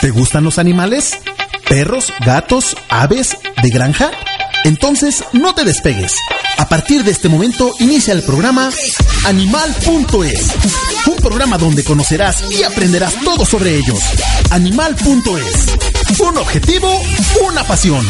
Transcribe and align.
¿Te 0.00 0.10
gustan 0.10 0.44
los 0.44 0.58
animales? 0.58 1.18
¿Perros, 1.68 2.10
gatos, 2.24 2.74
aves, 2.88 3.36
de 3.62 3.68
granja? 3.68 4.10
Entonces 4.64 5.24
no 5.34 5.54
te 5.54 5.64
despegues. 5.64 6.14
A 6.56 6.68
partir 6.68 7.04
de 7.04 7.10
este 7.10 7.28
momento 7.28 7.74
inicia 7.80 8.14
el 8.14 8.22
programa 8.22 8.70
Animal.es. 9.26 10.46
Un 11.06 11.16
programa 11.16 11.58
donde 11.58 11.84
conocerás 11.84 12.50
y 12.50 12.62
aprenderás 12.62 13.14
todo 13.24 13.44
sobre 13.44 13.76
ellos. 13.76 14.00
Animal.es. 14.50 16.18
Un 16.18 16.38
objetivo, 16.38 16.90
una 17.46 17.62
pasión. 17.64 18.06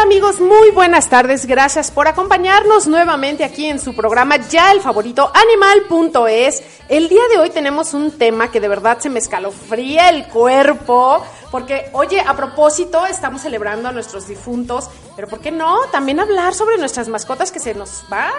Amigos? 0.00 0.40
Muy 0.40 0.70
buenas 0.70 1.08
tardes. 1.10 1.44
Gracias 1.46 1.90
por 1.90 2.08
acompañarnos 2.08 2.86
nuevamente 2.86 3.44
aquí 3.44 3.66
en 3.66 3.78
su 3.78 3.94
programa 3.94 4.36
ya 4.36 4.72
el 4.72 4.80
favorito 4.80 5.30
animal.es. 5.34 6.62
El 6.88 7.08
día 7.08 7.22
de 7.30 7.38
hoy 7.38 7.50
tenemos 7.50 7.92
un 7.92 8.10
tema 8.12 8.50
que 8.50 8.60
de 8.60 8.68
verdad 8.68 8.98
se 8.98 9.10
me 9.10 9.18
escalofría 9.18 10.08
el 10.08 10.26
cuerpo. 10.28 11.22
Porque, 11.50 11.90
oye, 11.92 12.20
a 12.20 12.34
propósito, 12.34 13.04
estamos 13.06 13.42
celebrando 13.42 13.88
a 13.88 13.92
nuestros 13.92 14.26
difuntos, 14.26 14.88
pero 15.16 15.28
¿por 15.28 15.40
qué 15.40 15.50
no? 15.50 15.80
También 15.92 16.18
hablar 16.18 16.54
sobre 16.54 16.78
nuestras 16.78 17.08
mascotas 17.08 17.52
que 17.52 17.60
se 17.60 17.74
nos 17.74 18.04
van. 18.08 18.32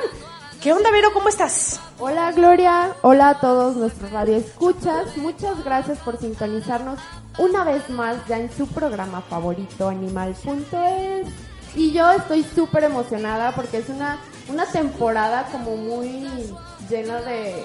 ¿Qué 0.62 0.74
onda, 0.74 0.90
Vero? 0.92 1.14
¿Cómo 1.14 1.30
estás? 1.30 1.80
Hola, 2.00 2.32
Gloria. 2.32 2.96
Hola 3.02 3.30
a 3.30 3.40
todos 3.40 3.76
nuestros 3.76 4.12
radioescuchas. 4.12 5.16
Muchas 5.18 5.64
gracias 5.64 6.00
por 6.00 6.18
sintonizarnos 6.20 7.00
una 7.38 7.64
vez 7.64 7.90
más 7.90 8.18
ya 8.28 8.40
en 8.40 8.52
su 8.52 8.68
programa 8.68 9.22
favorito, 9.22 9.90
Animal.es. 9.90 11.51
Y 11.76 11.92
yo 11.92 12.12
estoy 12.12 12.44
súper 12.44 12.84
emocionada 12.84 13.54
porque 13.54 13.78
es 13.78 13.90
una, 13.90 14.20
una 14.50 14.66
temporada 14.66 15.48
como 15.52 15.78
muy 15.78 16.54
llena 16.90 17.22
de 17.22 17.64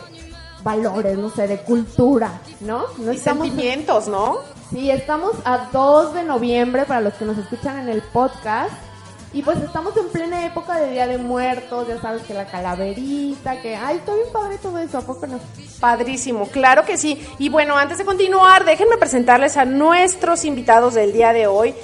valores, 0.63 1.19
no 1.19 1.31
sé, 1.31 1.47
de 1.47 1.59
cultura, 1.59 2.41
¿no? 2.61 2.85
no 2.99 3.13
y 3.13 3.19
sentimientos, 3.19 4.09
¿no? 4.09 4.39
Sí, 4.71 4.91
estamos 4.91 5.33
a 5.45 5.69
2 5.73 6.15
de 6.15 6.25
noviembre 6.25 6.85
para 6.85 7.01
los 7.01 7.15
que 7.15 7.25
nos 7.25 7.39
escuchan 7.39 7.79
en 7.79 7.89
el 7.89 8.03
podcast. 8.03 8.73
Y 9.33 9.43
pues 9.43 9.59
estamos 9.59 9.95
en 9.97 10.09
plena 10.09 10.47
época 10.47 10.79
de 10.79 10.93
Día 10.93 11.07
de 11.07 11.19
Muertos, 11.19 11.87
ya 11.89 12.01
sabes 12.01 12.23
que 12.23 12.33
la 12.33 12.47
calaverita, 12.47 13.61
que, 13.61 13.77
ay, 13.77 13.99
está 13.99 14.15
bien 14.15 14.29
padre 14.33 14.57
todo 14.59 14.79
eso, 14.79 14.99
¿a 14.99 15.03
poco 15.03 15.27
no? 15.27 15.39
Padrísimo, 15.79 16.47
claro 16.47 16.85
que 16.85 16.97
sí. 16.97 17.21
Y 17.39 17.49
bueno, 17.49 17.77
antes 17.77 17.99
de 17.99 18.05
continuar, 18.05 18.65
déjenme 18.65 18.97
presentarles 18.97 19.57
a 19.57 19.65
nuestros 19.65 20.45
invitados 20.45 20.95
del 20.95 21.13
día 21.13 21.33
de 21.33 21.47
hoy. 21.47 21.75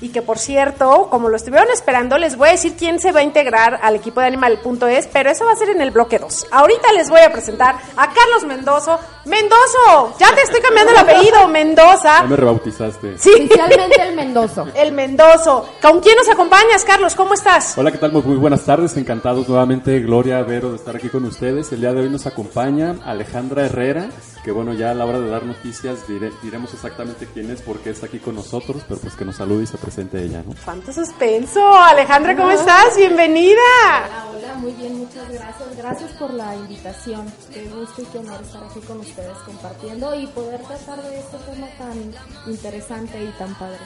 Y 0.00 0.08
que 0.08 0.22
por 0.22 0.38
cierto, 0.38 1.08
como 1.10 1.28
lo 1.28 1.36
estuvieron 1.36 1.68
esperando, 1.70 2.16
les 2.16 2.36
voy 2.36 2.48
a 2.48 2.52
decir 2.52 2.74
quién 2.78 3.00
se 3.00 3.12
va 3.12 3.20
a 3.20 3.22
integrar 3.22 3.78
al 3.82 3.96
equipo 3.96 4.20
de 4.20 4.26
Animal.es, 4.26 5.06
pero 5.12 5.30
eso 5.30 5.44
va 5.44 5.52
a 5.52 5.56
ser 5.56 5.70
en 5.70 5.80
el 5.80 5.90
bloque 5.90 6.18
2. 6.18 6.46
Ahorita 6.50 6.92
les 6.92 7.10
voy 7.10 7.20
a 7.20 7.30
presentar 7.30 7.76
a 7.96 8.12
Carlos 8.12 8.44
Mendozo. 8.46 8.98
¡Mendozo! 9.26 10.16
Ya 10.18 10.34
te 10.34 10.42
estoy 10.42 10.60
cambiando 10.62 10.92
el 10.92 10.98
apellido, 10.98 11.48
Mendoza. 11.48 12.22
Ya 12.22 12.26
me 12.26 12.36
rebautizaste. 12.36 13.18
Sí. 13.18 13.30
Oficialmente 13.34 14.02
el 14.02 14.16
Mendozo. 14.16 14.66
El 14.74 14.92
Mendozo. 14.92 15.68
¿Con 15.82 16.00
quién 16.00 16.16
nos 16.16 16.28
acompañas, 16.28 16.84
Carlos? 16.84 17.14
¿Cómo 17.14 17.34
estás? 17.34 17.76
Hola, 17.76 17.92
¿qué 17.92 17.98
tal? 17.98 18.12
Muy 18.12 18.36
buenas 18.36 18.62
tardes. 18.64 18.96
Encantados 18.96 19.48
nuevamente, 19.48 20.00
Gloria, 20.00 20.42
Vero, 20.42 20.70
de 20.70 20.76
estar 20.76 20.96
aquí 20.96 21.08
con 21.08 21.24
ustedes. 21.24 21.70
El 21.72 21.80
día 21.80 21.92
de 21.92 22.00
hoy 22.00 22.10
nos 22.10 22.26
acompaña 22.26 22.96
Alejandra 23.04 23.66
Herrera, 23.66 24.08
que 24.44 24.52
bueno, 24.52 24.72
ya 24.72 24.90
a 24.92 24.94
la 24.94 25.04
hora 25.04 25.20
de 25.20 25.28
dar 25.28 25.44
noticias 25.44 26.06
dire- 26.08 26.32
diremos 26.42 26.72
exactamente 26.72 27.26
quién 27.32 27.50
es, 27.50 27.60
por 27.60 27.78
qué 27.80 27.90
está 27.90 28.06
aquí 28.06 28.18
con 28.18 28.34
nosotros, 28.36 28.82
pero 28.88 29.00
pues 29.00 29.14
que 29.14 29.24
nos 29.24 29.36
salude 29.36 29.64
y 29.64 29.66
se 29.66 29.76
presente 29.76 30.22
ella, 30.22 30.42
¿no? 30.46 30.54
¡Cuánto 30.64 30.92
suspenso! 30.92 31.74
Alejandra, 31.74 32.34
¿cómo 32.36 32.50
estás? 32.50 32.96
Bienvenida. 32.96 33.60
Hola, 33.98 34.26
hola, 34.34 34.54
muy 34.54 34.72
bien, 34.72 34.98
muchas 34.98 35.28
gracias. 35.30 35.76
Gracias 35.76 36.10
por 36.12 36.32
la 36.32 36.54
invitación. 36.56 37.30
Qué 37.52 37.64
gusto 37.64 38.00
y 38.02 38.04
qué 38.06 38.18
honor 38.18 38.40
estar 38.42 38.64
aquí 38.64 38.80
con 38.80 39.00
ustedes 39.00 39.36
compartiendo 39.44 40.14
y 40.14 40.26
poder 40.28 40.60
tratar 40.62 41.02
de 41.02 41.18
este 41.18 41.36
tema 41.50 41.66
tan 41.78 42.14
interesante 42.50 43.22
y 43.22 43.28
tan 43.38 43.54
padre. 43.56 43.78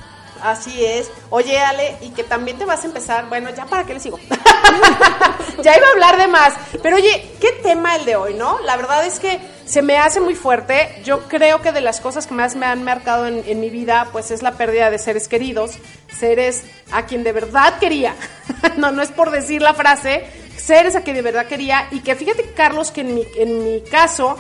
Así 0.43 0.85
es. 0.85 1.11
Oye, 1.31 1.59
Ale, 1.59 1.97
y 2.01 2.11
que 2.11 2.25
también 2.25 2.59
te 2.59 2.65
vas 2.65 2.83
a 2.83 2.87
empezar. 2.87 3.29
Bueno, 3.29 3.51
ya 3.57 3.67
para 3.67 3.85
qué 3.85 3.95
le 3.95 4.01
sigo. 4.01 4.19
ya 5.63 5.77
iba 5.77 5.87
a 5.87 5.91
hablar 5.93 6.17
de 6.17 6.29
más. 6.29 6.55
Pero 6.83 6.97
oye, 6.97 7.31
¿qué 7.41 7.53
tema 7.63 7.97
el 7.97 8.05
de 8.05 8.17
hoy, 8.17 8.35
no? 8.35 8.59
La 8.61 8.77
verdad 8.77 9.05
es 9.07 9.19
que 9.19 9.41
se 9.65 9.83
me 9.83 9.99
hace 9.99 10.21
muy 10.21 10.35
fuerte. 10.35 11.01
Yo 11.05 11.29
creo 11.29 11.63
que 11.63 11.73
de 11.73 11.81
las 11.81 12.01
cosas 12.01 12.27
que 12.27 12.35
más 12.35 12.57
me 12.57 12.67
han 12.67 12.83
marcado 12.85 13.27
en, 13.27 13.43
en 13.47 13.61
mi 13.61 13.71
vida, 13.71 14.09
pues 14.13 14.31
es 14.31 14.43
la 14.43 14.53
pérdida 14.53 14.91
de 14.91 14.99
seres 14.99 15.29
queridos, 15.29 15.73
seres 16.19 16.65
a 16.93 17.07
quien 17.07 17.25
de 17.25 17.33
verdad 17.33 17.79
quería. 17.79 18.15
no, 18.77 18.93
no 18.93 19.03
es 19.03 19.11
por 19.11 19.31
decir 19.31 19.63
la 19.63 19.75
frase, 19.75 20.27
seres 20.57 20.97
a 20.97 21.03
quien 21.03 21.17
de 21.17 21.23
verdad 21.23 21.47
quería. 21.47 21.89
Y 21.91 22.01
que 22.01 22.15
fíjate, 22.15 22.53
Carlos, 22.53 22.91
que 22.91 23.03
en 23.03 23.15
mi, 23.15 23.27
en 23.37 23.65
mi 23.65 23.81
caso 23.83 24.37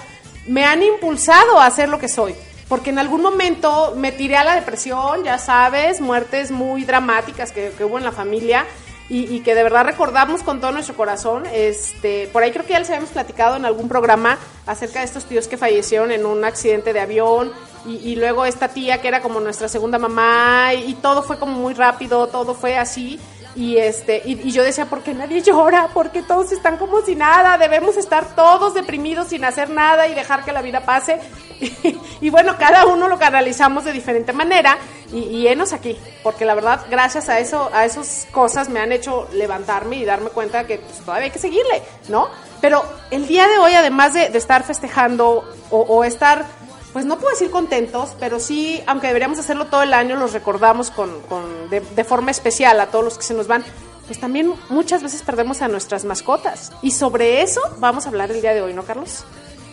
me 0.47 0.65
han 0.65 0.83
impulsado 0.83 1.59
a 1.59 1.71
ser 1.71 1.89
lo 1.89 1.99
que 1.99 2.09
soy 2.09 2.34
porque 2.69 2.91
en 2.91 2.99
algún 2.99 3.23
momento 3.23 3.93
me 3.97 4.11
tiré 4.11 4.37
a 4.37 4.44
la 4.44 4.55
depresión, 4.55 5.23
ya 5.23 5.39
sabes, 5.39 6.00
muertes 6.00 6.50
muy 6.50 6.84
dramáticas 6.84 7.53
que, 7.53 7.73
que 7.77 7.84
hubo 7.84 7.99
en 7.99 8.05
la 8.05 8.12
familia 8.12 8.65
y, 9.09 9.35
y, 9.35 9.41
que 9.41 9.55
de 9.55 9.63
verdad 9.63 9.85
recordamos 9.85 10.43
con 10.43 10.61
todo 10.61 10.73
nuestro 10.73 10.97
corazón. 10.97 11.45
Este, 11.53 12.29
por 12.33 12.43
ahí 12.43 12.53
creo 12.53 12.65
que 12.65 12.73
ya 12.73 12.79
les 12.79 12.89
habíamos 12.89 13.11
platicado 13.11 13.57
en 13.57 13.65
algún 13.65 13.89
programa 13.89 14.39
acerca 14.67 15.01
de 15.01 15.05
estos 15.05 15.25
tíos 15.25 15.47
que 15.47 15.57
fallecieron 15.57 16.11
en 16.11 16.25
un 16.25 16.45
accidente 16.45 16.93
de 16.93 17.01
avión 17.01 17.53
y, 17.85 17.97
y 17.97 18.17
luego 18.17 18.47
esta 18.47 18.69
tía 18.69 19.03
que 19.03 19.09
era 19.09 19.21
como 19.21 19.41
nuestra 19.41 19.69
segunda 19.69 19.99
mamá 19.99 20.73
y, 20.75 20.91
y 20.91 20.95
todo 20.95 21.23
fue 21.23 21.39
como 21.39 21.53
muy 21.53 21.75
rápido, 21.75 22.27
todo 22.29 22.55
fue 22.55 22.79
así. 22.79 23.21
Y 23.57 23.77
este, 23.79 24.21
y, 24.25 24.49
y, 24.49 24.51
yo 24.51 24.65
decía, 24.65 24.87
¿por 24.87 25.03
qué 25.03 25.15
nadie 25.15 25.41
llora? 25.41 25.89
Porque 25.95 26.23
todos 26.23 26.51
están 26.51 26.77
como 26.77 27.03
si 27.03 27.15
nada, 27.15 27.57
debemos 27.57 27.97
estar 27.97 28.35
todos 28.35 28.75
deprimidos 28.75 29.29
sin 29.29 29.45
hacer 29.45 29.71
nada 29.71 30.09
y 30.09 30.15
dejar 30.15 30.45
que 30.45 30.53
la 30.53 30.63
vida 30.63 30.81
pase. 30.81 31.21
Y, 32.21 32.31
bueno, 32.31 32.57
cada 32.59 32.87
uno 32.87 33.07
lo 33.07 33.19
canalizamos 33.19 33.85
de 33.85 33.93
diferente 33.93 34.33
manera 34.33 34.79
y, 35.13 35.19
y 35.19 35.49
enos 35.49 35.73
aquí, 35.73 35.99
porque 36.23 36.45
la 36.45 36.55
verdad, 36.55 36.87
gracias 36.91 37.29
a 37.29 37.39
eso, 37.39 37.71
a 37.73 37.85
esas 37.85 38.27
cosas 38.33 38.69
me 38.71 38.81
han 38.81 38.93
hecho 38.93 39.29
levantarme 39.33 39.97
y 39.97 40.05
darme 40.05 40.31
cuenta 40.31 40.67
que 40.67 40.79
pues, 40.79 41.01
todavía 41.01 41.27
hay 41.27 41.31
que 41.31 41.39
seguirle, 41.39 41.83
¿no? 42.09 42.29
Pero 42.61 42.83
el 43.11 43.27
día 43.27 43.47
de 43.47 43.59
hoy, 43.59 43.75
además 43.75 44.15
de, 44.15 44.31
de 44.31 44.39
estar 44.39 44.63
festejando 44.65 45.45
o, 45.71 45.81
o 45.81 46.05
estar 46.05 46.47
pues 46.94 47.05
no 47.05 47.19
puedo 47.19 47.31
decir 47.31 47.50
contentos, 47.50 48.16
pero 48.21 48.38
sí, 48.38 48.81
aunque 48.87 49.09
deberíamos 49.09 49.41
hacerlo 49.41 49.66
todo 49.66 49.82
el 49.82 49.93
año, 49.93 50.15
los 50.15 50.32
recordamos 50.32 50.93
con, 50.93 51.10
con 51.28 51.69
de, 51.69 51.81
de, 51.81 52.05
forma 52.05 52.31
especial 52.31 52.78
a 52.78 52.87
todos 52.87 53.05
los 53.05 53.19
que 53.19 53.25
se 53.25 53.34
nos 53.34 53.49
van, 53.49 53.65
pues 54.06 54.21
también 54.21 54.53
muchas 54.69 55.03
veces 55.03 55.22
perdemos 55.22 55.60
a 55.60 55.66
nuestras 55.66 56.05
mascotas. 56.05 56.71
Y 56.82 56.93
sobre 56.93 57.43
eso 57.43 57.60
vamos 57.81 58.06
a 58.06 58.10
hablar 58.10 58.31
el 58.31 58.41
día 58.41 58.55
de 58.55 58.62
hoy, 58.62 58.75
¿no, 58.75 58.84
Carlos? 58.84 59.25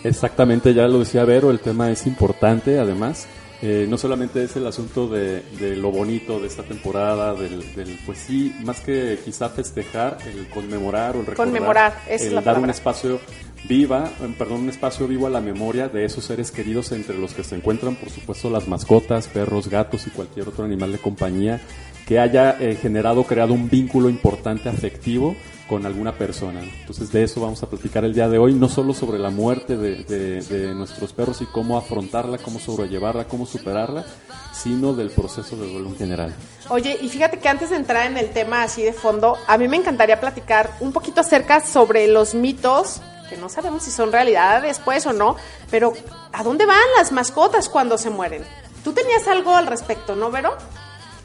Exactamente, 0.02 0.74
ya 0.74 0.88
lo 0.88 0.98
decía 0.98 1.24
Vero, 1.24 1.52
el 1.52 1.60
tema 1.60 1.92
es 1.92 2.08
importante, 2.08 2.80
además. 2.80 3.28
Eh, 3.64 3.86
no 3.88 3.96
solamente 3.96 4.42
es 4.42 4.56
el 4.56 4.66
asunto 4.66 5.06
de, 5.06 5.42
de, 5.60 5.76
lo 5.76 5.92
bonito 5.92 6.40
de 6.40 6.48
esta 6.48 6.64
temporada, 6.64 7.34
del, 7.34 7.72
del, 7.76 7.96
pues 8.04 8.18
sí, 8.18 8.52
más 8.64 8.80
que 8.80 9.20
quizá 9.24 9.48
festejar, 9.48 10.18
el 10.26 10.48
conmemorar 10.48 11.14
o 11.14 11.20
el 11.20 11.26
recordar, 11.26 11.46
conmemorar, 11.46 12.02
es 12.08 12.22
el 12.22 12.30
la 12.30 12.40
dar 12.40 12.44
palabra. 12.46 12.64
un 12.64 12.70
espacio 12.70 13.20
viva, 13.64 14.10
perdón, 14.38 14.62
un 14.62 14.68
espacio 14.68 15.06
vivo 15.06 15.26
a 15.26 15.30
la 15.30 15.40
memoria 15.40 15.88
de 15.88 16.04
esos 16.04 16.24
seres 16.24 16.50
queridos 16.50 16.92
entre 16.92 17.18
los 17.18 17.32
que 17.32 17.44
se 17.44 17.56
encuentran, 17.56 17.94
por 17.96 18.10
supuesto, 18.10 18.50
las 18.50 18.68
mascotas, 18.68 19.28
perros, 19.28 19.68
gatos 19.68 20.06
y 20.06 20.10
cualquier 20.10 20.48
otro 20.48 20.64
animal 20.64 20.92
de 20.92 20.98
compañía 20.98 21.60
que 22.06 22.18
haya 22.18 22.56
eh, 22.58 22.76
generado, 22.80 23.24
creado 23.24 23.54
un 23.54 23.68
vínculo 23.68 24.08
importante 24.08 24.68
afectivo 24.68 25.36
con 25.68 25.86
alguna 25.86 26.12
persona. 26.12 26.60
Entonces 26.60 27.10
de 27.12 27.22
eso 27.22 27.40
vamos 27.40 27.62
a 27.62 27.70
platicar 27.70 28.04
el 28.04 28.12
día 28.12 28.28
de 28.28 28.38
hoy, 28.38 28.52
no 28.52 28.68
solo 28.68 28.92
sobre 28.92 29.18
la 29.18 29.30
muerte 29.30 29.76
de, 29.76 30.04
de, 30.04 30.42
de, 30.42 30.74
nuestros 30.74 31.12
perros 31.12 31.40
y 31.40 31.46
cómo 31.46 31.78
afrontarla, 31.78 32.38
cómo 32.38 32.58
sobrellevarla, 32.58 33.24
cómo 33.24 33.46
superarla, 33.46 34.04
sino 34.52 34.92
del 34.92 35.10
proceso 35.10 35.56
de 35.56 35.70
duelo 35.70 35.88
en 35.88 35.96
general. 35.96 36.34
Oye, 36.68 36.98
y 37.00 37.08
fíjate 37.08 37.38
que 37.38 37.48
antes 37.48 37.70
de 37.70 37.76
entrar 37.76 38.10
en 38.10 38.18
el 38.18 38.30
tema 38.30 38.64
así 38.64 38.82
de 38.82 38.92
fondo, 38.92 39.38
a 39.46 39.56
mí 39.56 39.68
me 39.68 39.76
encantaría 39.76 40.20
platicar 40.20 40.70
un 40.80 40.92
poquito 40.92 41.20
acerca 41.22 41.60
sobre 41.60 42.06
los 42.08 42.34
mitos 42.34 43.00
que 43.32 43.40
no 43.40 43.48
sabemos 43.48 43.82
si 43.82 43.90
son 43.90 44.12
realidad 44.12 44.60
después 44.60 45.06
o 45.06 45.12
no, 45.14 45.36
pero 45.70 45.94
¿a 46.32 46.42
dónde 46.42 46.66
van 46.66 46.78
las 46.98 47.12
mascotas 47.12 47.70
cuando 47.70 47.96
se 47.96 48.10
mueren? 48.10 48.44
Tú 48.84 48.92
tenías 48.92 49.26
algo 49.26 49.56
al 49.56 49.66
respecto, 49.66 50.14
¿no, 50.14 50.30
Vero? 50.30 50.54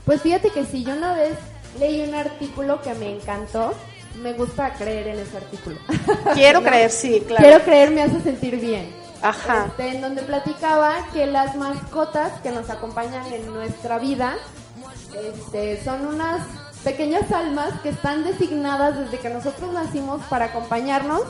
Pues 0.05 0.21
fíjate 0.21 0.51
que 0.51 0.65
sí, 0.65 0.85
yo 0.85 0.93
una 0.93 1.13
vez 1.13 1.37
leí 1.79 2.07
un 2.07 2.15
artículo 2.15 2.81
que 2.81 2.93
me 2.93 3.13
encantó. 3.13 3.73
Me 4.21 4.33
gusta 4.33 4.73
creer 4.73 5.09
en 5.09 5.19
ese 5.19 5.37
artículo. 5.37 5.77
Quiero 6.33 6.61
¿no? 6.61 6.67
creer, 6.69 6.89
sí, 6.91 7.21
claro. 7.27 7.43
Quiero 7.43 7.63
creer 7.63 7.91
me 7.91 8.03
hace 8.03 8.21
sentir 8.21 8.57
bien. 8.59 8.95
Ajá. 9.21 9.65
Este, 9.67 9.89
en 9.89 10.01
donde 10.01 10.21
platicaba 10.21 11.07
que 11.11 11.25
las 11.25 11.55
mascotas 11.55 12.39
que 12.41 12.51
nos 12.51 12.69
acompañan 12.69 13.25
en 13.33 13.53
nuestra 13.53 13.99
vida 13.99 14.35
este, 15.13 15.83
son 15.83 16.07
unas 16.07 16.41
pequeñas 16.85 17.29
almas 17.31 17.73
que 17.81 17.89
están 17.89 18.23
designadas 18.23 18.97
desde 18.97 19.19
que 19.19 19.29
nosotros 19.29 19.73
nacimos 19.73 20.21
para 20.29 20.45
acompañarnos 20.45 21.23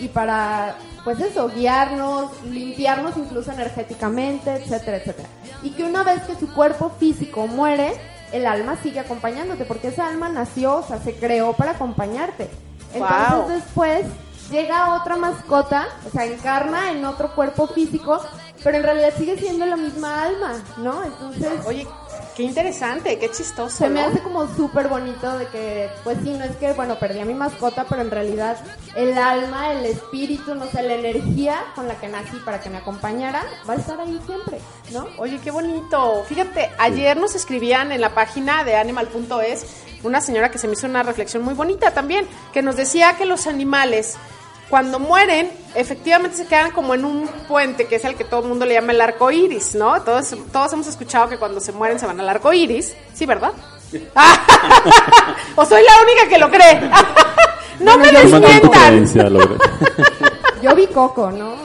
y 0.00 0.08
para, 0.08 0.76
pues 1.04 1.20
eso, 1.20 1.48
guiarnos, 1.50 2.30
limpiarnos 2.44 3.16
incluso 3.16 3.52
energéticamente, 3.52 4.54
etcétera, 4.54 4.96
etcétera. 4.96 5.28
Y 5.62 5.70
que 5.70 5.84
una 5.84 6.02
vez 6.02 6.22
que 6.22 6.34
su 6.34 6.52
cuerpo 6.52 6.90
físico 6.98 7.46
muere, 7.46 7.92
el 8.32 8.46
alma 8.46 8.76
sigue 8.82 9.00
acompañándote, 9.00 9.64
porque 9.64 9.88
esa 9.88 10.08
alma 10.08 10.28
nació, 10.28 10.76
o 10.78 10.82
sea, 10.86 10.98
se 10.98 11.14
creó 11.14 11.52
para 11.52 11.72
acompañarte. 11.72 12.48
Entonces 12.94 13.38
Wow. 13.38 13.48
después 13.48 14.06
llega 14.50 14.94
otra 14.96 15.16
mascota, 15.16 15.86
o 16.06 16.10
sea, 16.10 16.24
encarna 16.24 16.90
en 16.92 17.04
otro 17.04 17.34
cuerpo 17.34 17.66
físico, 17.68 18.20
pero 18.64 18.78
en 18.78 18.82
realidad 18.82 19.12
sigue 19.16 19.36
siendo 19.38 19.64
la 19.66 19.76
misma 19.76 20.22
alma, 20.24 20.52
¿no? 20.78 21.04
Entonces 21.04 21.64
Oye, 21.66 21.86
qué 22.40 22.46
interesante, 22.46 23.18
qué 23.18 23.30
chistoso. 23.30 23.76
se 23.76 23.88
me 23.88 24.00
¿no? 24.00 24.08
hace 24.08 24.20
como 24.20 24.46
súper 24.54 24.88
bonito 24.88 25.38
de 25.38 25.46
que, 25.48 25.90
pues 26.04 26.18
sí, 26.22 26.30
no 26.30 26.44
es 26.44 26.56
que, 26.56 26.72
bueno, 26.72 26.98
perdí 26.98 27.20
a 27.20 27.24
mi 27.24 27.34
mascota, 27.34 27.84
pero 27.88 28.00
en 28.00 28.10
realidad 28.10 28.56
el 28.96 29.16
alma, 29.18 29.72
el 29.72 29.84
espíritu, 29.84 30.54
no 30.54 30.66
sé, 30.70 30.82
la 30.82 30.94
energía 30.94 31.58
con 31.74 31.86
la 31.86 31.96
que 31.96 32.08
nací 32.08 32.36
para 32.44 32.60
que 32.60 32.70
me 32.70 32.78
acompañara, 32.78 33.44
va 33.68 33.74
a 33.74 33.76
estar 33.76 34.00
ahí 34.00 34.18
siempre, 34.24 34.58
¿no? 34.92 35.06
Oye, 35.18 35.38
qué 35.42 35.50
bonito. 35.50 36.24
Fíjate, 36.26 36.70
ayer 36.78 37.16
nos 37.16 37.34
escribían 37.34 37.92
en 37.92 38.00
la 38.00 38.14
página 38.14 38.64
de 38.64 38.76
animal.es 38.76 39.66
una 40.02 40.22
señora 40.22 40.50
que 40.50 40.58
se 40.58 40.66
me 40.66 40.72
hizo 40.72 40.86
una 40.86 41.02
reflexión 41.02 41.42
muy 41.42 41.52
bonita 41.52 41.90
también, 41.92 42.26
que 42.54 42.62
nos 42.62 42.76
decía 42.76 43.16
que 43.18 43.26
los 43.26 43.46
animales, 43.46 44.16
cuando 44.70 44.98
mueren, 45.00 45.50
efectivamente 45.74 46.36
se 46.36 46.46
quedan 46.46 46.70
como 46.70 46.94
en 46.94 47.04
un 47.04 47.26
puente, 47.48 47.86
que 47.86 47.96
es 47.96 48.04
el 48.04 48.14
que 48.14 48.22
todo 48.24 48.42
el 48.42 48.48
mundo 48.48 48.64
le 48.64 48.74
llama 48.74 48.92
el 48.92 49.00
arco 49.00 49.30
iris, 49.32 49.74
¿no? 49.74 50.00
Todos, 50.02 50.32
todos 50.52 50.72
hemos 50.72 50.86
escuchado 50.86 51.28
que 51.28 51.38
cuando 51.38 51.60
se 51.60 51.72
mueren 51.72 51.98
se 51.98 52.06
van 52.06 52.20
al 52.20 52.28
arco 52.28 52.52
iris, 52.52 52.94
¿sí, 53.12 53.26
verdad? 53.26 53.50
¿O 55.56 55.66
soy 55.66 55.82
la 55.82 55.92
única 56.02 56.28
que 56.28 56.38
lo 56.38 56.48
cree? 56.48 56.80
no 57.80 57.98
me 57.98 58.12
desmientan. 58.12 59.04
Yo 60.62 60.74
vi 60.76 60.86
Coco, 60.86 61.32
¿no? 61.32 61.56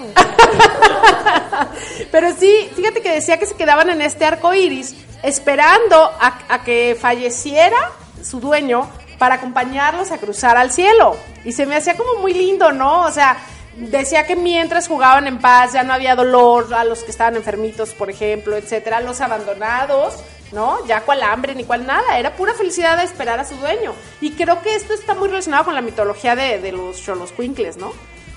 Pero 2.12 2.34
sí, 2.38 2.72
fíjate 2.76 3.02
que 3.02 3.12
decía 3.12 3.38
que 3.38 3.46
se 3.46 3.56
quedaban 3.56 3.90
en 3.90 4.02
este 4.02 4.26
arco 4.26 4.54
iris 4.54 4.96
esperando 5.22 5.96
a, 6.20 6.40
a 6.50 6.64
que 6.64 6.98
falleciera 7.00 7.92
su 8.24 8.40
dueño 8.40 8.90
para 9.18 9.36
acompañarlos 9.36 10.12
a 10.12 10.18
cruzar 10.18 10.58
al 10.58 10.72
cielo. 10.72 11.16
Y 11.44 11.52
se 11.52 11.66
me 11.66 11.76
hacía 11.76 11.96
como 11.96 12.22
muy 12.22 12.34
lindo, 12.34 12.72
¿no? 12.72 13.02
O 13.02 13.12
sea, 13.12 13.38
decía 13.78 14.26
que 14.26 14.36
mientras 14.36 14.88
jugaban 14.88 15.28
en 15.28 15.40
paz 15.40 15.74
ya 15.74 15.84
no 15.84 15.94
había 15.94 16.16
dolor 16.16 16.74
a 16.74 16.84
los 16.84 17.04
que 17.04 17.12
estaban 17.12 17.36
enfermitos, 17.36 17.94
por 17.94 18.10
ejemplo, 18.10 18.56
etcétera, 18.56 19.02
los 19.02 19.22
abandonados, 19.22 20.16
¿no? 20.52 20.86
Ya 20.88 21.02
cual 21.02 21.24
hambre 21.24 21.56
ni 21.56 21.64
cual 21.64 21.86
nada, 21.86 22.18
era 22.18 22.36
pura 22.36 22.54
felicidad 22.54 22.98
de 22.98 23.04
esperar 23.04 23.40
a 23.40 23.46
su 23.46 23.56
dueño. 23.56 23.94
Y 24.22 24.32
creo 24.32 24.62
que 24.62 24.76
esto 24.76 24.94
está 24.94 25.14
muy 25.14 25.28
relacionado 25.28 25.66
con 25.66 25.76
la 25.76 25.82
mitología 25.82 26.36
de, 26.36 26.72
los 26.72 26.98
Xoloscuincles, 27.02 27.78
¿no? 27.78 27.92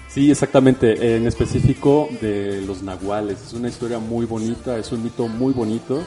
Sí, 0.08 0.30
exactamente. 0.30 1.16
En 1.16 1.26
específico 1.26 2.08
de 2.20 2.62
los 2.62 2.82
nahuales. 2.82 3.42
Es 3.46 3.52
una 3.52 3.68
historia 3.68 3.98
muy 3.98 4.26
bonita, 4.26 4.76
es 4.78 4.90
un 4.90 5.04
mito 5.04 5.28
muy 5.28 5.52
bonito. 5.52 6.02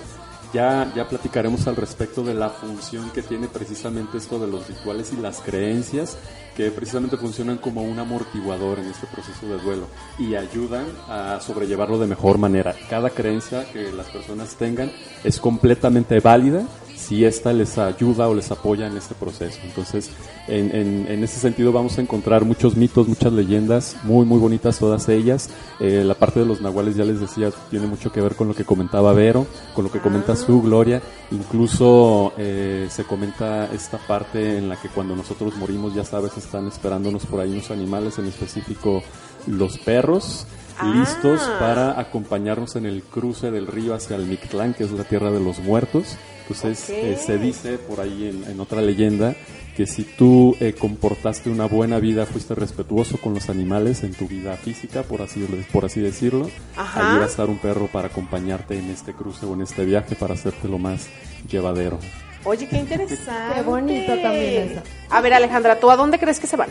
Ya, 0.53 0.91
ya 0.93 1.07
platicaremos 1.07 1.65
al 1.67 1.77
respecto 1.77 2.23
de 2.23 2.33
la 2.33 2.49
función 2.49 3.09
que 3.11 3.21
tiene 3.21 3.47
precisamente 3.47 4.17
esto 4.17 4.37
de 4.37 4.47
los 4.47 4.67
rituales 4.67 5.13
y 5.13 5.21
las 5.21 5.39
creencias, 5.39 6.17
que 6.57 6.69
precisamente 6.71 7.15
funcionan 7.15 7.57
como 7.57 7.83
un 7.83 7.97
amortiguador 7.99 8.79
en 8.79 8.87
este 8.87 9.07
proceso 9.07 9.47
de 9.47 9.57
duelo 9.63 9.87
y 10.19 10.35
ayudan 10.35 10.85
a 11.07 11.39
sobrellevarlo 11.39 11.97
de 11.99 12.07
mejor 12.07 12.37
manera. 12.37 12.75
Cada 12.89 13.09
creencia 13.09 13.65
que 13.71 13.91
las 13.93 14.07
personas 14.07 14.55
tengan 14.55 14.91
es 15.23 15.39
completamente 15.39 16.19
válida 16.19 16.63
si 17.01 17.25
esta 17.25 17.51
les 17.51 17.77
ayuda 17.77 18.29
o 18.29 18.35
les 18.35 18.51
apoya 18.51 18.87
en 18.87 18.95
este 18.95 19.15
proceso. 19.15 19.59
Entonces, 19.63 20.09
en, 20.47 20.73
en, 20.75 21.07
en 21.09 21.23
ese 21.23 21.39
sentido 21.39 21.71
vamos 21.71 21.97
a 21.97 22.01
encontrar 22.01 22.45
muchos 22.45 22.77
mitos, 22.77 23.07
muchas 23.07 23.33
leyendas, 23.33 23.97
muy, 24.03 24.25
muy 24.25 24.39
bonitas 24.39 24.79
todas 24.79 25.09
ellas. 25.09 25.49
Eh, 25.79 26.03
la 26.05 26.13
parte 26.13 26.39
de 26.39 26.45
los 26.45 26.61
nahuales, 26.61 26.95
ya 26.95 27.03
les 27.03 27.19
decía, 27.19 27.51
tiene 27.69 27.87
mucho 27.87 28.11
que 28.11 28.21
ver 28.21 28.35
con 28.35 28.47
lo 28.47 28.53
que 28.53 28.63
comentaba 28.63 29.13
Vero, 29.13 29.47
con 29.73 29.83
lo 29.83 29.91
que 29.91 29.99
comenta 29.99 30.35
su 30.35 30.61
Gloria. 30.61 31.01
Incluso 31.31 32.33
eh, 32.37 32.87
se 32.89 33.03
comenta 33.03 33.65
esta 33.73 33.97
parte 33.97 34.57
en 34.57 34.69
la 34.69 34.75
que 34.79 34.89
cuando 34.89 35.15
nosotros 35.15 35.55
morimos, 35.57 35.93
ya 35.93 36.05
sabes, 36.05 36.37
están 36.37 36.67
esperándonos 36.67 37.25
por 37.25 37.39
ahí 37.39 37.51
unos 37.51 37.71
animales, 37.71 38.19
en 38.19 38.27
específico 38.27 39.01
los 39.47 39.77
perros 39.79 40.45
Ah. 40.81 40.93
listos 40.95 41.41
para 41.59 41.99
acompañarnos 41.99 42.75
en 42.75 42.85
el 42.85 43.03
cruce 43.03 43.51
del 43.51 43.67
río 43.67 43.93
hacia 43.93 44.15
el 44.15 44.25
Mictlán, 44.25 44.73
que 44.73 44.83
es 44.83 44.91
la 44.91 45.03
tierra 45.03 45.29
de 45.31 45.39
los 45.39 45.59
muertos. 45.59 46.15
Entonces 46.51 46.89
Ok. 46.89 46.95
eh, 46.95 47.17
se 47.23 47.37
dice 47.37 47.77
por 47.77 47.99
ahí 48.01 48.27
en, 48.29 48.51
en 48.51 48.59
otra 48.59 48.81
leyenda 48.81 49.35
que 49.75 49.87
si 49.87 50.03
tú 50.03 50.55
eh, 50.59 50.73
comportaste 50.77 51.49
una 51.49 51.65
buena 51.65 51.97
vida, 51.99 52.25
fuiste 52.25 52.53
respetuoso 52.55 53.17
con 53.17 53.33
los 53.33 53.49
animales 53.49 54.03
en 54.03 54.13
tu 54.13 54.27
vida 54.27 54.57
física, 54.57 55.03
por 55.03 55.21
así, 55.21 55.39
por 55.71 55.85
así 55.85 56.01
decirlo, 56.01 56.49
Ajá. 56.75 57.09
allí 57.11 57.19
va 57.19 57.23
a 57.23 57.27
estar 57.27 57.49
un 57.49 57.57
perro 57.57 57.87
para 57.87 58.09
acompañarte 58.09 58.77
en 58.77 58.89
este 58.89 59.13
cruce 59.13 59.45
o 59.45 59.53
en 59.53 59.61
este 59.61 59.85
viaje 59.85 60.15
para 60.15 60.33
hacerte 60.33 60.67
lo 60.67 60.77
más 60.77 61.07
llevadero. 61.49 61.99
Oye, 62.43 62.67
qué 62.67 62.77
interesante. 62.79 63.55
Qué 63.55 63.61
bonito 63.61 64.11
también 64.21 64.71
eso. 64.71 64.81
A 65.09 65.21
ver, 65.21 65.33
Alejandra, 65.35 65.79
¿tú 65.79 65.89
a 65.89 65.95
dónde 65.95 66.19
crees 66.19 66.39
que 66.39 66.47
se 66.47 66.57
van? 66.57 66.69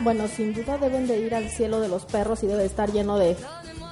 Bueno, 0.00 0.28
sin 0.28 0.54
duda 0.54 0.78
deben 0.78 1.06
de 1.08 1.18
ir 1.18 1.34
al 1.34 1.50
cielo 1.50 1.80
de 1.80 1.88
los 1.88 2.04
perros 2.04 2.42
y 2.44 2.46
debe 2.46 2.64
estar 2.64 2.92
lleno 2.92 3.18
de 3.18 3.36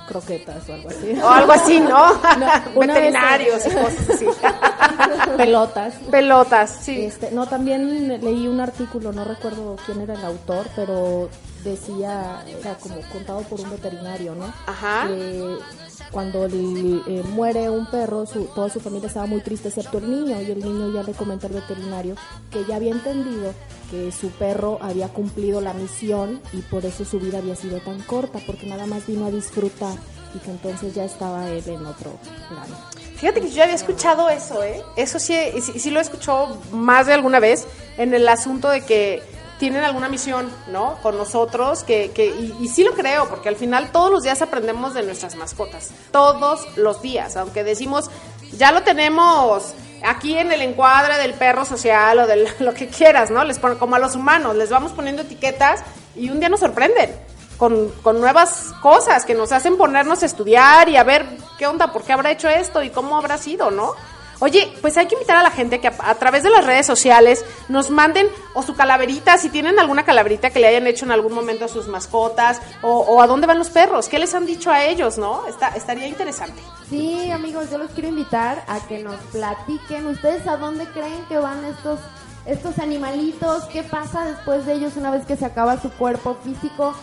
croquetas 0.07 0.69
o 0.69 0.73
algo 0.75 0.89
así. 0.89 1.19
O 1.23 1.29
algo 1.29 1.53
así, 1.53 1.81
¿no? 1.81 2.15
vez- 2.75 2.75
Veterinarios 2.87 3.67
y 3.67 3.71
cosas 3.71 4.11
así. 4.11 4.27
Pelotas. 5.37 5.95
Pelotas, 6.11 6.71
sí. 6.83 7.05
Este, 7.05 7.31
no, 7.31 7.47
también 7.47 8.09
leí 8.23 8.47
un 8.49 8.61
artículo, 8.61 9.13
no 9.13 9.25
recuerdo 9.25 9.77
quién 9.87 10.01
era 10.01 10.15
el 10.15 10.25
autor, 10.25 10.67
pero 10.75 11.29
decía, 11.65 12.43
era 12.61 12.75
como 12.75 12.97
contado 13.13 13.41
por 13.43 13.61
un 13.61 13.71
veterinario, 13.71 14.35
¿no? 14.35 14.53
Ajá. 14.67 15.07
Que 15.09 15.57
cuando 16.11 16.45
el- 16.47 17.03
eh, 17.07 17.23
muere 17.31 17.69
un 17.71 17.87
perro, 17.91 18.27
su- 18.27 18.45
toda 18.55 18.71
su 18.71 18.81
familia 18.81 19.09
estaba 19.09 19.27
muy 19.27 19.41
triste, 19.41 19.69
excepto 19.69 19.99
el 19.99 20.11
niño, 20.11 20.41
y 20.41 20.51
el 20.51 20.61
niño 20.61 20.93
ya 20.95 21.03
le 21.03 21.13
comenta 21.13 21.47
al 21.47 21.55
veterinario 21.55 22.15
que 22.51 22.65
ya 22.65 22.77
había 22.77 22.93
entendido 22.93 23.53
que 23.91 24.11
su 24.13 24.29
perro 24.31 24.79
había 24.81 25.09
cumplido 25.09 25.61
la 25.61 25.73
misión 25.75 26.41
y 26.53 26.59
por 26.63 26.85
eso 26.85 27.05
su 27.05 27.19
vida 27.21 27.39
había 27.39 27.55
sido 27.57 27.79
tan 27.81 28.01
corta, 28.03 28.41
porque 28.47 28.67
nada 28.67 28.87
más 28.87 29.07
vino 29.07 29.27
a 29.27 29.31
disfrutar 29.31 29.95
y 30.35 30.39
que 30.39 30.51
entonces 30.51 30.95
ya 30.95 31.05
estaba 31.05 31.49
él 31.51 31.63
en 31.67 31.87
otro 31.87 32.13
plano. 32.49 32.77
Fíjate 33.17 33.41
que 33.41 33.49
yo 33.49 33.55
ya 33.57 33.63
había 33.63 33.77
escuchado 33.77 34.29
eso, 34.29 34.63
¿eh? 34.63 34.83
Eso 34.97 35.19
sí, 35.19 35.35
lo 35.91 36.01
he 36.01 36.03
escuchado 36.03 36.59
más 36.73 37.07
de 37.07 37.15
alguna 37.15 37.41
vez 37.41 37.67
en 37.97 38.13
el 38.13 38.29
asunto 38.29 38.69
de 38.69 38.85
que 38.85 39.23
tienen 39.59 39.85
alguna 39.85 40.09
misión, 40.09 40.51
¿no? 40.69 40.99
Con 41.03 41.17
nosotros, 41.17 41.83
que, 41.83 42.11
que 42.13 42.27
y, 42.27 42.57
y 42.61 42.69
sí 42.69 42.85
lo 42.85 42.93
creo, 42.93 43.29
porque 43.29 43.49
al 43.49 43.57
final 43.57 43.91
todos 43.91 44.11
los 44.11 44.23
días 44.23 44.43
aprendemos 44.43 44.93
de 44.95 45.03
nuestras 45.03 45.35
mascotas. 45.37 45.91
Todos 46.11 46.67
los 46.77 47.01
días, 47.03 47.37
aunque 47.37 47.65
decimos, 47.65 48.11
ya 48.53 48.73
lo 48.73 48.83
tenemos 48.83 49.73
aquí 50.05 50.37
en 50.39 50.53
el 50.53 50.61
encuadre 50.63 51.17
del 51.19 51.33
perro 51.35 51.65
social 51.65 52.19
o 52.19 52.27
de 52.27 52.49
lo 52.61 52.75
que 52.75 52.89
quieras, 52.89 53.31
¿no? 53.31 53.45
Les 53.45 53.59
pon- 53.59 53.77
como 53.79 53.97
a 53.97 53.99
los 53.99 54.15
humanos, 54.15 54.57
les 54.57 54.69
vamos 54.71 54.93
poniendo 54.93 55.23
etiquetas 55.23 55.81
y 56.15 56.29
un 56.31 56.39
día 56.41 56.49
nos 56.51 56.61
sorprenden 56.61 57.15
con, 57.57 57.89
con 58.03 58.21
nuevas 58.21 58.75
cosas 58.83 59.25
que 59.25 59.35
nos 59.35 59.53
hacen 59.53 59.79
ponernos 59.79 60.23
a 60.23 60.27
estudiar 60.27 60.91
y 60.91 60.97
a 60.99 61.05
ver 61.05 61.27
qué 61.59 61.67
onda, 61.67 61.93
por 61.93 62.03
qué 62.03 62.13
habrá 62.13 62.31
hecho 62.31 62.49
esto 62.51 62.83
y 62.83 62.91
cómo 62.91 63.17
habrá 63.17 63.39
sido, 63.39 63.71
¿no? 63.71 63.95
Oye, 64.41 64.73
pues 64.81 64.97
hay 64.97 65.07
que 65.07 65.15
invitar 65.15 65.37
a 65.37 65.43
la 65.43 65.51
gente 65.51 65.81
que 65.81 65.89
a, 65.89 65.95
a 65.99 66.15
través 66.17 66.43
de 66.43 66.51
las 66.51 66.65
redes 66.65 66.87
sociales 66.87 67.45
nos 67.69 67.91
manden 67.91 68.29
o 68.55 68.63
su 68.63 68.75
calaverita, 68.75 69.39
si 69.39 69.49
tienen 69.49 69.79
alguna 69.79 70.05
calaverita 70.05 70.51
que 70.51 70.59
le 70.61 70.67
hayan 70.67 70.87
hecho 70.87 71.05
en 71.05 71.13
algún 71.13 71.33
momento 71.33 71.65
a 71.65 71.69
sus 71.69 71.89
mascotas, 71.89 72.61
o, 72.83 72.91
o 72.91 73.23
a 73.23 73.27
dónde 73.27 73.47
van 73.47 73.59
los 73.59 73.71
perros, 73.71 74.09
qué 74.09 74.19
les 74.19 74.35
han 74.35 74.47
dicho 74.47 74.71
a 74.71 74.85
ellos, 74.85 75.19
¿no? 75.19 75.47
Está, 75.47 75.69
estaría 75.69 76.07
interesante. 76.07 76.61
Sí, 76.89 77.31
amigos, 77.31 77.71
yo 77.71 77.79
los 77.79 77.91
quiero 77.93 78.09
invitar 78.09 78.65
a 78.69 78.81
que 78.87 79.03
nos 79.03 79.17
platiquen 79.33 80.07
ustedes 80.07 80.47
a 80.47 80.57
dónde 80.57 80.85
creen 80.87 81.25
que 81.29 81.39
van 81.39 81.65
estos 81.65 81.99
estos 82.47 82.79
animalitos, 82.79 83.65
qué 83.65 83.83
pasa 83.83 84.25
después 84.25 84.67
de 84.67 84.75
ellos 84.75 84.93
una 84.97 85.11
vez 85.11 85.27
que 85.27 85.37
se 85.37 85.45
acaba 85.45 85.81
su 85.81 85.91
cuerpo 85.91 86.37
físico, 86.45 86.95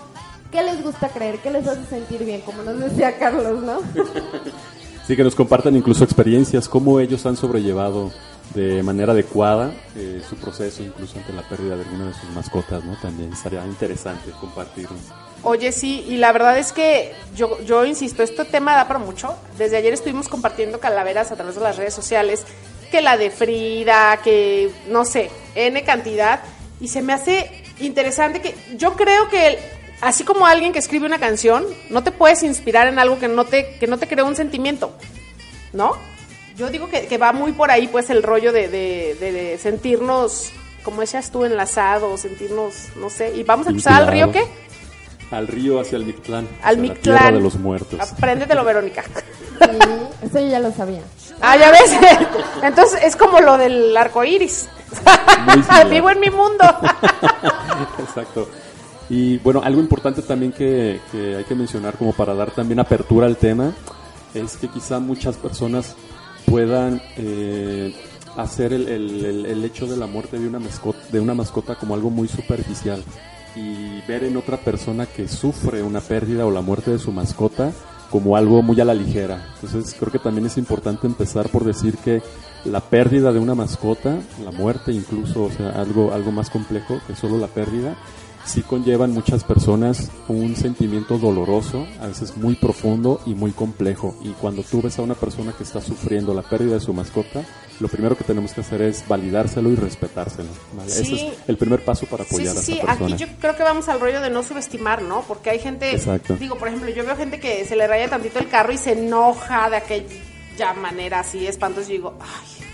qué 0.51 0.63
les 0.63 0.81
gusta 0.81 1.09
creer, 1.09 1.39
qué 1.39 1.51
les 1.51 1.67
hace 1.67 1.85
sentir 1.85 2.23
bien, 2.23 2.41
como 2.41 2.63
nos 2.63 2.79
decía 2.79 3.17
Carlos, 3.17 3.61
¿no? 3.61 3.79
Sí, 5.07 5.17
que 5.17 5.23
nos 5.23 5.35
compartan 5.35 5.75
incluso 5.75 6.03
experiencias, 6.03 6.69
cómo 6.69 6.99
ellos 6.99 7.25
han 7.25 7.35
sobrellevado 7.35 8.11
de 8.53 8.83
manera 8.83 9.11
adecuada 9.11 9.73
eh, 9.95 10.21
su 10.27 10.35
proceso, 10.37 10.83
incluso 10.83 11.17
ante 11.17 11.33
la 11.33 11.41
pérdida 11.41 11.75
de 11.75 11.83
alguna 11.83 12.07
de 12.07 12.13
sus 12.13 12.29
mascotas, 12.29 12.83
¿no? 12.85 12.95
También 13.01 13.33
estaría 13.33 13.65
interesante 13.65 14.31
compartirlo. 14.39 14.95
Oye, 15.43 15.73
sí, 15.73 16.05
y 16.07 16.17
la 16.17 16.31
verdad 16.31 16.57
es 16.57 16.71
que 16.71 17.11
yo, 17.35 17.59
yo 17.63 17.83
insisto, 17.85 18.23
este 18.23 18.45
tema 18.45 18.75
da 18.75 18.87
para 18.87 18.99
mucho. 18.99 19.35
Desde 19.57 19.77
ayer 19.77 19.93
estuvimos 19.93 20.29
compartiendo 20.29 20.79
calaveras 20.79 21.31
a 21.31 21.35
través 21.35 21.55
de 21.55 21.61
las 21.61 21.75
redes 21.75 21.93
sociales, 21.93 22.45
que 22.89 23.01
la 23.01 23.17
de 23.17 23.29
Frida, 23.29 24.21
que 24.23 24.71
no 24.89 25.03
sé, 25.03 25.29
N 25.55 25.83
cantidad, 25.83 26.41
y 26.79 26.87
se 26.87 27.01
me 27.01 27.11
hace 27.11 27.63
interesante 27.79 28.39
que 28.39 28.55
yo 28.77 28.93
creo 28.93 29.27
que 29.29 29.57
así 30.03 30.23
como 30.23 30.45
alguien 30.45 30.71
que 30.73 30.79
escribe 30.79 31.05
una 31.05 31.19
canción, 31.19 31.65
no 31.89 32.03
te 32.03 32.11
puedes 32.11 32.43
inspirar 32.43 32.87
en 32.87 32.99
algo 32.99 33.19
que 33.19 33.27
no 33.27 33.45
te, 33.45 33.75
que 33.79 33.87
no 33.87 33.97
te 33.97 34.07
crea 34.07 34.23
un 34.23 34.35
sentimiento, 34.35 34.93
¿no? 35.73 35.93
Yo 36.55 36.69
digo 36.69 36.87
que, 36.89 37.07
que 37.07 37.17
va 37.17 37.33
muy 37.33 37.51
por 37.53 37.71
ahí 37.71 37.87
pues 37.87 38.09
el 38.09 38.21
rollo 38.21 38.51
de, 38.51 38.67
de- 38.67 39.15
de- 39.19 39.31
de 39.31 39.57
sentirnos, 39.57 40.51
como 40.83 41.01
decías 41.01 41.31
tú, 41.31 41.45
enlazados, 41.45 42.21
sentirnos, 42.21 42.73
no 42.97 43.09
sé, 43.09 43.33
y 43.35 43.43
vamos 43.43 43.65
a 43.67 43.71
cruzar 43.71 44.03
al 44.03 44.07
río, 44.07 44.31
¿qué? 44.31 44.45
Al 45.31 45.47
río 45.47 45.79
hacia 45.79 45.95
el 45.97 46.05
Mictlán. 46.05 46.47
Al 46.61 46.77
Mictlán. 46.77 47.15
La 47.15 47.19
tierra 47.21 47.35
de 47.37 47.41
los 47.43 47.55
muertos. 47.55 47.99
Apréndetelo, 47.99 48.63
Verónica. 48.63 49.03
Sí, 49.03 49.77
eso 50.27 50.39
yo 50.39 50.47
ya 50.47 50.59
lo 50.59 50.71
sabía. 50.71 51.01
Ah, 51.41 51.57
ya 51.57 51.71
ves. 51.71 51.91
Entonces 52.61 53.03
es 53.03 53.15
como 53.15 53.39
lo 53.39 53.57
del 53.57 53.97
arco 53.97 54.23
iris. 54.23 54.67
Vivo 55.89 56.11
en 56.11 56.19
mi 56.19 56.29
mundo. 56.29 56.63
Exacto. 57.99 58.47
Y 59.15 59.37
bueno, 59.37 59.61
algo 59.63 59.79
importante 59.79 60.23
también 60.23 60.51
que, 60.53 60.99
hay 61.37 61.43
que 61.43 61.53
mencionar 61.53 61.97
como 61.99 62.13
para 62.13 62.33
dar 62.33 62.49
también 62.49 62.79
apertura 62.79 63.27
al 63.27 63.37
tema 63.37 63.71
es 64.33 64.57
que 64.57 64.67
quizá 64.69 64.99
muchas 64.99 65.37
personas 65.37 65.95
puedan 66.47 66.99
eh, 67.17 67.93
hacer 68.37 68.73
el, 68.73 68.87
el- 68.87 69.23
el- 69.23 69.45
el 69.45 69.63
hecho 69.65 69.85
de 69.85 69.97
la 69.97 70.07
muerte 70.07 70.39
de 70.39 70.47
una, 70.47 70.57
mascota, 70.57 70.97
de 71.11 71.19
una 71.19 71.35
mascota 71.35 71.75
como 71.75 71.93
algo 71.93 72.09
muy 72.09 72.27
superficial 72.27 73.03
y 73.55 74.01
ver 74.07 74.23
en 74.23 74.35
otra 74.35 74.57
persona 74.57 75.05
que 75.05 75.27
sufre 75.27 75.83
una 75.83 76.01
pérdida 76.01 76.47
o 76.47 76.49
la 76.51 76.61
muerte 76.61 76.89
de 76.89 76.97
su 76.97 77.11
mascota 77.11 77.71
como 78.09 78.35
algo 78.35 78.63
muy 78.63 78.81
a 78.81 78.85
la 78.85 78.95
ligera. 78.95 79.45
Entonces 79.61 79.95
creo 79.99 80.11
que 80.11 80.17
también 80.17 80.47
es 80.47 80.57
importante 80.57 81.05
empezar 81.05 81.49
por 81.49 81.63
decir 81.65 81.97
que 81.97 82.23
la 82.65 82.79
pérdida 82.79 83.31
de 83.31 83.37
una 83.37 83.53
mascota, 83.53 84.17
la 84.43 84.51
muerte 84.51 84.91
incluso, 84.91 85.43
o 85.43 85.51
sea, 85.51 85.69
algo, 85.79 86.11
algo 86.13 86.31
más 86.31 86.49
complejo 86.49 86.99
que 87.05 87.15
solo 87.15 87.37
la 87.37 87.47
pérdida, 87.47 87.95
sí 88.45 88.61
conllevan 88.61 89.11
muchas 89.11 89.43
personas 89.43 90.09
un 90.27 90.55
sentimiento 90.55 91.17
doloroso, 91.17 91.87
a 92.01 92.07
veces 92.07 92.35
muy 92.37 92.55
profundo 92.55 93.21
y 93.25 93.35
muy 93.35 93.51
complejo. 93.51 94.15
Y 94.23 94.29
cuando 94.31 94.63
tú 94.63 94.81
ves 94.81 94.99
a 94.99 95.01
una 95.01 95.15
persona 95.15 95.53
que 95.57 95.63
está 95.63 95.81
sufriendo 95.81 96.33
la 96.33 96.41
pérdida 96.41 96.73
de 96.75 96.79
su 96.79 96.93
mascota, 96.93 97.43
lo 97.79 97.87
primero 97.87 98.17
que 98.17 98.23
tenemos 98.23 98.51
que 98.53 98.61
hacer 98.61 98.81
es 98.81 99.07
validárselo 99.07 99.69
y 99.71 99.75
respetárselo. 99.75 100.49
¿vale? 100.75 100.89
Sí. 100.91 101.01
Ese 101.01 101.27
es 101.27 101.33
el 101.47 101.57
primer 101.57 101.83
paso 101.83 102.05
para 102.05 102.23
Sí, 102.23 102.35
apoyar 102.35 102.55
sí, 102.55 102.61
sí. 102.63 102.71
a 102.73 102.75
esa 102.75 102.85
persona. 102.87 103.15
Aquí 103.15 103.25
yo 103.25 103.31
creo 103.39 103.55
que 103.55 103.63
vamos 103.63 103.89
al 103.89 103.99
rollo 103.99 104.21
de 104.21 104.29
no 104.29 104.43
subestimar, 104.43 105.01
¿no? 105.01 105.21
Porque 105.27 105.49
hay 105.49 105.59
gente, 105.59 105.91
Exacto. 105.91 106.35
digo, 106.37 106.57
por 106.57 106.67
ejemplo, 106.67 106.89
yo 106.89 107.05
veo 107.05 107.15
gente 107.15 107.39
que 107.39 107.65
se 107.65 107.75
le 107.75 107.87
raya 107.87 108.09
tantito 108.09 108.39
el 108.39 108.49
carro 108.49 108.71
y 108.73 108.77
se 108.77 108.91
enoja 108.93 109.69
de 109.69 109.77
aquella 109.77 110.73
manera 110.79 111.21
así 111.21 111.47
espantosa. 111.47 111.89
Y 111.89 111.93
digo, 111.93 112.13
ay, 112.19 112.65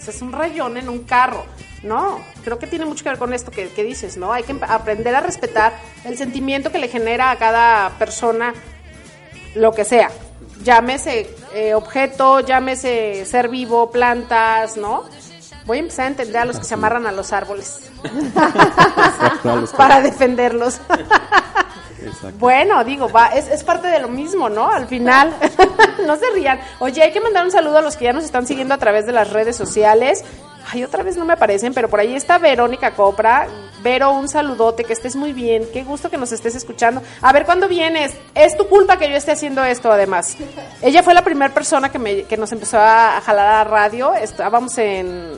eso 0.00 0.10
es 0.10 0.22
un 0.22 0.32
rayón 0.32 0.76
en 0.78 0.88
un 0.88 1.00
carro. 1.00 1.44
No, 1.82 2.20
creo 2.44 2.58
que 2.58 2.66
tiene 2.66 2.84
mucho 2.84 3.02
que 3.02 3.10
ver 3.10 3.18
con 3.18 3.32
esto 3.32 3.50
que, 3.50 3.68
que 3.68 3.82
dices, 3.82 4.16
¿no? 4.16 4.32
Hay 4.32 4.42
que 4.42 4.54
aprender 4.68 5.14
a 5.14 5.20
respetar 5.20 5.72
el 6.04 6.18
sentimiento 6.18 6.70
que 6.70 6.78
le 6.78 6.88
genera 6.88 7.30
a 7.30 7.36
cada 7.36 7.90
persona 7.98 8.52
lo 9.54 9.72
que 9.72 9.84
sea. 9.84 10.10
Llámese 10.62 11.34
eh, 11.54 11.74
objeto, 11.74 12.40
llámese 12.40 13.24
ser 13.24 13.48
vivo, 13.48 13.90
plantas, 13.90 14.76
¿no? 14.76 15.04
Voy 15.64 15.78
a 15.78 15.80
empezar 15.80 16.06
a 16.06 16.08
entender 16.08 16.36
a 16.38 16.44
los 16.44 16.58
que 16.58 16.64
se 16.64 16.74
amarran 16.74 17.06
a 17.06 17.12
los 17.12 17.32
árboles 17.32 17.90
para 19.76 20.00
defenderlos. 20.00 20.80
Bueno, 22.38 22.82
digo, 22.84 23.10
va, 23.10 23.26
es, 23.28 23.48
es 23.48 23.62
parte 23.62 23.88
de 23.88 24.00
lo 24.00 24.08
mismo, 24.08 24.48
¿no? 24.48 24.70
Al 24.70 24.86
final, 24.86 25.34
no 26.06 26.16
se 26.16 26.30
rían. 26.34 26.60
Oye, 26.78 27.02
hay 27.02 27.12
que 27.12 27.20
mandar 27.20 27.44
un 27.44 27.50
saludo 27.50 27.78
a 27.78 27.82
los 27.82 27.96
que 27.96 28.04
ya 28.04 28.12
nos 28.12 28.24
están 28.24 28.46
siguiendo 28.46 28.74
a 28.74 28.78
través 28.78 29.06
de 29.06 29.12
las 29.12 29.30
redes 29.30 29.56
sociales. 29.56 30.24
Ay, 30.72 30.84
otra 30.84 31.02
vez 31.02 31.16
no 31.16 31.24
me 31.24 31.32
aparecen, 31.32 31.74
pero 31.74 31.88
por 31.88 31.98
ahí 31.98 32.14
está 32.14 32.38
Verónica 32.38 32.92
Copra. 32.92 33.48
Vero, 33.82 34.12
un 34.12 34.28
saludote, 34.28 34.84
que 34.84 34.92
estés 34.92 35.16
muy 35.16 35.32
bien. 35.32 35.66
Qué 35.72 35.82
gusto 35.82 36.10
que 36.10 36.16
nos 36.16 36.30
estés 36.30 36.54
escuchando. 36.54 37.02
A 37.22 37.32
ver, 37.32 37.44
¿cuándo 37.44 37.66
vienes? 37.66 38.12
Es 38.34 38.56
tu 38.56 38.68
culpa 38.68 38.96
que 38.96 39.10
yo 39.10 39.16
esté 39.16 39.32
haciendo 39.32 39.64
esto, 39.64 39.90
además. 39.90 40.36
Ella 40.80 41.02
fue 41.02 41.14
la 41.14 41.24
primera 41.24 41.52
persona 41.52 41.90
que, 41.90 41.98
me, 41.98 42.22
que 42.22 42.36
nos 42.36 42.52
empezó 42.52 42.78
a 42.78 43.20
jalar 43.20 43.46
a 43.46 43.64
radio. 43.64 44.14
Estábamos 44.14 44.78
en 44.78 45.32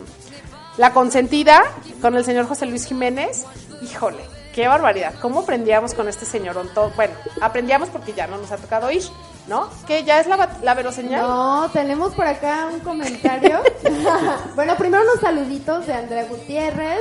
La 0.77 0.93
Consentida 0.93 1.63
con 2.03 2.15
el 2.15 2.25
señor 2.25 2.47
José 2.47 2.67
Luis 2.67 2.85
Jiménez. 2.85 3.47
Híjole, 3.81 4.25
qué 4.55 4.69
barbaridad. 4.69 5.15
¿Cómo 5.23 5.41
aprendíamos 5.41 5.95
con 5.95 6.09
este 6.09 6.27
señor? 6.27 6.57
Bueno, 6.95 7.15
aprendíamos 7.41 7.89
porque 7.89 8.13
ya 8.13 8.27
no 8.27 8.37
nos 8.37 8.53
ha 8.53 8.59
tocado 8.59 8.91
ir, 8.91 9.03
¿no? 9.49 9.69
Que 9.87 10.05
ya 10.05 10.21
es 10.21 10.27
la, 10.27 10.57
la 10.63 10.75
veroseñal. 10.75 11.23
No, 11.23 11.71
tenemos 11.73 12.13
por 12.15 12.27
acá 12.27 12.69
un 12.73 12.81
comentario. 12.81 13.61
bueno, 14.55 14.77
primero 14.77 15.03
unos 15.03 15.21
saluditos 15.21 15.87
de 15.87 15.95
Andrea 15.95 16.27
Gutiérrez, 16.29 17.01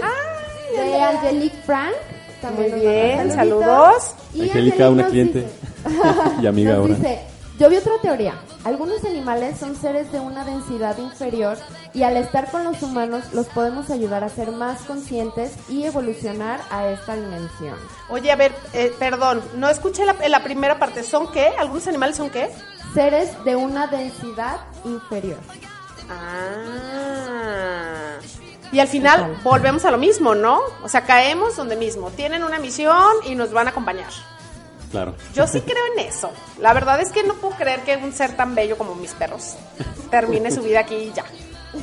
de 0.75 1.01
Angelique 1.01 1.57
Frank. 1.65 1.93
también 2.41 2.71
Muy 2.71 2.79
bien, 2.81 3.31
saludos. 3.33 4.13
Y 4.33 4.43
Angélica, 4.43 4.87
Angelique 4.87 4.87
una 4.89 5.07
cliente 5.07 5.39
dice- 5.39 6.41
y 6.41 6.47
amiga 6.47 6.71
nos 6.75 6.79
ahora. 6.81 6.95
dice, 6.95 7.19
yo 7.59 7.69
vi 7.69 7.77
otra 7.77 7.93
teoría. 8.01 8.35
Algunos 8.63 9.03
animales 9.05 9.59
son 9.59 9.75
seres 9.75 10.11
de 10.11 10.19
una 10.19 10.45
densidad 10.45 10.97
inferior 10.97 11.57
y 11.93 12.03
al 12.03 12.17
estar 12.17 12.49
con 12.51 12.63
los 12.63 12.81
humanos 12.81 13.23
los 13.33 13.47
podemos 13.47 13.89
ayudar 13.89 14.23
a 14.23 14.29
ser 14.29 14.51
más 14.51 14.81
conscientes 14.81 15.53
y 15.69 15.83
evolucionar 15.83 16.61
a 16.69 16.89
esta 16.89 17.15
dimensión. 17.15 17.75
Oye, 18.09 18.31
a 18.31 18.35
ver, 18.35 18.53
eh, 18.73 18.93
perdón, 18.97 19.41
no 19.55 19.69
escuché 19.69 20.05
la, 20.05 20.15
la 20.27 20.43
primera 20.43 20.79
parte. 20.79 21.03
¿Son 21.03 21.31
qué? 21.31 21.51
¿Algunos 21.57 21.87
animales 21.87 22.17
son 22.17 22.29
qué? 22.29 22.49
Seres 22.93 23.31
de 23.43 23.55
una 23.55 23.87
densidad 23.87 24.59
inferior. 24.85 25.39
Ah. 26.09 28.17
Y 28.71 28.79
al 28.79 28.87
final 28.87 29.37
volvemos 29.43 29.83
a 29.85 29.91
lo 29.91 29.97
mismo, 29.97 30.33
¿no? 30.33 30.61
O 30.83 30.87
sea, 30.87 31.05
caemos 31.05 31.57
donde 31.57 31.75
mismo. 31.75 32.09
Tienen 32.11 32.43
una 32.43 32.57
misión 32.57 33.11
y 33.25 33.35
nos 33.35 33.51
van 33.51 33.67
a 33.67 33.71
acompañar. 33.71 34.11
Claro. 34.91 35.15
Yo 35.33 35.47
sí 35.47 35.61
creo 35.61 35.83
en 35.93 36.07
eso. 36.07 36.31
La 36.59 36.73
verdad 36.73 36.99
es 36.99 37.11
que 37.11 37.23
no 37.23 37.35
puedo 37.35 37.55
creer 37.55 37.81
que 37.81 37.95
un 37.97 38.11
ser 38.11 38.35
tan 38.35 38.55
bello 38.55 38.77
como 38.77 38.95
mis 38.95 39.13
perros 39.13 39.55
termine 40.09 40.51
su 40.51 40.61
vida 40.61 40.81
aquí 40.81 40.95
y 40.95 41.13
ya. 41.13 41.25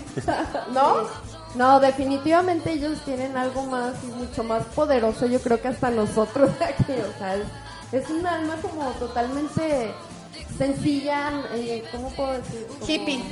¿No? 0.73 1.07
No, 1.55 1.81
definitivamente 1.81 2.73
ellos 2.73 2.99
tienen 3.05 3.37
algo 3.37 3.65
más, 3.65 4.03
mucho 4.05 4.45
más 4.45 4.65
poderoso, 4.67 5.27
yo 5.27 5.41
creo 5.41 5.61
que 5.61 5.69
hasta 5.69 5.91
nosotros 5.91 6.51
aquí, 6.61 6.93
o 6.93 7.19
sea, 7.19 7.37
es, 7.37 7.47
es 7.93 8.11
un 8.11 8.27
alma 8.27 8.57
como 8.61 8.91
totalmente 8.93 9.91
sencilla, 10.59 11.33
eh, 11.55 11.83
¿cómo 11.91 12.11
puedo 12.11 12.33
decir? 12.33 12.67
Como 12.67 12.87
Hippie. 12.87 13.23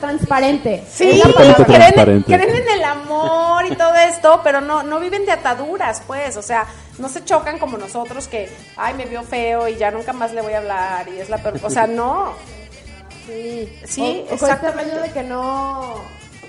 Transparente. 0.00 0.84
Sí, 0.90 1.20
creen, 1.34 1.54
transparente. 1.54 2.24
creen 2.36 2.56
en 2.56 2.68
el 2.68 2.84
amor 2.84 3.64
y 3.66 3.74
todo 3.74 3.94
esto, 3.94 4.40
pero 4.44 4.60
no, 4.60 4.82
no 4.82 5.00
viven 5.00 5.24
de 5.24 5.32
ataduras, 5.32 6.02
pues. 6.06 6.36
O 6.36 6.42
sea, 6.42 6.66
no 6.98 7.08
se 7.08 7.24
chocan 7.24 7.58
como 7.58 7.78
nosotros 7.78 8.28
que, 8.28 8.50
ay, 8.76 8.94
me 8.94 9.06
vio 9.06 9.22
feo 9.22 9.66
y 9.68 9.76
ya 9.76 9.90
nunca 9.90 10.12
más 10.12 10.32
le 10.32 10.42
voy 10.42 10.52
a 10.52 10.58
hablar 10.58 11.08
y 11.08 11.18
es 11.18 11.30
la 11.30 11.38
peor. 11.38 11.58
O 11.62 11.70
sea, 11.70 11.86
no. 11.86 12.32
Sí, 13.28 13.70
Sí, 13.84 14.00
o, 14.00 14.04
o 14.06 14.12
con 14.14 14.22
este 14.22 14.34
exactamente. 14.46 15.00
de 15.00 15.12
que 15.12 15.22
no, 15.22 15.96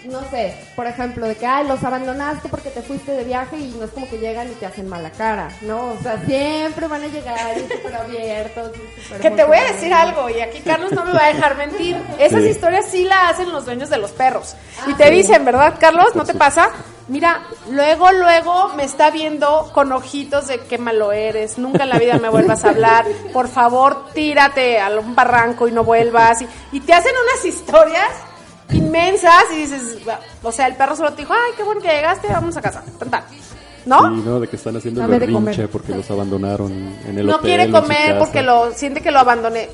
no 0.10 0.22
sé, 0.30 0.56
por 0.76 0.88
ejemplo, 0.88 1.28
de 1.28 1.36
que, 1.36 1.46
ay, 1.46 1.68
los 1.68 1.84
abandonaste 1.84 2.50
porque 2.50 2.70
te 2.70 2.82
fuiste 2.82 3.12
de 3.12 3.24
viaje 3.24 3.58
y 3.58 3.76
no 3.78 3.86
es 3.86 3.92
como 3.92 4.10
que 4.10 4.18
llegan 4.18 4.48
y 4.50 4.54
te 4.56 4.66
hacen 4.66 4.88
mala 4.90 5.12
cara, 5.12 5.50
¿no? 5.62 5.92
O 5.92 5.98
sea, 6.02 6.20
siempre 6.26 6.88
van 6.88 7.04
a 7.04 7.08
llegar 7.08 7.58
y 7.58 7.62
súper 7.74 7.96
abiertos. 7.96 8.72
y 9.18 9.22
Que 9.22 9.32
te 9.32 9.44
voy 9.44 9.58
a 9.58 9.72
decir 9.72 9.94
algo, 9.94 10.30
y 10.30 10.42
aquí 10.42 10.60
Carlos 10.62 10.92
no 10.92 11.06
me 11.06 11.14
va 11.14 11.26
a 11.26 11.34
dejar 11.34 11.56
mentir. 11.58 11.96
Esas 12.20 12.44
Sí. 12.44 12.50
historias 12.50 12.86
sí 12.90 13.04
la 13.06 13.30
hacen 13.30 13.52
los 13.52 13.66
dueños 13.66 13.90
de 13.90 13.98
los 13.98 14.12
perros. 14.12 14.56
Y 14.88 14.94
te 14.96 15.10
dicen, 15.12 15.46
¿verdad, 15.46 15.76
Carlos? 15.80 16.16
¿No 16.16 16.26
te 16.26 16.34
pasa? 16.34 16.70
Mira, 17.08 17.42
luego, 17.72 18.12
luego 18.12 18.70
me 18.76 18.84
está 18.84 19.10
viendo 19.10 19.72
con 19.74 19.92
ojitos 19.92 20.46
de 20.48 20.60
qué 20.60 20.78
malo 20.78 21.12
eres, 21.12 21.58
nunca 21.58 21.82
en 21.84 21.90
la 21.90 21.98
vida 21.98 22.20
me 22.20 22.30
vuelvas 22.30 22.64
a 22.66 22.70
hablar, 22.70 23.04
por 23.34 23.48
favor, 23.48 24.06
tírate 24.14 24.80
a 24.80 24.90
un 24.90 25.16
barranco 25.16 25.68
y 25.68 25.72
no 25.72 25.84
vuelvas. 25.84 26.42
Y, 26.44 26.48
y 26.72 26.80
te 26.82 26.94
hacen 26.94 27.12
unas 27.32 27.46
historias 27.46 28.10
inmensas 28.72 29.46
y 29.54 29.56
dices, 29.58 29.98
o 30.44 30.52
sea, 30.52 30.68
el 30.68 30.76
perro 30.76 30.96
solo 30.96 31.12
te 31.14 31.24
dijo, 31.24 31.34
ay, 31.34 31.54
qué 31.58 31.64
bueno 31.64 31.82
que 31.82 31.88
llegaste, 31.88 32.28
vamos 32.28 32.56
a 32.58 32.62
casa. 32.62 32.84
Tan, 32.98 33.10
tan. 33.10 33.24
¿No? 33.86 34.16
Sí, 34.16 34.24
¿no? 34.26 34.40
De 34.40 34.48
que 34.48 34.56
están 34.56 34.76
haciendo 34.76 35.02
el 35.02 35.08
berrinche 35.08 35.34
comer. 35.34 35.70
porque 35.70 35.96
los 35.96 36.10
abandonaron 36.12 36.72
en 37.06 37.18
el 37.18 37.26
no 37.26 37.36
hotel. 37.36 37.46
quiere 37.46 37.64
en 37.64 37.74
su 37.74 37.82
comer 37.82 38.20
porque 38.20 38.44
lo 38.44 38.72
siente 38.74 39.02
que 39.02 39.12
lo 39.12 39.20
abandoné. 39.20 39.70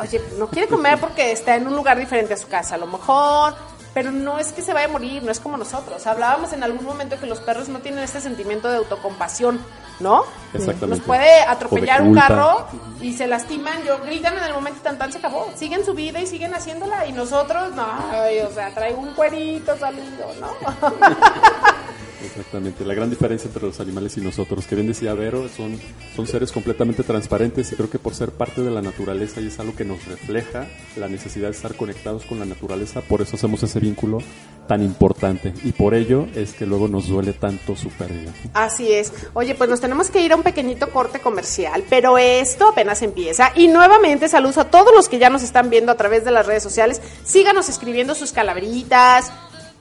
Oye, 0.00 0.20
no 0.38 0.48
quiere 0.48 0.68
comer 0.68 0.98
porque 0.98 1.32
está 1.32 1.56
en 1.56 1.66
un 1.66 1.76
lugar 1.76 1.98
diferente 1.98 2.34
a 2.34 2.36
su 2.36 2.48
casa, 2.48 2.74
a 2.74 2.78
lo 2.78 2.86
mejor, 2.86 3.54
pero 3.94 4.10
no 4.10 4.38
es 4.38 4.52
que 4.52 4.60
se 4.60 4.74
vaya 4.74 4.86
a 4.86 4.90
morir, 4.90 5.22
no 5.22 5.30
es 5.30 5.38
como 5.38 5.56
nosotros. 5.56 6.06
Hablábamos 6.06 6.52
en 6.52 6.64
algún 6.64 6.84
momento 6.84 7.18
que 7.18 7.26
los 7.26 7.40
perros 7.40 7.68
no 7.68 7.78
tienen 7.78 8.02
este 8.02 8.20
sentimiento 8.20 8.68
de 8.68 8.78
autocompasión, 8.78 9.64
¿no? 10.00 10.24
Exactamente. 10.52 10.98
Nos 10.98 11.00
puede 11.00 11.40
atropellar 11.42 12.02
un 12.02 12.14
carro 12.14 12.66
y 13.00 13.14
se 13.14 13.28
lastiman, 13.28 13.84
yo 13.84 14.00
gritan 14.00 14.36
en 14.36 14.44
el 14.44 14.52
momento 14.52 14.80
y 14.80 14.82
tan 14.82 14.98
tan 14.98 15.12
se 15.12 15.18
acabó. 15.18 15.48
Siguen 15.54 15.84
su 15.84 15.94
vida 15.94 16.20
y 16.20 16.26
siguen 16.26 16.52
haciéndola 16.54 17.06
y 17.06 17.12
nosotros, 17.12 17.72
no, 17.74 17.86
ay, 18.10 18.40
o 18.40 18.50
sea, 18.52 18.74
traigo 18.74 19.00
un 19.00 19.14
cuerito 19.14 19.78
salido, 19.78 20.26
¿no? 20.40 20.48
Exactamente, 22.24 22.84
la 22.84 22.94
gran 22.94 23.10
diferencia 23.10 23.48
entre 23.48 23.66
los 23.66 23.80
animales 23.80 24.16
y 24.16 24.20
nosotros, 24.20 24.66
que 24.66 24.74
bien 24.74 24.88
decía 24.88 25.14
Vero, 25.14 25.48
son, 25.48 25.78
son 26.16 26.26
seres 26.26 26.52
completamente 26.52 27.02
transparentes 27.02 27.70
y 27.72 27.76
creo 27.76 27.90
que 27.90 27.98
por 27.98 28.14
ser 28.14 28.30
parte 28.30 28.62
de 28.62 28.70
la 28.70 28.82
naturaleza 28.82 29.40
y 29.40 29.48
es 29.48 29.58
algo 29.60 29.74
que 29.76 29.84
nos 29.84 30.04
refleja 30.06 30.66
la 30.96 31.08
necesidad 31.08 31.48
de 31.48 31.56
estar 31.56 31.74
conectados 31.74 32.24
con 32.24 32.38
la 32.38 32.44
naturaleza, 32.46 33.02
por 33.02 33.22
eso 33.22 33.36
hacemos 33.36 33.62
ese 33.62 33.80
vínculo 33.80 34.18
tan 34.66 34.82
importante 34.82 35.52
y 35.62 35.72
por 35.72 35.94
ello 35.94 36.26
es 36.34 36.54
que 36.54 36.66
luego 36.66 36.88
nos 36.88 37.08
duele 37.08 37.32
tanto 37.34 37.76
su 37.76 37.90
pérdida. 37.90 38.32
Así 38.54 38.92
es. 38.92 39.12
Oye, 39.34 39.54
pues 39.54 39.68
nos 39.68 39.80
tenemos 39.80 40.10
que 40.10 40.20
ir 40.20 40.32
a 40.32 40.36
un 40.36 40.42
pequeñito 40.42 40.90
corte 40.90 41.20
comercial, 41.20 41.84
pero 41.90 42.16
esto 42.18 42.68
apenas 42.68 43.02
empieza. 43.02 43.52
Y 43.54 43.68
nuevamente 43.68 44.28
saludos 44.28 44.58
a 44.58 44.70
todos 44.70 44.94
los 44.94 45.08
que 45.08 45.18
ya 45.18 45.30
nos 45.30 45.42
están 45.42 45.70
viendo 45.70 45.92
a 45.92 45.96
través 45.96 46.24
de 46.24 46.30
las 46.30 46.46
redes 46.46 46.62
sociales. 46.62 47.02
Síganos 47.24 47.68
escribiendo 47.68 48.14
sus 48.14 48.32
calaveritas. 48.32 49.32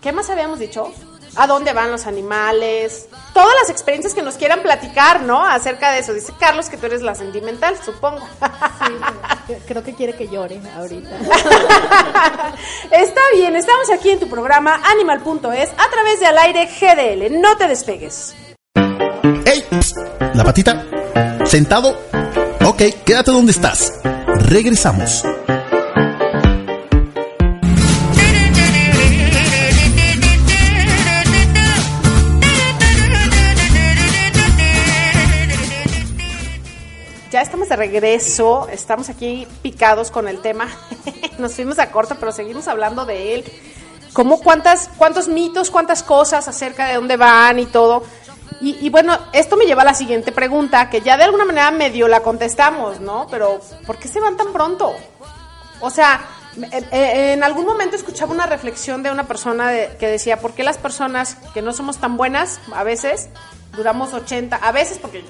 ¿Qué 0.02 0.12
más 0.12 0.30
habíamos 0.30 0.60
dicho? 0.60 0.92
A 1.36 1.48
dónde 1.48 1.74
van 1.74 1.92
los 1.92 2.06
animales, 2.06 3.08
todas 3.34 3.54
las 3.62 3.70
experiencias 3.70 4.14
que 4.14 4.22
nos 4.22 4.36
quieran 4.36 4.62
platicar, 4.62 5.22
¿no? 5.22 5.46
Acerca 5.46 5.92
de 5.92 6.00
eso. 6.00 6.14
Dice 6.14 6.34
Carlos 6.40 6.70
que 6.70 6.78
tú 6.78 6.86
eres 6.86 7.02
la 7.02 7.16
sentimental, 7.16 7.76
supongo. 7.84 8.28
Sí, 9.48 9.54
creo 9.68 9.84
que 9.84 9.94
quiere 9.94 10.14
que 10.14 10.28
llore 10.28 10.60
ahorita. 10.76 11.10
Está 12.92 13.22
bien, 13.34 13.56
estamos 13.56 13.90
aquí 13.92 14.12
en 14.12 14.20
tu 14.20 14.30
programa 14.30 14.82
Animal.es 14.92 15.70
a 15.78 15.90
través 15.90 16.20
de 16.20 16.26
Al 16.28 16.38
Aire 16.38 16.68
GDL. 16.68 17.42
No 17.42 17.58
te 17.58 17.68
despegues. 17.68 18.36
¡Ey! 19.46 19.66
La 20.34 20.44
patita. 20.44 20.86
Sentado. 21.46 21.98
Ok, 22.66 22.82
quédate 23.06 23.32
donde 23.32 23.52
estás. 23.52 24.02
Regresamos. 24.50 25.24
De 37.74 37.78
regreso, 37.78 38.68
estamos 38.72 39.10
aquí 39.10 39.48
picados 39.64 40.12
con 40.12 40.28
el 40.28 40.42
tema. 40.42 40.68
Nos 41.40 41.56
fuimos 41.56 41.80
a 41.80 41.90
corto, 41.90 42.16
pero 42.20 42.32
seguimos 42.32 42.68
hablando 42.68 43.06
de 43.06 43.34
él. 43.34 43.52
Como 44.14 44.40
cuántas, 44.40 44.92
cuántos 44.96 45.28
mitos, 45.28 45.72
cuántas 45.72 46.04
cosas 46.04 46.48
acerca 46.48 46.86
de 46.86 46.96
dónde 46.96 47.18
van 47.18 47.58
y 47.58 47.66
todo. 47.66 48.04
Y, 48.62 48.90
bueno, 48.90 49.18
esto 49.34 49.58
me 49.58 49.66
lleva 49.66 49.82
a 49.82 49.86
la 49.86 49.94
siguiente 49.94 50.32
pregunta, 50.32 50.90
que 50.90 51.02
ya 51.02 51.18
de 51.18 51.24
alguna 51.26 51.44
manera 51.44 51.70
medio 51.72 52.08
la 52.08 52.22
contestamos, 52.22 53.02
¿no? 53.02 53.28
Pero, 53.30 53.60
¿por 53.86 53.98
qué 53.98 54.08
se 54.08 54.22
van 54.22 54.38
tan 54.38 54.54
pronto? 54.54 54.94
O 55.82 55.90
sea, 55.90 56.22
eh, 56.72 56.88
eh, 56.92 57.34
en 57.34 57.44
algún 57.44 57.66
momento 57.66 57.98
escuchaba 57.98 58.32
una 58.32 58.46
reflexión 58.46 59.04
de 59.04 59.12
una 59.12 59.28
persona 59.28 59.70
que 60.00 60.08
decía, 60.08 60.40
¿por 60.40 60.54
qué 60.54 60.64
las 60.64 60.78
personas 60.78 61.36
que 61.54 61.62
no 61.62 61.74
somos 61.74 61.98
tan 61.98 62.16
buenas, 62.16 62.62
a 62.74 62.86
veces, 62.86 63.28
duramos 63.76 64.14
80, 64.14 64.56
a 64.56 64.72
veces 64.72 64.98
porque 64.98 65.26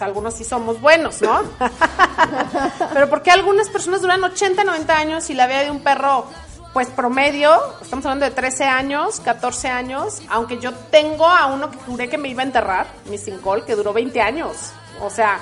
pues, 0.00 0.08
algunos 0.08 0.34
sí 0.34 0.44
somos 0.44 0.80
buenos, 0.80 1.20
¿no? 1.20 1.42
Pero 2.94 3.10
¿por 3.10 3.22
qué 3.22 3.30
algunas 3.30 3.68
personas 3.68 4.00
duran 4.00 4.24
80, 4.24 4.64
90 4.64 4.96
años 4.96 5.28
y 5.28 5.34
la 5.34 5.46
vida 5.46 5.62
de 5.64 5.70
un 5.70 5.82
perro, 5.82 6.24
pues 6.72 6.88
promedio, 6.88 7.54
estamos 7.82 8.06
hablando 8.06 8.24
de 8.24 8.30
13 8.30 8.64
años, 8.64 9.20
14 9.20 9.68
años, 9.68 10.22
aunque 10.30 10.58
yo 10.58 10.72
tengo 10.72 11.26
a 11.26 11.46
uno 11.46 11.70
que 11.70 11.76
juré 11.78 12.08
que 12.08 12.16
me 12.16 12.28
iba 12.28 12.42
a 12.42 12.46
enterrar, 12.46 12.86
mi 13.10 13.18
Sincol, 13.18 13.64
que 13.66 13.76
duró 13.76 13.92
20 13.92 14.20
años. 14.22 14.72
O 15.02 15.10
sea, 15.10 15.38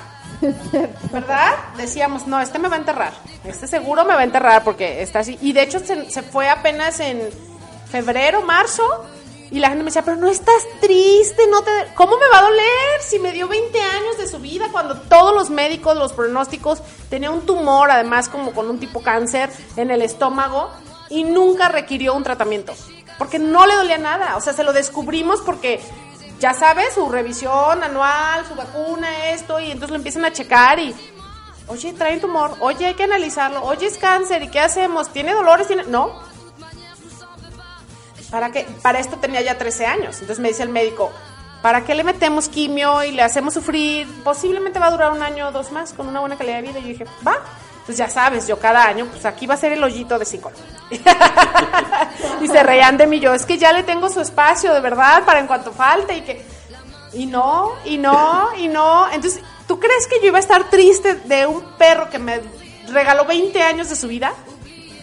¿verdad? 1.11 1.53
Decíamos, 1.77 2.27
no, 2.27 2.41
este 2.41 2.59
me 2.59 2.67
va 2.67 2.75
a 2.75 2.79
enterrar. 2.79 3.13
Este 3.45 3.65
seguro 3.65 4.03
me 4.03 4.13
va 4.13 4.21
a 4.21 4.25
enterrar 4.25 4.63
porque 4.65 5.01
está 5.01 5.19
así. 5.19 5.37
Y 5.41 5.53
de 5.53 5.63
hecho 5.63 5.79
se, 5.79 6.11
se 6.11 6.21
fue 6.21 6.49
apenas 6.49 6.99
en 6.99 7.21
febrero, 7.89 8.41
marzo. 8.41 9.05
Y 9.51 9.59
la 9.59 9.69
gente 9.69 9.83
me 9.83 9.89
decía, 9.89 10.03
pero 10.03 10.17
no 10.17 10.27
estás 10.27 10.63
triste, 10.79 11.47
no 11.49 11.63
te... 11.63 11.71
¿Cómo 11.95 12.17
me 12.17 12.27
va 12.29 12.39
a 12.39 12.43
doler 12.43 13.01
si 13.01 13.17
me 13.17 13.31
dio 13.31 13.47
20 13.47 13.81
años 13.81 14.17
de 14.17 14.27
su 14.27 14.39
vida 14.39 14.67
cuando 14.71 14.95
todos 14.95 15.33
los 15.33 15.49
médicos, 15.49 15.97
los 15.97 16.13
pronósticos, 16.13 16.83
tenía 17.09 17.31
un 17.31 17.45
tumor, 17.45 17.89
además 17.89 18.29
como 18.29 18.51
con 18.51 18.69
un 18.69 18.79
tipo 18.79 19.01
cáncer 19.01 19.49
en 19.75 19.89
el 19.89 20.03
estómago 20.03 20.69
y 21.09 21.23
nunca 21.23 21.67
requirió 21.67 22.13
un 22.13 22.23
tratamiento? 22.23 22.73
Porque 23.17 23.39
no 23.39 23.65
le 23.65 23.75
dolía 23.75 23.97
nada. 23.97 24.37
O 24.37 24.41
sea, 24.41 24.53
se 24.53 24.63
lo 24.63 24.71
descubrimos 24.71 25.41
porque 25.41 25.81
ya 26.39 26.53
sabes, 26.53 26.93
su 26.93 27.09
revisión 27.09 27.83
anual, 27.83 28.45
su 28.47 28.55
vacuna, 28.55 29.31
esto, 29.31 29.59
y 29.59 29.65
entonces 29.71 29.89
lo 29.89 29.95
empiezan 29.97 30.25
a 30.25 30.31
checar 30.31 30.79
y, 30.79 30.95
oye, 31.67 31.93
trae 31.93 32.13
un 32.13 32.21
tumor, 32.21 32.55
oye, 32.61 32.85
hay 32.85 32.93
que 32.93 33.03
analizarlo, 33.03 33.63
oye, 33.63 33.87
es 33.87 33.97
cáncer, 33.97 34.43
¿y 34.43 34.47
qué 34.47 34.59
hacemos? 34.59 35.09
¿Tiene 35.09 35.33
dolores? 35.33 35.67
¿Tiene...? 35.67 35.83
No. 35.83 36.28
¿Para 38.31 38.51
qué? 38.51 38.65
Para 38.81 38.99
esto 38.99 39.17
tenía 39.17 39.41
ya 39.41 39.57
13 39.57 39.85
años. 39.85 40.15
Entonces 40.15 40.39
me 40.39 40.49
dice 40.49 40.63
el 40.63 40.69
médico, 40.69 41.11
¿para 41.61 41.83
qué 41.83 41.95
le 41.95 42.03
metemos 42.03 42.47
quimio 42.47 43.03
y 43.03 43.11
le 43.11 43.21
hacemos 43.21 43.53
sufrir? 43.53 44.07
Posiblemente 44.23 44.79
va 44.79 44.87
a 44.87 44.91
durar 44.91 45.11
un 45.11 45.23
año 45.23 45.47
o 45.47 45.51
dos 45.51 45.71
más 45.71 45.93
con 45.93 46.07
una 46.07 46.19
buena 46.19 46.37
calidad 46.37 46.57
de 46.57 46.61
vida. 46.61 46.79
Y 46.79 46.83
yo 46.83 46.87
dije, 46.89 47.05
va. 47.25 47.37
Entonces 47.89 47.97
ya 47.97 48.09
sabes, 48.09 48.47
yo 48.47 48.59
cada 48.59 48.85
año, 48.85 49.07
pues 49.07 49.25
aquí 49.25 49.47
va 49.47 49.55
a 49.55 49.57
ser 49.57 49.71
el 49.71 49.83
hoyito 49.83 50.19
de 50.19 50.25
psicólogo. 50.25 50.61
y 52.41 52.47
se 52.47 52.61
reían 52.61 52.97
de 52.97 53.07
mí 53.07 53.19
yo, 53.19 53.33
es 53.33 53.47
que 53.47 53.57
ya 53.57 53.73
le 53.73 53.81
tengo 53.81 54.09
su 54.09 54.21
espacio, 54.21 54.73
de 54.75 54.79
verdad, 54.79 55.23
para 55.25 55.39
en 55.39 55.47
cuanto 55.47 55.71
falte 55.71 56.17
y 56.17 56.21
que... 56.21 56.45
Y 57.13 57.25
no, 57.25 57.71
y 57.85 57.97
no, 57.97 58.49
y 58.55 58.67
no. 58.67 59.11
Entonces, 59.11 59.41
¿tú 59.67 59.79
crees 59.79 60.05
que 60.05 60.19
yo 60.19 60.27
iba 60.27 60.37
a 60.37 60.41
estar 60.41 60.69
triste 60.69 61.15
de 61.15 61.47
un 61.47 61.63
perro 61.79 62.07
que 62.11 62.19
me 62.19 62.39
regaló 62.89 63.25
20 63.25 63.59
años 63.63 63.89
de 63.89 63.95
su 63.95 64.07
vida? 64.07 64.33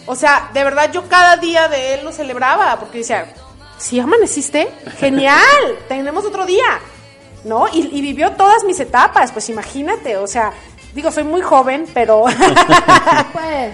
O 0.07 0.15
sea, 0.15 0.49
de 0.53 0.63
verdad 0.63 0.91
yo 0.91 1.07
cada 1.07 1.37
día 1.37 1.67
de 1.67 1.93
él 1.93 2.03
lo 2.03 2.11
celebraba, 2.11 2.79
porque 2.79 2.99
decía, 2.99 3.31
si 3.77 3.99
amaneciste, 3.99 4.67
genial, 4.97 5.37
tenemos 5.87 6.25
otro 6.25 6.45
día, 6.45 6.79
¿no? 7.43 7.67
Y, 7.67 7.89
y 7.95 8.01
vivió 8.01 8.31
todas 8.31 8.63
mis 8.63 8.79
etapas, 8.79 9.31
pues 9.31 9.49
imagínate, 9.49 10.17
o 10.17 10.25
sea, 10.25 10.53
digo, 10.93 11.11
soy 11.11 11.23
muy 11.23 11.41
joven, 11.41 11.85
pero... 11.93 12.25
Pues, 13.33 13.73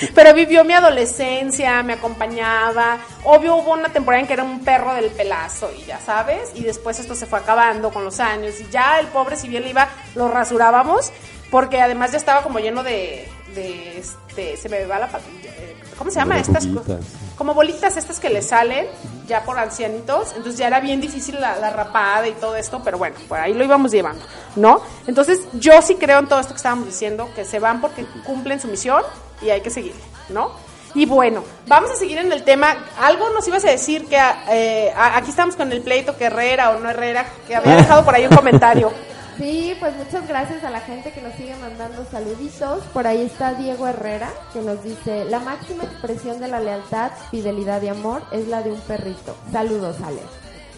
Pero 0.14 0.34
vivió 0.34 0.64
mi 0.64 0.72
adolescencia, 0.72 1.82
me 1.82 1.94
acompañaba. 1.94 2.98
Obvio 3.24 3.56
hubo 3.56 3.72
una 3.72 3.88
temporada 3.88 4.20
en 4.20 4.26
que 4.26 4.32
era 4.34 4.42
un 4.42 4.60
perro 4.64 4.94
del 4.94 5.10
pelazo 5.10 5.70
y 5.76 5.84
ya 5.84 5.98
sabes. 6.00 6.50
Y 6.54 6.62
después 6.62 6.98
esto 6.98 7.14
se 7.14 7.26
fue 7.26 7.38
acabando 7.38 7.90
con 7.90 8.04
los 8.04 8.20
años. 8.20 8.60
Y 8.60 8.68
ya 8.70 8.98
el 8.98 9.06
pobre, 9.08 9.36
si 9.36 9.48
bien 9.48 9.62
le 9.64 9.70
iba, 9.70 9.88
lo 10.14 10.28
rasurábamos. 10.28 11.12
Porque 11.50 11.80
además 11.80 12.12
ya 12.12 12.18
estaba 12.18 12.42
como 12.42 12.60
lleno 12.60 12.82
de. 12.82 13.28
De 13.54 13.98
este, 13.98 14.56
se 14.56 14.68
me 14.68 14.84
va 14.86 14.98
la 14.98 15.08
patilla. 15.08 15.50
eh, 15.50 15.76
¿Cómo 15.98 16.10
se 16.10 16.18
llama? 16.18 16.38
Estas 16.38 16.66
verruguitas. 16.66 17.04
como 17.36 17.52
bolitas 17.54 17.96
estas 17.96 18.18
que 18.20 18.30
le 18.30 18.42
salen 18.42 18.86
ya 19.26 19.44
por 19.44 19.58
ancianitos, 19.58 20.28
entonces 20.30 20.56
ya 20.58 20.66
era 20.68 20.80
bien 20.80 21.00
difícil 21.00 21.40
la, 21.40 21.56
la 21.56 21.70
rapada 21.70 22.26
y 22.26 22.32
todo 22.32 22.56
esto, 22.56 22.80
pero 22.82 22.98
bueno, 22.98 23.16
por 23.28 23.38
ahí 23.38 23.52
lo 23.52 23.62
íbamos 23.64 23.90
llevando, 23.92 24.24
¿no? 24.56 24.80
Entonces 25.06 25.40
yo 25.52 25.80
sí 25.82 25.96
creo 25.96 26.18
en 26.18 26.26
todo 26.28 26.40
esto 26.40 26.52
que 26.54 26.56
estábamos 26.58 26.86
diciendo, 26.86 27.28
que 27.34 27.44
se 27.44 27.58
van 27.58 27.80
porque 27.80 28.04
cumplen 28.24 28.60
su 28.60 28.68
misión 28.68 29.02
y 29.42 29.50
hay 29.50 29.60
que 29.60 29.70
seguir, 29.70 29.94
¿no? 30.30 30.52
Y 30.94 31.06
bueno, 31.06 31.44
vamos 31.68 31.90
a 31.92 31.94
seguir 31.94 32.18
en 32.18 32.32
el 32.32 32.42
tema. 32.42 32.74
Algo 32.98 33.30
nos 33.30 33.46
ibas 33.46 33.64
a 33.64 33.70
decir 33.70 34.06
que 34.08 34.18
eh, 34.50 34.92
aquí 34.96 35.30
estamos 35.30 35.54
con 35.54 35.70
el 35.70 35.82
pleito 35.82 36.16
que 36.16 36.24
Herrera 36.24 36.70
o 36.70 36.80
no 36.80 36.90
Herrera, 36.90 37.24
que 37.46 37.54
había 37.54 37.76
dejado 37.76 38.04
por 38.04 38.14
ahí 38.14 38.26
un 38.26 38.34
comentario. 38.34 38.90
sí, 39.38 39.76
pues 39.78 39.94
muchas 39.96 40.26
gracias 40.28 40.64
a 40.64 40.70
la 40.70 40.80
gente 40.80 41.12
que 41.12 41.20
nos 41.22 41.34
sigue 41.34 41.54
mandando 41.56 42.04
saluditos. 42.10 42.82
Por 42.92 43.06
ahí 43.06 43.22
está 43.22 43.54
Diego 43.54 43.86
Herrera, 43.86 44.30
que 44.52 44.60
nos 44.60 44.82
dice, 44.82 45.24
la 45.24 45.38
máxima 45.40 45.84
expresión 45.84 46.40
de 46.40 46.48
la 46.48 46.60
lealtad, 46.60 47.10
fidelidad 47.30 47.82
y 47.82 47.88
amor 47.88 48.22
es 48.32 48.48
la 48.48 48.62
de 48.62 48.72
un 48.72 48.80
perrito. 48.80 49.36
Saludos, 49.52 49.96
Ale. 50.04 50.20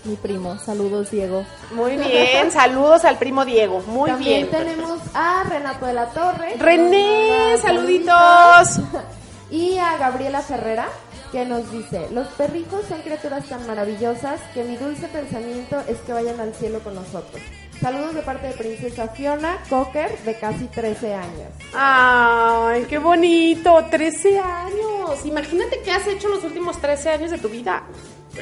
Mi 0.05 0.17
primo, 0.17 0.59
saludos 0.59 1.13
Diego. 1.13 1.45
Muy 1.75 1.97
bien, 1.97 2.51
saludos 2.51 3.05
al 3.05 3.19
primo 3.19 3.45
Diego, 3.45 3.81
muy 3.87 4.11
También 4.11 4.49
bien. 4.49 4.51
tenemos 4.51 4.99
a 5.15 5.45
Renato 5.49 5.87
de 5.87 5.93
la 5.93 6.07
Torre. 6.07 6.57
René, 6.59 7.57
saluditos. 7.63 8.81
Y 9.51 9.77
a 9.77 9.99
Gabriela 9.99 10.41
Ferrera, 10.41 10.89
que 11.31 11.45
nos 11.45 11.71
dice, 11.71 12.09
los 12.11 12.27
perrijos 12.29 12.87
son 12.89 13.03
criaturas 13.03 13.45
tan 13.45 13.67
maravillosas 13.67 14.41
que 14.55 14.65
mi 14.65 14.77
dulce 14.77 15.09
pensamiento 15.09 15.79
es 15.87 15.99
que 15.99 16.15
vayan 16.15 16.41
al 16.41 16.55
cielo 16.55 16.79
con 16.81 16.95
nosotros. 16.95 17.43
Saludos 17.83 18.15
de 18.15 18.23
parte 18.23 18.47
de 18.47 18.53
Princesa 18.55 19.09
Fiona 19.09 19.59
Cocker, 19.69 20.17
de 20.21 20.39
casi 20.39 20.67
13 20.67 21.15
años. 21.15 21.49
Ay, 21.75 22.87
qué 22.89 22.99
bonito, 22.99 23.85
13 23.91 24.39
años. 24.39 25.25
Imagínate 25.27 25.81
qué 25.85 25.91
has 25.91 26.07
hecho 26.07 26.29
los 26.29 26.45
últimos 26.45 26.81
13 26.81 27.11
años 27.11 27.31
de 27.33 27.39
tu 27.39 27.49
vida. 27.49 27.83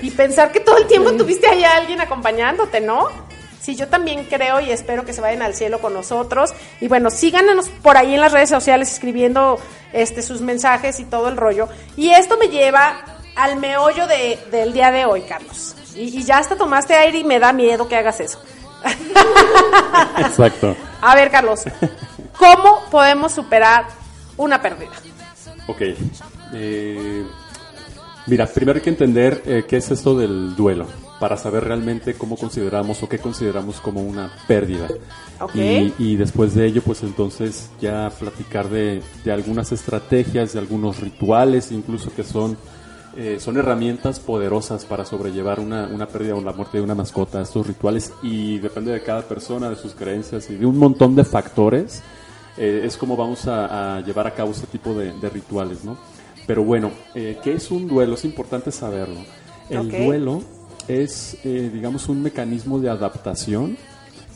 Y 0.02 0.10
pensar 0.10 0.52
que 0.52 0.60
todo 0.60 0.76
el 0.76 0.86
tiempo 0.86 1.12
tuviste 1.12 1.46
ahí 1.48 1.64
a 1.64 1.76
alguien 1.76 2.00
acompañándote, 2.02 2.80
¿no? 2.82 3.08
Sí, 3.62 3.76
yo 3.76 3.88
también 3.88 4.24
creo 4.24 4.60
y 4.60 4.70
espero 4.72 5.04
que 5.06 5.12
se 5.14 5.20
vayan 5.22 5.40
al 5.42 5.54
cielo 5.54 5.80
con 5.80 5.94
nosotros. 5.94 6.52
Y 6.80 6.88
bueno, 6.88 7.10
síganos 7.10 7.68
por 7.82 7.96
ahí 7.96 8.14
en 8.14 8.20
las 8.20 8.32
redes 8.32 8.50
sociales 8.50 8.92
escribiendo 8.92 9.58
este, 9.94 10.20
sus 10.22 10.42
mensajes 10.42 11.00
y 11.00 11.04
todo 11.04 11.28
el 11.28 11.36
rollo. 11.38 11.68
Y 11.96 12.10
esto 12.10 12.36
me 12.38 12.48
lleva 12.48 13.04
al 13.36 13.56
meollo 13.56 14.06
de- 14.06 14.38
del 14.50 14.72
día 14.74 14.90
de 14.90 15.06
hoy, 15.06 15.22
Carlos. 15.22 15.74
Y, 15.96 16.18
y 16.18 16.24
ya 16.24 16.38
hasta 16.38 16.56
tomaste 16.56 16.94
aire 16.94 17.18
y 17.18 17.24
me 17.24 17.38
da 17.38 17.52
miedo 17.52 17.88
que 17.88 17.96
hagas 17.96 18.20
eso. 18.20 18.40
Exacto. 20.18 20.76
A 21.00 21.14
ver, 21.14 21.30
Carlos, 21.30 21.64
¿cómo 22.38 22.84
podemos 22.90 23.32
superar 23.32 23.86
una 24.36 24.60
pérdida? 24.60 24.90
Ok. 25.66 25.82
Eh, 26.52 27.24
mira, 28.26 28.46
primero 28.46 28.76
hay 28.76 28.82
que 28.82 28.90
entender 28.90 29.42
eh, 29.46 29.64
qué 29.68 29.76
es 29.78 29.90
esto 29.90 30.16
del 30.16 30.54
duelo, 30.56 30.86
para 31.18 31.36
saber 31.36 31.64
realmente 31.64 32.14
cómo 32.14 32.36
consideramos 32.36 33.02
o 33.02 33.08
qué 33.08 33.18
consideramos 33.18 33.80
como 33.80 34.00
una 34.00 34.32
pérdida. 34.46 34.88
Ok. 35.40 35.54
Y, 35.54 35.94
y 35.98 36.16
después 36.16 36.54
de 36.54 36.66
ello, 36.66 36.82
pues 36.82 37.02
entonces 37.02 37.70
ya 37.80 38.10
platicar 38.18 38.68
de, 38.68 39.02
de 39.24 39.32
algunas 39.32 39.72
estrategias, 39.72 40.52
de 40.52 40.58
algunos 40.58 41.00
rituales, 41.00 41.72
incluso 41.72 42.12
que 42.14 42.24
son, 42.24 42.58
eh, 43.16 43.38
son 43.40 43.56
herramientas 43.56 44.20
poderosas 44.20 44.84
para 44.84 45.04
sobrellevar 45.04 45.58
una, 45.58 45.86
una 45.88 46.06
pérdida 46.06 46.36
o 46.36 46.40
la 46.40 46.52
muerte 46.52 46.78
de 46.78 46.84
una 46.84 46.94
mascota. 46.94 47.40
Estos 47.40 47.66
rituales, 47.66 48.12
y 48.22 48.58
depende 48.58 48.92
de 48.92 49.02
cada 49.02 49.22
persona, 49.22 49.68
de 49.68 49.76
sus 49.76 49.94
creencias 49.94 50.48
y 50.50 50.56
de 50.56 50.64
un 50.64 50.78
montón 50.78 51.16
de 51.16 51.24
factores, 51.24 52.02
eh, 52.56 52.82
es 52.84 52.96
como 52.96 53.16
vamos 53.16 53.46
a, 53.48 53.96
a 53.96 54.00
llevar 54.02 54.26
a 54.26 54.34
cabo 54.34 54.52
este 54.52 54.66
tipo 54.66 54.94
de, 54.94 55.12
de 55.12 55.28
rituales, 55.28 55.84
¿no? 55.84 55.98
Pero 56.46 56.62
bueno, 56.62 56.92
eh, 57.14 57.38
¿qué 57.42 57.54
es 57.54 57.70
un 57.70 57.88
duelo? 57.88 58.14
Es 58.14 58.24
importante 58.24 58.70
saberlo. 58.70 59.20
El 59.68 59.88
duelo 59.88 60.42
es, 60.88 61.36
eh, 61.44 61.70
digamos, 61.72 62.08
un 62.08 62.22
mecanismo 62.22 62.80
de 62.80 62.90
adaptación 62.90 63.76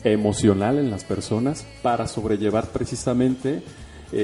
emocional 0.03 0.79
en 0.79 0.91
las 0.91 1.03
personas 1.03 1.65
para 1.81 2.07
sobrellevar 2.07 2.67
precisamente 2.67 3.63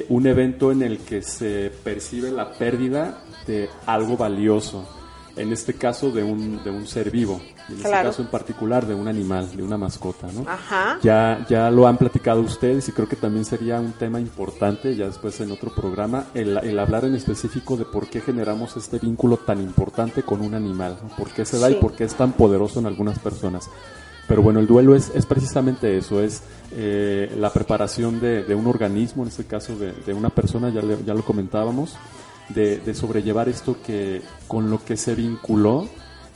un 0.07 0.25
evento 0.25 0.71
en 0.71 0.83
el 0.83 0.99
que 0.99 1.21
se 1.21 1.69
percibe 1.83 2.31
la 2.31 2.53
pérdida 2.53 3.23
de 3.47 3.69
algo 3.85 4.17
valioso, 4.17 4.87
en 5.35 5.53
este 5.53 5.73
caso 5.73 6.11
de 6.11 6.23
un, 6.23 6.63
de 6.63 6.69
un 6.69 6.85
ser 6.87 7.09
vivo, 7.09 7.41
en 7.69 7.75
este 7.75 7.89
caso 7.89 8.21
en 8.21 8.27
particular 8.27 8.85
de 8.85 8.93
un 8.93 9.07
animal, 9.07 9.55
de 9.55 9.63
una 9.63 9.77
mascota. 9.77 10.27
¿no? 10.33 10.45
Ya, 11.01 11.45
ya 11.49 11.71
lo 11.71 11.87
han 11.87 11.97
platicado 11.97 12.41
ustedes 12.41 12.87
y 12.89 12.91
creo 12.91 13.07
que 13.07 13.15
también 13.15 13.45
sería 13.45 13.79
un 13.79 13.93
tema 13.93 14.19
importante, 14.19 14.95
ya 14.95 15.05
después 15.05 15.39
en 15.39 15.51
otro 15.51 15.73
programa, 15.73 16.25
el, 16.33 16.57
el 16.57 16.77
hablar 16.79 17.05
en 17.05 17.15
específico 17.15 17.77
de 17.77 17.85
por 17.85 18.07
qué 18.07 18.21
generamos 18.21 18.75
este 18.77 18.99
vínculo 18.99 19.37
tan 19.37 19.61
importante 19.61 20.23
con 20.23 20.41
un 20.41 20.53
animal, 20.53 20.97
por 21.17 21.29
qué 21.29 21.45
se 21.45 21.59
da 21.59 21.69
y 21.69 21.75
por 21.75 21.93
qué 21.93 22.03
es 22.03 22.15
tan 22.15 22.33
poderoso 22.33 22.79
en 22.79 22.87
algunas 22.87 23.19
personas. 23.19 23.69
Pero 24.27 24.41
bueno, 24.41 24.59
el 24.59 24.67
duelo 24.67 24.95
es, 24.95 25.11
es 25.13 25.25
precisamente 25.25 25.97
eso, 25.97 26.21
es 26.21 26.43
eh, 26.73 27.33
la 27.37 27.51
preparación 27.51 28.21
de, 28.21 28.43
de, 28.43 28.55
un 28.55 28.67
organismo, 28.67 29.23
en 29.23 29.29
este 29.29 29.43
caso 29.43 29.75
de, 29.75 29.91
de 29.91 30.13
una 30.13 30.29
persona, 30.29 30.69
ya, 30.69 30.81
ya 31.05 31.13
lo 31.13 31.23
comentábamos, 31.23 31.97
de, 32.53 32.77
de, 32.77 32.93
sobrellevar 32.93 33.49
esto 33.49 33.77
que 33.85 34.21
con 34.47 34.69
lo 34.69 34.83
que 34.83 34.97
se 34.97 35.15
vinculó 35.15 35.87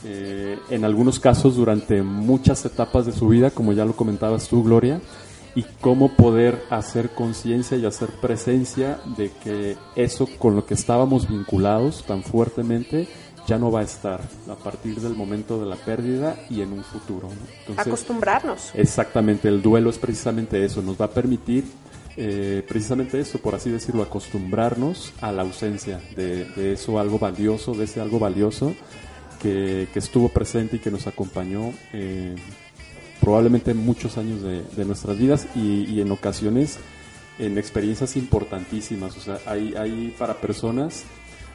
eh, 0.04 0.58
en 0.70 0.84
algunos 0.84 1.18
casos 1.18 1.56
durante 1.56 2.02
muchas 2.02 2.64
etapas 2.64 3.06
de 3.06 3.12
su 3.12 3.28
vida, 3.28 3.50
como 3.50 3.72
ya 3.72 3.84
lo 3.84 3.96
comentabas 3.96 4.46
tú, 4.48 4.62
Gloria, 4.62 5.00
y 5.54 5.64
cómo 5.80 6.12
poder 6.14 6.62
hacer 6.70 7.10
conciencia 7.10 7.76
y 7.78 7.86
hacer 7.86 8.10
presencia 8.20 9.00
de 9.16 9.32
que 9.42 9.76
eso 9.96 10.28
con 10.38 10.54
lo 10.54 10.66
que 10.66 10.74
estábamos 10.74 11.28
vinculados 11.28 12.04
tan 12.04 12.22
fuertemente 12.22 13.08
ya 13.46 13.58
no 13.58 13.70
va 13.70 13.80
a 13.80 13.84
estar 13.84 14.20
a 14.50 14.54
partir 14.54 15.00
del 15.00 15.14
momento 15.14 15.58
de 15.58 15.66
la 15.66 15.76
pérdida 15.76 16.36
y 16.50 16.60
en 16.60 16.72
un 16.72 16.84
futuro. 16.84 17.28
Acostumbrarnos. 17.76 18.72
Exactamente, 18.74 19.48
el 19.48 19.62
duelo 19.62 19.88
es 19.90 19.98
precisamente 19.98 20.64
eso, 20.64 20.82
nos 20.82 21.00
va 21.00 21.06
a 21.06 21.10
permitir 21.10 21.64
eh, 22.16 22.64
precisamente 22.66 23.20
eso, 23.20 23.38
por 23.38 23.54
así 23.54 23.70
decirlo, 23.70 24.02
acostumbrarnos 24.02 25.12
a 25.20 25.32
la 25.32 25.42
ausencia 25.42 26.00
de, 26.14 26.72
eso 26.72 26.98
algo 26.98 27.18
valioso, 27.18 27.74
de 27.74 27.84
ese 27.84 28.00
algo 28.00 28.18
valioso 28.18 28.74
que, 29.40 29.88
estuvo 29.94 30.28
presente 30.28 30.76
y 30.76 30.78
que 30.78 30.90
nos 30.90 31.06
acompañó 31.06 31.72
eh, 31.92 32.34
probablemente 33.20 33.74
muchos 33.74 34.18
años 34.18 34.40
de, 34.42 34.84
nuestras 34.84 35.18
vidas 35.18 35.46
y, 35.54 35.84
y, 35.84 36.00
en 36.00 36.10
ocasiones 36.10 36.78
en 37.38 37.58
experiencias 37.58 38.16
importantísimas. 38.16 39.16
O 39.16 39.20
sea, 39.20 39.38
hay, 39.46 39.74
hay 39.76 40.14
para 40.18 40.34
personas 40.34 41.04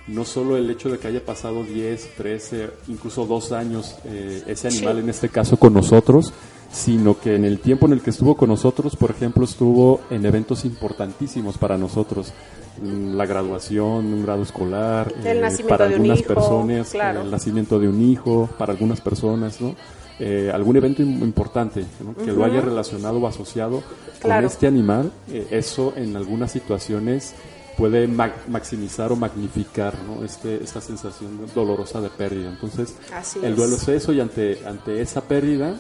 no 0.08 0.26
solo 0.26 0.58
el 0.58 0.70
hecho 0.70 0.90
de 0.90 0.98
que 0.98 1.08
haya 1.08 1.24
pasado 1.24 1.64
10, 1.64 2.16
13, 2.18 2.70
incluso 2.88 3.26
dos 3.26 3.52
años 3.52 3.96
eh, 4.06 4.44
ese 4.48 4.68
animal 4.68 5.00
en 5.00 5.10
este 5.10 5.30
caso 5.30 5.58
con 5.58 5.74
nosotros, 5.74 6.34
sino 6.72 7.20
que 7.20 7.36
en 7.36 7.46
el 7.46 7.60
tiempo 7.60 7.86
en 7.86 7.94
el 7.94 8.02
que 8.02 8.12
estuvo 8.12 8.36
con 8.36 8.50
nosotros, 8.50 8.96
por 8.96 9.12
ejemplo, 9.12 9.44
estuvo 9.44 10.02
en 10.10 10.26
eventos 10.26 10.64
importantísimos 10.64 11.58
para 11.58 11.78
nosotros, 11.78 12.34
mm, 12.82 13.16
la 13.16 13.26
graduación, 13.26 14.06
un 14.06 14.24
grado 14.24 14.44
escolar, 14.44 15.14
eh, 15.24 15.64
para 15.68 15.86
algunas 15.86 16.22
personas, 16.22 16.94
el 16.96 17.30
nacimiento 17.30 17.80
de 17.80 17.90
un 17.90 18.02
hijo, 18.02 18.50
para 18.58 18.72
algunas 18.72 19.02
personas, 19.02 19.60
¿no? 19.60 19.76
Eh, 20.20 20.52
algún 20.54 20.78
evento 20.78 21.02
importante 21.02 21.84
que 22.24 22.32
lo 22.32 22.46
haya 22.46 22.62
relacionado 22.62 23.18
o 23.18 23.28
asociado 23.28 23.82
con 24.22 24.32
este 24.46 24.68
animal, 24.68 25.12
eso 25.50 25.94
en 25.96 26.16
algunas 26.16 26.52
situaciones 26.52 27.34
puede 27.76 28.08
maximizar 28.08 29.12
o 29.12 29.16
magnificar 29.16 29.96
¿no? 30.06 30.24
este, 30.24 30.64
esta 30.64 30.80
sensación 30.80 31.40
dolorosa 31.56 32.00
de 32.00 32.10
pérdida. 32.10 32.50
Entonces, 32.50 32.96
el 33.42 33.56
duelo 33.56 33.78
es. 33.78 33.88
eso 33.88 34.14
y 34.14 34.20
ante, 34.20 34.60
ante 34.68 35.02
esa 35.02 35.22
pérdida 35.22 35.76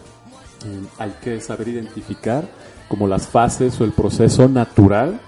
eh, 0.65 0.81
hay 0.97 1.13
que 1.21 1.39
saber 1.41 1.67
identificar 1.67 2.47
como 2.87 3.07
las 3.07 3.27
fases 3.27 3.79
o 3.79 3.83
el 3.83 3.91
proceso 3.91 4.47
natural 4.47 5.19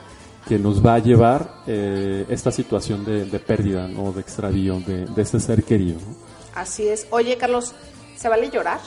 que 0.48 0.60
nos 0.60 0.86
va 0.86 0.96
a 0.96 1.00
llevar 1.00 1.62
eh, 1.68 2.26
esta 2.30 2.52
situación 2.52 3.06
de, 3.06 3.40
pérdida 3.40 3.90
o 3.98 4.12
de 4.12 4.22
extravío 4.22 4.80
de, 4.82 5.06
de 5.06 5.22
este 5.22 5.40
ser 5.40 5.64
querido. 5.64 6.00
Así 6.54 6.88
es. 6.88 7.08
Oye, 7.10 7.38
Carlos, 7.38 7.74
¿se 8.18 8.28
vale 8.28 8.50
llorar? 8.50 8.80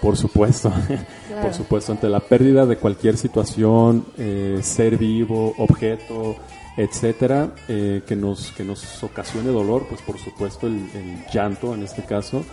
Por 0.00 0.16
supuesto, 0.16 0.72
por 1.42 1.54
supuesto, 1.54 1.92
ante 1.92 2.08
la 2.08 2.20
pérdida 2.20 2.66
de 2.66 2.76
cualquier 2.76 3.16
situación, 3.16 4.06
eh, 4.16 4.60
ser 4.62 4.96
vivo, 4.96 5.54
objeto, 5.58 6.36
etcétera, 6.76 7.52
eh, 7.66 8.02
que, 8.06 8.14
nos, 8.14 8.52
que 8.52 8.62
nos 8.62 9.02
ocasione 9.02 9.50
dolor, 9.50 9.86
pues 9.88 10.00
por 10.02 10.18
supuesto 10.18 10.68
el, 10.68 11.24
llanto 11.32 11.74
en 11.74 11.82
este 11.82 12.04
caso 12.04 12.44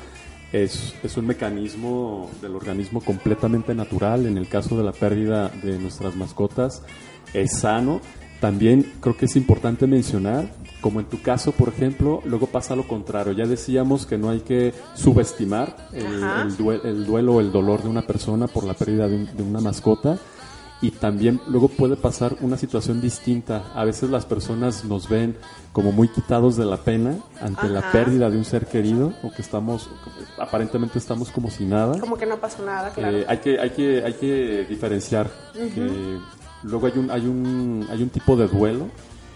es, 0.63 0.95
es, 1.03 1.17
un 1.17 1.27
mecanismo 1.27 2.29
del 2.41 2.55
organismo 2.55 3.01
completamente 3.01 3.75
natural. 3.75 4.25
En 4.25 4.37
el 4.37 4.47
caso 4.47 4.77
de 4.77 4.83
la 4.83 4.93
pérdida 4.93 5.49
de 5.49 5.77
nuestras 5.77 6.15
mascotas 6.15 6.81
es 7.33 7.59
sano. 7.59 8.01
También 8.39 8.93
creo 8.99 9.17
que 9.17 9.25
es 9.25 9.35
importante 9.35 9.87
mencionar, 9.87 10.51
como 10.81 10.99
en 10.99 11.07
tu 11.07 11.21
caso, 11.21 11.51
por 11.51 11.69
ejemplo, 11.69 12.21
luego 12.25 12.47
pasa 12.47 12.75
lo 12.75 12.87
contrario. 12.87 13.33
Ya 13.33 13.45
decíamos 13.45 14.05
que 14.05 14.17
no 14.17 14.29
hay 14.29 14.41
que 14.41 14.73
subestimar 14.93 15.89
el, 15.93 16.55
duelo 17.05 17.35
o 17.35 17.41
el 17.41 17.51
dolor 17.51 17.81
de 17.81 17.89
una 17.89 18.03
persona 18.03 18.47
por 18.47 18.65
la 18.65 18.73
pérdida 18.73 19.07
de, 19.07 19.25
de 19.25 19.43
una 19.43 19.61
mascota 19.61 20.19
y 20.86 20.91
también 20.91 21.41
luego 21.48 21.67
puede 21.67 21.95
pasar 21.95 22.36
una 22.41 22.58
situación 22.58 23.02
distinta. 23.02 23.71
A 23.74 23.84
veces 23.86 24.12
las 24.12 24.24
personas 24.24 24.86
nos 24.86 25.10
ven 25.10 25.36
como 25.74 25.91
muy 25.91 26.08
quitados 26.10 26.58
de 26.58 26.65
la 26.65 26.78
pena 26.78 27.17
ante 27.41 27.69
la 27.69 27.91
pérdida 27.91 28.30
de 28.30 28.38
un 28.38 28.45
ser 28.45 28.67
querido 28.67 29.12
o 29.24 29.32
que 29.32 29.41
estamos 29.41 29.89
aparentemente 30.38 31.00
estamos 31.00 31.32
como 31.32 31.50
si 31.50 31.65
nada. 31.65 32.00
Como 32.00 32.17
que 32.17 32.28
no 32.28 32.38
pasó 32.38 32.63
nada, 32.63 32.91
claro. 32.91 33.17
Eh, 33.17 33.26
hay 33.28 33.39
que 33.39 33.60
hay 33.60 33.71
que 33.71 34.04
hay 34.04 34.13
que 34.13 34.67
diferenciar 34.69 35.32
luego 36.62 36.86
hay 36.86 36.98
un 36.98 37.10
hay 37.10 37.26
un 37.26 37.88
hay 37.89 38.04
un 38.04 38.10
tipo 38.10 38.36
de 38.36 38.48
duelo 38.48 38.86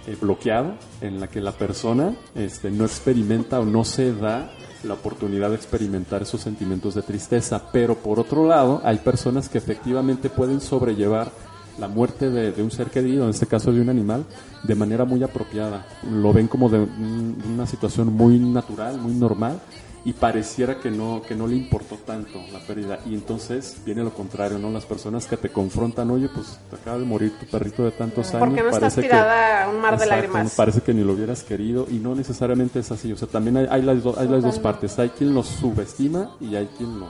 eh, 0.05 0.15
bloqueado 0.21 0.75
en 1.01 1.19
la 1.19 1.29
que 1.29 1.41
la 1.41 1.53
persona 1.53 2.13
este 2.35 2.69
no 2.69 2.85
experimenta 2.85 3.59
o 3.59 3.65
no 3.65 3.83
se 3.85 4.13
da 4.13 4.51
la 4.83 4.93
oportunidad 4.93 5.49
de 5.49 5.55
experimentar 5.55 6.21
esos 6.21 6.41
sentimientos 6.41 6.95
de 6.95 7.01
tristeza, 7.01 7.61
pero 7.71 7.95
por 7.95 8.19
otro 8.19 8.47
lado 8.47 8.81
hay 8.83 8.97
personas 8.97 9.49
que 9.49 9.57
efectivamente 9.57 10.29
pueden 10.29 10.61
sobrellevar 10.61 11.31
la 11.79 11.87
muerte 11.87 12.29
de, 12.29 12.61
un 12.61 12.71
ser 12.71 12.87
querido, 12.87 13.23
en 13.23 13.29
este 13.29 13.47
caso 13.47 13.71
de 13.71 13.81
un 13.81 13.89
animal, 13.89 14.25
de 14.63 14.75
manera 14.75 15.05
muy 15.05 15.23
apropiada. 15.23 15.85
Lo 16.11 16.33
ven 16.33 16.47
como 16.47 16.69
de 16.69 16.79
una 16.79 17.65
situación 17.65 18.13
muy 18.13 18.37
natural, 18.37 18.99
muy 18.99 19.13
normal, 19.13 19.61
y 20.05 20.13
pareciera 20.13 20.79
que 20.79 20.89
no, 20.89 21.21
que 21.21 21.35
no 21.35 21.47
le 21.47 21.55
importó 21.55 21.95
tanto 21.95 22.41
la 22.51 22.59
pérdida. 22.59 22.99
Y 23.05 23.13
entonces 23.13 23.77
viene 23.85 24.03
lo 24.03 24.13
contrario, 24.13 24.57
¿no? 24.57 24.69
Las 24.69 24.85
personas 24.85 25.25
que 25.27 25.37
te 25.37 25.49
confrontan, 25.49 26.09
oye, 26.11 26.29
pues 26.33 26.59
te 26.69 26.77
acaba 26.77 26.97
de 26.97 27.05
morir 27.05 27.33
tu 27.39 27.45
perrito 27.45 27.83
de 27.83 27.91
tantos 27.91 28.33
años. 28.33 28.47
Porque 28.47 28.63
no 28.63 28.69
estás 28.69 28.95
tirada 28.95 29.65
a 29.65 29.69
un 29.69 29.81
mar 29.81 29.99
de 29.99 30.05
lágrimas. 30.05 30.55
Parece 30.55 30.81
que 30.81 30.93
ni 30.93 31.03
lo 31.03 31.13
hubieras 31.13 31.43
querido 31.43 31.87
y 31.89 31.95
no 31.95 32.15
necesariamente 32.15 32.79
es 32.79 32.91
así. 32.91 33.11
O 33.11 33.17
sea, 33.17 33.27
también 33.27 33.57
hay, 33.57 33.67
hay, 33.69 33.81
las, 33.81 34.05
hay 34.17 34.27
las 34.27 34.43
dos 34.43 34.59
partes. 34.59 34.97
Hay 34.99 35.09
quien 35.09 35.33
lo 35.33 35.43
subestima 35.43 36.31
y 36.39 36.55
hay 36.55 36.67
quien 36.77 36.99
lo 36.99 37.09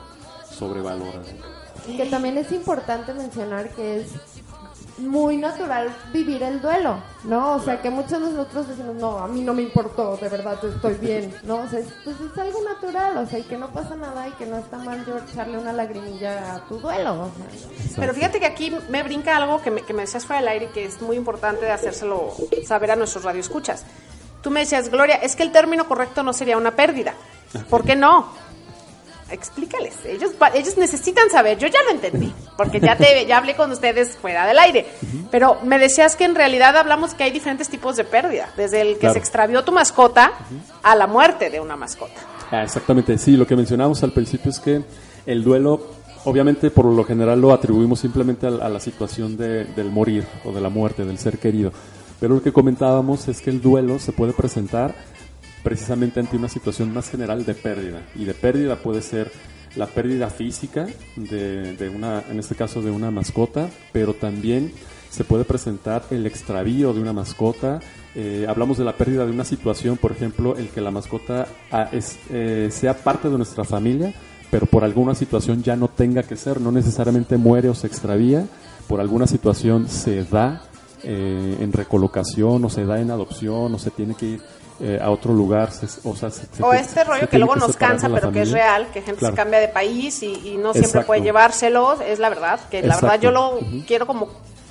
sobrevalora. 0.50 1.22
Y 1.88 1.96
que 1.96 2.06
también 2.06 2.36
es 2.38 2.52
importante 2.52 3.14
mencionar 3.14 3.70
que 3.70 4.00
es 4.00 4.08
muy 5.00 5.36
natural 5.36 5.94
vivir 6.12 6.42
el 6.42 6.60
duelo, 6.60 6.98
¿no? 7.24 7.54
O 7.54 7.60
sea, 7.60 7.80
que 7.80 7.90
muchos 7.90 8.12
de 8.12 8.30
nosotros 8.30 8.68
decimos, 8.68 8.96
no, 8.96 9.18
a 9.18 9.28
mí 9.28 9.42
no 9.42 9.54
me 9.54 9.62
importó, 9.62 10.16
de 10.16 10.28
verdad, 10.28 10.62
estoy 10.64 10.94
bien, 10.94 11.34
¿no? 11.42 11.56
O 11.56 11.68
sea, 11.68 11.80
pues 12.04 12.16
es 12.20 12.38
algo 12.38 12.60
natural, 12.62 13.18
o 13.18 13.26
sea, 13.26 13.38
y 13.38 13.42
que 13.42 13.56
no 13.56 13.68
pasa 13.68 13.96
nada 13.96 14.28
y 14.28 14.32
que 14.32 14.46
no 14.46 14.58
está 14.58 14.78
mal 14.78 15.04
yo 15.06 15.18
echarle 15.18 15.58
una 15.58 15.72
lagrimilla 15.72 16.54
a 16.54 16.60
tu 16.66 16.78
duelo. 16.78 17.30
Pero 17.96 18.14
fíjate 18.14 18.40
que 18.40 18.46
aquí 18.46 18.72
me 18.88 19.02
brinca 19.02 19.36
algo 19.36 19.60
que 19.62 19.70
me, 19.70 19.82
que 19.82 19.92
me 19.92 20.02
decías 20.02 20.24
fuera 20.24 20.40
del 20.40 20.48
aire 20.48 20.66
y 20.66 20.68
que 20.68 20.84
es 20.84 21.00
muy 21.02 21.16
importante 21.16 21.64
de 21.64 21.72
hacérselo 21.72 22.32
saber 22.66 22.92
a 22.92 22.96
nuestros 22.96 23.24
radioescuchas. 23.24 23.84
Tú 24.42 24.50
me 24.50 24.60
decías, 24.60 24.88
Gloria, 24.88 25.16
es 25.16 25.36
que 25.36 25.42
el 25.42 25.52
término 25.52 25.86
correcto 25.86 26.22
no 26.22 26.32
sería 26.32 26.56
una 26.56 26.70
pérdida. 26.70 27.14
¿Por 27.68 27.84
qué 27.84 27.96
no? 27.96 28.28
Explícales. 29.30 29.94
Ellos, 30.04 30.32
ellos 30.54 30.76
necesitan 30.76 31.30
saber. 31.30 31.58
Yo 31.58 31.68
ya 31.68 31.82
lo 31.84 31.90
entendí, 31.90 32.32
porque 32.56 32.80
ya 32.80 32.96
te 32.96 33.26
ya 33.26 33.38
hablé 33.38 33.54
con 33.54 33.70
ustedes 33.70 34.16
fuera 34.16 34.46
del 34.46 34.58
aire. 34.58 34.86
Pero 35.30 35.58
me 35.64 35.78
decías 35.78 36.16
que 36.16 36.24
en 36.24 36.34
realidad 36.34 36.76
hablamos 36.76 37.14
que 37.14 37.24
hay 37.24 37.30
diferentes 37.30 37.68
tipos 37.68 37.96
de 37.96 38.04
pérdida, 38.04 38.52
desde 38.56 38.80
el 38.80 38.98
que 38.98 39.10
se 39.10 39.18
extravió 39.18 39.64
tu 39.64 39.72
mascota 39.72 40.32
a 40.82 40.94
la 40.96 41.06
muerte 41.06 41.50
de 41.50 41.60
una 41.60 41.76
mascota. 41.76 42.20
Ah, 42.50 42.64
exactamente, 42.64 43.16
sí. 43.18 43.36
Lo 43.36 43.46
que 43.46 43.56
mencionábamos 43.56 44.02
al 44.02 44.12
principio 44.12 44.50
es 44.50 44.58
que 44.58 44.82
el 45.26 45.44
duelo, 45.44 45.80
obviamente, 46.24 46.70
por 46.70 46.86
lo 46.86 47.04
general 47.04 47.40
lo 47.40 47.52
atribuimos 47.52 48.00
simplemente 48.00 48.46
a, 48.46 48.50
la 48.50 48.80
situación 48.80 49.36
de, 49.36 49.64
del 49.64 49.90
morir 49.90 50.26
o 50.44 50.52
de 50.52 50.60
la 50.60 50.68
muerte 50.68 51.04
del 51.04 51.18
ser 51.18 51.38
querido. 51.38 51.72
Pero 52.18 52.34
lo 52.34 52.42
que 52.42 52.52
comentábamos 52.52 53.28
es 53.28 53.40
que 53.40 53.50
el 53.50 53.62
duelo 53.62 53.98
se 53.98 54.12
puede 54.12 54.32
presentar 54.32 54.94
precisamente 55.62 56.20
ante 56.20 56.36
una 56.36 56.48
situación 56.48 56.92
más 56.92 57.10
general 57.10 57.44
de 57.44 57.54
pérdida. 57.54 58.02
Y 58.14 58.24
de 58.24 58.34
pérdida 58.34 58.76
puede 58.76 59.02
ser 59.02 59.30
la 59.76 59.86
pérdida 59.86 60.30
física 60.30 60.86
de, 61.16 61.74
de, 61.74 61.88
una, 61.88 62.24
en 62.28 62.38
este 62.38 62.54
caso 62.54 62.82
de 62.82 62.90
una 62.90 63.10
mascota, 63.10 63.68
pero 63.92 64.14
también 64.14 64.72
se 65.10 65.24
puede 65.24 65.44
presentar 65.44 66.04
el 66.10 66.26
extravío 66.26 66.92
de 66.92 67.00
una 67.00 67.12
mascota. 67.12 67.80
Eh, 68.14 68.46
hablamos 68.48 68.78
de 68.78 68.84
la 68.84 68.96
pérdida 68.96 69.26
de 69.26 69.32
una 69.32 69.44
situación, 69.44 69.96
por 69.96 70.12
ejemplo, 70.12 70.56
el 70.56 70.68
que 70.68 70.80
la 70.80 70.90
mascota 70.90 71.46
ah, 71.70 71.90
eh, 71.92 72.68
sea 72.70 72.94
parte 72.96 73.28
de 73.28 73.36
nuestra 73.36 73.64
familia, 73.64 74.14
pero 74.50 74.66
por 74.66 74.84
alguna 74.84 75.14
situación 75.14 75.62
ya 75.62 75.76
no 75.76 75.88
tenga 75.88 76.22
que 76.22 76.36
ser, 76.36 76.60
no 76.60 76.72
necesariamente 76.72 77.36
muere 77.36 77.68
o 77.68 77.74
se 77.74 77.86
extravía, 77.86 78.46
por 78.88 79.00
alguna 79.00 79.26
situación 79.26 79.88
se 79.88 80.24
da 80.24 80.62
eh, 81.02 81.56
en 81.60 81.72
recolocación 81.72 82.64
o 82.64 82.70
se 82.70 82.84
da 82.84 83.00
en 83.00 83.10
adopción 83.10 83.74
o 83.74 83.78
se 83.78 83.90
tiene 83.90 84.14
que 84.14 84.26
ir 84.26 84.40
eh, 84.80 84.98
a 85.02 85.10
otro 85.10 85.32
lugar. 85.34 85.70
se- 85.72 85.86
o 86.08 86.14
sea, 86.16 86.30
se- 86.30 86.46
se- 86.52 86.62
O 86.62 86.72
este 86.72 87.04
rollo 87.04 87.28
que 87.28 87.38
luego 87.38 87.56
nos 87.56 87.76
cansa, 87.76 88.08
pero 88.08 88.32
que 88.32 88.42
es 88.42 88.50
real, 88.50 88.86
que 88.92 89.02
gente 89.02 89.18
Claro. 89.20 89.34
se 89.34 89.36
cambia 89.36 89.58
de 89.60 89.68
país 89.68 90.22
y, 90.22 90.32
y 90.32 90.56
no 90.56 90.72
siempre 90.72 90.80
Exacto. 90.88 91.06
puede 91.06 91.22
llevárselos, 91.22 92.00
es 92.00 92.18
la 92.18 92.28
verdad, 92.28 92.60
que 92.70 92.80
la 92.82 92.94
Exacto. 92.94 93.06
verdad 93.06 93.20
yo 93.20 93.30
lo 93.30 93.58
quiero 93.86 94.06
como... 94.06 94.28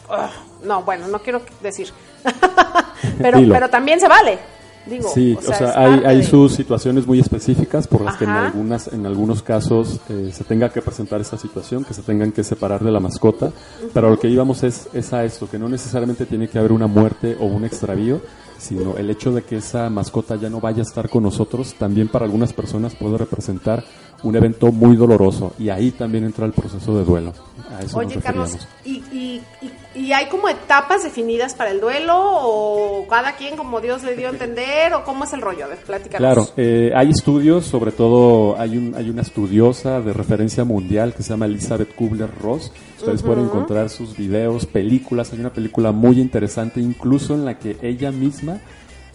ah, 0.09 0.29
no, 0.63 0.83
bueno, 0.83 1.07
no 1.07 1.19
quiero 1.19 1.41
decir. 1.61 1.89
pero, 3.21 3.39
Dilo. 3.39 3.53
pero 3.53 3.69
también 3.69 3.99
se 3.99 4.07
vale, 4.07 4.37
digo. 4.85 5.09
Sí, 5.13 5.37
o 5.37 5.41
sea, 5.53 5.73
hay, 5.75 6.01
hay 6.05 6.17
de- 6.17 6.23
sus 6.23 6.53
situaciones 6.53 7.05
muy 7.07 7.19
específicas 7.19 7.87
por 7.87 8.01
las 8.01 8.17
que 8.17 8.25
en 8.25 8.31
algunas, 8.31 8.87
en 8.87 9.05
algunos 9.05 9.41
casos 9.43 9.99
eh, 10.09 10.31
se 10.33 10.43
tenga 10.43 10.69
que 10.69 10.81
presentar 10.81 11.21
esta 11.21 11.37
situación, 11.37 11.83
que 11.85 11.93
se 11.93 12.01
tengan 12.01 12.31
que 12.31 12.43
separar 12.43 12.83
de 12.83 12.91
la 12.91 12.99
mascota, 12.99 13.51
pero 13.93 14.09
lo 14.09 14.19
que 14.19 14.27
íbamos 14.27 14.63
es, 14.63 14.87
es 14.93 15.13
a 15.13 15.23
esto, 15.23 15.49
que 15.49 15.57
no 15.59 15.69
necesariamente 15.69 16.25
tiene 16.25 16.47
que 16.47 16.57
haber 16.59 16.71
una 16.71 16.87
muerte 16.87 17.37
o 17.39 17.45
un 17.45 17.63
extravío, 17.65 18.19
sino 18.59 18.97
el 18.97 19.09
hecho 19.09 19.31
de 19.31 19.41
que 19.41 19.57
esa 19.57 19.89
mascota 19.89 20.35
ya 20.35 20.49
no 20.49 20.59
vaya 20.59 20.79
a 20.79 20.83
estar 20.83 21.09
con 21.09 21.23
nosotros, 21.23 21.73
también 21.73 22.09
para 22.09 22.25
algunas 22.25 22.53
personas 22.53 22.93
puede 22.93 23.17
representar 23.17 23.83
un 24.21 24.35
evento 24.35 24.71
muy 24.71 24.95
doloroso 24.95 25.53
y 25.57 25.69
ahí 25.69 25.91
también 25.91 26.25
entra 26.25 26.45
el 26.45 26.51
proceso 26.51 26.95
de 26.95 27.05
duelo. 27.05 27.33
A 27.79 27.83
eso 27.83 27.97
Oye, 27.97 28.19
Carlos, 28.19 28.53
referíamos. 28.53 28.67
¿y, 28.83 28.91
y, 29.17 29.41
y, 29.95 29.99
y 29.99 30.13
hay 30.13 30.27
como 30.27 30.49
etapas 30.49 31.03
definidas 31.03 31.53
para 31.53 31.71
el 31.71 31.79
duelo 31.79 32.15
o 32.17 33.07
cada 33.07 33.33
quien 33.37 33.55
como 33.55 33.79
Dios 33.79 34.03
le 34.03 34.15
dio 34.15 34.27
a 34.27 34.31
entender 34.31 34.93
o 34.93 35.03
cómo 35.03 35.23
es 35.23 35.33
el 35.33 35.41
rollo? 35.41 35.65
A 35.65 35.67
ver, 35.69 35.77
platícanos. 35.79 36.17
Claro, 36.17 36.49
eh, 36.57 36.91
hay 36.93 37.09
estudios, 37.09 37.65
sobre 37.65 37.91
todo 37.91 38.59
hay, 38.59 38.77
un, 38.77 38.93
hay 38.95 39.09
una 39.09 39.21
estudiosa 39.21 40.01
de 40.01 40.11
referencia 40.13 40.63
mundial 40.65 41.13
que 41.15 41.23
se 41.23 41.29
llama 41.29 41.45
Elizabeth 41.45 41.95
Kubler-Ross. 41.95 42.71
Ustedes 42.99 43.23
pueden 43.23 43.45
encontrar 43.45 43.89
sus 43.89 44.17
videos, 44.17 44.65
películas. 44.65 45.31
Hay 45.31 45.39
una 45.39 45.53
película 45.53 45.91
muy 45.91 46.19
interesante, 46.19 46.81
incluso 46.81 47.33
en 47.33 47.45
la 47.45 47.57
que 47.57 47.77
ella 47.81 48.11
misma 48.11 48.59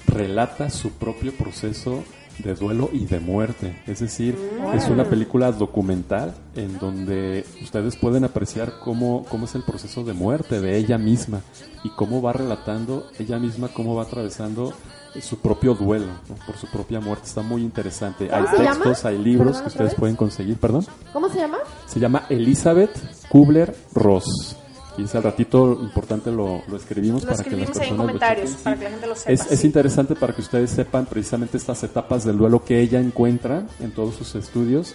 relata 0.06 0.70
su 0.70 0.90
propio 0.92 1.32
proceso 1.32 2.02
de 2.38 2.54
duelo 2.54 2.90
y 2.92 3.06
de 3.06 3.20
muerte. 3.20 3.80
Es 3.86 4.00
decir, 4.00 4.36
es 4.74 4.88
una 4.88 5.04
película 5.04 5.52
documental 5.52 6.34
en 6.54 6.78
donde 6.78 7.44
ustedes 7.62 7.96
pueden 7.96 8.24
apreciar 8.24 8.78
cómo, 8.80 9.24
cómo 9.28 9.44
es 9.46 9.54
el 9.54 9.62
proceso 9.62 10.04
de 10.04 10.12
muerte 10.12 10.60
de 10.60 10.76
ella 10.76 10.98
misma 10.98 11.40
y 11.82 11.90
cómo 11.90 12.22
va 12.22 12.32
relatando 12.32 13.06
ella 13.18 13.38
misma, 13.38 13.68
cómo 13.68 13.94
va 13.94 14.02
atravesando 14.02 14.72
su 15.20 15.38
propio 15.38 15.74
duelo 15.74 16.06
¿no? 16.28 16.34
por 16.46 16.56
su 16.56 16.66
propia 16.66 17.00
muerte. 17.00 17.26
Está 17.26 17.42
muy 17.42 17.62
interesante. 17.62 18.24
Hay 18.32 18.44
¿Cómo 18.44 18.56
se 18.56 18.64
textos, 18.64 19.02
llama? 19.02 19.08
hay 19.10 19.18
libros 19.18 19.52
que 19.52 19.58
¿otra 19.58 19.68
ustedes 19.68 19.94
pueden 19.94 20.16
conseguir. 20.16 20.56
Perdón. 20.56 20.84
¿Cómo 21.12 21.28
se 21.28 21.38
llama? 21.38 21.58
Se 21.86 22.00
llama 22.00 22.26
Elizabeth 22.28 22.96
Kubler-Ross. 23.28 24.56
Ese 24.98 25.16
al 25.16 25.22
ratito 25.24 25.78
importante 25.82 26.30
lo, 26.30 26.62
lo 26.68 26.76
escribimos 26.76 27.24
Lo 27.24 27.30
para 27.32 27.42
que 27.42 27.50
las 27.50 27.60
en 27.60 27.66
personas 27.74 27.98
lo 28.12 28.18
para 28.18 28.76
que 28.76 28.84
la 28.84 28.90
gente 28.90 29.06
lo 29.06 29.14
sepa. 29.16 29.32
Es, 29.32 29.64
interesante 29.64 30.14
para 30.14 30.32
que 30.34 30.40
ustedes 30.40 30.70
sepan 30.70 31.06
precisamente 31.06 31.56
estas 31.56 31.82
etapas 31.82 32.24
del 32.24 32.38
duelo 32.38 32.64
que 32.64 32.80
ella 32.80 33.00
encuentra 33.00 33.66
en 33.80 33.90
todos 33.92 34.14
sus 34.14 34.34
estudios, 34.36 34.94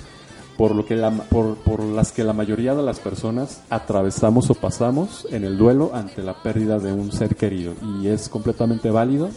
por, 0.57 0.73
lo 0.75 0.85
que 0.85 0.95
la- 0.95 1.11
por, 1.11 1.55
por 1.57 1.81
las 1.81 2.11
que 2.11 2.23
la 2.23 2.33
mayoría 2.33 2.75
de 2.75 2.83
las 2.83 2.99
personas 2.99 3.61
atravesamos 3.69 4.49
o 4.49 4.53
pasamos 4.55 5.27
en 5.31 5.43
el 5.43 5.57
duelo 5.57 5.91
ante 5.93 6.21
la 6.23 6.41
pérdida 6.41 6.79
de 6.79 6.91
un 6.93 7.11
ser 7.11 7.35
querido. 7.35 7.73
Y 8.01 8.07
es 8.07 8.29
completamente 8.29 8.89
válido 8.89 9.29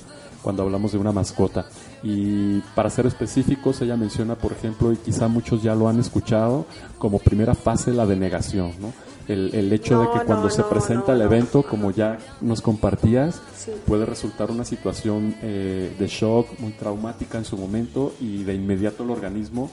cuando 0.42 0.62
hablamos 0.64 0.90
de 0.92 0.98
una 0.98 1.12
mascota. 1.12 1.66
Y 2.02 2.58
para 2.74 2.90
ser 2.90 3.06
específicos, 3.06 3.80
ella 3.80 3.96
menciona, 3.96 4.34
por 4.34 4.50
ejemplo, 4.52 4.92
y 4.92 4.96
quizá 4.96 5.28
muchos 5.28 5.62
ya 5.62 5.74
lo 5.76 5.88
han 5.88 6.00
escuchado, 6.00 6.66
como 6.98 7.20
primera 7.20 7.54
fase 7.54 7.92
la 7.92 8.06
denegación, 8.06 8.72
¿no? 8.80 8.92
El, 9.28 9.54
el 9.54 9.72
hecho 9.72 10.00
de 10.00 10.10
que 10.10 10.18
no, 10.18 10.24
cuando 10.24 10.50
se 10.50 10.62
presenta 10.64 11.08
no, 11.08 11.14
el 11.14 11.22
evento, 11.22 11.62
como 11.62 11.90
ya 11.90 12.18
nos 12.40 12.60
compartías, 12.60 13.40
Sí. 13.56 13.70
puede 13.86 14.04
resultar 14.04 14.50
una 14.50 14.64
situación 14.64 15.36
eh, 15.42 15.94
de 15.98 16.06
shock 16.08 16.58
muy 16.58 16.72
traumática 16.72 17.38
en 17.38 17.44
su 17.44 17.56
momento 17.56 18.12
y 18.20 18.42
de 18.42 18.54
inmediato 18.54 19.04
el 19.04 19.10
organismo 19.10 19.70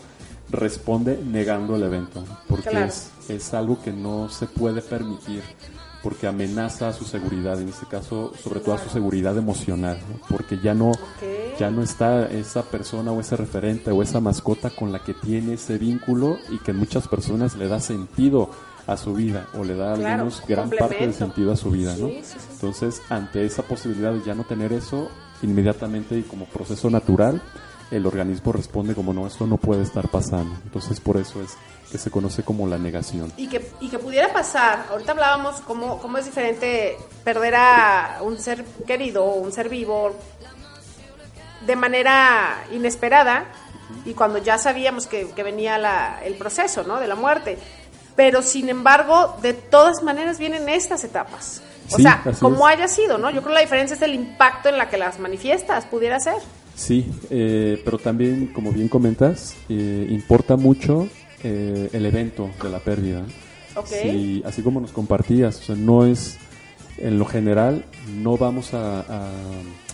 responde 0.52 1.20
negando 1.24 1.76
el 1.76 1.84
evento, 1.84 2.24
porque 2.48 2.70
Claro. 2.70 2.86
es, 2.88 3.12
es 3.28 3.54
algo 3.54 3.82
que 3.82 3.92
no 3.92 4.30
se 4.30 4.48
puede 4.48 4.82
permitir, 4.82 5.42
porque 6.02 6.28
amenaza 6.28 6.90
a 6.90 6.94
su 6.94 7.04
seguridad, 7.06 7.60
en 7.62 7.70
este 7.70 7.86
caso 7.86 8.32
sobre 8.42 8.60
todo 8.60 8.76
a 8.76 8.78
su 8.80 8.90
seguridad 8.90 9.38
emocional, 9.38 10.00
¿no? 10.10 10.20
porque 10.30 10.58
ya 10.64 10.74
no, 10.74 10.92
ya 11.60 11.70
no 11.70 11.84
está 11.84 12.26
esa 12.28 12.64
persona 12.64 13.12
o 13.12 13.20
ese 13.20 13.36
referente 13.36 13.92
o 13.92 14.02
esa 14.02 14.20
mascota 14.20 14.70
con 14.70 14.92
la 14.92 15.00
que 15.04 15.14
tiene 15.14 15.54
ese 15.54 15.78
vínculo 15.78 16.38
y 16.50 16.58
que 16.60 16.74
muchas 16.74 17.08
personas 17.08 17.56
le 17.56 17.68
da 17.68 17.80
sentido 17.80 18.50
a 18.91 18.97
su 18.97 19.13
vida 19.13 19.47
o 19.58 19.63
le 19.63 19.75
da 19.75 19.93
al 19.93 19.99
Claro, 19.99 20.17
menos 20.25 20.43
gran 20.47 20.69
parte 20.69 20.95
del 20.99 21.13
sentido 21.13 21.52
a 21.52 21.56
su 21.56 21.71
vida, 21.71 21.95
¿no? 21.97 22.08
Sí, 22.08 22.21
sí, 22.23 22.36
sí. 22.39 22.47
Entonces, 22.54 23.02
ante 23.10 23.45
esa 23.45 23.63
posibilidad 23.63 24.12
de 24.13 24.21
ya 24.23 24.34
no 24.36 24.43
tener 24.43 24.73
eso, 24.73 25.10
inmediatamente 25.41 26.17
y 26.17 26.23
como 26.23 26.45
proceso 26.45 26.89
natural, 26.89 27.41
el 27.91 28.06
organismo 28.06 28.52
responde 28.52 28.93
como 28.93 29.13
no, 29.13 29.25
esto 29.25 29.47
no 29.47 29.58
puede 29.58 29.82
estar 29.84 30.10
pasando. 30.10 30.56
Entonces, 30.63 30.99
por 30.99 31.17
eso 31.17 31.41
es 31.41 31.58
que 31.91 31.97
se 31.97 32.12
conoce 32.12 32.43
como 32.43 32.67
la 32.67 32.78
negación. 32.78 33.32
Y 33.38 33.47
que, 33.47 33.67
y 33.82 33.89
que 33.89 33.97
pudiera 33.97 34.32
pasar, 34.32 34.86
ahorita 34.91 35.12
hablábamos 35.13 35.56
cómo, 35.62 35.97
cómo 35.99 36.17
es 36.19 36.25
diferente 36.25 36.97
perder 37.23 37.56
a 37.56 38.19
un 38.21 38.38
ser 38.38 38.63
querido 38.86 39.23
o 39.25 39.36
un 39.39 39.52
ser 39.52 39.69
vivo 39.69 40.12
de 41.65 41.75
manera 41.75 42.63
inesperada 42.71 43.45
y 44.06 44.13
cuando 44.13 44.38
ya 44.38 44.58
sabíamos 44.58 45.08
que, 45.08 45.30
que 45.32 45.43
venía 45.43 45.78
la- 45.78 46.19
el 46.23 46.36
proceso 46.36 46.84
¿no? 46.84 46.99
de 46.99 47.08
la 47.08 47.15
muerte. 47.15 47.58
Pero 48.19 48.41
sin 48.41 48.67
embargo, 48.67 49.38
de 49.41 49.53
todas 49.53 50.03
maneras 50.03 50.39
vienen 50.39 50.67
estas 50.67 51.05
etapas. 51.05 51.62
O 51.89 51.95
Sí, 51.95 52.01
sea, 52.03 52.21
como 52.41 52.67
es. 52.67 52.75
haya 52.75 52.89
sido, 52.89 53.17
¿no? 53.17 53.29
Yo 53.29 53.38
creo 53.38 53.47
que 53.47 53.53
la 53.53 53.62
diferencia 53.62 53.95
es 53.95 54.01
el 54.01 54.13
impacto 54.13 54.67
en 54.67 54.77
la 54.77 54.89
que 54.89 54.97
las 54.97 55.19
manifiestas, 55.19 55.86
pudiera 55.86 56.19
ser. 56.19 56.36
Sí, 56.75 57.10
eh, 57.29 57.82
pero 57.86 57.97
también, 57.97 58.47
como 58.47 58.73
bien 58.73 58.89
comentas, 58.89 59.55
eh, 59.69 60.05
importa 60.10 60.58
mucho 60.58 61.08
eh, 61.43 61.89
el 61.93 62.05
evento 62.05 62.49
de 62.62 62.69
la 62.69 62.79
pérdida. 62.79 63.23
Ok. 63.77 63.88
Sí, 63.88 64.43
así 64.45 64.62
como 64.63 64.82
nos 64.82 64.91
compartías, 64.91 65.58
o 65.62 65.63
sea, 65.63 65.75
no 65.75 66.05
es, 66.05 66.38
en 66.97 67.19
lo 67.19 67.23
general, 67.25 67.86
no 68.17 68.36
vamos 68.36 68.73
a, 68.73 68.99
a- 68.99 69.32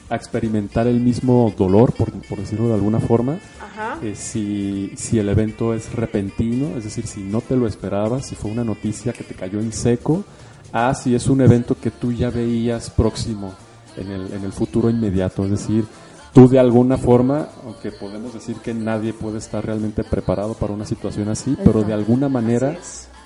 a 0.09 0.15
experimentar 0.15 0.87
el 0.87 0.99
mismo 0.99 1.53
dolor, 1.57 1.93
por, 1.93 2.11
por 2.11 2.37
decirlo 2.39 2.67
de 2.67 2.75
alguna 2.75 2.99
forma, 2.99 3.39
Ajá. 3.61 3.97
eh, 4.03 4.15
si, 4.15 4.91
si 4.95 5.17
el 5.17 5.29
evento 5.29 5.73
es 5.73 5.93
repentino, 5.93 6.77
es 6.77 6.83
decir, 6.83 7.07
si 7.07 7.21
no 7.21 7.41
te 7.41 7.55
lo 7.55 7.67
esperabas, 7.67 8.25
si 8.27 8.35
fue 8.35 8.51
una 8.51 8.63
noticia 8.63 9.13
que 9.13 9.23
te 9.23 9.33
cayó 9.33 9.59
en 9.59 9.71
seco, 9.71 10.23
a 10.71 10.93
si 10.93 11.15
es 11.15 11.27
un 11.27 11.41
evento 11.41 11.75
que 11.79 11.91
tú 11.91 12.11
ya 12.11 12.29
veías 12.29 12.89
próximo 12.89 13.53
en 13.97 14.11
el, 14.11 14.33
en 14.33 14.43
el 14.43 14.51
futuro 14.51 14.89
inmediato, 14.89 15.43
es 15.45 15.51
decir, 15.51 15.85
tú 16.33 16.47
de 16.49 16.59
alguna 16.59 16.97
forma, 16.97 17.47
aunque 17.63 17.91
podemos 17.91 18.33
decir 18.33 18.57
que 18.57 18.73
nadie 18.73 19.13
puede 19.13 19.37
estar 19.37 19.65
realmente 19.65 20.03
preparado 20.03 20.53
para 20.53 20.73
una 20.73 20.85
situación 20.85 21.29
así, 21.29 21.57
pero 21.63 21.83
de 21.83 21.93
alguna 21.93 22.29
manera. 22.29 22.77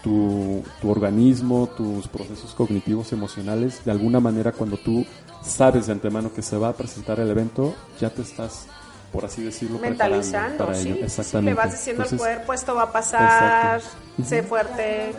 Tu, 0.03 0.63
tu 0.81 0.89
organismo, 0.89 1.67
tus 1.75 2.07
procesos 2.07 2.53
cognitivos, 2.53 3.11
emocionales, 3.11 3.83
de 3.85 3.91
alguna 3.91 4.19
manera 4.19 4.51
cuando 4.51 4.77
tú 4.77 5.05
sabes 5.43 5.87
de 5.87 5.93
antemano 5.93 6.33
que 6.33 6.41
se 6.41 6.57
va 6.57 6.69
a 6.69 6.73
presentar 6.73 7.19
el 7.19 7.29
evento, 7.29 7.73
ya 7.99 8.09
te 8.09 8.21
estás, 8.21 8.67
por 9.11 9.25
así 9.25 9.43
decirlo, 9.43 9.79
mentalizando, 9.79 10.65
para 10.65 10.77
sí, 10.77 10.87
ello. 10.87 10.93
sí, 10.95 10.99
sí, 10.99 11.05
Exactamente. 11.05 11.51
le 11.51 11.55
vas 11.55 11.71
diciendo 11.71 12.03
Entonces, 12.03 12.27
al 12.27 12.33
cuerpo 12.35 12.53
esto 12.53 12.75
va 12.75 12.83
a 12.83 12.91
pasar, 12.91 13.79
Exacto. 13.79 14.23
sé 14.25 14.43
fuerte. 14.43 15.13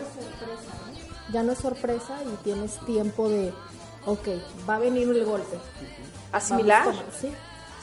Ya 1.31 1.43
no 1.43 1.53
es 1.53 1.59
sorpresa 1.59 2.17
y 2.25 2.43
tienes 2.43 2.77
tiempo 2.85 3.29
de, 3.29 3.53
ok, 4.05 4.27
va 4.69 4.75
a 4.75 4.79
venir 4.79 5.07
el 5.09 5.23
golpe. 5.25 5.57
asimilar. 6.31 6.85
Sí. 7.19 7.29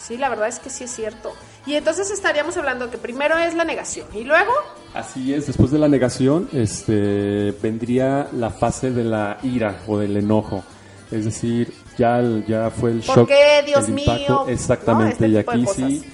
Sí, 0.00 0.16
la 0.16 0.28
verdad 0.28 0.48
es 0.48 0.58
que 0.60 0.70
sí 0.70 0.84
es 0.84 0.92
cierto. 0.94 1.32
Y 1.66 1.74
entonces 1.74 2.10
estaríamos 2.10 2.56
hablando 2.56 2.88
que 2.90 2.98
primero 2.98 3.36
es 3.36 3.54
la 3.54 3.64
negación 3.64 4.06
y 4.14 4.22
luego 4.24 4.52
Así 4.98 5.32
es, 5.32 5.46
después 5.46 5.70
de 5.70 5.78
la 5.78 5.86
negación 5.88 6.48
este, 6.52 7.52
vendría 7.62 8.28
la 8.32 8.50
fase 8.50 8.90
de 8.90 9.04
la 9.04 9.38
ira 9.44 9.80
o 9.86 9.96
del 9.98 10.16
enojo. 10.16 10.64
Es 11.12 11.24
decir, 11.24 11.72
ya, 11.96 12.18
el- 12.18 12.44
ya 12.46 12.68
fue 12.70 12.90
el 12.90 13.00
¿Por 13.00 13.16
shock. 13.18 13.28
qué, 13.28 13.62
Dios 13.64 13.86
el 13.88 13.94
mío? 13.94 14.04
impacto. 14.08 14.44
¿No? 14.44 14.48
Exactamente, 14.48 15.12
Este 15.26 15.28
y 15.28 15.36
aquí 15.36 15.64
sí 15.74 16.04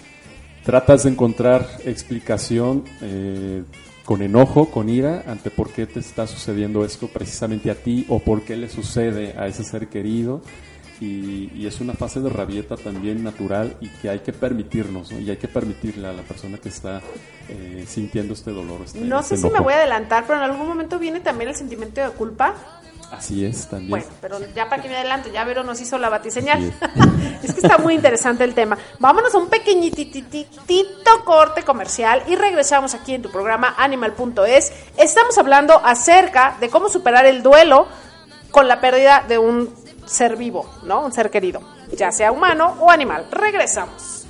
tratas 0.64 1.04
de 1.04 1.10
encontrar 1.10 1.66
explicación 1.84 2.84
eh, 3.00 3.62
con 4.04 4.20
enojo, 4.20 4.70
con 4.70 4.88
ira, 4.90 5.24
ante 5.26 5.50
por 5.50 5.70
qué 5.70 5.86
te 5.86 6.00
está 6.00 6.26
sucediendo 6.26 6.84
esto 6.84 7.08
precisamente 7.08 7.70
a 7.70 7.74
ti 7.74 8.04
o 8.10 8.18
por 8.18 8.42
qué 8.42 8.54
le 8.56 8.68
sucede 8.68 9.34
a 9.38 9.46
ese 9.46 9.64
ser 9.64 9.88
querido. 9.88 10.42
Y, 11.00 11.50
y 11.54 11.66
es 11.66 11.80
una 11.80 11.94
fase 11.94 12.20
de 12.20 12.30
rabieta 12.30 12.76
también 12.76 13.24
natural 13.24 13.76
y 13.80 13.88
que 13.88 14.08
hay 14.08 14.20
que 14.20 14.32
permitirnos, 14.32 15.10
¿no? 15.10 15.18
y 15.18 15.28
hay 15.28 15.36
que 15.36 15.48
permitirle 15.48 16.06
a 16.06 16.12
la 16.12 16.22
persona 16.22 16.58
que 16.58 16.68
está 16.68 17.00
eh, 17.48 17.84
sintiendo 17.86 18.34
este 18.34 18.52
dolor. 18.52 18.82
Este, 18.84 19.00
no 19.00 19.20
este 19.20 19.36
sé 19.36 19.42
si 19.42 19.50
me 19.50 19.60
voy 19.60 19.72
a 19.72 19.78
adelantar, 19.78 20.24
pero 20.26 20.38
en 20.38 20.44
algún 20.44 20.68
momento 20.68 20.98
viene 20.98 21.20
también 21.20 21.50
el 21.50 21.56
sentimiento 21.56 22.00
de 22.00 22.10
culpa. 22.10 22.54
Así 23.10 23.44
es, 23.44 23.68
también. 23.68 23.90
Bueno, 23.90 24.06
pero 24.20 24.38
ya 24.54 24.68
para 24.68 24.82
que 24.82 24.88
me 24.88 24.96
adelante, 24.96 25.30
ya 25.32 25.44
Vero 25.44 25.62
nos 25.62 25.80
hizo 25.80 25.98
la 25.98 26.08
batiseñal. 26.08 26.72
Es 27.42 27.52
que 27.52 27.60
está 27.60 27.76
muy 27.76 27.94
interesante 27.94 28.42
el 28.42 28.54
tema. 28.54 28.78
Vámonos 28.98 29.34
a 29.34 29.38
un 29.38 29.48
pequeñititito 29.48 31.24
corte 31.26 31.62
comercial 31.62 32.22
y 32.26 32.36
regresamos 32.36 32.94
aquí 32.94 33.14
en 33.14 33.20
tu 33.20 33.30
programa 33.30 33.74
Animal.es. 33.76 34.72
Estamos 34.96 35.36
hablando 35.36 35.78
acerca 35.84 36.56
de 36.58 36.70
cómo 36.70 36.88
superar 36.88 37.26
el 37.26 37.42
duelo 37.42 37.86
con 38.50 38.66
la 38.66 38.80
pérdida 38.80 39.26
de 39.28 39.36
un 39.36 39.74
ser 40.06 40.36
vivo, 40.36 40.68
¿no? 40.84 41.04
Un 41.04 41.12
ser 41.12 41.30
querido, 41.30 41.60
ya 41.96 42.12
sea 42.12 42.32
humano 42.32 42.76
o 42.80 42.90
animal. 42.90 43.26
Regresamos. 43.30 44.26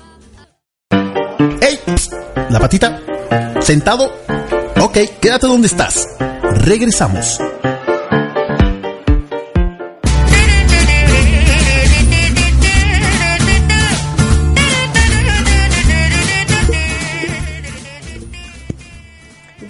¡Ey! 1.61 1.81
¿La 2.51 2.61
patita? 2.61 3.01
¿Sentado? 3.61 4.11
Ok, 4.81 4.99
quédate 5.21 5.47
donde 5.47 5.67
estás. 5.67 6.07
Regresamos. 6.65 7.41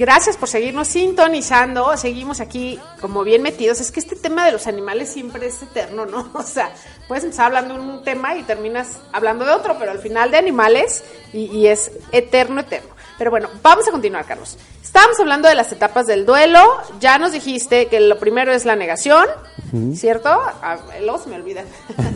Gracias 0.04 0.36
por 0.36 0.50
seguirnos 0.50 0.88
sintonizando. 0.88 1.96
Seguimos 1.96 2.40
aquí 2.40 2.78
como 3.00 3.24
bien 3.24 3.40
metidos. 3.40 3.80
Es 3.80 3.90
que 3.90 4.00
este 4.00 4.16
tema 4.16 4.44
de 4.44 4.52
los 4.52 4.66
animales 4.66 5.08
siempre 5.08 5.46
es 5.46 5.62
eterno, 5.62 6.04
¿no? 6.04 6.28
O 6.34 6.42
sea, 6.42 6.74
puedes 7.08 7.24
empezar 7.24 7.46
hablando 7.46 7.72
de 7.72 7.80
un 7.80 8.02
tema 8.02 8.36
y 8.36 8.42
terminas 8.42 8.98
hablando 9.14 9.46
de 9.46 9.52
otro, 9.52 9.76
pero 9.78 9.92
al 9.92 10.00
final 10.00 10.30
de 10.30 10.36
animales 10.36 11.02
y, 11.32 11.46
y 11.46 11.68
es 11.68 11.90
eterno, 12.12 12.60
eterno. 12.60 12.90
Pero 13.16 13.30
bueno, 13.30 13.48
vamos 13.62 13.88
a 13.88 13.92
continuar, 13.92 14.26
Carlos. 14.26 14.58
Estábamos 14.82 15.18
hablando 15.20 15.48
de 15.48 15.54
las 15.54 15.72
etapas 15.72 16.06
del 16.06 16.26
duelo. 16.26 16.60
Ya 17.00 17.16
nos 17.16 17.32
dijiste 17.32 17.86
que 17.86 17.98
lo 18.00 18.18
primero 18.18 18.52
es 18.52 18.66
la 18.66 18.76
negación, 18.76 19.24
¿cierto? 19.94 20.28
Ah, 20.28 20.76
se 21.22 21.30
me 21.30 21.36
olvida. 21.36 21.64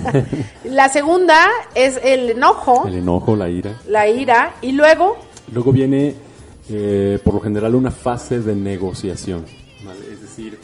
la 0.64 0.90
segunda 0.90 1.48
es 1.74 1.98
el 2.02 2.28
enojo, 2.28 2.86
El 2.86 2.96
enojo, 2.96 3.34
la 3.34 3.48
ira. 3.48 3.80
la 3.86 4.06
ira, 4.08 4.56
y 4.60 4.72
luego 4.72 5.16
Luego 5.52 5.72
viene, 5.72 6.14
eh, 6.68 7.18
por 7.24 7.34
lo 7.34 7.40
general, 7.40 7.74
una 7.74 7.90
fase 7.90 8.40
de 8.40 8.54
negociación. 8.54 9.44
¿vale? 9.84 10.00
Es 10.12 10.20
decir, 10.20 10.58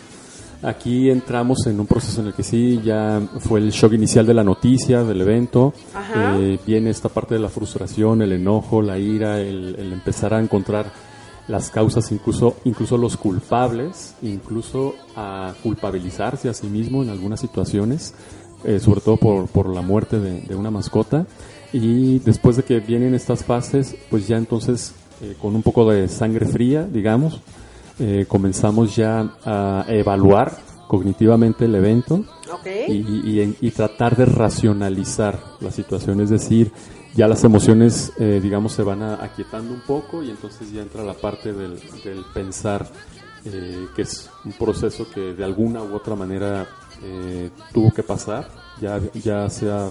aquí 0.62 1.10
entramos 1.10 1.66
en 1.66 1.80
un 1.80 1.86
proceso 1.86 2.20
en 2.20 2.28
el 2.28 2.34
que 2.34 2.42
sí, 2.42 2.80
ya 2.84 3.20
fue 3.40 3.60
el 3.60 3.70
shock 3.70 3.92
inicial 3.92 4.26
de 4.26 4.34
la 4.34 4.44
noticia, 4.44 5.04
del 5.04 5.20
evento. 5.20 5.72
Eh, 6.16 6.58
viene 6.66 6.90
esta 6.90 7.08
parte 7.08 7.34
de 7.34 7.40
la 7.40 7.48
frustración, 7.48 8.22
el 8.22 8.32
enojo, 8.32 8.82
la 8.82 8.98
ira, 8.98 9.40
el, 9.40 9.76
el 9.78 9.92
empezar 9.92 10.34
a 10.34 10.40
encontrar 10.40 10.92
las 11.48 11.70
causas, 11.70 12.10
incluso, 12.10 12.56
incluso 12.64 12.96
los 12.96 13.16
culpables, 13.16 14.14
incluso 14.22 14.94
a 15.14 15.52
culpabilizarse 15.62 16.48
a 16.48 16.54
sí 16.54 16.66
mismo 16.68 17.02
en 17.02 17.10
algunas 17.10 17.40
situaciones, 17.40 18.14
eh, 18.64 18.78
sobre 18.78 19.02
todo 19.02 19.18
por, 19.18 19.46
por 19.48 19.68
la 19.68 19.82
muerte 19.82 20.18
de, 20.18 20.40
de 20.40 20.54
una 20.54 20.70
mascota. 20.70 21.26
Y 21.72 22.20
después 22.20 22.56
de 22.56 22.62
que 22.62 22.80
vienen 22.80 23.14
estas 23.14 23.44
fases, 23.44 23.96
pues 24.08 24.28
ya 24.28 24.36
entonces 24.36 24.94
eh, 25.22 25.35
con 25.40 25.55
un 25.55 25.62
poco 25.62 25.90
de 25.90 26.09
sangre 26.09 26.46
fría, 26.46 26.85
digamos, 26.85 27.40
eh, 27.98 28.24
comenzamos 28.29 28.96
ya 28.96 29.35
a 29.44 29.85
evaluar 29.88 30.57
cognitivamente 30.88 31.64
el 31.66 31.74
evento 31.74 32.24
y, 32.88 32.92
y- 32.94 33.40
y- 33.40 33.57
y 33.61 33.70
tratar 33.70 34.16
de 34.16 34.27
racionalizar 34.27 35.38
la 35.61 35.70
situación, 35.70 36.20
es 36.20 36.31
decir, 36.31 36.70
ya 37.14 37.29
las 37.29 37.44
emociones, 37.44 38.12
eh, 38.18 38.40
digamos, 38.42 38.72
se 38.72 38.83
van 38.83 39.03
a- 39.03 39.14
aquietando 39.24 39.72
un 39.72 39.81
poco 39.81 40.22
y 40.22 40.31
entonces 40.31 40.72
ya 40.72 40.83
entra 40.83 41.03
la 41.05 41.14
parte 41.14 41.53
del, 41.53 41.79
del 42.05 42.24
pensar, 42.35 42.87
eh, 43.44 43.87
que 43.94 44.03
es 44.03 44.29
un 44.44 44.53
proceso 44.53 45.07
que 45.14 45.33
de 45.35 45.44
alguna 45.44 45.83
u 45.83 45.94
otra 45.94 46.14
manera 46.16 46.66
eh, 47.03 47.50
tuvo 47.72 47.92
que 47.92 48.03
pasar, 48.03 48.48
ya, 48.81 49.00
ya 49.22 49.48
sea 49.50 49.90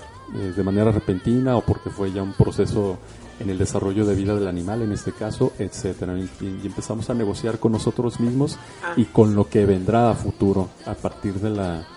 de 0.56 0.64
manera 0.64 0.90
repentina 0.92 1.56
o 1.58 1.62
porque 1.62 1.90
fue 1.90 2.12
ya 2.12 2.24
un 2.24 2.34
proceso 2.34 2.98
en 3.40 3.50
el 3.50 3.58
desarrollo 3.58 4.06
de 4.06 4.16
vida 4.16 4.36
del 4.36 4.48
animal, 4.48 4.82
en 4.82 4.92
este 4.92 5.12
caso, 5.12 5.54
etcétera. 5.60 6.18
Y, 6.18 6.30
y 6.42 6.62
empezamos 6.68 7.10
a 7.10 7.14
negociar 7.14 7.60
con 7.60 7.72
nosotros 7.72 8.20
mismos 8.20 8.58
y 8.96 9.06
con 9.06 9.36
lo 9.36 9.48
que 9.50 9.66
vendrá 9.66 10.12
a 10.12 10.14
futuro 10.16 10.70
a 10.86 10.94
partir 10.94 11.34
de 11.36 11.50
la 11.50 11.88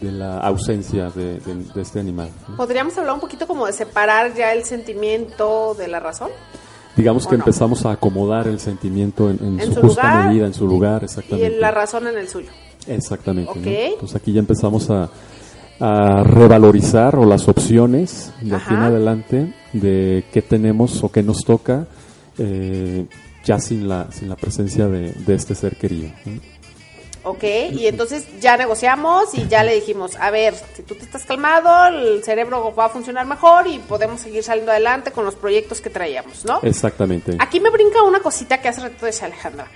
de 0.00 0.10
la 0.10 0.38
ausencia 0.40 1.08
de, 1.10 1.38
de- 1.38 1.64
de 1.72 1.80
este 1.80 2.00
animal. 2.00 2.28
¿no? 2.48 2.56
¿Podríamos 2.56 2.98
hablar 2.98 3.14
un 3.14 3.20
poquito 3.20 3.46
como 3.46 3.64
de 3.66 3.72
separar 3.72 4.34
ya 4.34 4.52
el 4.52 4.64
sentimiento 4.64 5.74
de 5.78 5.86
la 5.88 6.00
razón? 6.00 6.30
Digamos 6.96 7.26
que 7.26 7.34
¿O 7.36 7.38
no? 7.38 7.42
empezamos 7.44 7.86
a 7.86 7.92
acomodar 7.92 8.48
el 8.48 8.58
sentimiento 8.60 9.30
en, 9.30 9.38
en 9.40 9.60
En 9.60 9.66
su, 9.68 9.74
su 9.74 9.80
justa 9.82 10.02
lugar 10.02 10.28
medida, 10.28 10.46
en 10.46 10.54
su 10.54 10.66
lugar, 10.66 11.02
Y 11.02 11.04
exactamente. 11.06 11.58
la 11.58 11.70
razón 11.70 12.06
en 12.08 12.18
el 12.18 12.28
suyo. 12.28 12.50
Exactamente. 12.86 13.52
¿no? 13.54 13.60
Ok. 13.60 13.66
Entonces 13.66 14.16
aquí 14.16 14.32
ya 14.32 14.40
empezamos 14.40 14.90
a, 14.90 15.08
a 15.80 16.22
revalorizar 16.22 17.16
o 17.16 17.24
las 17.24 17.48
opciones 17.48 18.32
de 18.40 18.54
aquí 18.56 18.74
en 18.74 18.76
Ajá. 18.76 18.86
adelante 18.86 19.52
de 19.72 20.24
qué 20.32 20.42
tenemos 20.42 21.02
o 21.02 21.10
qué 21.10 21.22
nos 21.22 21.44
toca 21.44 21.86
eh, 22.38 23.06
ya 23.44 23.58
sin 23.58 23.88
la, 23.88 24.08
sin 24.10 24.28
la 24.28 24.36
presencia 24.36 24.86
de, 24.88 25.12
de 25.12 25.34
este 25.34 25.54
ser 25.54 25.76
querido. 25.76 26.10
¿no? 26.24 26.40
Ok, 27.26 27.42
y 27.72 27.86
entonces 27.86 28.26
ya 28.38 28.56
negociamos 28.58 29.34
y 29.34 29.48
ya 29.48 29.64
le 29.64 29.74
dijimos, 29.74 30.14
a 30.16 30.30
ver, 30.30 30.54
si 30.74 30.82
tú 30.82 30.94
te 30.94 31.04
estás 31.04 31.24
calmado, 31.24 31.86
el 31.86 32.22
cerebro 32.22 32.74
va 32.74 32.84
a 32.84 32.88
funcionar 32.90 33.24
mejor 33.26 33.66
y 33.66 33.78
podemos 33.78 34.20
seguir 34.20 34.42
saliendo 34.44 34.72
adelante 34.72 35.10
con 35.10 35.24
los 35.24 35.34
proyectos 35.34 35.80
que 35.80 35.88
traíamos, 35.88 36.44
¿no? 36.44 36.60
Exactamente. 36.62 37.34
Aquí 37.38 37.60
me 37.60 37.70
brinca 37.70 38.02
una 38.02 38.20
cosita 38.20 38.60
que 38.60 38.68
hace 38.68 38.82
rato 38.82 39.06
decía 39.06 39.26
Alejandra. 39.26 39.66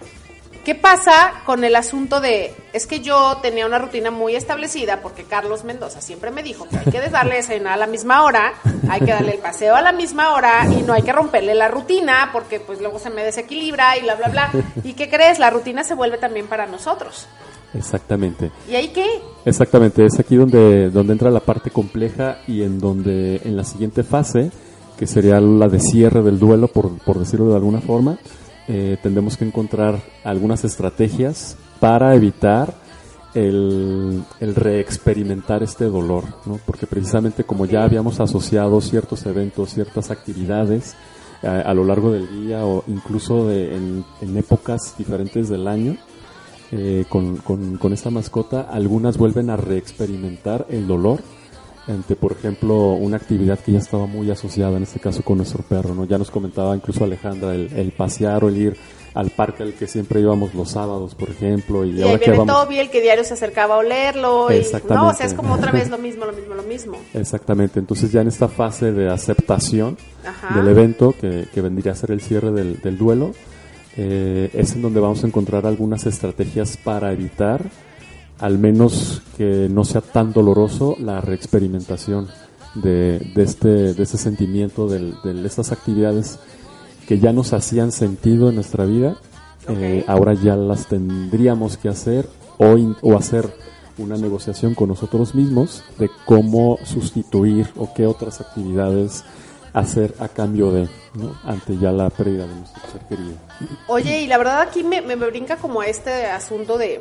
¿Qué 0.68 0.74
pasa 0.74 1.32
con 1.46 1.64
el 1.64 1.74
asunto 1.76 2.20
de, 2.20 2.54
es 2.74 2.86
que 2.86 3.00
yo 3.00 3.38
tenía 3.40 3.64
una 3.64 3.78
rutina 3.78 4.10
muy 4.10 4.36
establecida 4.36 5.00
porque 5.00 5.24
Carlos 5.24 5.64
Mendoza 5.64 6.02
siempre 6.02 6.30
me 6.30 6.42
dijo 6.42 6.68
que 6.68 6.76
hay 6.76 6.84
que 6.92 7.00
darle 7.08 7.36
desayunar 7.36 7.72
a 7.72 7.76
la 7.78 7.86
misma 7.86 8.22
hora, 8.22 8.52
hay 8.90 9.00
que 9.00 9.12
darle 9.12 9.32
el 9.32 9.38
paseo 9.38 9.76
a 9.76 9.80
la 9.80 9.92
misma 9.92 10.34
hora 10.34 10.66
y 10.70 10.82
no 10.82 10.92
hay 10.92 11.00
que 11.00 11.12
romperle 11.12 11.54
la 11.54 11.68
rutina 11.68 12.28
porque 12.34 12.60
pues 12.60 12.82
luego 12.82 12.98
se 12.98 13.08
me 13.08 13.24
desequilibra 13.24 13.96
y 13.96 14.02
bla, 14.02 14.16
bla, 14.16 14.28
bla. 14.28 14.50
¿Y 14.84 14.92
qué 14.92 15.08
crees? 15.08 15.38
La 15.38 15.48
rutina 15.48 15.84
se 15.84 15.94
vuelve 15.94 16.18
también 16.18 16.48
para 16.48 16.66
nosotros. 16.66 17.26
Exactamente. 17.72 18.50
¿Y 18.70 18.74
ahí 18.74 18.88
qué? 18.88 19.06
Exactamente, 19.46 20.04
es 20.04 20.20
aquí 20.20 20.36
donde, 20.36 20.90
donde 20.90 21.14
entra 21.14 21.30
la 21.30 21.40
parte 21.40 21.70
compleja 21.70 22.40
y 22.46 22.62
en 22.62 22.78
donde 22.78 23.40
en 23.42 23.56
la 23.56 23.64
siguiente 23.64 24.02
fase, 24.02 24.50
que 24.98 25.06
sería 25.06 25.40
la 25.40 25.68
de 25.68 25.80
cierre 25.80 26.20
del 26.20 26.38
duelo, 26.38 26.68
por, 26.68 26.98
por 26.98 27.18
decirlo 27.18 27.48
de 27.48 27.54
alguna 27.54 27.80
forma, 27.80 28.18
eh, 28.68 28.96
tendremos 29.02 29.36
que 29.36 29.44
encontrar 29.46 30.00
algunas 30.24 30.64
estrategias 30.64 31.56
para 31.80 32.14
evitar 32.14 32.74
el, 33.34 34.24
reexperimentar 34.40 35.62
este 35.62 35.84
dolor, 35.84 36.24
¿no? 36.46 36.58
porque 36.66 36.86
precisamente 36.86 37.44
como 37.44 37.66
ya 37.66 37.84
habíamos 37.84 38.20
asociado 38.20 38.80
ciertos 38.80 39.26
eventos, 39.26 39.74
ciertas 39.74 40.10
actividades 40.10 40.96
eh, 41.42 41.46
a 41.46 41.72
lo 41.74 41.84
largo 41.84 42.10
del 42.10 42.28
día 42.46 42.64
o 42.64 42.84
incluso 42.88 43.46
de, 43.48 43.76
en, 43.76 44.04
en 44.20 44.36
épocas 44.36 44.94
diferentes 44.98 45.48
del 45.48 45.68
año, 45.68 45.96
eh, 46.72 47.04
con, 47.08 47.36
con- 47.36 47.76
con 47.78 47.92
esta 47.92 48.10
mascota, 48.10 48.62
algunas 48.62 49.16
vuelven 49.16 49.50
a 49.50 49.56
reexperimentar 49.56 50.66
el 50.68 50.86
dolor 50.86 51.20
ante, 51.88 52.16
por 52.16 52.32
ejemplo, 52.32 52.92
una 52.92 53.16
actividad 53.16 53.58
que 53.58 53.72
ya 53.72 53.78
estaba 53.78 54.06
muy 54.06 54.30
asociada, 54.30 54.76
en 54.76 54.82
este 54.82 55.00
caso 55.00 55.22
con 55.22 55.38
nuestro 55.38 55.62
perro, 55.62 55.94
¿no? 55.94 56.04
Ya 56.04 56.18
nos 56.18 56.30
comentaba 56.30 56.74
incluso 56.74 57.04
Alejandra, 57.04 57.54
el, 57.54 57.72
el 57.74 57.92
pasear 57.92 58.44
o 58.44 58.48
el 58.48 58.56
ir 58.56 58.76
al 59.14 59.30
parque 59.30 59.62
al 59.64 59.72
que 59.72 59.86
siempre 59.86 60.20
íbamos 60.20 60.54
los 60.54 60.70
sábados, 60.70 61.14
por 61.14 61.30
ejemplo, 61.30 61.84
y, 61.84 61.98
Y 61.98 62.02
ahora 62.02 62.18
que 62.18 62.30
vamos... 62.30 62.46
Toby, 62.46 62.78
el 62.78 62.90
que 62.90 63.00
diario 63.00 63.24
se 63.24 63.34
acercaba 63.34 63.74
a 63.74 63.78
olerlo. 63.78 64.48
Y, 64.52 64.64
no, 64.88 65.08
o 65.08 65.14
sea, 65.14 65.26
es 65.26 65.34
como 65.34 65.54
otra 65.54 65.72
vez 65.72 65.90
lo 65.90 65.98
mismo, 65.98 66.24
lo 66.24 66.32
mismo, 66.32 66.54
lo 66.54 66.62
mismo. 66.62 66.98
Exactamente, 67.14 67.80
entonces 67.80 68.12
ya 68.12 68.20
en 68.20 68.28
esta 68.28 68.48
fase 68.48 68.92
de 68.92 69.10
aceptación 69.10 69.96
Ajá. 70.24 70.54
del 70.54 70.68
evento, 70.68 71.14
que, 71.20 71.46
que 71.52 71.60
vendría 71.60 71.92
a 71.92 71.96
ser 71.96 72.12
el 72.12 72.20
cierre 72.20 72.52
del, 72.52 72.80
del 72.80 72.96
duelo, 72.96 73.32
eh, 73.96 74.50
es 74.52 74.74
en 74.74 74.82
donde 74.82 75.00
vamos 75.00 75.24
a 75.24 75.26
encontrar 75.26 75.66
algunas 75.66 76.06
estrategias 76.06 76.76
para 76.76 77.12
evitar, 77.12 77.64
al 78.38 78.58
menos 78.58 79.22
que 79.36 79.68
no 79.70 79.84
sea 79.84 80.00
tan 80.00 80.32
doloroso, 80.32 80.96
la 81.00 81.20
reexperimentación 81.20 82.28
de, 82.74 83.18
de 83.34 83.42
este, 83.42 83.68
de 83.94 84.02
este 84.02 84.18
sentimiento, 84.18 84.88
del- 84.88 85.14
de 85.22 85.46
estas 85.46 85.72
actividades 85.72 86.38
que 87.06 87.18
ya 87.18 87.32
nos 87.32 87.52
hacían 87.52 87.90
sentido 87.92 88.48
en 88.50 88.56
nuestra 88.56 88.84
vida, 88.84 89.16
eh, 89.68 90.04
ahora 90.06 90.34
ya 90.34 90.56
las 90.56 90.86
tendríamos 90.86 91.76
que 91.76 91.88
hacer 91.88 92.28
o, 92.58 92.76
in- 92.76 92.96
o 93.02 93.16
hacer 93.16 93.52
una 93.98 94.16
negociación 94.16 94.74
con 94.74 94.88
nosotros 94.88 95.34
mismos 95.34 95.82
de 95.98 96.08
cómo 96.24 96.78
sustituir 96.84 97.66
o 97.76 97.92
qué 97.94 98.06
otras 98.06 98.40
actividades 98.40 99.24
hacer 99.72 100.14
a 100.20 100.28
cambio 100.28 100.70
de, 100.70 100.88
¿no? 101.14 101.34
ante 101.44 101.76
ya 101.78 101.90
la 101.92 102.08
pérdida 102.10 102.46
de 102.46 102.54
nuestro 102.54 102.80
ser 102.92 103.00
querido. 103.08 103.32
Oye, 103.88 104.22
y 104.22 104.26
la 104.26 104.38
verdad 104.38 104.60
aquí 104.60 104.84
me, 104.84 105.00
me, 105.02 105.16
me 105.16 105.26
brinca 105.26 105.56
como 105.56 105.82
este 105.82 106.26
asunto 106.26 106.78
de... 106.78 107.00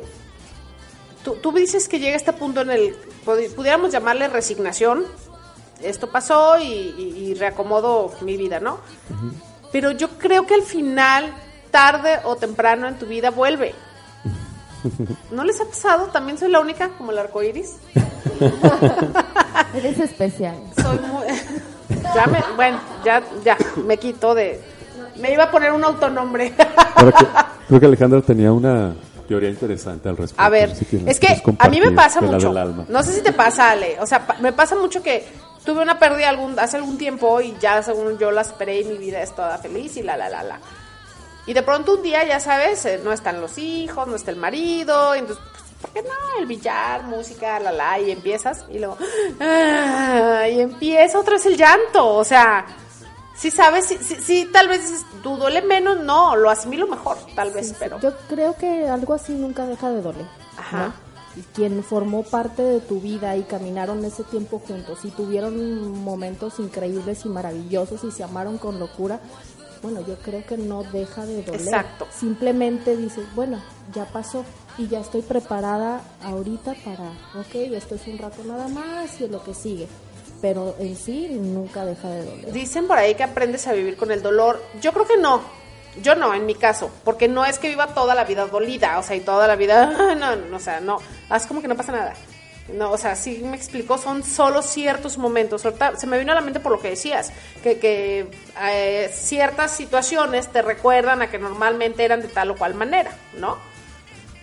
Tú, 1.28 1.34
tú 1.42 1.52
dices 1.52 1.88
que 1.90 1.98
llega 2.00 2.16
este 2.16 2.32
punto 2.32 2.62
en 2.62 2.70
el... 2.70 2.96
pudi- 3.26 3.54
Pudiéramos 3.54 3.92
llamarle 3.92 4.28
resignación. 4.28 5.04
Esto 5.82 6.10
pasó 6.10 6.58
y, 6.58 6.64
y- 6.64 7.14
y 7.28 7.34
reacomodo 7.34 8.10
mi 8.22 8.38
vida, 8.38 8.60
¿no? 8.60 8.78
Pero 9.70 9.90
yo 9.90 10.08
creo 10.16 10.46
que 10.46 10.54
al 10.54 10.62
final, 10.62 11.30
tarde 11.70 12.20
o 12.24 12.36
temprano 12.36 12.88
en 12.88 12.98
tu 12.98 13.04
vida, 13.04 13.28
vuelve. 13.30 13.74
¿No 15.30 15.44
les 15.44 15.60
ha 15.60 15.66
pasado? 15.66 16.06
También 16.06 16.38
soy 16.38 16.50
la 16.50 16.60
única, 16.60 16.88
como 16.96 17.10
el 17.12 17.18
arco 17.18 17.42
iris. 17.42 17.76
Eres 19.74 19.98
especial. 20.00 20.56
Soy 20.80 20.98
muy. 21.00 21.26
ya 22.14 22.26
me, 22.26 22.42
bueno, 22.56 22.80
ya, 23.04 23.22
ya, 23.44 23.58
me 23.86 23.98
quito 23.98 24.34
de. 24.34 24.62
Me 25.16 25.30
iba 25.34 25.44
a 25.44 25.50
poner 25.50 25.72
un 25.72 25.84
autonombre. 25.84 26.54
Ahora 26.94 27.12
que- 27.12 27.26
creo 27.68 27.80
que 27.80 27.86
Alejandra 27.86 28.22
tenía 28.22 28.50
una 28.50 28.94
teoría 29.28 29.50
interesante 29.50 30.08
al 30.08 30.16
respecto. 30.16 30.42
A 30.42 30.48
ver, 30.48 30.70
no 30.70 30.74
sé 30.74 30.84
si 30.86 31.04
es 31.06 31.20
que 31.20 31.42
a 31.58 31.68
mí 31.68 31.80
me 31.80 31.92
pasa 31.92 32.20
mucho. 32.20 32.52
No 32.88 33.02
sé 33.02 33.12
si 33.12 33.20
te 33.20 33.32
pasa, 33.32 33.70
Ale. 33.70 34.00
O 34.00 34.06
sea, 34.06 34.26
me 34.40 34.52
pasa 34.52 34.74
mucho 34.74 35.02
que 35.02 35.24
tuve 35.64 35.82
una 35.82 35.98
pérdida 35.98 36.30
algún, 36.30 36.58
hace 36.58 36.78
algún 36.78 36.96
tiempo 36.96 37.40
y 37.40 37.54
ya 37.60 37.82
según 37.82 38.18
yo 38.18 38.30
la 38.30 38.40
esperé 38.40 38.80
y 38.80 38.84
mi 38.84 38.96
vida 38.96 39.22
es 39.22 39.34
toda 39.34 39.58
feliz 39.58 39.96
y 39.98 40.02
la, 40.02 40.16
la, 40.16 40.28
la, 40.30 40.42
la. 40.42 40.60
Y 41.46 41.52
de 41.52 41.62
pronto 41.62 41.94
un 41.94 42.02
día, 42.02 42.24
ya 42.26 42.40
sabes, 42.40 42.84
eh, 42.86 43.00
no 43.04 43.12
están 43.12 43.40
los 43.40 43.56
hijos, 43.58 44.06
no 44.06 44.16
está 44.16 44.30
el 44.30 44.36
marido, 44.36 45.14
y 45.14 45.20
entonces, 45.20 45.42
pues, 45.50 45.62
¿por 45.80 45.90
qué 45.92 46.02
no? 46.02 46.38
El 46.38 46.44
billar, 46.46 47.04
música, 47.04 47.58
la, 47.58 47.72
la, 47.72 47.98
y 47.98 48.10
empiezas 48.10 48.66
y 48.70 48.78
luego, 48.78 48.98
ah, 49.40 50.46
y 50.50 50.60
empieza 50.60 51.18
otra 51.18 51.34
vez 51.34 51.46
el 51.46 51.56
llanto, 51.56 52.16
o 52.16 52.24
sea... 52.24 52.66
Sí 53.38 53.52
sabes, 53.52 53.86
sí, 53.86 53.98
sí, 54.00 54.16
sí, 54.20 54.48
tal 54.52 54.66
vez 54.66 54.82
dices, 54.82 55.06
tú 55.22 55.36
duele 55.36 55.62
menos, 55.62 56.00
no, 56.00 56.34
lo 56.34 56.50
asimilo 56.50 56.88
mejor, 56.88 57.16
tal 57.36 57.52
vez, 57.52 57.72
pero... 57.78 58.00
Yo 58.00 58.12
creo 58.28 58.56
que 58.56 58.88
algo 58.88 59.14
así 59.14 59.32
nunca 59.32 59.64
deja 59.64 59.90
de 59.90 60.02
doler. 60.02 60.26
Ajá. 60.56 60.88
¿no? 60.88 61.08
Y 61.40 61.42
quien 61.54 61.84
formó 61.84 62.24
parte 62.24 62.62
de 62.62 62.80
tu 62.80 63.00
vida 63.00 63.36
y 63.36 63.44
caminaron 63.44 64.04
ese 64.04 64.24
tiempo 64.24 64.58
juntos 64.58 65.04
y 65.04 65.10
tuvieron 65.10 66.02
momentos 66.02 66.58
increíbles 66.58 67.24
y 67.24 67.28
maravillosos 67.28 68.02
y 68.02 68.10
se 68.10 68.24
amaron 68.24 68.58
con 68.58 68.80
locura, 68.80 69.20
bueno, 69.82 70.00
yo 70.04 70.16
creo 70.18 70.44
que 70.44 70.56
no 70.56 70.82
deja 70.82 71.24
de 71.24 71.44
doler. 71.44 71.60
Exacto. 71.60 72.08
Simplemente 72.10 72.96
dices, 72.96 73.24
bueno, 73.36 73.62
ya 73.94 74.06
pasó 74.06 74.44
y 74.76 74.88
ya 74.88 74.98
estoy 74.98 75.22
preparada 75.22 76.00
ahorita 76.24 76.74
para, 76.84 77.10
ok, 77.38 77.54
esto 77.54 77.94
es 77.94 78.06
un 78.08 78.18
rato 78.18 78.42
nada 78.44 78.66
más 78.66 79.20
y 79.20 79.24
es 79.24 79.30
lo 79.30 79.44
que 79.44 79.54
sigue. 79.54 79.86
Pero 80.40 80.76
en 80.78 80.96
sí 80.96 81.26
nunca 81.30 81.84
deja 81.84 82.08
de 82.10 82.24
doler. 82.24 82.52
Dicen 82.52 82.86
por 82.86 82.96
ahí 82.98 83.14
que 83.14 83.24
aprendes 83.24 83.66
a 83.66 83.72
vivir 83.72 83.96
con 83.96 84.10
el 84.12 84.22
dolor. 84.22 84.62
Yo 84.80 84.92
creo 84.92 85.06
que 85.06 85.16
no. 85.16 85.40
Yo 86.02 86.14
no, 86.14 86.32
en 86.34 86.46
mi 86.46 86.54
caso. 86.54 86.90
Porque 87.04 87.26
no 87.26 87.44
es 87.44 87.58
que 87.58 87.68
viva 87.68 87.88
toda 87.94 88.14
la 88.14 88.22
vida 88.24 88.46
dolida. 88.46 88.98
O 88.98 89.02
sea, 89.02 89.16
y 89.16 89.20
toda 89.20 89.46
la 89.48 89.56
vida. 89.56 89.92
"Ah, 89.98 90.14
No, 90.14 90.36
no, 90.36 90.56
o 90.56 90.60
sea, 90.60 90.78
no. 90.80 90.98
Es 91.34 91.46
como 91.46 91.60
que 91.60 91.66
no 91.68 91.76
pasa 91.76 91.90
nada. 91.92 92.14
No, 92.72 92.92
o 92.92 92.98
sea, 92.98 93.16
sí 93.16 93.40
me 93.44 93.56
explicó. 93.56 93.98
Son 93.98 94.22
solo 94.22 94.62
ciertos 94.62 95.18
momentos. 95.18 95.66
Se 95.96 96.06
me 96.06 96.18
vino 96.18 96.30
a 96.30 96.34
la 96.36 96.40
mente 96.40 96.60
por 96.60 96.70
lo 96.70 96.80
que 96.80 96.90
decías. 96.90 97.32
Que, 97.64 97.78
que 97.80 98.28
eh, 98.62 99.10
ciertas 99.12 99.72
situaciones 99.72 100.46
te 100.52 100.62
recuerdan 100.62 101.22
a 101.22 101.30
que 101.30 101.38
normalmente 101.38 102.04
eran 102.04 102.22
de 102.22 102.28
tal 102.28 102.50
o 102.52 102.56
cual 102.56 102.74
manera, 102.74 103.10
¿no? 103.38 103.58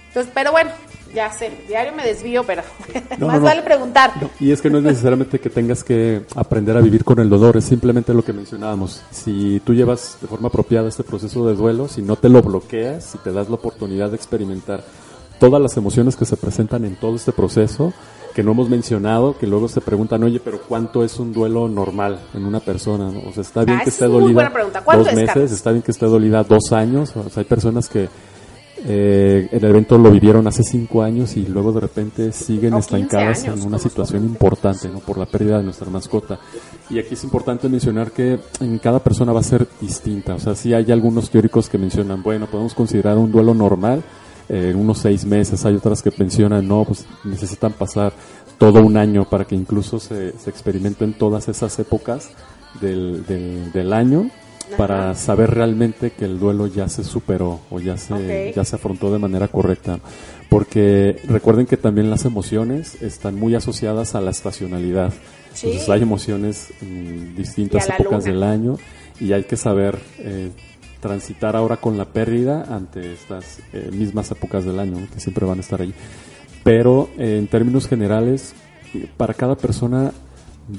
Entonces, 0.08 0.32
pero 0.36 0.52
bueno, 0.52 0.72
ya 1.16 1.32
sé. 1.32 1.52
Diario 1.68 1.94
me 1.94 2.06
desvío, 2.06 2.44
pero 2.44 2.62
No, 3.18 3.28
más 3.28 3.40
no, 3.40 3.46
vale 3.46 3.64
preguntar. 3.64 4.12
No, 4.22 4.30
y 4.40 4.52
es 4.52 4.62
que 4.62 4.70
no 4.70 4.78
es 4.78 4.84
necesariamente 4.84 5.40
que 5.40 5.50
tengas 5.50 5.84
que 5.84 6.22
aprender 6.36 6.78
a 6.78 6.82
vivir 6.82 7.04
con 7.04 7.20
el 7.20 7.30
dolor, 7.30 7.58
es 7.58 7.66
simplemente 7.66 8.14
lo 8.14 8.24
que 8.24 8.34
mencionábamos. 8.34 9.02
Si 9.12 9.62
tú 9.66 9.74
llevas 9.74 10.18
de 10.22 10.28
forma 10.28 10.50
apropiada 10.50 10.90
este 10.90 11.04
proceso 11.04 11.48
de 11.48 11.56
duelo, 11.56 11.88
si 11.88 12.02
no 12.02 12.18
te 12.18 12.30
lo 12.30 12.42
bloqueas, 12.42 13.04
si 13.06 13.18
te 13.20 13.32
das 13.32 13.50
la 13.50 13.56
oportunidad 13.56 14.10
de 14.10 14.18
experimentar 14.18 14.84
todas 15.40 15.62
las 15.62 15.76
emociones 15.78 16.16
que 16.16 16.26
se 16.26 16.38
presentan 16.38 16.86
en 16.86 16.96
todo 16.96 17.16
este 17.16 17.32
proceso, 17.32 17.94
que 18.34 18.44
no 18.44 18.52
hemos 18.52 18.70
mencionado, 18.70 19.38
que 19.38 19.48
luego 19.48 19.70
se 19.70 19.80
preguntan, 19.80 20.22
oye, 20.24 20.42
pero 20.44 20.60
¿cuánto 20.60 21.06
es 21.06 21.20
un 21.20 21.32
duelo 21.32 21.70
normal 21.70 22.20
en 22.34 22.46
una 22.46 22.60
persona? 22.60 23.10
no? 23.10 23.22
O 23.30 23.32
sea, 23.32 23.42
está 23.42 23.64
bien 23.64 23.78
Ah, 23.80 23.84
que 23.84 23.90
esté 23.90 24.06
es 24.06 24.12
dolida 24.12 24.34
buena 24.34 24.54
pregunta. 24.54 24.82
¿Cuánto 24.84 25.04
dos 25.06 25.14
es, 25.14 25.16
meses, 25.16 25.34
Carlos? 25.34 25.52
está 25.54 25.72
bien 25.72 25.82
que 25.82 25.92
esté 25.92 26.06
dolida 26.06 26.44
dos 26.44 26.72
años, 26.74 27.16
o 27.16 27.30
sea, 27.30 27.42
hay 27.42 27.46
personas 27.46 27.88
que 27.88 28.10
eh, 28.88 29.50
el 29.52 29.64
evento 29.64 29.98
lo 29.98 30.12
vivieron 30.12 30.46
hace 30.46 30.62
cinco 30.64 31.02
años 31.02 31.36
y 31.38 31.46
luego 31.48 31.72
de 31.72 31.80
repente 31.80 32.32
siguen 32.32 32.74
O 32.74 32.78
15 32.78 32.96
estancadas 32.96 33.44
años, 33.46 33.62
en 33.62 33.68
una 33.68 33.80
situación 33.80 34.24
importante, 34.24 34.90
¿no? 34.90 35.00
Por 35.00 35.18
la 35.18 35.26
pérdida 35.26 35.58
de 35.58 35.64
nuestra 35.64 35.90
mascota. 35.90 36.40
Y 36.92 37.00
aquí 37.00 37.16
es 37.16 37.24
importante 37.24 37.68
mencionar 37.68 38.12
que 38.12 38.40
en 38.60 38.78
cada 38.78 39.00
persona 39.00 39.34
va 39.34 39.40
a 39.40 39.44
ser 39.44 39.68
distinta. 39.82 40.36
O 40.36 40.40
sea, 40.40 40.54
sí 40.54 40.72
hay 40.74 40.92
algunos 40.92 41.32
teóricos 41.32 41.68
que 41.68 41.80
mencionan, 41.80 42.22
bueno, 42.22 42.46
podemos 42.46 42.76
considerar 42.76 43.18
un 43.18 43.32
duelo 43.32 43.56
normal 43.56 44.04
eh, 44.50 44.70
en 44.72 44.76
unos 44.76 45.00
seis 45.00 45.26
meses. 45.26 45.66
Hay 45.66 45.76
otras 45.76 46.04
que 46.04 46.12
mencionan, 46.16 46.68
no, 46.68 46.86
pues 46.86 47.08
necesitan 47.24 47.74
pasar 47.74 48.14
todo 48.60 48.84
un 48.84 48.98
año 48.98 49.28
para 49.28 49.46
que 49.46 49.56
incluso 49.56 50.00
se, 50.00 50.38
se 50.38 50.50
experimenten 50.52 51.14
todas 51.14 51.48
esas 51.48 51.78
épocas 51.80 52.30
del, 52.80 53.26
del, 53.26 53.72
del 53.72 53.94
año 53.94 54.30
para 54.78 55.16
saber 55.16 55.52
realmente 55.52 56.12
que 56.12 56.26
el 56.26 56.40
duelo 56.40 56.68
ya 56.68 56.90
se 56.90 57.04
superó 57.04 57.62
o 57.70 57.80
ya 57.80 57.98
se, 57.98 58.54
ya 58.56 58.64
se 58.66 58.76
afrontó 58.76 59.12
de 59.12 59.20
manera 59.20 59.48
correcta. 59.48 60.00
Porque 60.50 61.18
recuerden 61.28 61.66
que 61.66 61.78
también 61.78 62.10
las 62.10 62.26
emociones 62.26 63.02
están 63.02 63.36
muy 63.36 63.56
asociadas 63.56 64.16
a 64.16 64.22
la 64.22 64.32
estacionalidad. 64.32 65.14
Sí. 65.54 65.68
Entonces 65.68 65.90
hay 65.90 66.02
emociones 66.02 66.74
en 66.82 67.36
distintas 67.36 67.88
épocas 67.90 68.26
luna. 68.26 68.34
del 68.34 68.44
año 68.44 68.78
y 69.20 69.34
hay 69.34 69.44
que 69.44 69.58
saber 69.58 69.98
eh, 70.20 70.52
transitar 71.00 71.56
ahora 71.56 71.78
con 71.78 71.98
la 71.98 72.06
pérdida 72.06 72.64
ante 72.64 73.14
estas 73.14 73.60
eh, 73.74 73.90
mismas 73.92 74.32
épocas 74.32 74.66
del 74.66 74.80
año, 74.80 75.08
que 75.14 75.20
siempre 75.20 75.46
van 75.46 75.60
a 75.60 75.62
estar 75.62 75.82
ahí. 75.82 75.94
Pero 76.64 77.10
eh, 77.18 77.38
en 77.38 77.48
términos 77.48 77.88
generales, 77.88 78.54
para 79.18 79.34
cada 79.34 79.56
persona 79.56 80.12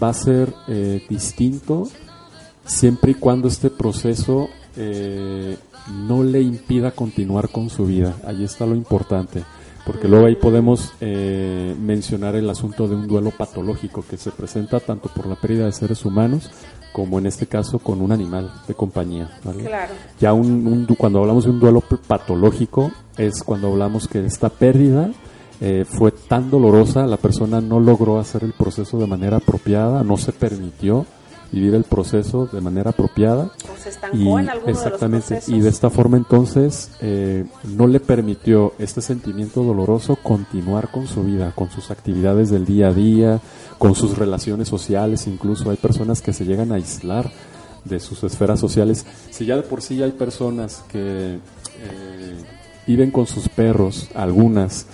va 0.03 0.09
a 0.09 0.14
ser 0.14 0.53
eh, 0.68 1.03
distinto 1.09 1.89
siempre 2.66 3.12
y 3.12 3.14
cuando 3.14 3.48
este 3.48 3.70
proceso 3.70 4.48
eh, 4.76 5.56
no 6.06 6.22
le 6.22 6.40
impida 6.40 6.90
continuar 6.90 7.48
con 7.48 7.70
su 7.70 7.86
vida. 7.86 8.14
Ahí 8.26 8.44
está 8.44 8.66
lo 8.66 8.74
importante. 8.74 9.44
Porque 9.84 10.08
luego 10.08 10.26
ahí 10.26 10.34
podemos 10.34 10.94
eh, 11.00 11.74
mencionar 11.80 12.34
el 12.34 12.50
asunto 12.50 12.88
de 12.88 12.96
un 12.96 13.06
duelo 13.06 13.30
patológico 13.30 14.04
que 14.08 14.16
se 14.16 14.32
presenta 14.32 14.80
tanto 14.80 15.08
por 15.08 15.28
la 15.28 15.36
pérdida 15.36 15.66
de 15.66 15.72
seres 15.72 16.04
humanos 16.04 16.50
como 16.92 17.18
en 17.18 17.26
este 17.26 17.46
caso 17.46 17.78
con 17.78 18.00
un 18.00 18.10
animal 18.10 18.50
de 18.66 18.74
compañía. 18.74 19.30
¿vale? 19.44 19.64
Claro. 19.64 19.92
Ya 20.18 20.32
un, 20.32 20.66
un 20.66 20.86
cuando 20.96 21.20
hablamos 21.20 21.44
de 21.44 21.50
un 21.50 21.60
duelo 21.60 21.82
patológico 21.82 22.90
es 23.16 23.44
cuando 23.44 23.68
hablamos 23.68 24.08
que 24.08 24.24
esta 24.24 24.48
pérdida 24.48 25.10
eh, 25.60 25.84
fue 25.86 26.10
tan 26.10 26.50
dolorosa, 26.50 27.06
la 27.06 27.16
persona 27.16 27.60
no 27.60 27.80
logró 27.80 28.18
hacer 28.18 28.44
el 28.44 28.52
proceso 28.52 28.98
de 28.98 29.06
manera 29.06 29.38
apropiada, 29.38 30.02
no 30.02 30.16
se 30.16 30.32
permitió 30.32 31.06
vivir 31.53 31.74
el 31.74 31.84
proceso 31.84 32.47
de 32.47 32.61
manera 32.61 32.90
apropiada 32.90 33.51
O 33.72 33.76
se 33.76 33.90
estancó 33.90 34.16
y 34.16 34.28
en 34.28 34.51
alguno 34.51 34.72
exactamente 34.72 35.28
de 35.28 35.34
los 35.36 35.44
procesos. 35.44 35.55
y 35.55 35.61
de 35.61 35.68
esta 35.68 35.90
forma 35.90 36.16
entonces 36.16 36.90
eh, 37.01 37.44
no 37.64 37.86
le 37.86 38.01
permitió 38.01 38.74
este 38.78 39.01
sentimiento 39.01 39.62
doloroso 39.62 40.16
continuar 40.16 40.90
con 40.90 41.07
su 41.07 41.22
vida 41.22 41.53
con 41.55 41.70
sus 41.70 41.90
actividades 41.90 42.51
del 42.51 42.64
día 42.64 42.88
a 42.88 42.92
día 42.92 43.40
con 43.78 43.94
sus 43.94 44.18
relaciones 44.18 44.68
sociales 44.68 45.26
incluso 45.26 45.70
hay 45.70 45.76
personas 45.76 46.20
que 46.20 46.32
se 46.32 46.44
llegan 46.44 46.72
a 46.72 46.76
aislar 46.76 47.30
de 47.84 48.01
sus 48.01 48.24
esferas 48.24 48.59
sociales 48.59 49.07
si 49.30 49.47
ya 49.47 49.57
de 49.57 49.62
por 49.62 49.82
sí 49.82 50.03
hay 50.03 50.12
personas 50.12 50.82
que 50.90 51.34
eh, 51.36 52.36
viven 52.86 53.11
con 53.11 53.26
sus 53.26 53.49
perros 53.49 54.09
algunas 54.14 54.86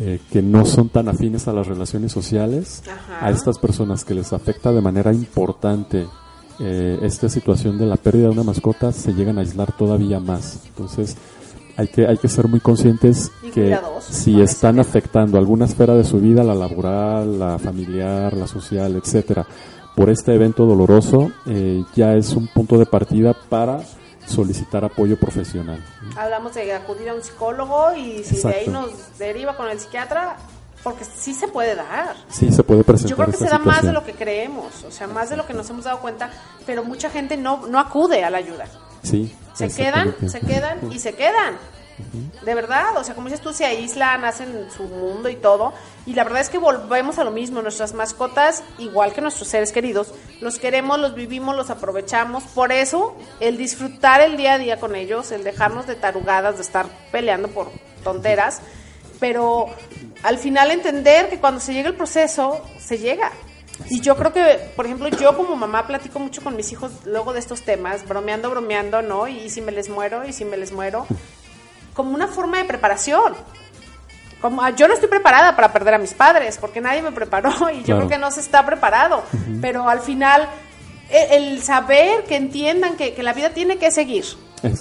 eh, 0.00 0.20
que 0.30 0.42
no 0.42 0.64
son 0.64 0.88
tan 0.88 1.08
afines 1.08 1.46
a 1.48 1.52
las 1.52 1.66
relaciones 1.66 2.12
sociales, 2.12 2.82
Ajá. 2.90 3.26
a 3.26 3.30
estas 3.30 3.58
personas 3.58 4.04
que 4.04 4.14
les 4.14 4.32
afecta 4.32 4.72
de 4.72 4.80
manera 4.80 5.12
importante 5.12 6.06
eh, 6.60 6.98
esta 7.02 7.28
situación 7.28 7.78
de 7.78 7.86
la 7.86 7.96
pérdida 7.96 8.24
de 8.24 8.32
una 8.32 8.42
mascota, 8.44 8.92
se 8.92 9.12
llegan 9.12 9.38
a 9.38 9.40
aislar 9.40 9.72
todavía 9.76 10.20
más. 10.20 10.60
Entonces, 10.66 11.16
hay 11.76 11.88
que, 11.88 12.06
hay 12.06 12.16
que 12.18 12.28
ser 12.28 12.46
muy 12.46 12.60
conscientes 12.60 13.32
Y 13.42 13.50
que 13.50 13.76
si 14.00 14.40
están 14.40 14.78
afectando 14.78 15.38
alguna 15.38 15.64
esfera 15.64 15.94
de 15.94 16.04
su 16.04 16.20
vida, 16.20 16.44
la 16.44 16.54
laboral, 16.54 17.38
la 17.38 17.58
familiar, 17.58 18.34
la 18.34 18.46
social, 18.46 18.96
etcétera, 18.96 19.46
por 19.96 20.10
este 20.10 20.34
evento 20.34 20.66
doloroso, 20.66 21.30
eh, 21.46 21.84
ya 21.94 22.14
es 22.14 22.34
un 22.34 22.48
punto 22.48 22.78
de 22.78 22.86
partida 22.86 23.34
para 23.48 23.80
solicitar 24.26 24.84
apoyo 24.84 25.18
profesional. 25.18 25.82
Hablamos 26.16 26.54
de 26.54 26.72
acudir 26.72 27.08
a 27.08 27.14
un 27.14 27.22
psicólogo 27.22 27.94
y 27.94 28.24
si 28.24 28.40
de 28.40 28.54
ahí 28.54 28.68
nos 28.68 29.18
deriva 29.18 29.56
con 29.56 29.68
el 29.68 29.78
psiquiatra, 29.78 30.36
porque 30.82 31.04
sí 31.04 31.34
se 31.34 31.48
puede 31.48 31.74
dar. 31.74 32.14
Sí, 32.28 32.52
se 32.52 32.62
puede 32.62 32.84
presentar 32.84 33.10
Yo 33.10 33.16
creo 33.16 33.30
que 33.30 33.44
se 33.44 33.48
da 33.48 33.58
más 33.58 33.82
de 33.82 33.92
lo 33.92 34.04
que 34.04 34.12
creemos, 34.12 34.84
o 34.84 34.90
sea, 34.90 35.06
más 35.06 35.30
de 35.30 35.36
lo 35.36 35.46
que 35.46 35.54
nos 35.54 35.68
hemos 35.70 35.84
dado 35.84 36.00
cuenta, 36.00 36.30
pero 36.66 36.84
mucha 36.84 37.10
gente 37.10 37.36
no, 37.36 37.66
no 37.66 37.78
acude 37.78 38.22
a 38.22 38.30
la 38.30 38.38
ayuda. 38.38 38.66
Sí, 39.02 39.34
Se 39.54 39.68
quedan, 39.68 40.14
se 40.28 40.40
quedan 40.40 40.92
y 40.92 40.98
se 40.98 41.14
quedan. 41.14 41.56
De 42.44 42.54
verdad, 42.54 42.96
o 42.96 43.04
sea, 43.04 43.14
como 43.14 43.28
dices 43.28 43.40
tú, 43.40 43.52
se 43.52 43.64
aíslan, 43.64 44.24
hacen 44.24 44.68
su 44.74 44.84
mundo 44.84 45.28
y 45.28 45.36
todo. 45.36 45.72
Y 46.06 46.14
la 46.14 46.24
verdad 46.24 46.40
es 46.40 46.48
que 46.48 46.58
volvemos 46.58 47.18
a 47.18 47.24
lo 47.24 47.30
mismo. 47.30 47.62
Nuestras 47.62 47.94
mascotas, 47.94 48.62
igual 48.78 49.12
que 49.12 49.20
nuestros 49.20 49.48
seres 49.48 49.72
queridos, 49.72 50.12
los 50.40 50.58
queremos, 50.58 50.98
los 50.98 51.14
vivimos, 51.14 51.56
los 51.56 51.70
aprovechamos. 51.70 52.44
Por 52.44 52.72
eso, 52.72 53.16
el 53.40 53.56
disfrutar 53.56 54.20
el 54.20 54.36
día 54.36 54.54
a 54.54 54.58
día 54.58 54.80
con 54.80 54.94
ellos, 54.94 55.32
el 55.32 55.44
dejarnos 55.44 55.86
de 55.86 55.94
tarugadas, 55.94 56.56
de 56.56 56.62
estar 56.62 56.86
peleando 57.12 57.48
por 57.48 57.70
tonteras, 58.02 58.60
pero 59.20 59.66
al 60.22 60.38
final 60.38 60.70
entender 60.70 61.28
que 61.30 61.38
cuando 61.38 61.60
se 61.60 61.72
llega 61.72 61.88
el 61.88 61.96
proceso, 61.96 62.60
se 62.78 62.98
llega. 62.98 63.32
Y 63.90 64.00
yo 64.00 64.16
creo 64.16 64.32
que, 64.32 64.70
por 64.76 64.86
ejemplo, 64.86 65.08
yo 65.08 65.36
como 65.36 65.56
mamá 65.56 65.86
platico 65.86 66.18
mucho 66.18 66.42
con 66.42 66.56
mis 66.56 66.70
hijos 66.72 66.92
luego 67.04 67.32
de 67.32 67.40
estos 67.40 67.62
temas, 67.62 68.06
bromeando, 68.06 68.50
bromeando, 68.50 69.02
¿no? 69.02 69.26
Y 69.26 69.50
si 69.50 69.60
me 69.60 69.72
les 69.72 69.88
muero, 69.88 70.24
y 70.26 70.32
si 70.32 70.44
me 70.44 70.56
les 70.56 70.72
muero, 70.72 71.06
como 71.94 72.12
una 72.14 72.26
forma 72.26 72.58
de 72.58 72.64
preparación. 72.64 73.34
como 74.42 74.62
ah, 74.62 74.70
yo 74.70 74.86
no 74.88 74.94
estoy 74.94 75.08
preparada 75.08 75.56
para 75.56 75.72
perder 75.72 75.94
a 75.94 75.98
mis 75.98 76.12
padres, 76.12 76.58
porque 76.60 76.80
nadie 76.80 77.00
me 77.00 77.12
preparó 77.12 77.50
y 77.72 77.78
yo 77.78 77.84
Claro. 77.84 78.00
creo 78.00 78.08
que 78.10 78.18
no 78.18 78.30
se 78.30 78.40
está 78.40 78.66
preparado. 78.66 79.22
Pero 79.62 79.88
al 79.88 80.00
final, 80.00 80.46
e- 81.08 81.36
el, 81.36 81.62
saber 81.62 82.24
que 82.24 82.36
entiendan 82.36 82.96
que, 82.96 83.14
que 83.14 83.22
la 83.22 83.32
vida 83.32 83.50
tiene 83.50 83.78
que 83.78 83.90
seguir. 83.90 84.24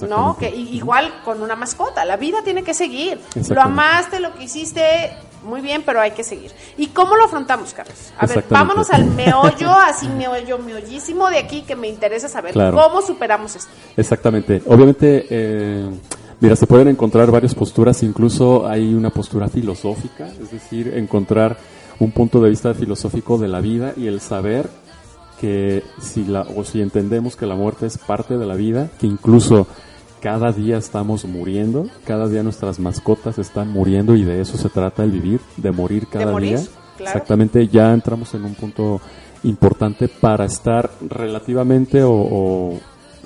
¿No? 0.07 0.37
Que 0.39 0.49
igual 0.49 1.13
con 1.25 1.41
una 1.41 1.57
mascota, 1.57 2.05
la 2.05 2.15
vida 2.15 2.41
tiene 2.41 2.63
que 2.63 2.73
seguir. 2.73 3.19
Lo 3.49 3.61
amaste, 3.61 4.21
lo 4.21 4.33
que 4.33 4.45
hiciste, 4.45 5.11
muy 5.43 5.59
bien, 5.59 5.83
pero 5.85 5.99
hay 5.99 6.11
que 6.11 6.23
seguir. 6.23 6.53
¿Y 6.77 6.87
cómo 6.87 7.17
lo 7.17 7.25
afrontamos, 7.25 7.73
Carlos? 7.73 8.13
A 8.17 8.25
ver, 8.25 8.45
vámonos 8.49 8.89
al 8.91 9.03
meollo, 9.03 9.71
así 9.77 10.07
meollo, 10.07 10.57
meollísimo 10.57 11.29
de 11.29 11.37
aquí 11.37 11.63
que 11.63 11.75
me 11.75 11.89
interesa 11.89 12.29
saber 12.29 12.53
Claro. 12.53 12.77
cómo 12.77 13.01
superamos 13.01 13.57
esto. 13.57 13.69
Exactamente. 13.97 14.61
Obviamente, 14.67 15.27
eh, 15.29 15.89
mira, 16.43 16.55
se 16.55 16.67
pueden 16.67 16.89
encontrar 16.89 17.31
varias 17.31 17.55
posturas, 17.55 18.03
incluso 18.03 18.67
hay 18.67 18.93
una 18.93 19.09
postura 19.09 19.47
filosófica, 19.47 20.27
es 20.41 20.51
decir, 20.51 20.93
encontrar 20.95 21.57
un 21.99 22.11
punto 22.11 22.41
de 22.41 22.49
vista 22.49 22.73
filosófico 22.73 23.37
de 23.37 23.47
la 23.47 23.61
vida 23.61 23.93
y 23.97 24.07
el 24.07 24.19
saber 24.19 24.69
que 25.39 25.83
si 25.99 26.25
la 26.25 26.41
o 26.41 26.63
si 26.63 26.81
entendemos 26.81 27.35
que 27.35 27.45
la 27.45 27.55
muerte 27.55 27.85
es 27.85 27.97
parte 27.97 28.37
de 28.37 28.45
la 28.45 28.55
vida, 28.55 28.89
que 28.99 29.07
incluso 29.07 29.67
cada 30.21 30.51
día 30.53 30.77
estamos 30.77 31.25
muriendo, 31.25 31.87
cada 32.05 32.27
día 32.29 32.43
nuestras 32.43 32.79
mascotas 32.79 33.39
están 33.39 33.69
muriendo 33.69 34.15
y 34.15 34.23
de 34.23 34.39
eso 34.41 34.57
se 34.57 34.69
trata 34.69 35.03
el 35.03 35.11
vivir, 35.11 35.39
de 35.57 35.71
morir 35.71 36.07
cada 36.07 36.31
morir, 36.31 36.57
día. 36.59 36.67
claro. 36.97 37.11
Exactamente, 37.17 37.67
ya 37.67 37.93
entramos 37.93 38.33
en 38.33 38.45
un 38.45 38.55
punto 38.55 39.01
importante 39.43 40.07
para 40.07 40.45
estar 40.45 40.89
relativamente 41.09 42.01
o, 42.03 42.11
o 42.13 42.79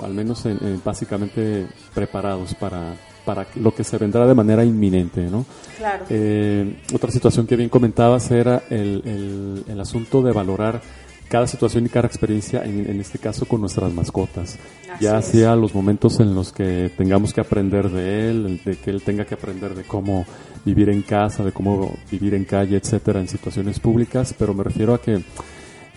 al 0.03 0.13
menos 0.13 0.43
en- 0.47 0.57
en 0.63 0.81
básicamente 0.83 1.67
preparados 1.93 2.55
para, 2.55 2.95
para 3.27 3.45
lo 3.55 3.75
que 3.75 3.83
se 3.83 3.97
vendrá 3.97 4.25
de 4.25 4.33
manera 4.33 4.63
inminente, 4.63 5.21
¿no? 5.29 5.45
Claro. 5.77 6.05
Eh, 6.09 6.77
otra 6.93 7.11
situación 7.11 7.45
que 7.45 7.57
bien 7.57 7.67
comentabas 7.69 8.31
era 8.31 8.63
el, 8.69 9.01
el- 9.05 9.63
el 9.67 9.79
asunto 9.81 10.21
de 10.21 10.31
valorar 10.31 10.81
cada 11.29 11.45
situación 11.45 11.85
y 11.85 11.89
cada 11.89 12.07
experiencia, 12.07 12.63
en, 12.63 12.89
en 12.89 13.01
este 13.01 13.19
caso 13.19 13.45
con 13.45 13.59
nuestras 13.59 13.91
mascotas. 13.93 14.57
Así 14.93 15.03
ya 15.03 15.19
es. 15.19 15.25
sea 15.25 15.57
los 15.57 15.75
momentos 15.75 16.21
en 16.21 16.33
los 16.33 16.53
que 16.53 16.89
tengamos 16.97 17.33
que 17.33 17.41
aprender 17.41 17.89
de 17.89 18.29
él, 18.29 18.61
de 18.63 18.77
que 18.77 18.91
él 18.91 19.01
tenga 19.01 19.25
que 19.25 19.33
aprender 19.35 19.75
de 19.75 19.83
cómo 19.83 20.25
vivir 20.63 20.87
en 20.89 21.01
casa, 21.01 21.43
de 21.43 21.51
cómo 21.51 21.97
vivir 22.09 22.33
en 22.33 22.45
calle, 22.45 22.77
etcétera, 22.77 23.19
en 23.19 23.27
situaciones 23.27 23.77
públicas, 23.81 24.33
pero 24.39 24.53
me 24.53 24.63
refiero 24.63 24.93
a 24.93 25.01
que 25.01 25.21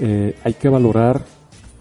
eh, 0.01 0.35
hay 0.43 0.55
que 0.55 0.69
valorar 0.69 1.23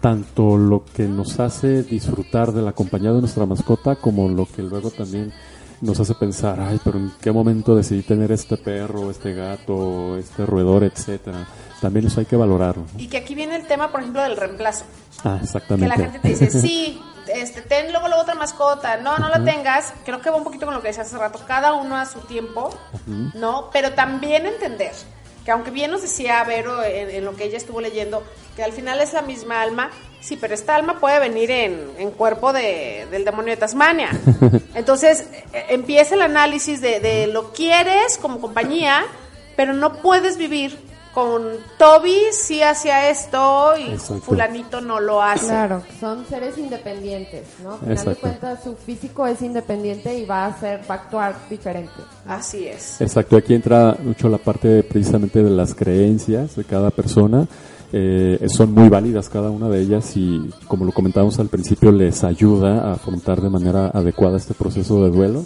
tanto 0.00 0.56
lo 0.56 0.84
que 0.84 1.04
nos 1.04 1.38
hace 1.40 1.82
disfrutar 1.82 2.52
de 2.52 2.62
la 2.62 2.72
compañía 2.72 3.12
de 3.12 3.20
nuestra 3.20 3.46
mascota 3.46 3.96
como 3.96 4.28
lo 4.28 4.46
que 4.46 4.62
luego 4.62 4.90
también 4.90 5.32
nos 5.80 5.98
hace 5.98 6.14
pensar, 6.14 6.60
ay, 6.60 6.78
pero 6.84 6.98
en 6.98 7.10
qué 7.20 7.32
momento 7.32 7.74
decidí 7.74 8.02
tener 8.02 8.30
este 8.32 8.56
perro, 8.58 9.10
este 9.10 9.32
gato, 9.32 10.18
este 10.18 10.44
roedor, 10.44 10.84
etcétera. 10.84 11.46
También 11.80 12.06
eso 12.06 12.20
hay 12.20 12.26
que 12.26 12.36
valorarlo. 12.36 12.84
Y 12.98 13.08
que 13.08 13.16
aquí 13.16 13.34
viene 13.34 13.56
el 13.56 13.66
tema, 13.66 13.90
por 13.90 14.00
ejemplo, 14.00 14.22
del 14.22 14.36
reemplazo. 14.36 14.84
Ah, 15.24 15.36
Que 15.38 15.44
exactamente. 15.44 15.88
la 15.88 15.96
gente 15.96 16.18
te 16.18 16.28
dice, 16.28 16.50
sí, 16.50 17.00
este, 17.34 17.62
ten 17.62 17.92
luego 17.92 18.08
la 18.08 18.18
otra 18.18 18.34
mascota, 18.34 18.98
no, 18.98 19.16
no 19.16 19.30
la 19.30 19.42
tengas. 19.42 19.94
Creo 20.04 20.20
que 20.20 20.28
va 20.28 20.36
un 20.36 20.44
poquito 20.44 20.66
con 20.66 20.74
lo 20.74 20.82
que 20.82 20.88
decías 20.88 21.06
hace 21.06 21.16
rato, 21.16 21.40
cada 21.46 21.72
uno 21.72 21.96
a 21.96 22.04
su 22.04 22.18
tiempo, 22.20 22.68
¿no? 23.34 23.70
Pero 23.72 23.92
también 23.92 24.44
entender 24.44 24.92
que 25.50 25.54
aunque 25.54 25.72
bien 25.72 25.90
nos 25.90 26.02
decía 26.02 26.44
Vero 26.44 26.84
en, 26.84 27.10
en 27.10 27.24
lo 27.24 27.34
que 27.34 27.42
ella 27.42 27.56
estuvo 27.56 27.80
leyendo, 27.80 28.22
que 28.54 28.62
al 28.62 28.72
final 28.72 29.00
es 29.00 29.12
la 29.12 29.22
misma 29.22 29.60
alma, 29.60 29.90
sí, 30.20 30.36
pero 30.40 30.54
esta 30.54 30.76
alma 30.76 31.00
puede 31.00 31.18
venir 31.18 31.50
en, 31.50 31.90
en 31.98 32.12
cuerpo 32.12 32.52
de, 32.52 33.08
del 33.10 33.24
demonio 33.24 33.50
de 33.50 33.56
Tasmania. 33.56 34.10
Entonces, 34.76 35.26
eh, 35.52 35.66
empieza 35.70 36.14
el 36.14 36.22
análisis 36.22 36.80
de, 36.80 37.00
de 37.00 37.26
lo 37.26 37.52
quieres 37.52 38.16
como 38.16 38.40
compañía, 38.40 39.02
pero 39.56 39.72
no 39.72 39.94
puedes 39.94 40.36
vivir 40.36 40.78
con 41.14 41.42
Toby 41.78 42.16
sí 42.32 42.62
hacía 42.62 43.10
esto 43.10 43.76
y 43.76 43.92
Exacto. 43.92 44.22
fulanito 44.22 44.80
no 44.80 45.00
lo 45.00 45.22
hace. 45.22 45.46
Claro, 45.46 45.82
son 45.98 46.24
seres 46.26 46.56
independientes, 46.56 47.46
¿no? 47.62 47.72
Al 47.72 47.98
final 47.98 48.14
de 48.14 48.16
cuentas, 48.16 48.62
su 48.62 48.76
físico 48.76 49.26
es 49.26 49.42
independiente 49.42 50.16
y 50.16 50.24
va 50.24 50.44
a 50.44 50.48
hacer, 50.48 50.80
va 50.88 50.94
a 50.94 50.98
actuar 50.98 51.34
diferente. 51.48 51.92
Así 52.26 52.66
es. 52.66 53.00
Exacto, 53.00 53.36
aquí 53.36 53.54
entra 53.54 53.96
mucho 54.02 54.28
la 54.28 54.38
parte 54.38 54.82
precisamente 54.82 55.42
de 55.42 55.50
las 55.50 55.74
creencias 55.74 56.56
de 56.56 56.64
cada 56.64 56.90
persona. 56.90 57.46
Eh, 57.92 58.46
son 58.48 58.72
muy 58.72 58.88
válidas 58.88 59.28
cada 59.28 59.50
una 59.50 59.68
de 59.68 59.80
ellas 59.80 60.16
y 60.16 60.48
como 60.68 60.84
lo 60.84 60.92
comentábamos 60.92 61.40
al 61.40 61.48
principio 61.48 61.90
les 61.90 62.22
ayuda 62.22 62.84
a 62.84 62.92
afrontar 62.92 63.40
de 63.40 63.50
manera 63.50 63.88
adecuada 63.88 64.36
este 64.36 64.54
proceso 64.54 65.02
de 65.02 65.10
duelo. 65.10 65.44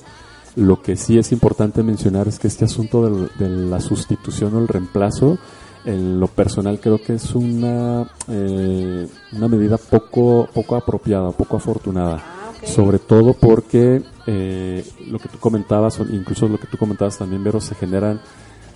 Lo 0.56 0.82
que 0.82 0.96
sí 0.96 1.18
es 1.18 1.32
importante 1.32 1.82
mencionar 1.82 2.28
es 2.28 2.38
que 2.38 2.46
este 2.46 2.64
asunto 2.64 3.28
de, 3.38 3.48
la 3.48 3.80
sustitución 3.80 4.54
o 4.54 4.60
el 4.60 4.68
reemplazo, 4.68 5.36
en 5.84 6.20
lo 6.20 6.28
personal 6.28 6.78
creo 6.80 7.02
que 7.02 7.14
es 7.14 7.34
una, 7.34 8.08
eh, 8.28 9.06
una 9.32 9.48
medida 9.48 9.76
poco, 9.78 10.48
poco 10.52 10.76
apropiada, 10.76 11.32
poco 11.32 11.56
afortunada. 11.56 12.22
Ah. 12.22 12.52
Sobre 12.64 12.98
todo 12.98 13.34
porque 13.34 14.02
eh, 14.26 14.84
lo 15.08 15.18
que 15.18 15.28
tú 15.28 15.38
comentabas, 15.38 15.98
incluso 16.10 16.48
lo 16.48 16.58
que 16.58 16.68
tú 16.68 16.78
comentabas 16.78 17.18
también, 17.18 17.42
Vero, 17.42 17.60
se 17.60 17.74
generan 17.74 18.20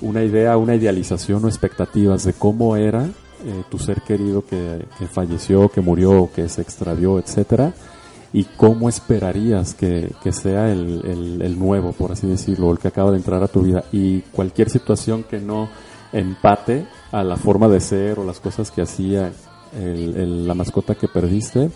una 0.01 0.25
idea, 0.25 0.57
una 0.57 0.75
idealización 0.75 1.45
o 1.45 1.49
expectativas 1.49 2.25
de 2.25 2.33
cómo 2.33 2.77
era 2.77 3.05
eh, 3.05 3.63
tu 3.71 3.79
ser 3.79 4.03
querido 4.03 4.45
que, 4.45 4.85
que 4.99 5.07
falleció, 5.07 5.69
que 5.69 5.81
murió, 5.81 6.29
que 6.35 6.49
se 6.49 6.61
extravió, 6.61 7.21
etcétera, 7.21 7.73
y 8.33 8.45
cómo 8.45 8.89
esperarías 8.89 9.75
que, 9.75 10.13
que 10.23 10.33
sea 10.33 10.71
el, 10.71 11.03
el- 11.07 11.43
el 11.43 11.59
nuevo, 11.59 11.93
por 11.93 12.13
así 12.13 12.27
decirlo, 12.27 12.69
o 12.69 12.73
el 12.73 12.79
que 12.79 12.89
acaba 12.89 13.11
de 13.11 13.17
entrar 13.17 13.43
a 13.43 13.49
tu 13.49 13.63
vida. 13.63 13.85
Y 13.93 14.21
cualquier 14.21 14.69
situación 14.71 15.25
que 15.25 15.39
no 15.41 15.69
empate 16.13 16.87
a 17.13 17.23
la 17.23 17.37
forma 17.37 17.69
de 17.69 17.81
ser 17.81 18.19
o 18.19 18.25
las 18.25 18.41
cosas 18.41 18.71
que 18.71 18.83
hacía 18.83 19.33
el- 19.79 20.17
el- 20.17 20.47
la 20.47 20.55
mascota 20.55 20.95
que 20.95 21.09
perdiste, 21.09 21.71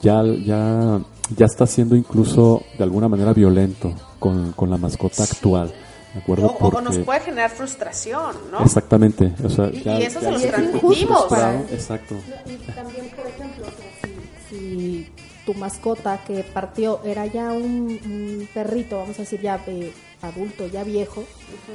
ya, 0.00 0.22
ya, 0.24 1.00
ya 1.36 1.46
está 1.46 1.66
siendo 1.66 1.94
incluso 1.96 2.62
de 2.76 2.84
alguna 2.84 3.08
manera 3.08 3.32
violento 3.32 3.92
con, 4.18 4.52
con 4.52 4.70
la 4.70 4.76
mascota 4.76 5.22
actual. 5.24 5.72
¿De 6.14 6.20
acuerdo? 6.20 6.48
O, 6.60 6.68
o 6.68 6.80
nos 6.82 6.98
puede 6.98 7.20
generar 7.20 7.50
frustración, 7.50 8.36
¿no? 8.50 8.60
Exactamente. 8.64 9.32
O 9.44 9.48
sea, 9.48 9.70
Y- 9.72 9.82
ya- 9.82 9.98
y 9.98 10.02
eso 10.02 10.20
ya 10.20 10.26
se 10.26 10.32
los 10.32 10.42
transmitimos. 10.42 11.26
Exacto. 11.72 12.16
Y 12.44 12.56
también, 12.72 13.08
por 13.16 13.26
ejemplo, 13.26 13.64
o 13.66 13.70
sea, 13.70 14.10
si, 14.50 14.56
si 14.56 15.08
tu 15.44 15.54
mascota 15.54 16.22
que 16.26 16.44
partió 16.44 17.00
era 17.04 17.26
ya 17.26 17.52
un, 17.52 18.00
un 18.04 18.48
perrito, 18.52 18.98
vamos 18.98 19.16
a 19.18 19.22
decir 19.22 19.40
ya 19.40 19.62
eh, 19.66 19.92
adulto, 20.22 20.66
ya 20.66 20.84
viejo, 20.84 21.24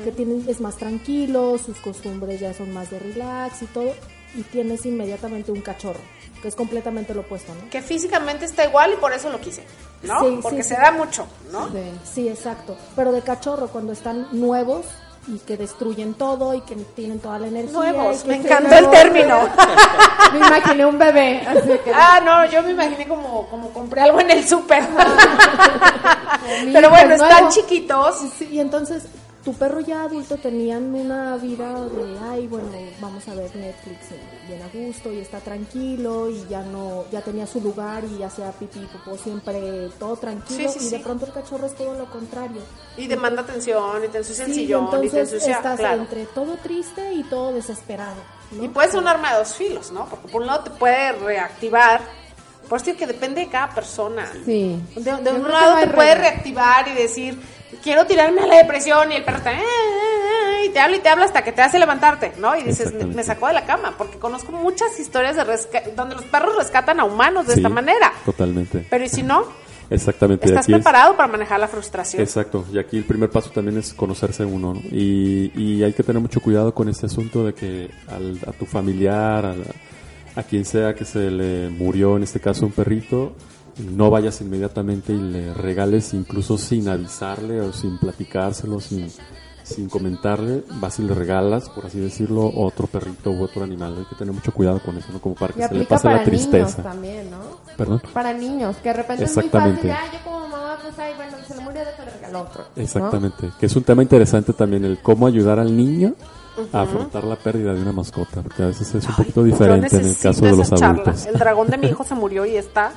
que 0.03 0.11
tiene, 0.11 0.49
es 0.49 0.61
más 0.61 0.78
tranquilo, 0.78 1.57
sus 1.57 1.78
costumbres 1.80 2.39
ya 2.39 2.53
son 2.53 2.74
más 2.74 2.89
de 2.91 2.99
relax 2.99 3.61
y 3.63 3.65
todo, 3.65 3.93
y 4.36 4.43
tienes 4.43 4.86
inmediatamente 4.86 5.51
un 5.51 5.61
cachorro, 5.61 5.99
que 6.41 6.47
es 6.47 6.55
completamente 6.55 7.13
lo 7.13 7.22
opuesto, 7.22 7.53
¿no? 7.55 7.70
Que 7.70 7.82
físicamente 7.82 8.45
está 8.45 8.65
igual 8.65 8.93
y 8.93 8.97
por 8.97 9.11
eso 9.11 9.30
lo 9.30 9.41
quise, 9.41 9.63
¿no? 10.03 10.20
Sí, 10.22 10.39
Porque 10.41 10.63
sí, 10.63 10.70
se 10.70 10.76
sí. 10.76 10.82
da 10.82 10.91
mucho, 10.91 11.28
¿no? 11.51 11.70
Sí. 11.70 11.80
Sí, 12.13 12.30
exacto. 12.30 12.78
Pero 12.95 13.11
de 13.11 13.22
cachorro, 13.22 13.68
cuando 13.68 13.91
están 13.93 14.28
nuevos 14.32 14.86
y 15.28 15.40
que 15.40 15.58
destruyen 15.58 16.14
todo 16.14 16.54
y 16.54 16.62
que 16.62 16.76
tienen 16.76 17.20
toda 17.20 17.40
la 17.40 17.48
energía. 17.48 17.74
Nuevos, 17.74 18.26
me 18.26 18.36
encantó 18.36 18.76
el 18.76 18.90
término. 18.90 19.50
Me 20.34 20.40
imaginé 20.40 20.86
un 20.86 20.98
bebé, 21.00 21.42
así 21.48 21.70
que... 21.86 21.92
Ah, 21.94 22.20
no, 22.24 22.46
yo 22.52 22.62
me 22.62 22.72
imaginé 22.72 23.08
como, 23.08 23.48
como 23.48 23.70
compré 23.70 24.02
algo 24.02 24.20
en 24.20 24.30
el 24.32 24.46
súper. 24.46 24.84
Pero 26.74 26.90
bueno, 26.90 27.16
es 27.16 27.22
están 27.22 27.44
nuevo. 27.44 27.50
chiquitos. 27.50 28.16
Sí, 28.38 28.50
y 28.52 28.60
entonces 28.60 29.04
tu 29.44 29.54
perro 29.54 29.80
ya 29.80 30.04
adulto 30.04 30.36
tenían 30.38 30.94
una 30.94 31.38
vida 31.38 31.74
de, 31.86 32.20
ay, 32.30 32.48
bueno, 32.48 32.68
vamos 33.00 33.28
a 33.28 33.36
ver 33.36 33.56
Netflix 33.56 34.12
eh, 34.12 34.20
bien 34.48 34.62
a 34.62 34.68
gusto 34.68 35.12
y 35.14 35.20
está 35.20 35.40
tranquilo 35.40 36.30
y 36.30 36.46
ya 36.50 36.62
no, 36.64 37.06
ya 37.12 37.22
tenía 37.22 37.48
su 37.48 37.62
lugar 37.62 38.04
y 38.04 38.18
ya 38.18 38.30
sea 38.30 38.52
pipí, 38.52 38.80
popó, 38.92 39.18
siempre 39.18 39.90
todo 40.00 40.18
tranquilo 40.18 40.70
Sí, 40.70 40.80
sí, 40.80 40.88
y 40.88 40.90
de 40.90 40.98
sí. 40.98 41.04
pronto 41.04 41.26
el 41.26 41.32
cachorro 41.32 41.66
es 41.66 41.76
todo 41.76 41.94
lo 41.94 42.10
contrario. 42.10 42.62
Y 42.98 43.08
demanda 43.08 43.42
atención, 43.44 44.04
y 44.04 44.08
te 44.10 44.18
ensucia 44.18 44.46
el 44.46 44.54
sillón, 44.54 44.86
y 44.86 44.90
te 44.90 44.96
entonces 44.96 45.34
ensucia, 45.34 45.58
estás 45.58 45.80
claro. 45.80 46.02
entre 46.02 46.26
todo 46.26 46.58
triste 46.58 47.14
y 47.14 47.24
todo 47.24 47.54
desesperado. 47.54 48.22
¿no? 48.52 48.64
Y 48.64 48.68
puede 48.70 48.90
ser 48.90 49.00
un 49.00 49.08
arma 49.08 49.32
de 49.34 49.40
dos 49.40 49.54
filos, 49.54 49.92
¿no? 49.92 50.06
Porque 50.06 50.28
por 50.28 50.42
un 50.42 50.48
lado 50.48 50.64
te 50.64 50.72
puede 50.72 51.14
reactivar. 51.14 52.02
Por 52.68 52.82
eso 52.82 52.98
que 52.98 53.08
depende 53.08 53.42
de 53.42 53.48
cada 53.48 53.74
persona. 53.74 54.30
Sí. 54.44 54.82
De, 54.96 55.16
de 55.18 55.32
un 55.32 55.50
lado 55.50 55.80
te 55.80 55.88
puede 55.88 56.16
reactivar 56.16 56.86
y 56.90 56.94
decir, 56.94 57.40
quiero 57.88 58.06
tirarme 58.06 58.42
a 58.42 58.48
la 58.48 58.58
depresión 58.58 59.10
y 59.14 59.16
el 59.16 59.24
perro 59.24 59.38
está, 59.38 59.54
"Eh, 59.54 59.56
eh, 59.56 59.62
eh", 59.62 60.66
y 60.66 60.70
te 60.72 60.80
habla 60.80 60.98
y 60.98 61.00
te 61.00 61.08
habla 61.08 61.24
hasta 61.24 61.42
que 61.42 61.54
te 61.54 61.62
hace 61.62 61.80
levantarte, 61.80 62.34
¿no? 62.38 62.54
Y 62.58 62.64
dices, 62.64 62.94
me, 62.94 63.24
sacó 63.24 63.48
de 63.48 63.54
la 63.54 63.66
cama, 63.66 63.94
porque 63.98 64.18
conozco 64.18 64.52
muchas 64.52 65.00
historias 65.00 65.38
de 65.38 65.46
resca- 65.46 65.84
donde 65.96 66.16
los 66.16 66.26
perros 66.26 66.58
rescatan 66.58 67.00
a 67.00 67.06
humanos 67.06 67.48
de 67.48 67.54
Sí, 67.54 67.60
esta 67.60 67.70
manera. 67.70 68.12
Totalmente. 68.26 68.86
Pero 68.90 69.06
¿y 69.06 69.10
si 69.10 69.24
no? 69.24 69.46
Exactamente. 69.90 70.46
Estás 70.48 70.68
es- 70.68 70.76
preparado 70.76 71.16
para 71.16 71.30
manejar 71.32 71.62
la 71.62 71.70
frustración. 71.70 72.22
Exacto, 72.22 72.66
y 72.74 72.78
aquí 72.78 72.98
el 72.98 73.06
primer 73.06 73.30
paso 73.30 73.52
también 73.52 73.78
es 73.78 73.94
conocerse 73.94 74.44
uno, 74.44 74.74
¿no? 74.74 74.82
y, 74.92 75.54
y 75.56 75.82
hay 75.84 75.94
que 75.94 76.04
tener 76.04 76.22
mucho 76.22 76.42
cuidado 76.42 76.74
con 76.74 76.90
este 76.90 77.06
asunto 77.06 77.46
de 77.46 77.54
que 77.54 77.90
al- 78.10 78.40
a 78.46 78.52
tu 78.52 78.66
familiar, 78.66 79.46
a, 79.46 79.54
la- 79.56 79.74
a 80.36 80.44
quien 80.44 80.66
sea 80.66 80.94
que 80.94 81.06
se 81.06 81.32
le 81.32 81.70
murió, 81.70 82.18
en 82.18 82.24
este 82.24 82.42
caso 82.42 82.66
un 82.66 82.74
perrito, 82.74 83.32
no 83.80 84.10
vayas 84.10 84.42
inmediatamente 84.42 85.14
y 85.14 85.18
le 85.20 85.54
regales 85.54 86.14
incluso 86.14 86.58
sin 86.58 86.90
avisarle 86.90 87.62
o 87.62 87.72
sin 87.74 87.98
platicárselo, 87.98 88.80
sin, 88.80 89.08
sin 89.64 89.90
comentarle, 89.90 90.64
vas 90.80 91.00
y 91.00 91.04
le 91.04 91.14
regalas, 91.14 91.70
por 91.70 91.86
así 91.86 92.00
decirlo, 92.00 92.52
otro 92.56 92.88
perrito 92.88 93.32
u 93.32 93.44
otro 93.44 93.64
animal. 93.64 93.96
Hay 94.00 94.06
que 94.06 94.16
tener 94.16 94.34
mucho 94.34 94.52
cuidado 94.52 94.80
con 94.80 94.98
eso, 94.98 95.08
¿no? 95.12 95.20
Como 95.20 95.36
para 95.36 95.54
que 95.54 95.64
Y 95.64 95.68
se 95.68 95.74
le 95.76 95.84
pase 95.86 96.04
para 96.04 96.18
la 96.18 96.24
tristeza. 96.24 96.78
niños 96.78 96.84
también, 96.84 97.30
¿no? 97.32 97.38
Perdón. 97.78 98.02
Para 98.14 98.34
niños, 98.34 98.76
que 98.78 98.90
de 98.90 98.94
repente 98.94 99.24
es 99.26 99.36
muy 99.36 99.46
Exactamente. 99.46 99.90
fácil. 99.90 100.08
Ah, 100.10 100.18
yo 100.18 100.24
como 100.32 100.48
mamá, 100.48 100.78
pues, 100.82 101.00
ay, 101.00 101.14
bueno, 101.16 101.38
se 101.48 101.56
le 101.56 101.62
murió, 101.62 101.82
otro. 102.34 102.64
¿no? 102.76 102.82
Exactamente, 102.82 103.50
que 103.60 103.66
es 103.68 103.76
un 103.76 103.84
tema 103.84 104.04
interesante 104.04 104.54
también 104.54 104.84
el 104.86 105.00
cómo 105.02 105.28
ayudar 105.28 105.60
al 105.60 105.76
niño 105.76 106.14
a 106.74 106.82
afrontar 106.82 107.24
la 107.24 107.36
pérdida 107.36 107.74
de 107.74 107.82
una 107.82 107.92
mascota, 107.94 108.42
porque 108.42 108.64
a 108.64 108.68
veces 108.68 108.94
es 108.96 109.08
un 109.08 109.16
poquito 109.16 109.44
diferente 109.44 109.96
en 109.96 110.08
el 110.08 110.18
caso 110.18 110.46
de 110.46 110.56
los 110.56 110.70
charla. 110.70 110.88
adultos. 110.88 111.26
El 111.26 111.36
dragón 111.40 111.68
de 111.70 111.78
mi 111.78 111.88
hijo 111.88 112.04
se 112.08 112.16
murió 112.16 112.46
y 112.46 112.56
está 112.58 112.92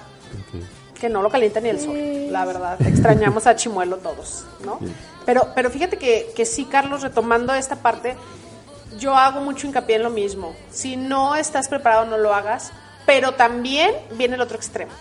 Que 1.00 1.08
no 1.08 1.22
lo 1.22 1.30
calienta 1.30 1.60
ni 1.60 1.70
el 1.70 1.80
sol, 1.80 1.96
la 2.30 2.44
verdad. 2.44 2.80
Extrañamos 2.82 3.46
a 3.46 3.56
Chimuelo 3.56 3.96
todos, 3.98 4.44
¿no? 4.64 4.78
Pero, 5.24 5.48
pero 5.54 5.70
fíjate 5.70 5.96
que, 5.96 6.30
que 6.34 6.44
sí, 6.44 6.66
Carlos, 6.66 7.02
retomando 7.02 7.54
esta 7.54 7.76
parte, 7.76 8.16
yo 8.98 9.16
hago 9.16 9.40
mucho 9.40 9.66
hincapié 9.66 9.96
en 9.96 10.02
lo 10.02 10.10
mismo. 10.10 10.54
Si 10.70 10.96
no 10.96 11.36
estás 11.36 11.68
preparado, 11.68 12.04
no 12.06 12.18
lo 12.18 12.34
hagas. 12.34 12.72
Pero 13.06 13.32
también 13.32 13.94
viene 14.12 14.34
el 14.34 14.40
otro 14.40 14.56
extremo, 14.56 14.92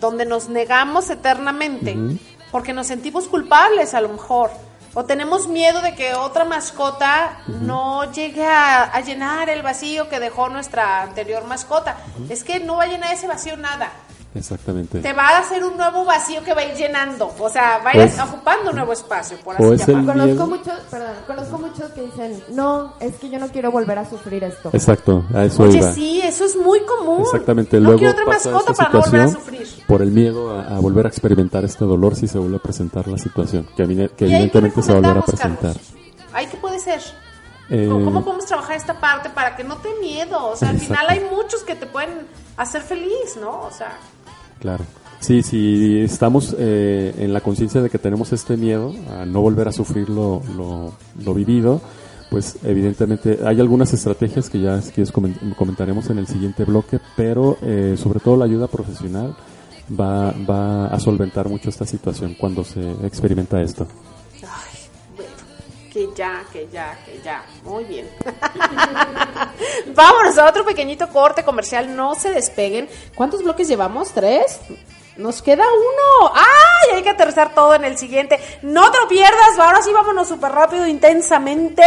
donde 0.00 0.26
nos 0.26 0.48
negamos 0.48 1.08
eternamente 1.10 1.96
porque 2.50 2.72
nos 2.72 2.86
sentimos 2.86 3.28
culpables 3.28 3.94
a 3.94 4.00
lo 4.00 4.08
mejor. 4.08 4.50
O 4.94 5.04
tenemos 5.04 5.46
miedo 5.46 5.82
de 5.82 5.94
que 5.94 6.14
otra 6.14 6.44
mascota 6.44 7.38
no 7.46 8.10
llegue 8.12 8.44
a, 8.44 8.84
a 8.84 9.00
llenar 9.00 9.50
el 9.50 9.62
vacío 9.62 10.08
que 10.08 10.20
dejó 10.20 10.48
nuestra 10.48 11.02
anterior 11.02 11.44
mascota. 11.44 11.98
Es 12.30 12.44
que 12.44 12.60
no 12.60 12.76
va 12.76 12.84
a 12.84 12.86
llenar 12.86 13.12
ese 13.12 13.26
vacío 13.26 13.56
nada 13.56 13.92
Exactamente. 14.36 15.00
te 15.00 15.12
va 15.12 15.28
a 15.28 15.38
hacer 15.38 15.64
un 15.64 15.76
nuevo 15.76 16.04
vacío 16.04 16.42
que 16.44 16.54
va 16.54 16.60
a 16.60 16.64
ir 16.66 16.74
llenando. 16.76 17.32
O 17.38 17.48
sea, 17.48 17.78
va 17.78 17.90
a 17.90 17.96
ir 17.96 18.02
Pues- 18.02 18.18
ocupando 18.20 18.70
un 18.70 18.76
nuevo 18.76 18.92
espacio, 18.92 19.36
por 19.38 19.56
así 19.56 19.64
llamarlo. 19.86 20.12
Conozco 20.12 20.26
miedo. 20.26 20.46
muchos, 20.46 20.74
perdón, 20.90 21.10
conozco 21.26 21.58
muchos 21.58 21.90
que 21.92 22.02
dicen, 22.02 22.42
no, 22.50 22.94
es 23.00 23.14
que 23.16 23.28
yo 23.30 23.38
no 23.38 23.48
quiero 23.48 23.70
volver 23.70 23.98
a 23.98 24.08
sufrir 24.08 24.44
esto. 24.44 24.70
Exacto, 24.72 25.24
a 25.34 25.44
eso 25.44 25.62
Oye, 25.64 25.78
iba. 25.78 25.92
sí, 25.92 26.20
eso 26.22 26.44
es 26.44 26.56
muy 26.56 26.80
común. 26.84 27.22
Exactamente, 27.22 27.76
No 27.78 27.84
luego 27.84 27.98
quiero 27.98 28.12
otra 28.12 28.24
mascota 28.26 28.72
para 28.74 28.88
no 28.92 29.00
volver 29.00 29.20
a 29.22 29.28
sufrir. 29.28 29.68
por 29.86 30.02
el 30.02 30.10
miedo 30.10 30.50
a, 30.58 30.76
a 30.76 30.80
volver 30.80 31.06
a 31.06 31.08
experimentar 31.08 31.64
este 31.64 31.84
dolor 31.84 32.14
si 32.16 32.28
se 32.28 32.38
vuelve 32.38 32.56
a 32.56 32.60
presentar 32.60 33.08
la 33.08 33.18
situación, 33.18 33.66
que, 33.76 33.84
que 33.86 33.92
¿Y 33.92 34.00
ahí 34.00 34.08
qué 34.16 34.24
evidentemente 34.26 34.82
se 34.82 34.92
va 34.92 34.98
a 34.98 35.00
volver 35.00 35.18
a 35.18 35.20
recomendamos, 35.22 35.58
presentar. 35.58 36.26
¿Ahí 36.32 36.46
qué 36.46 36.56
puede 36.58 36.78
ser? 36.78 37.00
Eh, 37.68 37.88
¿Cómo, 37.90 38.04
cómo 38.04 38.24
podemos 38.24 38.46
trabajar 38.46 38.76
esta 38.76 39.00
parte 39.00 39.28
para 39.30 39.56
que 39.56 39.64
no 39.64 39.76
te 39.78 39.88
miedo? 40.00 40.46
O 40.50 40.54
sea, 40.54 40.68
al 40.68 40.76
Exacto. 40.76 40.94
final 40.94 41.06
hay 41.10 41.28
muchos 41.34 41.62
que 41.64 41.74
te 41.74 41.86
pueden 41.86 42.26
hacer 42.56 42.82
feliz, 42.82 43.36
¿no? 43.40 43.62
O 43.62 43.70
sea, 43.72 43.98
Claro. 44.60 44.84
Sí, 45.20 45.42
si 45.42 45.98
estamos 46.00 46.54
eh, 46.58 47.14
en 47.18 47.32
la 47.32 47.40
conciencia 47.40 47.80
de 47.82 47.90
que 47.90 47.98
tenemos 47.98 48.32
este 48.32 48.56
miedo 48.56 48.92
a 49.10 49.24
no 49.24 49.40
volver 49.40 49.66
a 49.68 49.72
sufrir 49.72 50.08
lo, 50.10 50.42
lo, 50.56 50.92
lo 51.24 51.34
vivido, 51.34 51.80
pues 52.30 52.58
evidentemente 52.64 53.38
hay 53.44 53.60
algunas 53.60 53.92
estrategias 53.92 54.50
que 54.50 54.60
ya 54.60 54.78
comen- 54.78 55.54
comentaremos 55.56 56.10
en 56.10 56.18
el 56.18 56.26
siguiente 56.26 56.64
bloque, 56.64 57.00
pero 57.16 57.56
eh, 57.62 57.94
sobre 57.96 58.20
todo 58.20 58.36
la 58.36 58.44
ayuda 58.44 58.66
profesional 58.68 59.34
va, 59.98 60.32
va 60.48 60.86
a 60.88 61.00
solventar 61.00 61.48
mucho 61.48 61.70
esta 61.70 61.86
situación 61.86 62.34
cuando 62.38 62.62
se 62.62 62.82
experimenta 63.04 63.60
esto. 63.62 63.86
Que 65.96 66.10
ya, 66.14 66.44
que 66.52 66.68
ya, 66.70 66.94
que 67.06 67.18
ya. 67.24 67.42
Muy 67.64 67.84
bien. 67.84 68.06
Vámonos 69.94 70.36
a 70.36 70.46
otro 70.46 70.62
pequeñito 70.62 71.08
corte 71.08 71.42
comercial. 71.42 71.96
No 71.96 72.14
se 72.14 72.28
despeguen. 72.28 72.86
¿Cuántos 73.14 73.42
bloques 73.42 73.66
llevamos? 73.66 74.10
¿Tres? 74.12 74.60
Nos 75.16 75.40
queda 75.40 75.64
uno. 75.64 76.34
¡Ay! 76.34 76.96
Hay 76.96 77.02
que 77.02 77.08
aterrizar 77.08 77.54
todo 77.54 77.74
en 77.74 77.86
el 77.86 77.96
siguiente. 77.96 78.38
No 78.60 78.90
te 78.90 78.98
lo 78.98 79.08
pierdas. 79.08 79.58
Ahora 79.58 79.80
sí 79.80 79.90
vámonos 79.90 80.28
súper 80.28 80.52
rápido, 80.52 80.86
intensamente. 80.86 81.82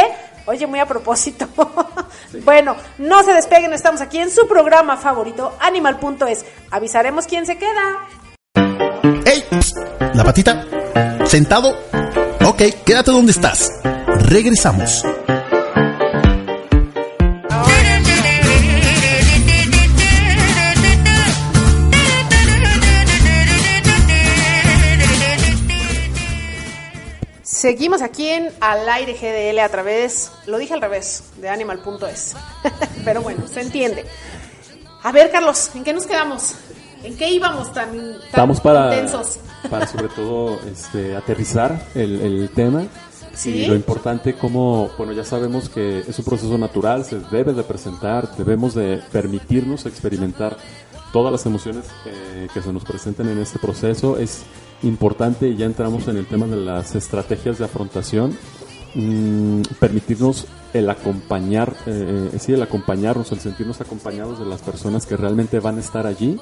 Oye, 0.47 0.65
muy 0.65 0.79
a 0.79 0.87
propósito. 0.87 1.47
bueno, 2.43 2.77
no 2.97 3.21
se 3.21 3.33
despeguen. 3.33 3.73
Estamos 3.73 4.01
aquí 4.01 4.17
en 4.17 4.31
su 4.31 4.47
programa 4.47 4.97
favorito, 4.97 5.53
Animal.es. 5.59 6.45
Avisaremos 6.71 7.27
quién 7.27 7.45
se 7.45 7.59
queda. 7.59 8.07
¡Ey! 9.23 9.45
¿La 10.15 10.23
patita? 10.23 10.65
¿Sentado? 11.25 11.75
Ok, 12.49 12.63
quédate 12.83 13.11
donde 13.11 13.31
estás. 13.31 13.71
Regresamos. 14.25 15.03
Seguimos 27.43 28.01
aquí 28.01 28.27
en 28.29 28.51
Al 28.59 28.89
Aire 28.89 29.13
GDL 29.13 29.59
a 29.59 29.69
través, 29.69 30.31
lo 30.47 30.57
dije 30.57 30.73
al 30.73 30.81
revés, 30.81 31.25
de 31.37 31.49
animal.es. 31.49 32.35
Pero 33.05 33.21
bueno, 33.21 33.47
se 33.47 33.61
entiende. 33.61 34.07
A 35.03 35.11
ver, 35.11 35.29
Carlos, 35.29 35.69
¿en 35.75 35.83
qué 35.83 35.93
nos 35.93 36.07
quedamos? 36.07 36.55
¿En 37.03 37.15
qué 37.17 37.29
íbamos 37.31 37.71
tan, 37.73 37.91
tan 37.91 38.21
Estamos 38.25 38.59
para, 38.59 38.93
intensos? 38.93 39.39
para 39.69 39.87
sobre 39.87 40.09
todo 40.09 40.59
este, 40.71 41.15
aterrizar 41.15 41.87
el, 41.95 42.21
el 42.21 42.49
tema 42.49 42.83
Sí. 43.33 43.51
y 43.51 43.67
lo 43.67 43.75
importante 43.75 44.33
como, 44.33 44.89
bueno, 44.97 45.13
ya 45.13 45.23
sabemos 45.23 45.69
que 45.69 45.99
es 45.99 46.19
un 46.19 46.25
proceso 46.25 46.57
natural, 46.57 47.05
se 47.05 47.19
debe 47.31 47.53
de 47.53 47.63
presentar, 47.63 48.35
debemos 48.35 48.73
de 48.73 49.01
permitirnos 49.13 49.85
experimentar 49.85 50.57
todas 51.13 51.31
las 51.31 51.45
emociones 51.45 51.85
eh, 52.05 52.47
que 52.53 52.61
se 52.61 52.73
nos 52.73 52.83
presenten 52.83 53.29
en 53.29 53.39
este 53.39 53.59
proceso. 53.59 54.17
Es 54.17 54.43
importante, 54.83 55.47
y 55.49 55.55
ya 55.55 55.65
entramos 55.65 56.07
en 56.07 56.17
el 56.17 56.25
tema 56.25 56.47
de 56.47 56.57
las 56.57 56.95
estrategias 56.95 57.57
de 57.59 57.65
afrontación, 57.65 58.37
mm, 58.95 59.61
permitirnos 59.79 60.47
el 60.73 60.89
acompañar, 60.89 61.75
eh, 61.87 62.29
eh, 62.33 62.39
sí, 62.39 62.53
el 62.53 62.61
acompañarnos, 62.61 63.31
el 63.31 63.39
sentirnos 63.39 63.81
acompañados 63.81 64.39
de 64.39 64.45
las 64.45 64.61
personas 64.61 65.05
que 65.05 65.17
realmente 65.17 65.59
van 65.59 65.77
a 65.77 65.79
estar 65.79 66.05
allí. 66.05 66.39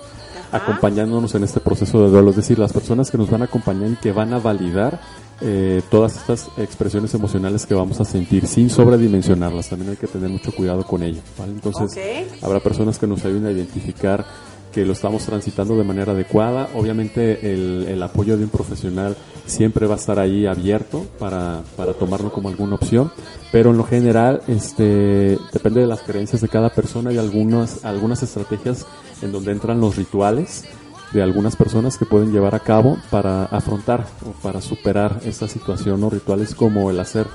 Acompañándonos 0.51 1.33
en 1.35 1.43
este 1.43 1.59
proceso 1.59 2.03
de 2.03 2.09
duelo, 2.09 2.29
es 2.31 2.37
decir, 2.37 2.59
las 2.59 2.73
personas 2.73 3.11
que 3.11 3.17
nos 3.17 3.29
van 3.29 3.41
a 3.41 3.45
acompañar 3.45 3.91
y 3.91 3.95
que 3.95 4.11
van 4.11 4.33
a 4.33 4.39
validar 4.39 4.99
eh, 5.41 5.81
todas 5.91 6.15
estas 6.17 6.49
expresiones 6.57 7.13
emocionales 7.13 7.65
que 7.65 7.75
vamos 7.75 7.99
a 7.99 8.05
sentir 8.05 8.47
sin 8.47 8.69
sobredimensionarlas. 8.69 9.69
También 9.69 9.91
hay 9.91 9.97
que 9.97 10.07
tener 10.07 10.29
mucho 10.29 10.51
cuidado 10.51 10.83
con 10.83 11.03
ello. 11.03 11.21
¿vale? 11.37 11.51
Entonces, 11.51 11.97
habrá 12.41 12.59
personas 12.59 12.97
que 12.97 13.07
nos 13.07 13.23
ayuden 13.23 13.45
a 13.45 13.51
identificar 13.51 14.25
que 14.71 14.85
lo 14.85 14.93
estamos 14.93 15.23
transitando 15.25 15.77
de 15.77 15.83
manera 15.83 16.11
adecuada. 16.11 16.69
Obviamente 16.75 17.53
el, 17.53 17.87
el 17.87 18.03
apoyo 18.03 18.37
de 18.37 18.43
un 18.43 18.49
profesional 18.49 19.15
siempre 19.47 19.87
va 19.87 19.95
a 19.95 19.97
estar 19.97 20.19
ahí 20.19 20.45
abierto 20.45 21.05
para, 21.17 21.61
para 21.75 21.93
tomarlo 21.93 22.31
como 22.31 22.49
alguna 22.49 22.75
opción, 22.75 23.11
pero 23.51 23.71
en 23.71 23.77
lo 23.77 23.83
general 23.83 24.41
este, 24.47 25.37
depende 25.53 25.81
de 25.81 25.87
las 25.87 26.01
creencias 26.01 26.41
de 26.41 26.49
cada 26.49 26.69
persona 26.69 27.11
y 27.11 27.17
algunas, 27.17 27.85
algunas 27.85 28.21
estrategias 28.23 28.85
en 29.21 29.31
donde 29.31 29.51
entran 29.51 29.79
los 29.79 29.95
rituales 29.95 30.65
de 31.11 31.21
algunas 31.21 31.55
personas 31.55 31.97
que 31.97 32.05
pueden 32.05 32.31
llevar 32.31 32.55
a 32.55 32.59
cabo 32.59 32.97
para 33.09 33.45
afrontar 33.45 34.05
o 34.25 34.31
para 34.41 34.61
superar 34.61 35.21
esta 35.23 35.47
situación 35.47 36.03
o 36.03 36.09
rituales 36.09 36.53
como 36.53 36.89
el 36.91 36.99
hacer 36.99 37.27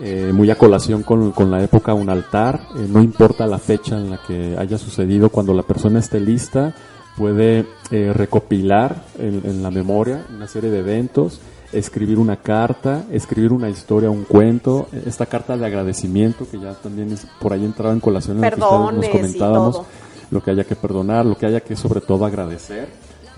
eh, 0.00 0.30
muy 0.32 0.48
a 0.50 0.54
colación 0.56 1.02
con, 1.02 1.32
con 1.32 1.50
la 1.50 1.62
época 1.62 1.92
un 1.94 2.08
altar, 2.08 2.60
eh, 2.76 2.86
no 2.88 3.02
importa 3.02 3.46
la 3.48 3.58
fecha 3.58 3.96
en 3.96 4.10
la 4.10 4.20
que 4.24 4.56
haya 4.56 4.78
sucedido, 4.78 5.28
cuando 5.28 5.52
la 5.52 5.64
persona 5.64 5.98
esté 5.98 6.20
lista 6.20 6.72
puede 7.16 7.66
eh, 7.90 8.12
recopilar 8.14 9.02
en, 9.18 9.42
en 9.44 9.62
la 9.62 9.72
memoria 9.72 10.24
una 10.32 10.46
serie 10.46 10.70
de 10.70 10.78
eventos, 10.78 11.40
escribir 11.72 12.18
una 12.18 12.36
carta, 12.36 13.04
escribir 13.10 13.52
una 13.52 13.68
historia, 13.68 14.10
un 14.10 14.24
cuento, 14.24 14.88
eh, 14.92 15.02
esta 15.06 15.26
carta 15.26 15.56
de 15.56 15.66
agradecimiento 15.66 16.46
que 16.50 16.58
ya 16.58 16.74
también 16.74 17.12
es, 17.12 17.26
por 17.40 17.52
ahí 17.52 17.64
entraba 17.64 17.92
en 17.92 18.00
colación 18.00 18.42
en 18.42 18.50
lo 18.50 18.56
que 18.56 18.96
nos 18.96 19.06
y 19.06 19.10
comentábamos, 19.10 19.76
todo. 19.76 19.86
Lo 20.30 20.42
que 20.42 20.50
haya 20.50 20.64
que 20.64 20.76
perdonar, 20.76 21.26
lo 21.26 21.36
que 21.36 21.46
haya 21.46 21.60
que 21.60 21.76
sobre 21.76 22.00
todo 22.00 22.24
agradecer, 22.24 22.88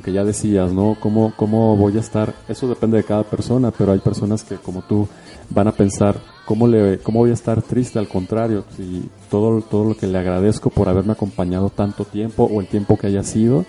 que 0.03 0.13
ya 0.13 0.25
decías, 0.25 0.73
¿no? 0.73 0.97
¿Cómo, 0.99 1.33
¿Cómo 1.37 1.77
voy 1.77 1.97
a 1.97 2.01
estar? 2.01 2.35
Eso 2.49 2.69
depende 2.69 2.97
de 2.97 3.05
cada 3.05 3.23
persona, 3.25 3.71
pero 3.71 3.93
hay 3.93 3.99
personas 3.99 4.43
que 4.43 4.57
como 4.57 4.83
tú 4.83 5.07
van 5.51 5.69
a 5.69 5.73
pensar, 5.73 6.17
¿cómo, 6.45 6.67
le, 6.67 6.99
cómo 6.99 7.21
voy 7.21 7.31
a 7.31 7.35
estar 7.35 7.63
triste? 7.63 7.99
Al 7.99 8.09
contrario, 8.09 8.65
si 8.77 9.09
todo, 9.31 9.61
todo 9.61 9.85
lo 9.85 9.97
que 9.97 10.07
le 10.07 10.19
agradezco 10.19 10.71
por 10.71 10.89
haberme 10.89 11.13
acompañado 11.13 11.71
tanto 11.71 12.05
tiempo 12.05 12.45
o 12.45 12.61
el 12.61 12.67
tiempo 12.67 12.97
que 12.97 13.09
haya 13.09 13.23
sido 13.23 13.65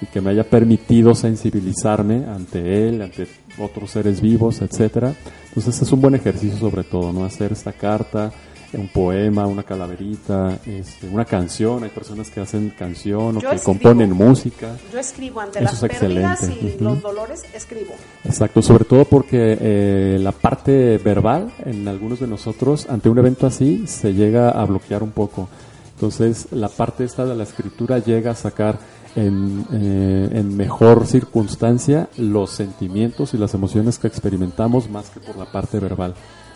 y 0.00 0.06
que 0.06 0.20
me 0.20 0.30
haya 0.30 0.44
permitido 0.44 1.14
sensibilizarme 1.14 2.26
ante 2.26 2.88
él, 2.88 3.02
ante 3.02 3.26
otros 3.58 3.90
seres 3.90 4.20
vivos, 4.20 4.60
etcétera. 4.60 5.14
Entonces 5.48 5.80
es 5.82 5.92
un 5.92 6.00
buen 6.00 6.14
ejercicio 6.14 6.58
sobre 6.58 6.84
todo, 6.84 7.12
¿no? 7.12 7.24
Hacer 7.24 7.52
esta 7.52 7.72
carta, 7.72 8.32
un 8.74 8.88
poema, 8.88 9.46
una 9.46 9.62
calaverita, 9.62 10.58
este, 10.66 11.08
una 11.08 11.24
canción. 11.24 11.84
Hay 11.84 11.90
personas 11.90 12.30
que 12.30 12.40
hacen 12.40 12.70
canción 12.70 13.36
o 13.36 13.40
Yo 13.40 13.50
que 13.50 13.56
escribo. 13.56 13.64
componen 13.64 14.12
música. 14.12 14.76
Yo 14.92 14.98
escribo 14.98 15.40
ante 15.40 15.58
Eso 15.58 15.64
las 15.64 15.82
es 15.82 15.98
pérdidas 15.98 16.50
y 16.50 16.76
los 16.78 17.02
dolores, 17.02 17.44
escribo. 17.54 17.92
Exacto, 18.24 18.62
sobre 18.62 18.84
todo 18.84 19.04
porque 19.04 19.58
eh, 19.60 20.18
la 20.20 20.32
parte 20.32 20.98
verbal 20.98 21.52
en 21.64 21.86
algunos 21.88 22.20
de 22.20 22.26
nosotros 22.26 22.86
ante 22.88 23.08
un 23.08 23.18
evento 23.18 23.46
así 23.46 23.86
se 23.86 24.14
llega 24.14 24.50
a 24.50 24.64
bloquear 24.64 25.02
un 25.02 25.10
poco. 25.12 25.48
Entonces 25.94 26.48
la 26.50 26.68
parte 26.68 27.04
esta 27.04 27.24
de 27.24 27.34
la 27.36 27.44
escritura 27.44 27.98
llega 27.98 28.32
a 28.32 28.34
sacar 28.34 28.78
en, 29.14 29.66
eh, 29.72 30.30
en 30.32 30.56
mejor 30.56 31.06
circunstancia 31.06 32.08
los 32.16 32.50
sentimientos 32.50 33.34
y 33.34 33.38
las 33.38 33.54
emociones 33.54 33.98
que 33.98 34.08
experimentamos 34.08 34.88
más 34.88 35.10
que 35.10 35.20
por 35.20 35.36
la 35.36 35.50
parte 35.52 35.78
verbal. 35.78 36.14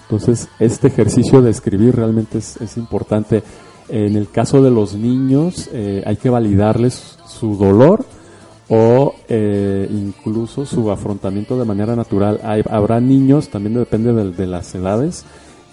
Entonces, 0.09 0.49
este 0.61 0.87
ejercicio 0.87 1.43
de 1.43 1.51
escribir 1.51 1.97
realmente 1.97 2.39
es, 2.39 2.57
es 2.61 2.77
importante. 2.77 3.43
En 3.89 4.17
el 4.17 4.31
caso 4.31 4.63
de 4.63 4.71
los 4.71 4.95
niños, 4.95 5.69
eh, 5.73 6.03
hay 6.07 6.17
que 6.17 6.31
validarles 6.31 7.19
su 7.27 7.57
dolor 7.57 8.05
o 8.69 9.15
eh, 9.29 9.89
incluso 9.91 10.65
su 10.65 10.91
afrontamiento 10.91 11.59
de 11.59 11.65
manera 11.65 11.95
natural. 11.95 12.41
Hay, 12.43 12.63
habrá 12.69 13.01
niños, 13.01 13.49
también 13.49 13.75
depende 13.75 14.13
de, 14.13 14.31
de 14.31 14.47
las 14.47 14.75
edades, 14.75 15.25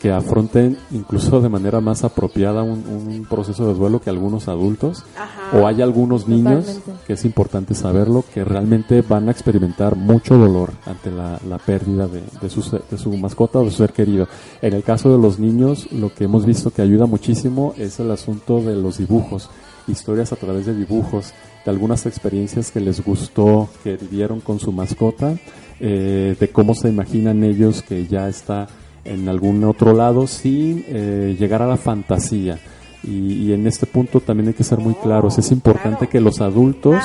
que 0.04 0.12
afronten 0.12 0.78
incluso 0.92 1.40
de 1.40 1.48
manera 1.48 1.80
más 1.80 2.04
apropiada 2.04 2.62
un, 2.62 2.84
un 2.86 3.26
proceso 3.26 3.66
de 3.66 3.74
duelo 3.74 4.02
que 4.02 4.10
algunos 4.10 4.50
adultos. 4.50 5.06
Ajá. 5.18 5.58
O 5.58 5.66
hay 5.66 5.82
algunos 5.82 6.28
niños, 6.28 6.66
Totalmente. 6.66 7.06
que 7.08 7.14
es 7.14 7.24
importante 7.24 7.74
saberlo, 7.74 8.26
que 8.34 8.44
realmente 8.44 9.02
van 9.02 9.30
a 9.30 9.32
experimentar 9.32 9.96
mucho 9.96 10.38
dolor 10.38 10.74
ante 10.86 11.10
la, 11.10 11.40
la 11.48 11.58
pérdida 11.58 12.10
de, 12.10 12.22
de, 12.42 12.50
su, 12.50 12.62
de 12.92 12.98
su 12.98 13.16
mascota 13.16 13.60
o 13.60 13.64
de 13.64 13.72
su 13.72 13.78
ser 13.78 13.94
querido. 13.94 14.28
En 14.62 14.74
el 14.74 14.84
caso 14.84 15.10
de 15.10 15.18
los 15.18 15.40
niños, 15.40 15.90
lo 15.94 16.14
que 16.14 16.26
hemos 16.26 16.46
visto 16.46 16.72
que 16.72 16.82
ayuda 16.82 17.06
muchísimo 17.06 17.74
es 17.78 17.98
el 18.02 18.12
asunto 18.12 18.60
de 18.60 18.76
los 18.76 18.98
dibujos, 18.98 19.50
historias 19.88 20.34
a 20.34 20.36
través 20.36 20.66
de 20.66 20.76
dibujos, 20.76 21.34
de 21.64 21.72
algunas 21.72 22.06
experiencias 22.06 22.72
que 22.72 22.82
les 22.82 23.02
gustó, 23.06 23.70
que 23.86 23.96
vivieron 23.96 24.42
con 24.42 24.60
su 24.60 24.74
mascota, 24.74 25.38
eh, 25.80 26.36
de 26.38 26.50
cómo 26.50 26.76
se 26.76 26.90
imaginan 26.90 27.42
ellos 27.46 27.82
que 27.84 28.06
ya 28.06 28.28
está 28.28 28.68
en 29.06 29.28
algún 29.30 29.64
otro 29.64 29.94
lado 29.94 30.28
sin 30.28 30.84
eh, 30.88 31.36
llegar 31.40 31.62
a 31.62 31.68
la 31.68 31.78
fantasía. 31.78 32.60
Y, 33.06 33.34
y 33.48 33.54
en 33.54 33.68
este 33.68 33.86
punto 33.86 34.22
también 34.22 34.48
hay 34.48 34.54
que 34.54 34.64
ser 34.64 34.80
muy 34.80 34.94
claros. 34.94 35.38
Es 35.38 35.52
importante 35.52 35.98
claro. 36.08 36.10
que 36.12 36.22
los 36.22 36.40
adultos 36.40 36.96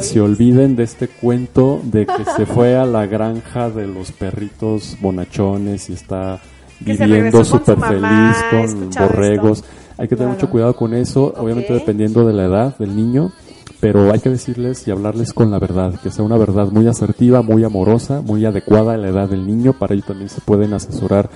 se 0.00 0.20
olviden 0.20 0.74
de 0.74 0.84
este 0.84 1.08
cuento 1.08 1.80
de 1.84 2.06
que 2.06 2.24
se 2.36 2.46
fue 2.46 2.76
a 2.76 2.86
la 2.86 3.04
granja 3.06 3.68
de 3.68 3.86
los 3.86 4.10
perritos 4.12 4.96
bonachones 5.02 5.90
y 5.90 5.92
está 5.92 6.40
Que 6.84 6.94
viviendo 6.94 7.44
súper 7.44 7.78
feliz 7.78 8.36
con 8.50 8.90
borregos. 8.90 9.58
esto. 9.58 9.68
Hay 9.98 10.08
que 10.08 10.16
tener 10.16 10.30
Claro. 10.30 10.32
mucho 10.40 10.50
cuidado 10.50 10.74
con 10.74 10.92
eso, 10.94 11.32
obviamente 11.36 11.72
dependiendo 11.72 12.26
de 12.26 12.32
la 12.32 12.44
edad 12.46 12.78
del 12.78 12.96
niño, 12.96 13.30
pero 13.80 14.12
hay 14.12 14.20
que 14.20 14.30
decirles 14.30 14.86
y 14.88 14.90
hablarles 14.90 15.32
con 15.32 15.50
la 15.50 15.58
verdad, 15.58 15.94
que 16.02 16.10
sea 16.10 16.24
una 16.24 16.38
verdad 16.38 16.68
muy 16.70 16.86
asertiva, 16.86 17.42
muy 17.42 17.64
amorosa, 17.64 18.22
muy 18.22 18.44
adecuada 18.44 18.94
a 18.94 18.96
la 18.96 19.08
edad 19.08 19.28
del 19.28 19.46
niño. 19.46 19.72
Para 19.74 19.94
ello 19.94 20.04
también 20.06 20.28
se 20.30 20.40
pueden 20.40 20.72
asesorar 20.72 21.28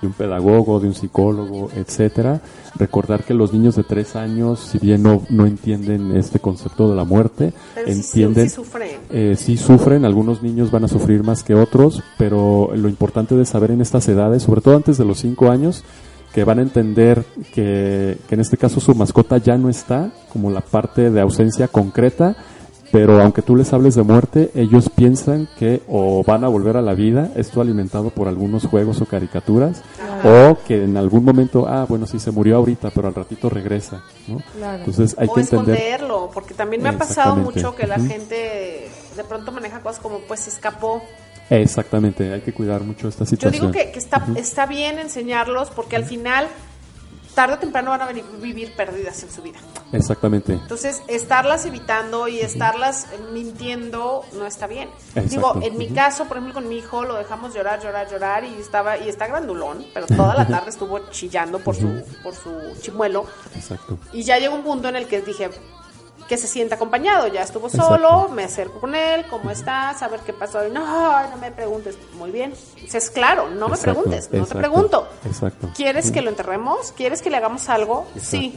de 0.00 0.06
un 0.06 0.12
pedagogo, 0.12 0.78
de 0.78 0.88
un 0.88 0.94
psicólogo, 0.94 1.70
etcétera. 1.74 2.40
Recordar 2.78 3.24
que 3.24 3.32
los 3.32 3.54
niños 3.54 3.76
de 3.76 3.82
tres 3.82 4.14
años, 4.14 4.60
si 4.60 4.78
bien 4.78 5.02
no, 5.02 5.22
no 5.30 5.46
entienden 5.46 6.14
este 6.14 6.38
concepto 6.38 6.88
de 6.90 6.94
la 6.96 7.04
muerte, 7.04 7.54
Pero 7.74 7.86
sí, 7.88 7.94
sí, 7.94 8.22
entienden 8.22 8.50
sí 8.50 8.54
sufren. 8.56 8.90
eh, 9.08 9.34
sí 9.38 9.56
sufren, 9.56 10.04
algunos 10.04 10.42
niños 10.42 10.70
van 10.70 10.84
a 10.84 10.88
sufrir 10.88 11.24
más 11.24 11.42
que 11.42 11.54
otros, 11.54 12.02
pero 12.18 12.70
lo 12.76 12.88
importante 12.90 13.34
de 13.34 13.46
saber 13.46 13.70
en 13.70 13.80
estas 13.80 14.06
edades, 14.08 14.42
sobre 14.42 14.60
todo 14.60 14.76
antes 14.76 14.98
de 14.98 15.06
los 15.06 15.18
cinco 15.18 15.50
años, 15.50 15.82
que 16.36 16.44
van 16.44 16.58
a 16.58 16.62
entender 16.62 17.24
que, 17.54 18.18
que 18.28 18.34
en 18.34 18.42
este 18.42 18.58
caso 18.58 18.78
su 18.78 18.94
mascota 18.94 19.38
ya 19.38 19.56
no 19.56 19.70
está, 19.70 20.10
como 20.30 20.50
la 20.50 20.60
parte 20.60 21.10
de 21.10 21.22
ausencia 21.22 21.66
concreta, 21.66 22.36
pero 22.92 23.22
aunque 23.22 23.40
tú 23.40 23.56
les 23.56 23.72
hables 23.72 23.94
de 23.94 24.02
muerte, 24.02 24.50
ellos 24.54 24.90
piensan 24.90 25.48
que 25.58 25.80
o 25.88 26.22
van 26.24 26.44
a 26.44 26.48
volver 26.48 26.76
a 26.76 26.82
la 26.82 26.92
vida, 26.92 27.30
esto 27.36 27.62
alimentado 27.62 28.10
por 28.10 28.28
algunos 28.28 28.66
juegos 28.66 29.00
o 29.00 29.06
caricaturas, 29.06 29.82
o 30.24 30.58
que 30.66 30.84
en 30.84 30.98
algún 30.98 31.24
momento, 31.24 31.66
ah, 31.66 31.86
bueno, 31.88 32.06
sí 32.06 32.18
se 32.18 32.30
murió 32.32 32.56
ahorita, 32.58 32.90
pero 32.90 33.08
al 33.08 33.14
ratito 33.14 33.48
regresa, 33.48 34.02
¿no? 34.28 34.42
Claro. 34.58 34.80
Entonces 34.80 35.16
hay 35.18 35.28
o 35.28 35.32
que 35.32 35.40
entender. 35.40 35.74
esconderlo, 35.74 36.30
porque 36.34 36.52
también 36.52 36.82
me 36.82 36.90
ha 36.90 36.98
pasado 36.98 37.36
mucho 37.36 37.74
que 37.74 37.86
la 37.86 37.98
gente 37.98 38.90
de 39.16 39.24
pronto 39.26 39.52
maneja 39.52 39.80
cosas 39.80 40.00
como 40.00 40.18
pues 40.18 40.40
se 40.40 40.50
escapó. 40.50 41.02
Exactamente, 41.50 42.32
hay 42.32 42.40
que 42.40 42.52
cuidar 42.52 42.80
mucho 42.82 43.08
esta 43.08 43.24
Yo 43.24 43.30
situación. 43.30 43.72
digo 43.72 43.84
que, 43.84 43.92
que 43.92 43.98
está, 43.98 44.26
está 44.36 44.66
bien 44.66 44.98
enseñarlos 44.98 45.70
porque 45.70 45.94
al 45.96 46.04
final, 46.04 46.48
tarde 47.34 47.54
o 47.54 47.58
temprano 47.58 47.90
van 47.90 48.00
a 48.02 48.06
venir- 48.08 48.24
vivir 48.40 48.74
perdidas 48.74 49.22
en 49.22 49.30
su 49.30 49.42
vida. 49.42 49.58
Exactamente. 49.92 50.54
Entonces, 50.54 51.02
estarlas 51.06 51.64
evitando 51.66 52.26
y 52.28 52.40
estarlas 52.40 53.04
eh, 53.12 53.18
mintiendo 53.32 54.24
no 54.32 54.46
está 54.46 54.66
bien. 54.66 54.88
Exacto. 55.14 55.30
Digo, 55.30 55.60
en 55.62 55.78
mi 55.78 55.88
caso, 55.90 56.24
por 56.24 56.38
ejemplo, 56.38 56.54
con 56.54 56.68
mi 56.68 56.78
hijo 56.78 57.04
lo 57.04 57.14
dejamos 57.14 57.54
llorar, 57.54 57.80
llorar, 57.80 58.10
llorar 58.10 58.42
y 58.44 58.54
estaba 58.54 58.98
y 58.98 59.08
está 59.08 59.26
grandulón, 59.28 59.86
pero 59.94 60.06
toda 60.06 60.34
la 60.34 60.46
tarde 60.48 60.70
estuvo 60.70 60.98
chillando 61.10 61.60
por 61.60 61.76
su 61.76 62.02
por 62.24 62.34
su 62.34 62.50
chimuelo 62.80 63.26
Exacto. 63.54 63.98
y 64.12 64.24
ya 64.24 64.38
llegó 64.38 64.56
un 64.56 64.62
punto 64.64 64.88
en 64.88 64.96
el 64.96 65.06
que 65.06 65.20
dije 65.22 65.50
que 66.28 66.36
se 66.36 66.46
sienta 66.46 66.74
acompañado, 66.74 67.28
ya 67.28 67.42
estuvo 67.42 67.68
Exacto. 67.68 67.96
solo, 67.96 68.28
me 68.28 68.44
acerco 68.44 68.80
con 68.80 68.94
él, 68.94 69.26
¿cómo 69.28 69.50
estás? 69.50 70.02
A 70.02 70.08
ver 70.08 70.20
qué 70.20 70.32
pasó. 70.32 70.66
Y 70.66 70.70
no, 70.70 71.28
no 71.28 71.36
me 71.36 71.50
preguntes. 71.52 71.96
Muy 72.14 72.30
bien. 72.30 72.52
Es 72.92 73.10
claro, 73.10 73.48
no 73.50 73.68
me 73.68 73.76
preguntes, 73.76 74.30
no 74.32 74.46
te 74.46 74.54
pregunto. 74.54 75.08
Exacto. 75.24 75.70
¿Quieres 75.74 76.10
que 76.10 76.22
lo 76.22 76.30
enterremos? 76.30 76.92
¿Quieres 76.92 77.22
que 77.22 77.30
le 77.30 77.36
hagamos 77.36 77.68
algo? 77.68 78.06
Sí. 78.20 78.54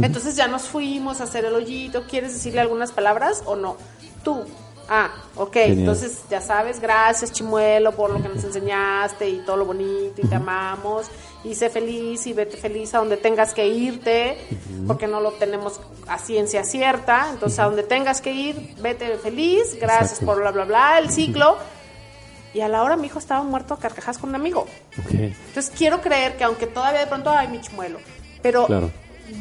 Entonces 0.00 0.36
ya 0.36 0.48
nos 0.48 0.62
fuimos 0.62 1.20
a 1.20 1.24
hacer 1.24 1.44
el 1.44 1.54
hoyito. 1.54 2.04
¿Quieres 2.08 2.32
decirle 2.32 2.60
algunas 2.60 2.92
palabras 2.92 3.42
o 3.46 3.56
no? 3.56 3.76
Tú. 4.24 4.44
Ah, 4.88 5.10
ok. 5.36 5.52
Genial. 5.52 5.78
Entonces 5.80 6.22
ya 6.30 6.40
sabes, 6.40 6.80
gracias 6.80 7.32
Chimuelo 7.32 7.92
por 7.92 8.10
lo 8.10 8.22
que 8.22 8.28
nos 8.28 8.42
enseñaste 8.44 9.28
y 9.28 9.38
todo 9.40 9.56
lo 9.56 9.64
bonito 9.64 10.20
y 10.22 10.26
te 10.26 10.34
amamos. 10.34 11.06
Y 11.46 11.54
sé 11.54 11.70
feliz 11.70 12.26
y 12.26 12.32
vete 12.32 12.56
feliz 12.56 12.92
a 12.94 12.98
donde 12.98 13.16
tengas 13.16 13.54
que 13.54 13.66
irte, 13.68 14.36
porque 14.86 15.06
no 15.06 15.20
lo 15.20 15.32
tenemos 15.32 15.80
a 16.08 16.18
ciencia 16.18 16.64
cierta. 16.64 17.28
Entonces 17.32 17.58
a 17.60 17.64
donde 17.64 17.84
tengas 17.84 18.20
que 18.20 18.32
ir, 18.32 18.74
vete 18.80 19.16
feliz, 19.18 19.76
gracias 19.80 20.12
Exacto. 20.20 20.26
por 20.26 20.38
bla, 20.40 20.50
bla, 20.50 20.64
bla, 20.64 20.98
el 20.98 21.10
ciclo. 21.10 21.56
Y 22.52 22.62
a 22.62 22.68
la 22.68 22.82
hora 22.82 22.96
mi 22.96 23.06
hijo 23.06 23.18
estaba 23.18 23.42
muerto 23.44 23.74
a 23.74 23.78
carcajadas 23.78 24.18
con 24.18 24.30
un 24.30 24.34
amigo. 24.36 24.66
Entonces 25.10 25.72
quiero 25.76 26.00
creer 26.00 26.36
que 26.36 26.44
aunque 26.44 26.66
todavía 26.66 27.00
de 27.00 27.06
pronto 27.06 27.30
hay 27.30 27.48
mi 27.48 27.60
chimuelo, 27.60 27.98
pero 28.42 28.66
Claro. 28.66 28.90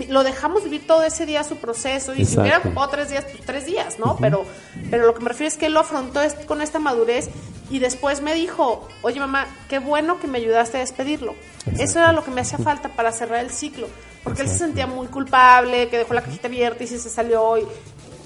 Lo 0.09 0.23
dejamos 0.23 0.63
vivir 0.63 0.85
todo 0.87 1.03
ese 1.03 1.25
día 1.25 1.43
su 1.43 1.57
proceso 1.57 2.13
y 2.15 2.25
si 2.25 2.39
hubiera 2.39 2.57
ocupado 2.59 2.89
tres 2.89 3.09
días, 3.09 3.25
pues 3.25 3.45
tres 3.45 3.65
días, 3.65 3.99
¿no? 3.99 4.17
Pero 4.19 4.45
pero 4.89 5.05
lo 5.05 5.13
que 5.13 5.21
me 5.21 5.29
refiero 5.29 5.47
es 5.47 5.57
que 5.57 5.67
él 5.67 5.73
lo 5.73 5.81
afrontó 5.81 6.21
es- 6.21 6.33
con 6.45 6.61
esta 6.61 6.79
madurez 6.79 7.29
y 7.69 7.79
después 7.79 8.21
me 8.21 8.33
dijo, 8.35 8.87
oye 9.01 9.19
mamá, 9.19 9.47
qué 9.69 9.79
bueno 9.79 10.19
que 10.19 10.27
me 10.27 10.37
ayudaste 10.37 10.77
a 10.77 10.79
despedirlo. 10.81 11.35
Eso 11.79 11.99
era 11.99 12.11
lo 12.13 12.23
que 12.23 12.31
me 12.31 12.41
hacía 12.41 12.57
falta 12.59 12.89
para 12.89 13.11
cerrar 13.11 13.39
el 13.43 13.49
ciclo, 13.51 13.87
porque 14.23 14.43
él 14.43 14.47
se 14.49 14.57
sentía 14.59 14.85
muy 14.87 15.07
culpable, 15.07 15.89
que 15.89 15.97
dejó 15.97 16.13
la 16.13 16.21
cajita 16.21 16.47
abierta 16.47 16.83
y 16.83 16.87
si 16.87 16.99
se 16.99 17.09
salió 17.09 17.57
y 17.57 17.65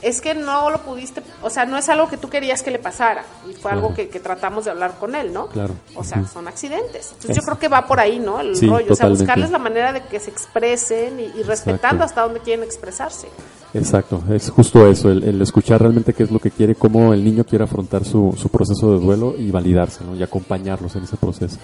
es 0.01 0.21
que 0.21 0.33
no 0.33 0.69
lo 0.69 0.79
pudiste, 0.81 1.21
o 1.41 1.49
sea, 1.49 1.65
no 1.65 1.77
es 1.77 1.89
algo 1.89 2.07
que 2.09 2.17
tú 2.17 2.29
querías 2.29 2.63
que 2.63 2.71
le 2.71 2.79
pasara 2.79 3.23
y 3.49 3.53
fue 3.53 3.71
algo 3.71 3.93
que, 3.93 4.07
que 4.09 4.19
tratamos 4.19 4.65
de 4.65 4.71
hablar 4.71 4.95
con 4.99 5.15
él, 5.15 5.33
¿no? 5.33 5.47
Claro. 5.47 5.73
O 5.95 6.03
sea, 6.03 6.25
son 6.27 6.47
accidentes. 6.47 7.07
Entonces 7.13 7.31
Es- 7.31 7.35
yo 7.37 7.41
creo 7.43 7.59
que 7.59 7.67
va 7.67 7.85
por 7.85 7.99
ahí, 7.99 8.19
¿no? 8.19 8.39
El 8.39 8.55
Sí, 8.55 8.67
rollo, 8.67 8.85
o 8.93 8.95
sea, 8.95 9.07
totalmente. 9.07 9.23
buscarles 9.23 9.51
la 9.51 9.59
manera 9.59 9.91
de 9.93 10.01
que 10.03 10.19
se 10.19 10.29
expresen 10.31 11.19
y, 11.19 11.23
y 11.39 11.43
respetando 11.43 12.03
Exacto. 12.03 12.03
hasta 12.03 12.21
donde 12.21 12.39
quieren 12.39 12.63
expresarse. 12.63 13.27
Exacto, 13.73 14.23
es 14.31 14.49
justo 14.49 14.87
eso, 14.87 15.11
el, 15.11 15.23
el 15.23 15.39
escuchar 15.43 15.79
realmente 15.81 16.13
qué 16.13 16.23
es 16.23 16.31
lo 16.31 16.39
que 16.39 16.49
quiere, 16.49 16.73
cómo 16.73 17.13
el 17.13 17.23
niño 17.23 17.43
quiere 17.43 17.65
afrontar 17.65 18.03
su, 18.03 18.33
su 18.35 18.49
proceso 18.49 18.93
de 18.93 18.99
duelo 18.99 19.35
y 19.37 19.51
validarse, 19.51 20.03
¿no? 20.03 20.15
Y 20.15 20.23
acompañarlos 20.23 20.95
en 20.95 21.03
ese 21.03 21.17
proceso, 21.17 21.57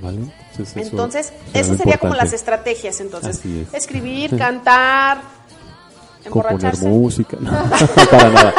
¿vale? 0.00 0.18
Entonces, 0.52 0.76
eso 0.76 0.90
Entonces, 0.90 1.32
sería 1.78 1.98
como 1.98 2.14
las 2.14 2.32
estrategias, 2.32 3.00
entonces. 3.00 3.44
Es. 3.44 3.74
Escribir, 3.74 4.36
cantar, 4.38 5.20
Componer 6.28 6.76
música, 6.82 7.36
no, 7.40 7.50
para 8.10 8.30
nada. 8.30 8.54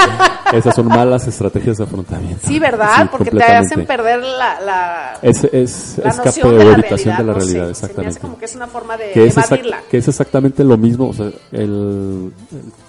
Esas 0.53 0.73
son 0.75 0.87
malas 0.87 1.27
estrategias 1.27 1.77
de 1.77 1.83
afrontamiento. 1.83 2.47
Sí, 2.47 2.57
¿verdad? 2.57 3.03
Sí, 3.03 3.07
Porque 3.11 3.29
te 3.31 3.43
hacen 3.43 3.85
perder 3.85 4.19
la, 4.21 4.59
la, 4.61 5.19
Es, 5.21 5.43
es 5.43 5.99
la 6.03 6.09
escape 6.09 6.47
de 6.47 6.65
la 6.65 6.75
realidad. 6.75 7.17
de 7.17 7.23
la 7.23 7.33
no 7.33 7.39
sé, 7.39 7.45
realidad, 7.45 7.53
Se 7.53 7.65
me 7.65 7.69
exactamente. 7.71 8.09
hace 8.09 8.19
como 8.19 8.37
que 8.39 8.45
es 8.45 8.55
una 8.55 8.67
forma 8.67 8.97
de 8.97 9.11
que 9.11 9.25
es, 9.25 9.37
evadirla. 9.37 9.81
que 9.91 9.97
es 9.97 10.07
exactamente 10.07 10.63
lo 10.63 10.77
mismo, 10.77 11.09
o 11.09 11.13
sea, 11.13 11.27
el, 11.27 11.35
el 11.51 12.31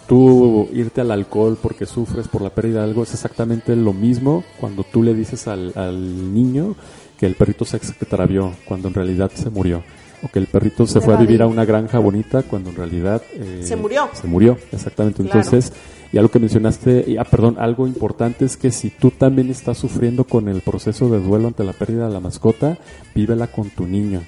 tú 0.07 0.69
irte 0.73 1.01
al 1.03 1.11
alcohol 1.11 1.59
porque 1.61 1.85
sufres 1.87 2.29
por 2.29 2.41
la 2.43 2.51
pérdida 2.51 2.79
de 2.79 2.85
algo 2.85 3.03
es 3.03 3.13
exactamente 3.13 3.77
lo 3.77 3.93
mismo 3.93 4.43
cuando 4.59 4.83
tú 4.85 5.03
le 5.03 5.13
dices 5.15 5.47
al, 5.47 5.73
al 5.77 6.33
niño 6.35 6.75
que 7.19 7.27
el 7.27 7.35
perrito 7.35 7.65
se 7.65 7.77
extravió 7.77 8.53
cuando 8.65 8.89
en 8.89 8.95
realidad 8.95 9.31
se 9.35 9.51
murió 9.51 9.83
o 10.23 10.29
que 10.29 10.39
el 10.39 10.47
perrito 10.47 10.87
se 10.87 11.01
fue 11.01 11.15
a 11.15 11.17
vivir 11.17 11.43
a 11.43 11.47
una 11.47 11.65
granja 11.65 11.99
bonita 11.99 12.43
cuando 12.43 12.71
en 12.71 12.77
realidad 12.77 13.23
eh, 13.35 13.61
Se 13.63 13.77
murió. 13.77 14.09
se 14.13 14.27
murió 14.27 14.57
exactamente 14.73 15.23
Claro. 15.23 15.39
entonces 15.41 15.73
y 16.13 16.19
algo 16.19 16.31
que 16.31 16.39
mencionaste 16.41 17.17
ah 17.19 17.25
perdón 17.25 17.57
algo 17.59 17.87
importante 17.87 18.45
es 18.45 18.57
que 18.57 18.71
si 18.73 18.91
tú 18.91 19.11
también 19.13 19.49
estás 19.51 19.79
sufriendo 19.79 20.25
con 20.25 20.49
el 20.49 20.61
proceso 20.61 21.09
de 21.09 21.21
duelo 21.21 21.49
ante 21.49 21.65
la 21.65 21.73
pérdida 21.73 22.07
de 22.09 22.13
la 22.13 22.21
mascota 22.21 22.79
vívela 23.15 23.47
con 23.47 23.71
tu 23.71 23.87
niño 23.87 24.23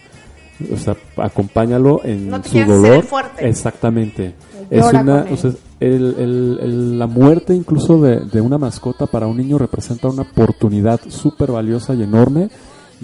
o 0.72 0.76
sea, 0.76 0.96
acompáñalo 1.16 2.02
en 2.04 2.28
No 2.30 2.40
te 2.40 2.48
su 2.50 2.58
dolor. 2.70 3.02
fuerte. 3.04 3.48
Exactamente. 3.48 4.34
Llora 4.70 4.86
Es 4.86 4.92
una, 5.02 5.26
o 5.32 5.36
sea, 5.36 5.50
el- 5.80 6.14
el- 6.18 6.58
el- 6.62 6.98
la 7.00 7.06
muerte 7.08 7.52
incluso 7.52 8.00
de, 8.00 8.20
de 8.20 8.40
una 8.40 8.58
mascota 8.58 9.06
para 9.06 9.26
un 9.26 9.38
niño 9.38 9.58
representa 9.58 10.06
una 10.08 10.22
oportunidad 10.22 11.00
súper 11.08 11.50
valiosa 11.50 11.94
y 11.94 12.04
enorme 12.04 12.48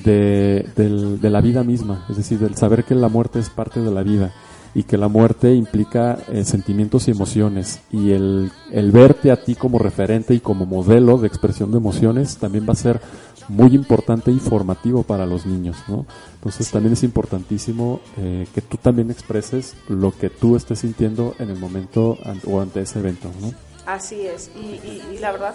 de, 0.05 0.67
del- 0.77 1.21
de 1.21 1.31
la 1.31 1.41
vida 1.41 1.63
misma. 1.65 2.05
Es 2.09 2.17
decir, 2.17 2.39
del 2.39 2.57
saber 2.57 2.85
que 2.85 2.95
la 2.95 3.09
muerte 3.09 3.39
es 3.39 3.51
parte 3.51 3.81
de 3.81 3.91
la 3.91 4.03
vida. 4.03 4.33
y 4.75 4.83
que 4.85 4.99
la 4.99 5.09
muerte 5.09 5.55
implica 5.55 6.19
eh, 6.29 6.45
sentimientos 6.45 7.09
y 7.09 7.11
emociones 7.11 7.81
y 7.91 8.13
el, 8.13 8.53
el 8.71 8.93
verte 8.93 9.31
a 9.33 9.43
ti 9.43 9.55
como 9.55 9.79
referente 9.79 10.35
y 10.35 10.41
como 10.41 10.67
modelo 10.67 11.17
de 11.17 11.27
expresión 11.27 11.71
de 11.73 11.79
emociones 11.79 12.37
también 12.37 12.67
va 12.69 12.75
a 12.75 12.77
ser 12.77 13.01
muy 13.49 13.75
importante 13.75 14.31
y 14.31 14.39
formativo 14.39 15.05
para 15.05 15.25
los 15.25 15.47
niños, 15.47 15.79
¿no? 15.89 16.05
Entonces 16.35 16.71
también 16.71 16.93
es 16.93 17.03
importantísimo 17.03 18.01
eh, 18.19 18.47
que 18.55 18.61
tú 18.61 18.77
también 18.77 19.11
expreses 19.11 19.75
lo 19.89 20.13
que 20.13 20.29
tú 20.29 20.55
estés 20.55 20.81
sintiendo 20.81 21.35
en 21.39 21.49
el 21.49 21.59
momento 21.59 22.19
o 22.47 22.61
ante 22.61 22.83
ese 22.83 22.99
evento, 22.99 23.31
¿no? 23.41 23.53
Así 23.87 24.21
es. 24.27 24.51
Y, 24.55 24.87
y- 24.87 25.03
y 25.17 25.19
la 25.19 25.33
verdad, 25.33 25.55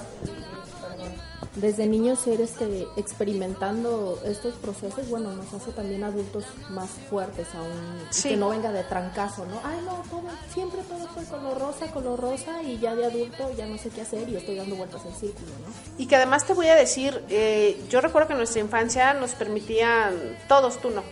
desde 1.56 1.86
niños 1.88 2.20
ser 2.20 2.42
este 2.42 2.88
experimentando 2.96 4.20
estos 4.26 4.56
procesos, 4.56 5.10
bueno, 5.10 5.32
nos 5.32 5.54
hace 5.54 5.72
también 5.72 6.04
adultos 6.04 6.46
más 6.70 6.90
fuertes 7.10 7.48
aún, 7.56 8.08
Sí. 8.10 8.30
que 8.30 8.38
no 8.38 8.50
venga 8.50 8.72
de 8.72 8.84
trancazo, 8.84 9.46
¿no? 9.46 9.60
Ay, 9.64 9.78
no, 9.86 10.04
todo, 10.10 10.24
siempre 10.54 10.82
todo 10.84 11.08
fue 11.08 11.24
color 11.26 11.58
rosa, 11.60 11.88
color 11.92 12.20
rosa 12.20 12.62
y 12.64 12.80
ya 12.80 12.96
de 12.96 13.06
adulto 13.06 13.52
ya 13.58 13.66
no 13.66 13.78
sé 13.78 13.90
qué 13.90 14.02
hacer 14.02 14.28
y 14.30 14.36
estoy 14.36 14.56
dando 14.56 14.76
vueltas 14.76 15.06
en 15.06 15.14
círculo, 15.14 15.52
¿no? 15.66 15.74
y 15.98 16.08
que 16.08 16.16
además 16.16 16.46
te 16.46 16.54
voy 16.54 16.68
a 16.68 16.76
decir, 16.76 17.24
eh, 17.30 17.82
yo 17.90 18.02
recuerdo 18.02 18.28
que 18.28 18.34
en 18.34 18.40
nuestra 18.40 18.62
infancia 18.62 19.14
nos 19.14 19.32
permitían, 19.32 20.14
todos 20.48 20.80
tú 20.80 20.90
no, 20.90 21.04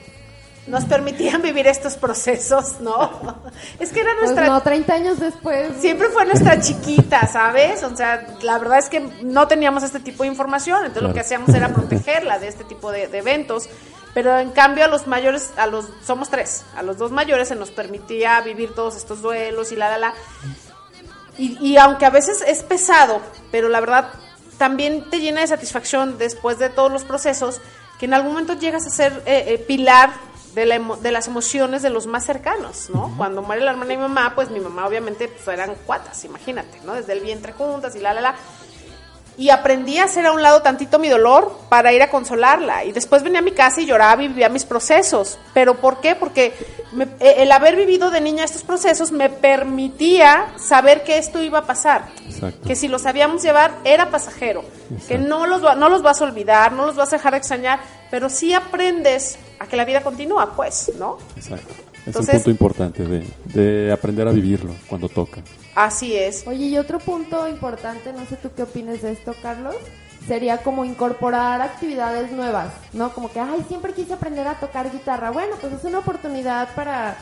nos 0.72 0.86
permitían 0.86 1.42
vivir 1.42 1.68
estos 1.68 1.96
procesos, 1.96 2.80
¿no? 2.80 3.36
Es 3.80 3.92
que 3.92 4.00
era 4.00 4.12
Pues 4.18 4.32
nuestra... 4.32 4.48
no, 4.48 4.62
30 4.62 4.94
años 4.94 5.20
después. 5.20 5.74
Siempre 5.80 6.08
fue 6.10 6.26
nuestra 6.26 6.60
chiquita, 6.62 7.28
¿sabes? 7.28 7.84
O 7.84 7.96
sea, 7.96 8.26
la 8.42 8.58
verdad 8.58 8.80
es 8.80 8.88
que 8.90 9.02
no 9.22 9.48
teníamos 9.48 9.84
este 9.84 10.00
tipo 10.00 10.24
de 10.24 10.30
información, 10.30 10.80
entonces 10.86 11.04
lo 11.04 11.14
que 11.14 11.20
hacíamos 11.20 11.50
era 11.50 11.70
protegerla 11.74 12.40
de 12.40 12.48
este 12.48 12.64
tipo 12.64 12.92
de, 12.92 13.08
de 13.08 13.18
eventos. 13.20 13.70
Pero 14.14 14.40
en 14.40 14.50
cambio 14.52 14.86
a 14.86 14.88
los 14.88 15.08
mayores, 15.08 15.52
a 15.58 15.68
los 15.68 15.88
somos 16.06 16.30
tres, 16.30 16.66
a 16.76 16.84
los 16.84 16.98
dos 16.98 17.12
mayores 17.12 17.48
se 17.50 17.56
nos 17.56 17.72
permitía 17.72 18.42
vivir 18.42 18.74
todos 18.74 18.96
estos 18.96 19.22
duelos 19.22 19.72
y 19.72 19.76
la 19.76 19.90
la 19.90 19.98
la. 19.98 20.14
Y, 21.38 21.58
y 21.62 21.78
aunque 21.78 22.06
a 22.06 22.10
veces 22.10 22.42
es 22.46 22.64
pesado, 22.64 23.22
pero 23.52 23.70
la 23.70 23.80
verdad 23.80 24.10
también 24.58 25.10
te 25.10 25.20
llena 25.20 25.42
de 25.42 25.48
satisfacción 25.48 26.18
después 26.18 26.60
de 26.60 26.70
todos 26.70 26.92
los 26.92 27.04
procesos, 27.04 27.62
que 28.00 28.06
en 28.06 28.14
algún 28.14 28.32
momento 28.34 28.54
llegas 28.54 28.86
a 28.86 28.90
ser 28.90 29.14
eh, 29.26 29.46
eh, 29.48 29.58
pilar 29.60 30.12
de, 30.56 30.66
la 30.66 30.76
emo- 30.76 30.98
de 30.98 31.12
las 31.12 31.28
emociones 31.28 31.82
de 31.82 31.90
los 31.90 32.08
más 32.08 32.26
cercanos, 32.26 32.90
¿no? 32.94 33.14
Cuando 33.18 33.42
muere 33.42 33.62
la 33.64 33.72
hermana 33.72 33.90
de 33.92 33.98
mi 33.98 34.02
mamá, 34.04 34.34
pues 34.36 34.50
mi 34.50 34.60
mamá 34.60 34.86
obviamente 34.88 35.28
pues, 35.28 35.48
eran 35.48 35.76
cuatas, 35.86 36.24
imagínate, 36.26 36.80
¿no? 36.86 36.94
Desde 36.94 37.14
el 37.14 37.22
vientre 37.22 37.54
juntas 37.54 37.96
y 37.96 38.00
la, 38.00 38.14
la, 38.14 38.22
la. 38.22 38.36
Y 39.38 39.50
aprendí 39.50 39.98
a 39.98 40.04
hacer 40.04 40.26
a 40.26 40.34
un 40.34 40.44
lado 40.44 40.62
tantito 40.62 41.00
mi 41.00 41.08
dolor 41.08 41.58
para 41.70 41.94
ir 41.94 42.04
a 42.04 42.10
consolarla. 42.10 42.84
Y 42.84 42.92
después 42.92 43.24
venía 43.24 43.40
a 43.40 43.42
mi 43.42 43.54
casa 43.54 43.80
y 43.82 43.86
lloraba 43.86 44.22
y 44.22 44.28
vivía 44.28 44.50
mis 44.50 44.66
procesos. 44.66 45.40
¿Pero 45.54 45.76
por 45.78 46.02
qué? 46.02 46.16
Porque 46.16 46.54
me- 46.92 47.06
eh, 47.22 47.36
el 47.38 47.52
haber 47.54 47.78
vivido 47.78 48.12
de 48.12 48.20
niña 48.20 48.44
estos 48.44 48.64
procesos 48.64 49.12
me 49.14 49.30
permitía 49.30 50.54
saber 50.58 51.04
que 51.04 51.18
esto 51.18 51.42
iba 51.42 51.60
a 51.60 51.66
pasar. 51.66 52.10
Exacto. 52.28 52.68
Que 52.68 52.76
si 52.76 52.88
lo 52.90 53.00
sabíamos 53.00 53.42
llevar 53.42 53.72
era 53.86 54.10
pasajero. 54.12 54.64
Que 55.08 55.18
no 55.18 55.48
los, 55.48 55.64
va- 55.64 55.76
no 55.76 55.88
los 55.90 56.02
vas 56.04 56.22
a 56.22 56.26
olvidar, 56.26 56.74
no 56.74 56.86
los 56.86 56.96
vas 56.98 57.12
a 57.14 57.16
dejar 57.16 57.32
de 57.32 57.38
extrañar, 57.40 57.80
pero 58.12 58.30
sí 58.30 58.54
aprendes 58.54 59.40
a 59.62 59.68
que 59.68 59.76
la 59.78 59.86
vida 59.86 60.02
continúa, 60.02 60.54
pues, 60.56 60.92
¿no? 60.98 61.18
Exacto. 61.36 61.74
Es 62.02 62.08
Entonces- 62.08 62.34
un 62.36 62.42
punto 62.42 62.50
importante 62.50 63.06
de, 63.06 63.24
de 63.54 63.92
aprender 63.92 64.28
a 64.28 64.32
vivirlo 64.32 64.74
cuando 64.90 65.08
toca. 65.08 65.42
Así 65.76 66.16
es. 66.16 66.46
Oye, 66.48 66.66
y 66.66 66.78
otro 66.80 66.98
punto 66.98 67.48
importante, 67.48 68.12
no 68.12 68.26
sé 68.26 68.38
tú 68.38 68.50
qué 68.56 68.64
opinas 68.64 69.04
de 69.04 69.12
esto, 69.12 69.36
Carlos, 69.42 69.76
sería 70.28 70.58
como 70.64 70.84
incorporar 70.84 71.62
actividades 71.62 72.32
nuevas, 72.32 72.74
¿no? 72.94 73.14
Como 73.14 73.32
que, 73.32 73.40
ay, 73.40 73.64
siempre 73.68 73.94
quise 73.94 74.14
aprender 74.14 74.48
a 74.48 74.60
tocar 74.60 74.92
guitarra. 74.92 75.30
Bueno, 75.30 75.56
pues 75.62 75.74
es 75.74 75.84
una 75.84 76.00
oportunidad 76.00 76.74
para 76.74 77.18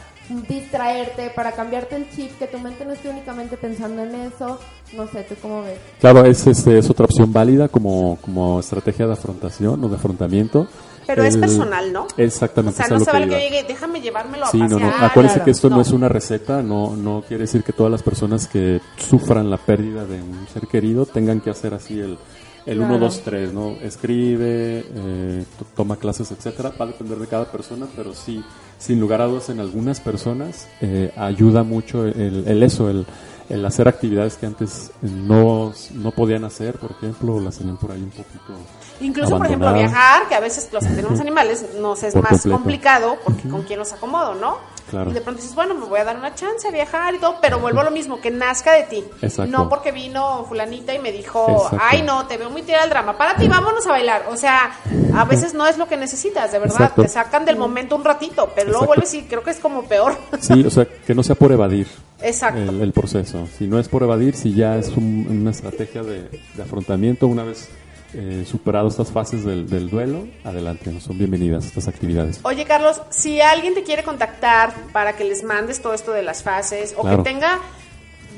distraerte, 0.47 1.29
para 1.31 1.51
cambiarte 1.51 1.95
el 1.95 2.09
chip, 2.11 2.37
que 2.37 2.47
tu 2.47 2.59
mente 2.59 2.85
no 2.85 2.93
esté 2.93 3.09
únicamente 3.09 3.57
pensando 3.57 4.03
en 4.03 4.15
eso. 4.15 4.59
No 4.93 5.07
sé, 5.07 5.23
¿tú 5.23 5.35
cómo 5.41 5.63
ves? 5.63 5.77
Claro, 5.99 6.25
es, 6.25 6.45
este, 6.47 6.77
es 6.77 6.89
otra 6.89 7.05
opción 7.05 7.33
válida 7.33 7.67
como, 7.67 8.17
como 8.21 8.59
estrategia 8.59 9.07
de 9.07 9.13
afrontación 9.13 9.83
o 9.83 9.89
de 9.89 9.95
afrontamiento. 9.95 10.67
Pero 11.15 11.23
es 11.27 11.37
personal, 11.37 11.91
¿no? 11.93 12.03
O 12.03 12.07
Exactamente. 12.17 12.77
sea, 12.77 12.85
es 12.85 12.91
a 12.91 12.93
no 12.93 12.99
se 12.99 13.05
que 13.05 13.11
vale 13.11 13.27
que 13.27 13.39
llegue, 13.39 13.63
déjame 13.67 14.01
llevármelo 14.01 14.45
a 14.45 14.51
Sí, 14.51 14.57
no, 14.59 14.69
pasear. 14.69 14.81
no. 14.81 15.05
Acuérdense 15.05 15.33
claro. 15.35 15.45
que 15.45 15.51
esto 15.51 15.69
no. 15.69 15.75
No. 15.77 15.81
es 15.81 15.91
una 15.91 16.09
receta, 16.09 16.61
no, 16.61 16.95
no 16.95 17.23
quiere 17.27 17.41
decir 17.43 17.63
que 17.63 17.73
todas 17.73 17.91
las 17.91 18.03
personas 18.03 18.47
que 18.47 18.79
sufran 18.97 19.49
la 19.49 19.57
pérdida 19.57 20.05
de 20.05 20.21
un 20.21 20.47
ser 20.53 20.67
querido 20.67 21.05
tengan 21.05 21.41
que 21.41 21.49
hacer 21.49 21.73
así 21.73 21.99
el, 21.99 22.17
el 22.65 22.79
1, 22.79 22.87
Claro. 22.87 23.05
2, 23.05 23.21
3, 23.23 23.53
¿no? 23.53 23.69
Escribe, 23.81 24.85
eh, 24.93 25.45
to- 25.57 25.65
toma 25.75 25.95
clases, 25.95 26.31
etcétera. 26.31 26.71
Va 26.79 26.85
a 26.85 26.87
depender 26.89 27.17
de 27.17 27.27
cada 27.27 27.45
persona, 27.51 27.87
pero 27.95 28.13
sí, 28.13 28.43
sin 28.77 28.99
lugar 28.99 29.21
a 29.21 29.25
dudas, 29.25 29.49
en 29.49 29.59
algunas 29.59 29.99
personas 29.99 30.67
eh, 30.81 31.11
ayuda 31.17 31.63
mucho 31.63 32.05
el, 32.05 32.43
el 32.47 32.63
eso, 32.63 32.89
el, 32.89 33.05
el 33.49 33.65
hacer 33.65 33.87
actividades 33.87 34.35
que 34.35 34.45
antes 34.45 34.91
no, 35.01 35.73
no 35.95 36.11
podían 36.11 36.43
hacer, 36.43 36.75
por 36.75 36.91
ejemplo, 36.91 37.39
las 37.39 37.57
tenían 37.57 37.77
por 37.77 37.91
ahí 37.91 38.01
un 38.03 38.09
poquito. 38.11 38.53
Incluso, 39.01 39.37
por 39.37 39.45
ejemplo, 39.45 39.73
viajar, 39.73 40.27
que 40.27 40.35
a 40.35 40.39
veces 40.39 40.69
los 40.71 40.83
que 40.85 40.93
tenemos 40.93 41.19
animales 41.19 41.65
nos 41.79 42.03
es 42.03 42.13
Por 42.13 42.23
más 42.23 42.31
completo. 42.31 42.57
complicado 42.57 43.17
porque 43.23 43.47
con 43.49 43.61
quién 43.63 43.79
los 43.79 43.93
acomodo, 43.93 44.35
¿no? 44.35 44.57
Claro. 44.89 45.11
Y 45.11 45.13
de 45.13 45.21
pronto 45.21 45.39
dices, 45.41 45.55
bueno, 45.55 45.75
me 45.75 45.85
voy 45.85 45.99
a 45.99 46.03
dar 46.03 46.17
una 46.17 46.33
chance 46.33 46.67
a 46.67 46.71
viajar 46.71 47.13
y 47.13 47.19
todo, 47.19 47.35
pero 47.39 47.59
vuelvo 47.59 47.79
a 47.81 47.83
lo 47.83 47.91
mismo, 47.91 48.19
que 48.19 48.31
nazca 48.31 48.71
de 48.73 48.83
ti. 48.83 49.03
Exacto. 49.21 49.51
No 49.51 49.69
porque 49.69 49.91
vino 49.91 50.45
fulanita 50.49 50.93
y 50.95 50.99
me 50.99 51.11
dijo, 51.11 51.45
Exacto. 51.47 51.77
ay 51.81 52.01
no, 52.01 52.25
te 52.25 52.37
veo 52.37 52.49
muy 52.49 52.63
tirada 52.63 52.85
al 52.85 52.89
drama, 52.89 53.15
para 53.17 53.35
ti, 53.35 53.47
vámonos 53.47 53.85
a 53.85 53.91
bailar. 53.91 54.25
O 54.31 54.35
sea, 54.35 54.71
a 55.15 55.25
veces 55.25 55.53
no 55.53 55.67
es 55.67 55.77
lo 55.77 55.87
que 55.87 55.95
necesitas, 55.95 56.51
de 56.51 56.57
verdad, 56.59 56.81
Exacto. 56.81 57.03
te 57.03 57.07
sacan 57.07 57.45
del 57.45 57.55
momento 57.57 57.95
un 57.95 58.03
ratito, 58.03 58.51
pero 58.55 58.71
luego 58.71 58.87
vuelves 58.87 59.13
y 59.13 59.21
creo 59.23 59.43
que 59.43 59.51
es 59.51 59.59
como 59.59 59.83
peor. 59.83 60.17
Sí, 60.39 60.65
o 60.65 60.71
sea, 60.71 60.85
que 60.85 61.13
no 61.13 61.21
sea 61.21 61.35
por 61.35 61.51
evadir. 61.51 61.87
Exacto. 62.21 62.59
el, 62.59 62.81
el 62.81 62.91
proceso. 62.91 63.47
Si 63.57 63.67
no 63.67 63.79
es 63.79 63.87
por 63.87 64.01
evadir, 64.03 64.35
si 64.35 64.53
ya 64.55 64.75
es 64.75 64.89
un- 64.89 65.27
una 65.29 65.51
estrategia 65.51 66.01
de, 66.03 66.23
de 66.55 66.63
afrontamiento, 66.63 67.27
una 67.27 67.43
vez 67.43 67.69
eh, 68.13 68.43
superado 68.47 68.87
estas 68.87 69.11
fases 69.11 69.43
del, 69.43 69.69
del 69.69 69.89
duelo, 69.89 70.27
adelante, 70.43 70.99
son 70.99 71.17
bienvenidas 71.17 71.65
estas 71.65 71.87
actividades. 71.87 72.39
Oye, 72.43 72.65
Carlos, 72.65 73.01
si 73.09 73.41
alguien 73.41 73.73
te 73.75 73.83
quiere 73.83 74.03
contactar 74.03 74.73
para 74.91 75.13
que 75.15 75.23
les 75.23 75.43
mandes 75.43 75.81
todo 75.81 75.93
esto 75.93 76.11
de 76.11 76.23
las 76.23 76.43
fases 76.43 76.93
o 76.97 77.01
Claro. 77.01 77.23
que 77.23 77.29
tenga, 77.29 77.59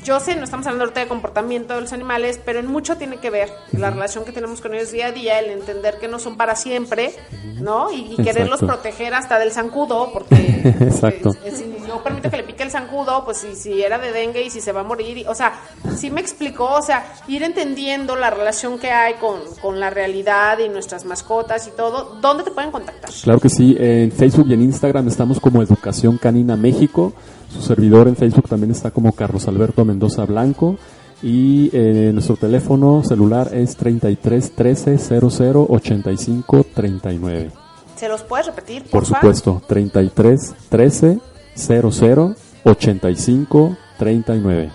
yo 0.03 0.19
sé, 0.19 0.35
no 0.35 0.43
estamos 0.43 0.65
hablando 0.65 0.83
ahorita 0.85 1.01
de 1.01 1.07
comportamiento 1.07 1.73
de 1.75 1.81
los 1.81 1.93
animales, 1.93 2.39
pero 2.43 2.59
en 2.59 2.67
mucho 2.67 2.97
tiene 2.97 3.17
que 3.17 3.29
ver 3.29 3.49
la 3.73 3.89
relación 3.89 4.25
que 4.25 4.31
tenemos 4.31 4.61
con 4.61 4.73
ellos 4.73 4.91
día 4.91 5.07
a 5.07 5.11
día, 5.11 5.39
el 5.39 5.51
entender 5.51 5.97
que 5.99 6.07
no 6.07 6.19
son 6.19 6.37
para 6.37 6.55
siempre, 6.55 7.13
¿no? 7.59 7.91
Y, 7.91 8.15
y 8.17 8.23
quererlos 8.23 8.59
proteger 8.61 9.13
hasta 9.13 9.37
del 9.39 9.51
zancudo, 9.51 10.11
porque 10.13 10.35
Exacto. 10.81 11.31
eh, 11.43 11.51
si 11.55 11.65
yo 11.87 12.01
permito 12.03 12.29
que 12.29 12.37
le 12.37 12.43
pique 12.43 12.63
el 12.63 12.71
zancudo, 12.71 13.23
pues 13.25 13.37
si, 13.37 13.55
si 13.55 13.81
era 13.81 13.97
de 13.99 14.11
dengue 14.11 14.43
y 14.43 14.49
si 14.49 14.61
se 14.61 14.71
va 14.71 14.81
a 14.81 14.83
morir, 14.83 15.17
y- 15.19 15.25
o 15.25 15.35
sea, 15.35 15.53
sí 15.95 16.09
me 16.09 16.21
explicó, 16.21 16.65
o 16.65 16.81
sea, 16.81 17.05
ir 17.27 17.43
entendiendo 17.43 18.15
la 18.15 18.29
relación 18.29 18.79
que 18.79 18.91
hay 18.91 19.15
con, 19.15 19.39
con 19.61 19.79
la 19.79 19.89
realidad 19.89 20.57
y 20.59 20.69
nuestras 20.69 21.05
mascotas 21.05 21.67
y 21.67 21.71
todo, 21.71 22.17
¿dónde 22.21 22.43
te 22.43 22.51
pueden 22.51 22.71
contactar? 22.71 23.11
Claro 23.23 23.39
que 23.39 23.49
sí, 23.49 23.75
en 23.79 24.11
Facebook 24.11 24.47
y 24.49 24.53
en 24.53 24.61
Instagram 24.63 25.07
estamos 25.07 25.39
como 25.39 25.61
Educación 25.61 26.17
Canina 26.17 26.55
México, 26.55 27.13
su 27.53 27.61
servidor 27.61 28.07
en 28.07 28.15
Facebook 28.15 28.47
también 28.47 28.71
está 28.71 28.91
como 28.91 29.11
Carlos 29.11 29.45
Alberto 29.47 29.83
Mendoza 29.91 30.25
Blanco 30.25 30.77
y 31.21 31.69
eh, 31.73 32.11
nuestro 32.13 32.35
teléfono 32.37 33.03
celular 33.03 33.51
es 33.53 33.75
33 33.75 34.51
13 34.55 34.97
00 34.97 35.65
85 35.69 36.65
39. 36.73 37.51
¿Se 37.95 38.07
los 38.07 38.23
puedes 38.23 38.47
repetir, 38.47 38.81
Por 38.83 39.03
porfa? 39.03 39.15
supuesto, 39.15 39.61
33 39.67 40.55
13 40.69 41.19
00 41.55 42.35
85 42.63 43.77
39. 43.99 44.71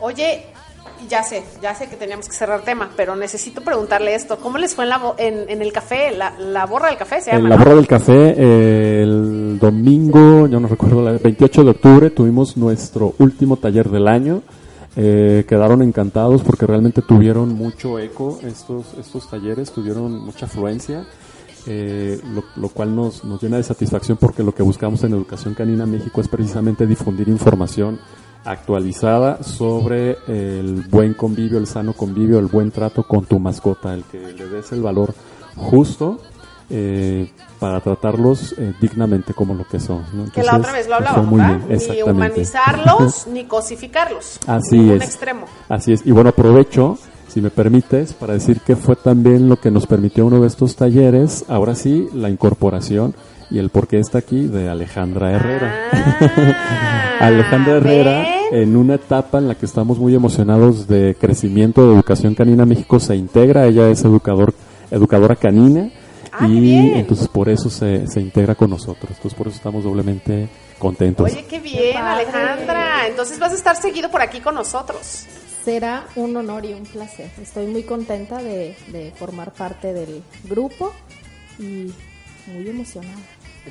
Oye, 0.00 0.46
ya 1.12 1.22
sé, 1.22 1.44
ya 1.60 1.74
sé 1.74 1.88
que 1.88 1.96
teníamos 1.96 2.26
que 2.26 2.32
cerrar 2.32 2.62
tema, 2.62 2.88
pero 2.96 3.14
necesito 3.14 3.60
preguntarle 3.60 4.14
esto. 4.14 4.38
¿Cómo 4.38 4.56
les 4.56 4.74
fue 4.74 4.84
en, 4.84 4.88
la 4.90 4.96
bo- 4.98 5.14
en, 5.18 5.48
en 5.48 5.60
el 5.60 5.70
café? 5.72 6.10
La, 6.16 6.38
la 6.38 6.64
borra 6.64 6.88
del 6.88 6.96
café 6.96 7.20
se 7.20 7.30
En 7.30 7.36
llama, 7.36 7.48
la 7.50 7.56
¿no? 7.56 7.62
borra 7.64 7.76
del 7.76 7.86
café, 7.86 8.34
eh, 8.36 9.02
el 9.02 9.58
domingo, 9.60 10.46
yo 10.48 10.58
no 10.58 10.68
recuerdo, 10.68 11.06
el 11.08 11.18
28 11.18 11.64
de 11.64 11.70
octubre 11.70 12.08
tuvimos 12.10 12.56
nuestro 12.56 13.14
último 13.18 13.58
taller 13.58 13.90
del 13.90 14.08
año. 14.08 14.42
Eh, 14.96 15.44
quedaron 15.48 15.82
encantados 15.82 16.42
porque 16.42 16.66
realmente 16.66 17.02
tuvieron 17.02 17.54
mucho 17.54 17.98
eco 17.98 18.38
estos, 18.46 18.94
estos 18.98 19.28
talleres, 19.30 19.70
tuvieron 19.70 20.18
mucha 20.24 20.46
afluencia, 20.46 21.06
eh, 21.66 22.18
lo, 22.34 22.42
lo 22.56 22.68
cual 22.70 22.94
nos, 22.96 23.22
nos 23.24 23.40
llena 23.42 23.56
de 23.58 23.62
satisfacción 23.62 24.18
porque 24.18 24.42
lo 24.42 24.54
que 24.54 24.62
buscamos 24.62 25.04
en 25.04 25.12
Educación 25.12 25.54
Canina 25.54 25.86
México 25.86 26.20
es 26.20 26.28
precisamente 26.28 26.86
difundir 26.86 27.28
información 27.28 27.98
actualizada 28.44 29.42
sobre 29.42 30.18
el 30.26 30.84
buen 30.88 31.14
convivio, 31.14 31.58
el 31.58 31.66
sano 31.66 31.92
convivio, 31.92 32.38
el 32.38 32.46
buen 32.46 32.70
trato 32.70 33.04
con 33.04 33.24
tu 33.24 33.38
mascota, 33.38 33.94
el 33.94 34.04
que 34.04 34.18
le 34.18 34.46
des 34.46 34.72
el 34.72 34.82
valor 34.82 35.14
justo 35.56 36.18
eh, 36.70 37.30
para 37.58 37.80
tratarlos 37.80 38.54
eh, 38.58 38.72
dignamente 38.80 39.34
como 39.34 39.54
lo 39.54 39.66
que 39.68 39.78
son. 39.78 40.04
¿no? 40.14 40.32
Que 40.32 40.42
la 40.42 40.56
otra 40.56 40.72
vez 40.72 40.88
lo 40.88 40.94
hablábamos, 40.96 41.26
muy 41.26 41.40
¿verdad? 41.40 41.60
bien, 41.68 41.80
Ni 41.90 42.02
humanizarlos, 42.02 43.26
ni 43.32 43.44
cosificarlos. 43.44 44.40
Así 44.46 44.90
es. 44.90 45.02
extremo. 45.02 45.46
Así 45.68 45.92
es. 45.92 46.04
Y 46.06 46.12
bueno, 46.12 46.30
aprovecho, 46.30 46.98
si 47.28 47.40
me 47.40 47.50
permites, 47.50 48.14
para 48.14 48.32
decir 48.32 48.60
que 48.60 48.74
fue 48.74 48.96
también 48.96 49.48
lo 49.48 49.60
que 49.60 49.70
nos 49.70 49.86
permitió 49.86 50.26
uno 50.26 50.40
de 50.40 50.46
estos 50.46 50.74
talleres, 50.74 51.44
ahora 51.48 51.74
sí, 51.74 52.08
la 52.14 52.30
incorporación 52.30 53.14
y 53.52 53.58
el 53.58 53.68
por 53.70 53.86
qué 53.86 53.98
está 53.98 54.18
aquí 54.18 54.46
de 54.46 54.68
Alejandra 54.68 55.32
Herrera. 55.32 55.90
Ah, 55.92 57.16
Alejandra 57.26 57.76
Herrera, 57.76 58.22
¿ven? 58.50 58.62
en 58.62 58.76
una 58.76 58.94
etapa 58.94 59.38
en 59.38 59.48
la 59.48 59.54
que 59.54 59.66
estamos 59.66 59.98
muy 59.98 60.14
emocionados 60.14 60.86
de 60.88 61.14
crecimiento 61.20 61.86
de 61.88 61.94
educación 61.94 62.34
canina, 62.34 62.64
México 62.66 62.98
se 62.98 63.14
integra, 63.16 63.66
ella 63.66 63.88
es 63.90 64.04
educador, 64.04 64.54
educadora 64.90 65.36
canina 65.36 65.90
Ah, 66.34 66.48
y 66.48 66.60
bien. 66.60 66.96
entonces 66.96 67.28
por 67.28 67.50
eso 67.50 67.68
se, 67.68 68.06
se 68.06 68.18
integra 68.18 68.54
con 68.54 68.70
nosotros, 68.70 69.10
entonces 69.10 69.34
por 69.34 69.48
eso 69.48 69.56
estamos 69.56 69.84
doblemente 69.84 70.48
contentos. 70.78 71.30
Oye, 71.30 71.44
qué 71.44 71.60
bien. 71.60 71.98
Alejandra. 71.98 73.06
Entonces 73.06 73.38
vas 73.38 73.52
a 73.52 73.54
estar 73.54 73.76
seguido 73.76 74.10
por 74.10 74.22
aquí 74.22 74.40
con 74.40 74.54
nosotros. 74.54 75.26
Será 75.62 76.04
un 76.16 76.34
honor 76.34 76.64
y 76.64 76.72
un 76.72 76.84
placer. 76.84 77.30
Estoy 77.40 77.66
muy 77.66 77.82
contenta 77.82 78.42
de, 78.42 78.74
de 78.88 79.12
formar 79.14 79.52
parte 79.52 79.92
del 79.92 80.22
grupo 80.44 80.94
y 81.58 81.92
muy 82.46 82.66
emocionada. 82.66 83.18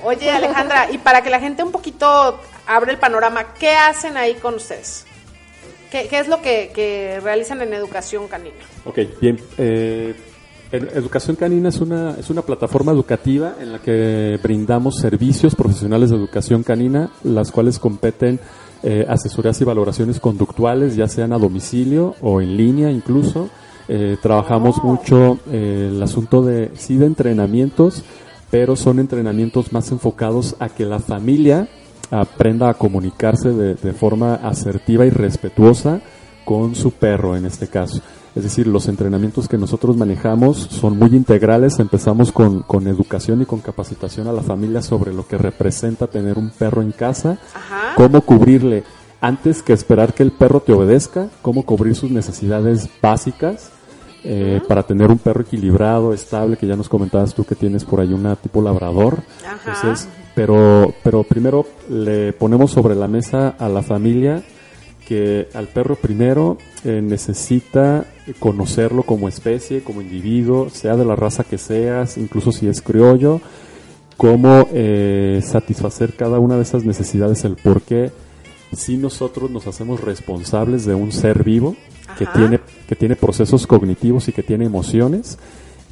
Oye, 0.03 0.31
Alejandra, 0.31 0.89
y 0.91 0.97
para 0.97 1.21
que 1.21 1.29
la 1.29 1.39
gente 1.39 1.63
un 1.63 1.71
poquito 1.71 2.39
abre 2.65 2.91
el 2.91 2.97
panorama, 2.97 3.53
¿qué 3.59 3.71
hacen 3.71 4.15
ahí 4.17 4.35
con 4.35 4.55
ustedes? 4.55 5.05
¿Qué, 5.91 6.07
qué 6.09 6.19
es 6.19 6.27
lo 6.29 6.41
que, 6.41 6.71
que 6.73 7.19
realizan 7.21 7.61
en 7.61 7.73
educación 7.73 8.27
canina? 8.29 8.55
Ok, 8.85 8.99
bien. 9.19 9.37
eh, 9.57 10.15
Ed- 10.71 10.95
Educación 10.95 11.35
Canina 11.35 11.67
es 11.67 11.81
una, 11.81 12.11
es 12.17 12.29
una 12.29 12.43
plataforma 12.43 12.93
educativa 12.93 13.55
en 13.59 13.73
la 13.73 13.79
que 13.79 14.39
brindamos 14.41 14.95
servicios 14.99 15.53
profesionales 15.53 16.09
de 16.11 16.15
educación 16.15 16.63
canina, 16.63 17.11
las 17.25 17.51
cuales 17.51 17.77
competen 17.77 18.39
eh, 18.83 19.05
asesorías 19.09 19.59
y 19.59 19.65
valoraciones 19.65 20.21
conductuales, 20.21 20.95
ya 20.95 21.09
sean 21.09 21.33
a 21.33 21.37
domicilio 21.37 22.15
o 22.21 22.39
en 22.39 22.55
línea 22.55 22.89
incluso. 22.89 23.49
Eh, 23.89 24.15
trabajamos 24.21 24.81
mucho 24.81 25.39
eh, 25.51 25.89
el 25.91 26.01
asunto 26.01 26.41
de, 26.41 26.71
sí, 26.77 26.95
de 26.95 27.07
entrenamientos, 27.07 28.03
pero 28.51 28.75
son 28.75 28.99
entrenamientos 28.99 29.73
más 29.73 29.91
enfocados 29.91 30.55
a 30.59 30.69
que 30.69 30.85
la 30.85 30.99
familia 30.99 31.67
aprenda 32.11 32.69
a 32.69 32.73
comunicarse 32.73 33.49
de, 33.49 33.75
de 33.75 33.93
forma 33.93 34.35
asertiva 34.35 35.05
y 35.05 35.09
respetuosa 35.09 36.01
con 36.45 36.75
su 36.75 36.91
perro 36.91 37.35
en 37.37 37.45
este 37.45 37.67
caso. 37.67 38.01
Es 38.35 38.43
decir, 38.43 38.67
los 38.67 38.87
entrenamientos 38.87 39.47
que 39.47 39.57
nosotros 39.57 39.97
manejamos 39.97 40.57
son 40.57 40.97
muy 40.97 41.15
integrales. 41.15 41.79
Empezamos 41.79 42.31
con, 42.31 42.61
con 42.63 42.87
educación 42.87 43.41
y 43.41 43.45
con 43.45 43.59
capacitación 43.59 44.27
a 44.27 44.33
la 44.33 44.41
familia 44.41 44.81
sobre 44.81 45.13
lo 45.13 45.27
que 45.27 45.37
representa 45.37 46.07
tener 46.07 46.37
un 46.37 46.49
perro 46.49 46.81
en 46.81 46.91
casa, 46.91 47.37
Ajá. 47.53 47.93
cómo 47.95 48.21
cubrirle 48.21 48.83
antes 49.19 49.61
que 49.61 49.73
esperar 49.73 50.13
que 50.13 50.23
el 50.23 50.31
perro 50.31 50.61
te 50.61 50.71
obedezca, 50.71 51.27
cómo 51.41 51.63
cubrir 51.63 51.95
sus 51.95 52.09
necesidades 52.09 52.89
básicas 53.01 53.71
eh, 54.23 54.61
para 54.67 54.83
tener 54.83 55.09
un 55.09 55.17
perro 55.17 55.41
equilibrado, 55.41 56.13
estable, 56.13 56.57
que 56.57 56.67
ya 56.67 56.75
nos 56.75 56.89
comentabas 56.89 57.33
tú 57.33 57.43
que 57.43 57.55
tienes 57.55 57.83
por 57.83 57.99
ahí 57.99 58.13
una 58.13 58.35
tipo 58.35 58.61
labrador. 58.61 59.19
Ajá. 59.45 59.73
Entonces, 59.73 60.07
pero, 60.35 60.93
pero 61.03 61.23
primero 61.23 61.65
le 61.89 62.33
ponemos 62.33 62.71
sobre 62.71 62.95
la 62.95 63.07
mesa 63.07 63.55
a 63.57 63.67
la 63.67 63.81
familia 63.81 64.43
que 65.11 65.49
al 65.53 65.67
perro 65.67 65.95
primero 65.95 66.57
eh, 66.85 67.01
necesita 67.03 68.05
conocerlo 68.39 69.03
como 69.03 69.27
especie, 69.27 69.83
como 69.83 70.01
individuo, 70.01 70.69
sea 70.69 70.95
de 70.95 71.03
la 71.03 71.17
raza 71.17 71.43
que 71.43 71.57
seas, 71.57 72.17
incluso 72.17 72.53
si 72.53 72.67
es 72.67 72.81
criollo, 72.81 73.41
cómo 74.15 74.69
eh, 74.71 75.41
satisfacer 75.43 76.13
cada 76.13 76.39
una 76.39 76.55
de 76.55 76.61
esas 76.61 76.85
necesidades, 76.85 77.43
el 77.43 77.57
por 77.57 77.81
qué 77.81 78.11
si 78.73 78.97
nosotros 78.97 79.49
nos 79.51 79.67
hacemos 79.67 80.01
responsables 80.01 80.85
de 80.85 80.95
un 80.95 81.11
ser 81.11 81.43
vivo 81.43 81.75
que 82.17 82.25
tiene, 82.27 82.59
que 82.87 82.95
tiene 82.95 83.15
procesos 83.15 83.67
cognitivos 83.67 84.27
y 84.27 84.33
que 84.33 84.43
tiene 84.43 84.65
emociones. 84.65 85.37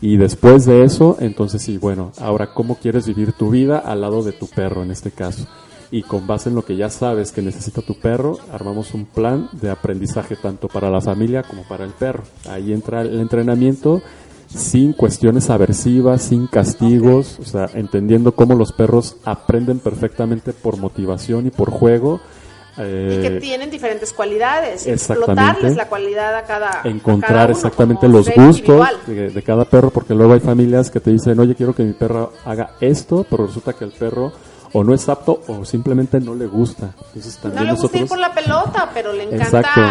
Y 0.01 0.17
después 0.17 0.65
de 0.65 0.84
eso, 0.84 1.17
entonces 1.19 1.61
sí, 1.61 1.77
bueno, 1.77 2.13
ahora 2.19 2.53
cómo 2.53 2.75
quieres 2.75 3.05
vivir 3.07 3.34
tu 3.34 3.49
vida 3.49 3.80
al 3.80 4.01
lado 4.01 4.23
de 4.23 4.32
tu 4.32 4.47
perro 4.47 4.84
en 4.84 4.91
este 4.91 5.11
caso. 5.11 5.47
Y 5.91 6.03
con 6.03 6.27
base 6.27 6.49
en 6.49 6.55
lo 6.55 6.63
que 6.63 6.77
ya 6.77 6.89
sabes 6.89 7.32
que 7.32 7.41
necesita 7.41 7.82
tu 7.82 7.95
perro, 7.95 8.38
armamos 8.51 8.93
un 8.93 9.05
plan 9.05 9.49
de 9.53 9.71
aprendizaje 9.71 10.36
tanto 10.36 10.67
para 10.67 10.89
la 10.89 11.01
familia 11.01 11.43
como 11.43 11.63
para 11.67 11.84
el 11.84 11.91
perro. 11.91 12.23
Ahí 12.47 12.71
entra 12.71 13.01
el 13.01 13.19
entrenamiento 13.19 14.01
sin 14.47 14.93
cuestiones 14.93 15.49
aversivas, 15.49 16.23
sin 16.23 16.47
castigos, 16.47 17.39
o 17.39 17.45
sea, 17.45 17.69
entendiendo 17.73 18.34
cómo 18.34 18.55
los 18.55 18.71
perros 18.71 19.17
aprenden 19.23 19.80
perfectamente 19.80 20.53
por 20.53 20.77
motivación 20.77 21.47
y 21.47 21.51
por 21.51 21.71
juego. 21.71 22.19
Y 22.84 23.21
que 23.21 23.27
eh, 23.27 23.39
tienen 23.39 23.69
diferentes 23.69 24.13
cualidades. 24.13 24.88
Explotarles 24.88 25.75
la 25.75 25.88
cualidad 25.88 26.36
a 26.36 26.43
cada. 26.43 26.69
a 26.69 26.71
cada 26.71 26.89
encontrar 26.89 27.49
uno 27.49 27.57
exactamente 27.57 28.07
los 28.07 28.30
gustos 28.34 28.88
de, 29.05 29.30
de 29.30 29.43
cada 29.43 29.65
perro, 29.65 29.89
porque 29.89 30.13
luego 30.13 30.34
hay 30.34 30.39
familias 30.39 30.89
que 30.89 30.99
te 30.99 31.11
dicen, 31.11 31.39
oye, 31.39 31.55
quiero 31.55 31.73
que 31.73 31.84
mi 31.84 31.93
perro 31.93 32.34
haga 32.45 32.71
esto, 32.80 33.25
pero 33.30 33.47
resulta 33.47 33.73
que 33.73 33.86
el 33.86 33.91
perro 33.91 34.32
o 34.73 34.84
no 34.84 34.93
es 34.93 35.09
apto 35.09 35.41
o 35.47 35.65
simplemente 35.65 36.19
no 36.19 36.36
le 36.36 36.47
gusta. 36.47 36.93
Entonces 37.07 37.36
No 37.43 37.49
también 37.49 37.73
le 37.75 37.82
gusta 37.82 37.97
ir 37.97 38.07
por 38.07 38.19
la 38.19 38.34
pelota, 38.34 38.89
pero 38.93 39.13
le 39.13 39.23
encanta 39.23 39.59
Exacto. 39.59 39.82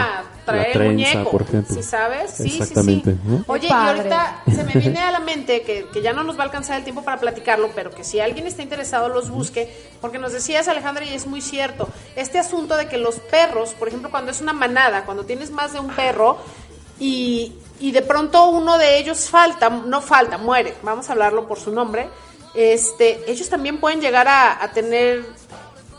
La 0.52 0.62
traer 0.62 0.68
el 0.68 0.72
trenza, 0.72 1.12
muñeco. 1.14 1.30
por 1.30 1.42
ejemplo. 1.42 1.74
¿Sí 1.74 1.82
sabes? 1.82 2.30
Sí, 2.30 2.48
sí, 2.48 2.58
Exactamente, 2.58 3.12
sí. 3.12 3.18
¿no? 3.24 3.44
Oye, 3.46 3.68
y 3.68 3.72
ahorita 3.72 4.42
se 4.54 4.64
me 4.64 4.72
viene 4.72 5.00
a 5.00 5.10
la 5.10 5.20
mente 5.20 5.62
que, 5.62 5.86
que 5.92 6.02
ya 6.02 6.12
no 6.12 6.24
nos 6.24 6.36
va 6.36 6.42
a 6.42 6.44
alcanzar 6.44 6.76
el 6.78 6.84
tiempo 6.84 7.02
para 7.02 7.18
platicarlo, 7.18 7.70
pero 7.74 7.90
que 7.90 8.04
si 8.04 8.20
alguien 8.20 8.46
está 8.46 8.62
interesado 8.62 9.08
los 9.08 9.30
busque, 9.30 9.72
porque 10.00 10.18
nos 10.18 10.32
decías 10.32 10.68
Alejandra 10.68 11.04
y 11.04 11.14
es 11.14 11.26
muy 11.26 11.40
cierto, 11.40 11.88
este 12.16 12.38
asunto 12.38 12.76
de 12.76 12.88
que 12.88 12.98
los 12.98 13.16
perros, 13.16 13.74
por 13.74 13.88
ejemplo, 13.88 14.10
cuando 14.10 14.30
es 14.30 14.40
una 14.40 14.52
manada, 14.52 15.04
cuando 15.04 15.24
tienes 15.24 15.50
más 15.50 15.72
de 15.72 15.80
un 15.80 15.88
perro 15.88 16.38
y, 16.98 17.54
y 17.80 17.92
de 17.92 18.02
pronto 18.02 18.48
uno 18.48 18.78
de 18.78 18.98
ellos 18.98 19.30
falta, 19.30 19.68
no 19.70 20.00
falta, 20.00 20.38
muere, 20.38 20.74
vamos 20.82 21.08
a 21.08 21.12
hablarlo 21.12 21.46
por 21.46 21.58
su 21.58 21.72
nombre, 21.72 22.08
este, 22.54 23.30
ellos 23.30 23.48
también 23.48 23.78
pueden 23.78 24.00
llegar 24.00 24.26
a, 24.26 24.62
a 24.62 24.72
tener 24.72 25.24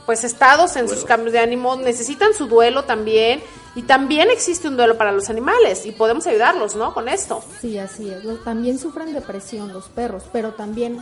pues 0.06 0.24
estados 0.24 0.76
en 0.76 0.90
sus 0.90 1.06
cambios 1.06 1.34
de 1.34 1.40
ánimo, 1.40 1.76
necesitan 1.76 2.34
su 2.34 2.48
duelo 2.48 2.84
también 2.84 3.44
y 3.76 3.84
también 3.84 4.30
existe 4.32 4.68
un 4.68 4.78
duelo 4.78 4.98
para 4.98 5.12
los 5.12 5.30
animales 5.30 5.86
y 5.86 5.92
podemos 5.92 6.26
ayudarlos, 6.28 6.76
¿no? 6.76 6.94
Con 6.94 7.08
esto. 7.08 7.44
Sí, 7.62 7.78
así 7.78 8.10
es. 8.10 8.24
También 8.44 8.80
sufren 8.80 9.14
depresión 9.14 9.72
los 9.74 9.86
perros, 9.90 10.24
pero 10.34 10.54
también, 10.54 11.00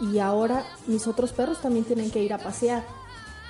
y 0.00 0.18
ahora 0.18 0.64
mis 0.86 1.06
otros 1.06 1.32
perros 1.32 1.60
también 1.60 1.84
tienen 1.84 2.10
que 2.10 2.22
ir 2.22 2.32
a 2.32 2.38
pasear. 2.38 2.84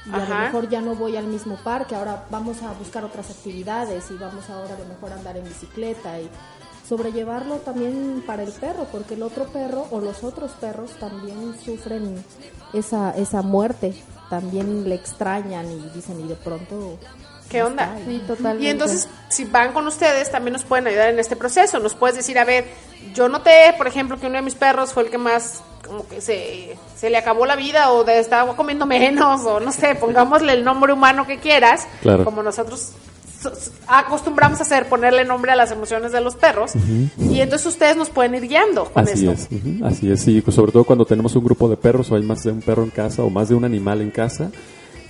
Y 0.06 0.14
a 0.14 0.18
lo 0.18 0.34
mejor 0.36 0.68
ya 0.68 0.80
no 0.80 0.94
voy 0.94 1.16
al 1.16 1.26
mismo 1.26 1.58
parque, 1.64 1.96
ahora 1.96 2.26
vamos 2.30 2.62
a 2.62 2.72
buscar 2.74 3.04
otras 3.04 3.28
actividades 3.28 4.08
y 4.12 4.14
vamos 4.14 4.48
ahora 4.48 4.76
a 4.76 4.78
lo 4.78 4.84
mejor 4.84 5.10
a 5.10 5.16
andar 5.16 5.36
en 5.36 5.42
bicicleta 5.42 6.20
y 6.20 6.30
sobrellevarlo 6.88 7.56
también 7.56 8.22
para 8.24 8.44
el 8.44 8.52
perro, 8.52 8.86
porque 8.92 9.14
el 9.14 9.24
otro 9.24 9.46
perro 9.46 9.88
o 9.90 10.00
los 10.00 10.22
otros 10.22 10.52
perros 10.52 10.92
también 11.00 11.56
sufren 11.58 12.24
esa, 12.72 13.10
esa 13.16 13.42
muerte, 13.42 14.00
también 14.30 14.88
le 14.88 14.94
extrañan 14.94 15.68
y 15.72 15.90
dicen 15.92 16.20
y 16.20 16.28
de 16.28 16.36
pronto... 16.36 16.98
¿Qué 17.50 17.60
no 17.60 17.66
onda? 17.66 17.96
y- 18.06 18.10
Sí, 18.10 18.22
totalmente. 18.26 18.64
Y 18.64 18.68
entonces, 18.68 19.08
si 19.28 19.44
van 19.44 19.72
con 19.72 19.86
ustedes, 19.86 20.30
también 20.30 20.52
nos 20.52 20.64
pueden 20.64 20.86
ayudar 20.86 21.08
en 21.10 21.18
este 21.18 21.36
proceso. 21.36 21.78
Nos 21.78 21.94
puedes 21.94 22.16
decir, 22.16 22.38
a 22.38 22.44
ver, 22.44 22.64
yo 23.14 23.28
noté, 23.28 23.74
por 23.78 23.86
ejemplo, 23.86 24.18
que 24.18 24.26
uno 24.26 24.36
de 24.36 24.42
mis 24.42 24.54
perros 24.54 24.92
fue 24.92 25.04
el 25.04 25.10
que 25.10 25.18
más, 25.18 25.62
como 25.86 26.06
que 26.08 26.20
se, 26.20 26.76
se 26.96 27.10
le 27.10 27.16
acabó 27.16 27.46
la 27.46 27.54
vida 27.56 27.92
o 27.92 28.02
de, 28.04 28.18
estaba 28.18 28.56
comiendo 28.56 28.84
menos, 28.86 29.42
o 29.44 29.60
no 29.60 29.72
sé, 29.72 29.94
pongámosle 29.94 30.52
el 30.52 30.64
nombre 30.64 30.92
humano 30.92 31.26
que 31.26 31.38
quieras, 31.38 31.86
Claro. 32.02 32.24
como 32.24 32.42
nosotros 32.42 32.90
so- 33.40 33.54
so- 33.54 33.70
acostumbramos 33.86 34.58
a 34.58 34.62
hacer, 34.64 34.88
ponerle 34.88 35.24
nombre 35.24 35.52
a 35.52 35.56
las 35.56 35.70
emociones 35.70 36.10
de 36.10 36.20
los 36.20 36.34
perros. 36.34 36.72
Y 37.18 37.40
entonces 37.40 37.66
ustedes 37.68 37.96
nos 37.96 38.10
pueden 38.10 38.34
ir 38.34 38.48
guiando 38.48 38.86
con 38.86 39.04
Así 39.04 39.28
esto. 39.28 39.30
es, 39.54 39.82
así 39.84 40.10
es, 40.10 40.20
sí, 40.22 40.40
pues 40.40 40.56
sobre 40.56 40.72
todo 40.72 40.82
cuando 40.84 41.04
tenemos 41.04 41.36
un 41.36 41.44
grupo 41.44 41.68
de 41.68 41.76
perros 41.76 42.10
o 42.10 42.16
hay 42.16 42.22
más 42.22 42.42
de 42.42 42.50
un 42.50 42.62
perro 42.62 42.82
en 42.82 42.90
casa 42.90 43.22
o 43.22 43.30
más 43.30 43.48
de 43.48 43.54
un 43.54 43.64
animal 43.64 44.00
en 44.00 44.10
casa, 44.10 44.50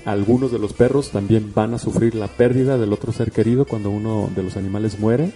algunos 0.06 0.52
de 0.52 0.58
los 0.58 0.72
perros 0.72 1.10
también 1.10 1.52
van 1.54 1.74
a 1.74 1.78
sufrir 1.78 2.14
la 2.14 2.28
pérdida 2.28 2.78
del 2.78 2.92
otro 2.92 3.12
ser 3.12 3.32
querido 3.32 3.66
cuando 3.66 3.90
uno 3.90 4.30
de 4.34 4.42
los 4.44 4.56
animales 4.56 4.98
muere 4.98 5.32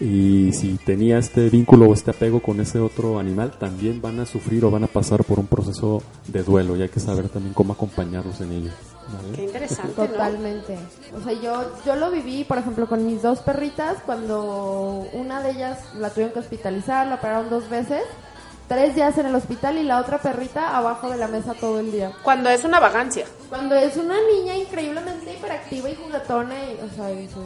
y 0.00 0.52
si 0.52 0.78
tenía 0.78 1.18
este 1.18 1.48
vínculo 1.48 1.86
o 1.86 1.94
este 1.94 2.10
apego 2.10 2.40
con 2.40 2.60
ese 2.60 2.78
otro 2.80 3.18
animal, 3.18 3.52
también 3.58 4.00
van 4.00 4.20
a 4.20 4.26
sufrir 4.26 4.64
o 4.64 4.70
van 4.70 4.84
a 4.84 4.86
pasar 4.86 5.22
por 5.22 5.38
un 5.38 5.46
proceso 5.46 6.02
de 6.28 6.42
duelo 6.42 6.76
y 6.76 6.82
hay 6.82 6.88
que 6.88 7.00
saber 7.00 7.28
también 7.28 7.54
cómo 7.54 7.72
acompañarlos 7.72 8.40
en 8.40 8.52
ello. 8.52 8.70
¿vale? 9.12 9.36
Qué 9.36 9.44
interesante, 9.44 9.94
¿no? 9.96 10.06
Totalmente. 10.08 10.78
O 11.16 11.22
sea, 11.22 11.32
yo, 11.34 11.72
yo 11.84 11.96
lo 11.96 12.10
viví, 12.10 12.44
por 12.44 12.58
ejemplo, 12.58 12.88
con 12.88 13.06
mis 13.06 13.22
dos 13.22 13.40
perritas, 13.40 13.98
cuando 14.04 15.06
una 15.12 15.42
de 15.42 15.50
ellas 15.50 15.78
la 15.96 16.10
tuvieron 16.10 16.32
que 16.32 16.40
hospitalizar, 16.40 17.06
la 17.06 17.16
operaron 17.16 17.50
dos 17.50 17.68
veces, 17.68 18.02
tres 18.72 18.94
días 18.94 19.18
en 19.18 19.26
el 19.26 19.34
hospital 19.34 19.76
y 19.76 19.82
la 19.82 19.98
otra 20.00 20.16
perrita 20.16 20.74
abajo 20.76 21.10
de 21.10 21.18
la 21.18 21.28
mesa 21.28 21.52
todo 21.52 21.78
el 21.80 21.92
día. 21.92 22.10
Cuando 22.22 22.48
es 22.48 22.64
una 22.64 22.80
vagancia. 22.80 23.26
Cuando 23.50 23.74
es 23.74 23.98
una 23.98 24.14
niña 24.34 24.56
increíblemente 24.56 25.34
hiperactiva 25.34 25.90
y 25.90 25.94
juguetona, 25.94 26.54
y, 26.64 26.78
o 26.82 26.94
sea, 26.96 27.08
dices, 27.08 27.36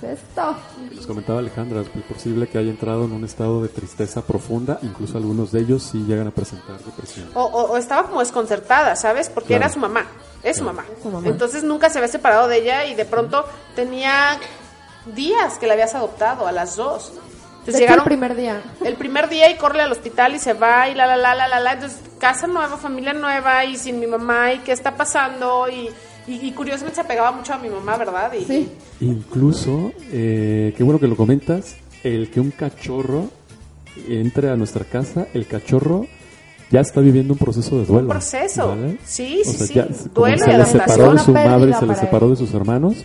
¿qué 0.00 0.06
es 0.12 0.18
esto? 0.18 0.54
Les 0.94 1.06
comentaba 1.06 1.38
Alejandra, 1.38 1.80
es 1.80 1.94
muy 1.94 2.04
posible 2.04 2.46
que 2.48 2.58
haya 2.58 2.68
entrado 2.68 3.04
en 3.06 3.12
un 3.12 3.24
estado 3.24 3.62
de 3.62 3.68
tristeza 3.70 4.20
profunda, 4.20 4.78
incluso 4.82 5.16
algunos 5.16 5.52
de 5.52 5.60
ellos 5.60 5.82
sí 5.82 6.04
llegan 6.06 6.26
a 6.26 6.32
presentar 6.32 6.78
depresión. 6.80 7.30
O, 7.34 7.44
o- 7.44 7.72
o 7.72 7.76
estaba 7.78 8.02
como 8.06 8.20
desconcertada, 8.20 8.94
¿sabes? 8.94 9.30
Porque 9.30 9.48
Claro. 9.48 9.64
era 9.64 9.72
su 9.72 9.78
mamá, 9.80 10.04
es 10.42 10.58
su 10.58 10.64
mamá. 10.64 10.84
su 11.02 11.08
mamá. 11.08 11.26
Entonces 11.28 11.64
nunca 11.64 11.88
se 11.88 11.96
había 11.98 12.08
separado 12.08 12.46
de 12.46 12.58
ella 12.58 12.84
y 12.84 12.94
de 12.94 13.06
pronto 13.06 13.46
tenía 13.74 14.38
días 15.14 15.56
que 15.58 15.66
la 15.66 15.72
habías 15.72 15.94
adoptado, 15.94 16.46
a 16.46 16.52
las 16.52 16.76
dos. 16.76 17.12
Entonces 17.66 17.80
llegaron 17.80 18.00
el 18.04 18.08
primer 18.08 18.36
día. 18.36 18.62
el 18.84 18.94
primer 18.96 19.28
día 19.28 19.50
y 19.50 19.56
corre 19.56 19.80
al 19.80 19.90
hospital 19.90 20.34
y 20.34 20.38
se 20.38 20.52
va 20.52 20.88
y 20.88 20.94
la 20.94 21.06
la 21.06 21.16
la 21.16 21.34
la 21.34 21.48
la 21.48 21.60
la. 21.60 21.72
Entonces, 21.72 21.98
casa 22.18 22.46
nueva, 22.46 22.76
familia 22.76 23.12
nueva 23.14 23.64
y 23.64 23.76
sin 23.76 23.98
mi 24.00 24.06
mamá 24.06 24.52
y 24.52 24.58
qué 24.58 24.72
está 24.72 24.96
pasando 24.96 25.66
y, 25.70 25.88
y, 26.26 26.46
y 26.46 26.52
curiosamente 26.52 26.96
se 26.96 27.00
apegaba 27.00 27.32
mucho 27.32 27.54
a 27.54 27.58
mi 27.58 27.68
mamá, 27.70 27.96
¿verdad? 27.96 28.32
Y, 28.34 28.44
Sí. 28.44 28.68
Incluso, 29.00 29.92
eh, 30.12 30.74
qué 30.76 30.82
bueno 30.82 31.00
que 31.00 31.06
lo 31.08 31.16
comentas, 31.16 31.76
el 32.02 32.30
que 32.30 32.40
un 32.40 32.50
cachorro 32.50 33.28
entre 34.08 34.50
a 34.50 34.56
nuestra 34.56 34.84
casa, 34.84 35.26
el 35.34 35.46
cachorro 35.46 36.06
ya 36.70 36.80
está 36.80 37.00
viviendo 37.00 37.32
un 37.34 37.38
proceso 37.38 37.78
de 37.78 37.84
duelo. 37.84 38.02
Un 38.02 38.08
proceso. 38.08 38.68
¿vale? 38.68 38.98
Sí, 39.04 39.42
O 39.46 39.50
sí, 39.50 39.56
sea, 39.58 39.66
sí. 39.66 39.74
ya 39.74 39.86
Duelo 40.14 40.38
se 40.44 40.52
le 40.58 40.64
separó 40.66 41.12
de 41.12 41.18
su 41.20 41.32
madre, 41.32 41.72
se 41.74 41.86
le 41.86 41.94
separó 41.94 42.26
él. 42.26 42.32
de 42.32 42.36
sus 42.36 42.52
hermanos. 42.54 42.96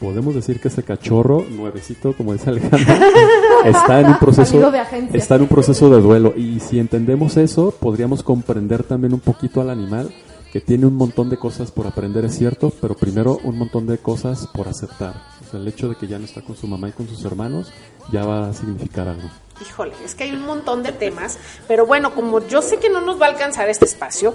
Podemos 0.00 0.34
decir 0.34 0.60
que 0.60 0.68
ese 0.68 0.84
cachorro 0.84 1.44
nuevecito, 1.50 2.12
como 2.16 2.32
dice 2.32 2.50
Alejandro, 2.50 2.94
está 3.64 4.00
en 4.00 4.06
un 4.06 4.18
proceso 4.18 4.70
de 4.70 4.78
agencia. 4.78 5.18
está 5.18 5.34
en 5.34 5.42
un 5.42 5.48
proceso 5.48 5.90
de 5.90 6.00
duelo 6.00 6.34
y 6.36 6.60
si 6.60 6.78
entendemos 6.78 7.36
eso, 7.36 7.72
podríamos 7.72 8.22
comprender 8.22 8.84
también 8.84 9.12
un 9.12 9.20
poquito 9.20 9.60
al 9.60 9.70
animal 9.70 10.10
que 10.52 10.60
tiene 10.60 10.86
un 10.86 10.94
montón 10.94 11.28
de 11.28 11.36
cosas 11.36 11.70
por 11.70 11.86
aprender, 11.86 12.24
es 12.24 12.36
cierto, 12.36 12.72
pero 12.80 12.94
primero 12.94 13.38
un 13.44 13.58
montón 13.58 13.86
de 13.86 13.98
cosas 13.98 14.46
por 14.46 14.68
aceptar. 14.68 15.14
O 15.46 15.50
sea, 15.50 15.60
el 15.60 15.68
hecho 15.68 15.88
de 15.88 15.96
que 15.96 16.06
ya 16.06 16.18
no 16.18 16.24
está 16.24 16.42
con 16.42 16.56
su 16.56 16.66
mamá 16.66 16.88
y 16.88 16.92
con 16.92 17.06
sus 17.08 17.24
hermanos 17.24 17.72
ya 18.10 18.24
va 18.24 18.48
a 18.48 18.54
significar 18.54 19.08
algo. 19.08 19.28
Híjole, 19.60 19.92
es 20.04 20.14
que 20.14 20.24
hay 20.24 20.32
un 20.32 20.46
montón 20.46 20.82
de 20.82 20.92
temas, 20.92 21.38
pero 21.66 21.86
bueno, 21.86 22.14
como 22.14 22.46
yo 22.46 22.62
sé 22.62 22.78
que 22.78 22.88
no 22.88 23.00
nos 23.00 23.20
va 23.20 23.26
a 23.26 23.30
alcanzar 23.30 23.68
este 23.68 23.84
espacio, 23.84 24.34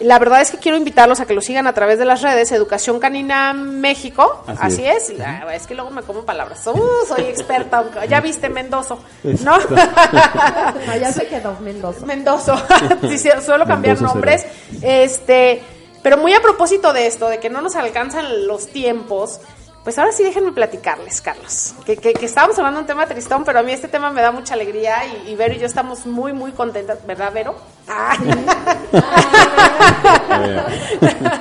la 0.00 0.18
verdad 0.18 0.40
es 0.40 0.50
que 0.50 0.58
quiero 0.58 0.76
invitarlos 0.78 1.20
a 1.20 1.26
que 1.26 1.34
lo 1.34 1.40
sigan 1.40 1.66
a 1.66 1.72
través 1.72 1.98
de 1.98 2.04
las 2.04 2.22
redes 2.22 2.52
Educación 2.52 3.00
Canina 3.00 3.52
México, 3.52 4.44
así, 4.46 4.58
Así 4.60 4.84
es, 4.86 5.10
es. 5.10 5.18
Es 5.54 5.66
que 5.66 5.74
luego 5.74 5.90
me 5.90 6.02
como 6.02 6.22
palabras, 6.24 6.64
Uh, 6.66 6.80
soy 7.06 7.24
experta, 7.24 7.78
aunque- 7.78 8.06
ya 8.08 8.20
viste 8.20 8.48
Mendozo, 8.48 9.00
¿no? 9.24 9.58
No, 10.86 10.96
ya 10.96 11.12
se 11.12 11.26
quedó 11.26 11.56
Mendoza. 11.60 12.06
Mendozo, 12.06 12.56
sí, 13.08 13.18
sí, 13.18 13.28
suelo 13.44 13.66
cambiar 13.66 13.96
Mendozo 13.96 14.14
nombres, 14.14 14.46
este, 14.82 15.62
pero 16.02 16.16
muy 16.18 16.32
a 16.32 16.40
propósito 16.40 16.92
de 16.92 17.06
esto, 17.06 17.28
de 17.28 17.38
que 17.40 17.50
no 17.50 17.60
nos 17.60 17.74
alcanzan 17.76 18.46
los 18.46 18.68
tiempos, 18.68 19.40
pues 19.88 19.98
ahora 19.98 20.12
sí 20.12 20.22
déjenme 20.22 20.52
platicarles, 20.52 21.22
Carlos, 21.22 21.72
que, 21.86 21.96
que, 21.96 22.12
que 22.12 22.26
estábamos 22.26 22.58
hablando 22.58 22.76
de 22.76 22.82
un 22.82 22.86
tema 22.88 23.06
tristón, 23.06 23.42
pero 23.42 23.60
a 23.60 23.62
mí 23.62 23.72
este 23.72 23.88
tema 23.88 24.10
me 24.10 24.20
da 24.20 24.30
mucha 24.30 24.52
alegría 24.52 25.06
y, 25.06 25.30
y 25.30 25.34
Vero 25.34 25.54
y 25.54 25.58
yo 25.60 25.64
estamos 25.64 26.04
muy, 26.04 26.34
muy 26.34 26.52
contentas, 26.52 26.98
¿verdad, 27.06 27.32
Vero? 27.32 27.54
Ah. 27.88 28.12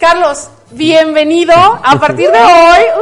Carlos, 0.00 0.50
bienvenido. 0.72 1.54
A 1.54 1.96
partir 2.00 2.32
de 2.32 2.38
hoy, 2.40 2.82
¡uh! 2.96 3.00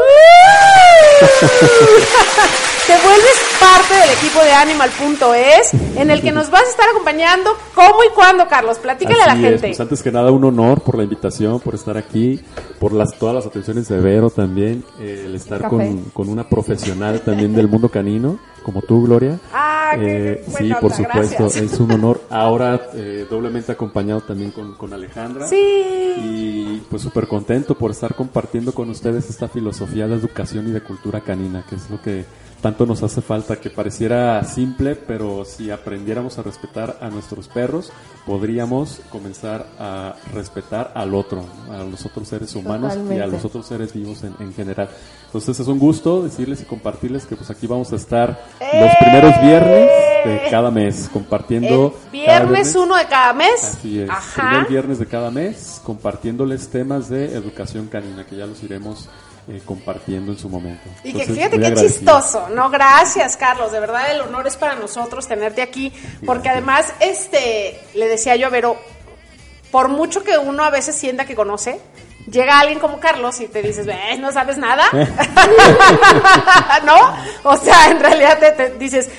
te 2.92 3.06
vuelves 3.06 3.36
parte 3.58 3.94
del 3.94 4.10
equipo 4.18 4.40
de 4.42 4.52
Animal.es, 4.52 5.72
en 5.96 6.10
el 6.10 6.20
que 6.20 6.30
nos 6.30 6.50
vas 6.50 6.62
a 6.62 6.68
estar 6.70 6.88
acompañando. 6.90 7.50
¿Cómo 7.74 8.04
y 8.04 8.12
cuándo, 8.14 8.46
Carlos? 8.48 8.78
Platícale 8.78 9.22
a 9.22 9.28
la 9.28 9.34
es, 9.34 9.40
gente. 9.40 9.68
pues 9.68 9.80
antes 9.80 10.02
que 10.02 10.12
nada 10.12 10.30
un 10.30 10.44
honor 10.44 10.82
por 10.82 10.98
la 10.98 11.04
invitación, 11.04 11.58
por 11.60 11.74
estar 11.74 11.96
aquí, 11.96 12.40
por 12.78 12.92
las 12.92 13.16
todas 13.18 13.34
las 13.34 13.46
atenciones 13.46 13.88
de 13.88 13.98
Vero 13.98 14.28
también, 14.28 14.84
eh, 15.00 15.22
el 15.24 15.34
estar 15.34 15.68
con, 15.68 16.02
con 16.12 16.28
una 16.28 16.46
profesional 16.48 17.20
también 17.22 17.54
del 17.54 17.68
mundo 17.68 17.88
canino, 17.88 18.38
como 18.62 18.82
tú, 18.82 19.04
Gloria. 19.04 19.38
Ah, 19.54 19.92
qué 19.94 20.32
Eh, 20.34 20.44
sí, 20.58 20.70
por 20.74 20.92
onda, 20.92 20.96
supuesto, 20.96 21.44
gracias. 21.44 21.72
es 21.72 21.80
un 21.80 21.92
honor. 21.92 22.20
Ahora 22.28 22.78
eh, 22.94 23.26
doblemente 23.30 23.72
acompañado 23.72 24.20
también 24.20 24.50
con, 24.50 24.74
con 24.74 24.92
Alejandra. 24.92 25.46
Sí. 25.48 25.56
Y 25.56 26.82
pues 26.90 27.00
súper 27.02 27.26
contento 27.26 27.74
por 27.74 27.90
estar 27.90 28.14
compartiendo 28.14 28.72
con 28.72 28.90
ustedes 28.90 29.30
esta 29.30 29.48
filosofía 29.48 30.06
de 30.08 30.14
educación 30.16 30.68
y 30.68 30.72
de 30.72 30.82
cultura 30.82 31.20
canina, 31.20 31.64
que 31.68 31.76
es 31.76 31.88
lo 31.88 32.00
que 32.02 32.24
tanto 32.62 32.86
nos 32.86 33.02
hace 33.02 33.20
falta, 33.20 33.56
que 33.56 33.70
pareciera 33.70 34.42
simple, 34.44 34.94
pero 34.94 35.44
si 35.44 35.70
aprendiéramos 35.70 36.38
a 36.38 36.42
respetar 36.42 36.96
a 37.00 37.10
nuestros 37.10 37.48
perros, 37.48 37.92
podríamos 38.24 39.00
comenzar 39.10 39.66
a 39.80 40.14
respetar 40.32 40.92
al 40.94 41.12
otro, 41.12 41.44
a 41.70 41.82
los 41.82 42.06
otros 42.06 42.28
seres 42.28 42.54
humanos 42.54 42.96
y 43.10 43.18
a 43.18 43.26
los 43.26 43.44
otros 43.44 43.66
seres 43.66 43.92
vivos 43.92 44.22
en, 44.22 44.34
en 44.38 44.54
general. 44.54 44.88
Entonces 45.26 45.58
es 45.58 45.66
un 45.66 45.80
gusto 45.80 46.22
decirles 46.22 46.62
y 46.62 46.64
compartirles 46.64 47.26
que 47.26 47.34
pues 47.34 47.50
aquí 47.50 47.66
vamos 47.66 47.92
a 47.92 47.96
estar 47.96 48.40
los 48.60 48.96
primeros 49.00 49.40
viernes 49.42 49.90
de 50.24 50.42
cada 50.48 50.70
mes 50.70 51.10
compartiendo. 51.12 51.96
El 52.04 52.12
viernes 52.12 52.76
uno 52.76 52.96
de 52.96 53.06
cada 53.06 53.32
mes. 53.32 53.64
Así 53.64 54.00
es. 54.00 54.08
Ajá. 54.08 54.50
Primer 54.50 54.68
viernes 54.68 54.98
de 55.00 55.06
cada 55.06 55.32
mes, 55.32 55.80
compartiéndoles 55.84 56.68
temas 56.68 57.08
de 57.08 57.34
educación 57.34 57.88
canina, 57.88 58.24
que 58.24 58.36
ya 58.36 58.46
los 58.46 58.62
iremos 58.62 59.08
eh, 59.48 59.60
compartiendo 59.64 60.32
en 60.32 60.38
su 60.38 60.48
momento. 60.48 60.82
Y 61.02 61.12
que 61.12 61.22
Entonces, 61.22 61.36
fíjate 61.36 61.58
muy 61.58 61.74
qué 61.74 61.80
chistoso, 61.80 62.48
¿no? 62.50 62.70
Gracias, 62.70 63.36
Carlos. 63.36 63.72
De 63.72 63.80
verdad, 63.80 64.10
el 64.12 64.20
honor 64.20 64.46
es 64.46 64.56
para 64.56 64.76
nosotros 64.76 65.26
tenerte 65.26 65.62
aquí. 65.62 65.92
Porque 66.24 66.48
además, 66.48 66.92
este, 67.00 67.80
le 67.94 68.08
decía 68.08 68.36
yo 68.36 68.46
a 68.46 68.50
Vero, 68.50 68.76
por 69.70 69.88
mucho 69.88 70.22
que 70.22 70.38
uno 70.38 70.64
a 70.64 70.70
veces 70.70 70.94
sienta 70.94 71.24
que 71.24 71.34
conoce, 71.34 71.80
llega 72.30 72.60
alguien 72.60 72.78
como 72.78 73.00
Carlos 73.00 73.40
y 73.40 73.48
te 73.48 73.62
dices, 73.62 73.86
"Ves, 73.86 74.20
no 74.20 74.30
sabes 74.30 74.58
nada. 74.58 74.84
¿No? 76.84 77.16
O 77.42 77.56
sea, 77.56 77.90
en 77.90 77.98
realidad 77.98 78.38
te, 78.38 78.52
te 78.52 78.70
dices, 78.78 79.10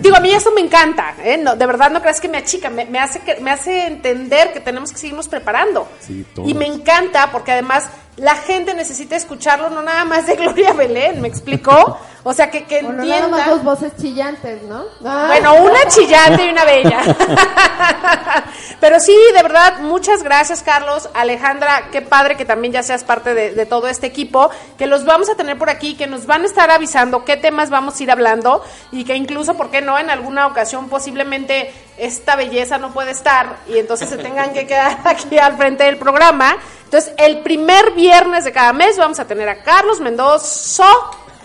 digo, 0.00 0.16
a 0.16 0.20
mí 0.20 0.30
eso 0.30 0.50
me 0.52 0.60
encanta, 0.60 1.14
¿eh? 1.22 1.38
No, 1.38 1.56
de 1.56 1.66
verdad 1.66 1.90
no 1.90 2.00
creas 2.00 2.20
que 2.20 2.28
me 2.28 2.38
achica, 2.38 2.70
me, 2.70 2.84
me 2.84 2.98
hace, 2.98 3.20
que, 3.20 3.36
me 3.40 3.50
hace 3.50 3.86
entender 3.86 4.52
que 4.52 4.60
tenemos 4.60 4.92
que 4.92 4.98
seguirnos 4.98 5.28
preparando. 5.28 5.88
Sí, 6.00 6.24
y 6.44 6.54
me 6.54 6.66
encanta 6.66 7.30
porque 7.32 7.52
además 7.52 7.88
la 8.16 8.34
gente 8.36 8.74
necesita 8.74 9.16
escucharlo, 9.16 9.70
no 9.70 9.82
nada 9.82 10.04
más 10.04 10.26
de 10.26 10.34
Gloria 10.36 10.72
Belén, 10.72 11.20
¿me 11.20 11.28
explicó? 11.28 11.98
O 12.22 12.34
sea, 12.34 12.50
que, 12.50 12.64
que 12.64 12.82
Bueno, 12.82 13.02
nada 13.02 13.28
más 13.28 13.40
entienda. 13.40 13.46
dos 13.46 13.64
voces 13.64 13.92
chillantes, 13.98 14.62
¿no? 14.64 14.84
Ah. 15.02 15.24
Bueno, 15.28 15.54
una 15.54 15.86
chillante 15.88 16.44
y 16.44 16.50
una 16.50 16.64
bella. 16.66 17.00
Pero 18.80 19.00
sí, 19.00 19.16
de 19.34 19.42
verdad, 19.42 19.78
muchas 19.80 20.22
gracias, 20.22 20.62
Carlos. 20.62 21.08
Alejandra, 21.14 21.88
qué 21.90 22.02
padre 22.02 22.36
que 22.36 22.44
también 22.44 22.74
ya 22.74 22.82
seas 22.82 23.04
parte 23.04 23.32
de, 23.32 23.52
de 23.52 23.64
todo 23.64 23.88
este 23.88 24.06
equipo, 24.06 24.50
que 24.76 24.86
los 24.86 25.06
vamos 25.06 25.30
a 25.30 25.34
tener 25.34 25.56
por 25.56 25.70
aquí, 25.70 25.96
que 25.96 26.06
nos 26.06 26.26
van 26.26 26.42
a 26.42 26.46
estar 26.46 26.70
avisando 26.70 27.24
qué 27.24 27.38
temas 27.38 27.70
vamos 27.70 27.98
a 27.98 28.02
ir 28.02 28.10
hablando 28.10 28.62
y 28.92 29.04
que 29.04 29.14
incluso, 29.14 29.54
¿por 29.54 29.70
qué 29.70 29.80
no? 29.80 29.98
En 29.98 30.10
alguna 30.10 30.46
ocasión 30.46 30.90
posiblemente 30.90 31.72
esta 31.96 32.36
belleza 32.36 32.78
no 32.78 32.92
puede 32.92 33.10
estar 33.12 33.56
y 33.68 33.78
entonces 33.78 34.08
se 34.08 34.16
tengan 34.18 34.52
que 34.52 34.66
quedar 34.66 34.98
aquí 35.04 35.38
al 35.38 35.56
frente 35.56 35.84
del 35.84 35.96
programa. 35.96 36.56
Entonces, 36.90 37.14
el 37.18 37.38
primer 37.42 37.92
viernes 37.92 38.42
de 38.42 38.50
cada 38.50 38.72
mes 38.72 38.98
vamos 38.98 39.20
a 39.20 39.24
tener 39.24 39.48
a 39.48 39.62
Carlos 39.62 40.00
Mendoza 40.00 40.88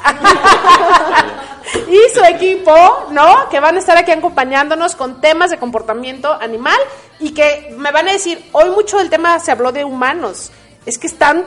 y 1.88 2.16
su 2.16 2.24
equipo, 2.24 2.74
¿no? 3.12 3.48
Que 3.50 3.60
van 3.60 3.76
a 3.76 3.80
estar 3.80 3.96
aquí 3.96 4.10
acompañándonos 4.10 4.96
con 4.96 5.22
temas 5.22 5.52
de 5.52 5.60
comportamiento 5.60 6.34
animal 6.34 6.80
y 7.20 7.36
que 7.36 7.76
me 7.78 7.92
van 7.92 8.08
a 8.08 8.14
decir, 8.14 8.44
hoy 8.54 8.72
mucho 8.72 8.98
del 8.98 9.12
tema 9.12 9.40
se 9.40 9.52
habló 9.52 9.72
de 9.72 9.86
humanos, 9.86 10.52
es 10.88 10.98
que 10.98 11.06
están 11.06 11.46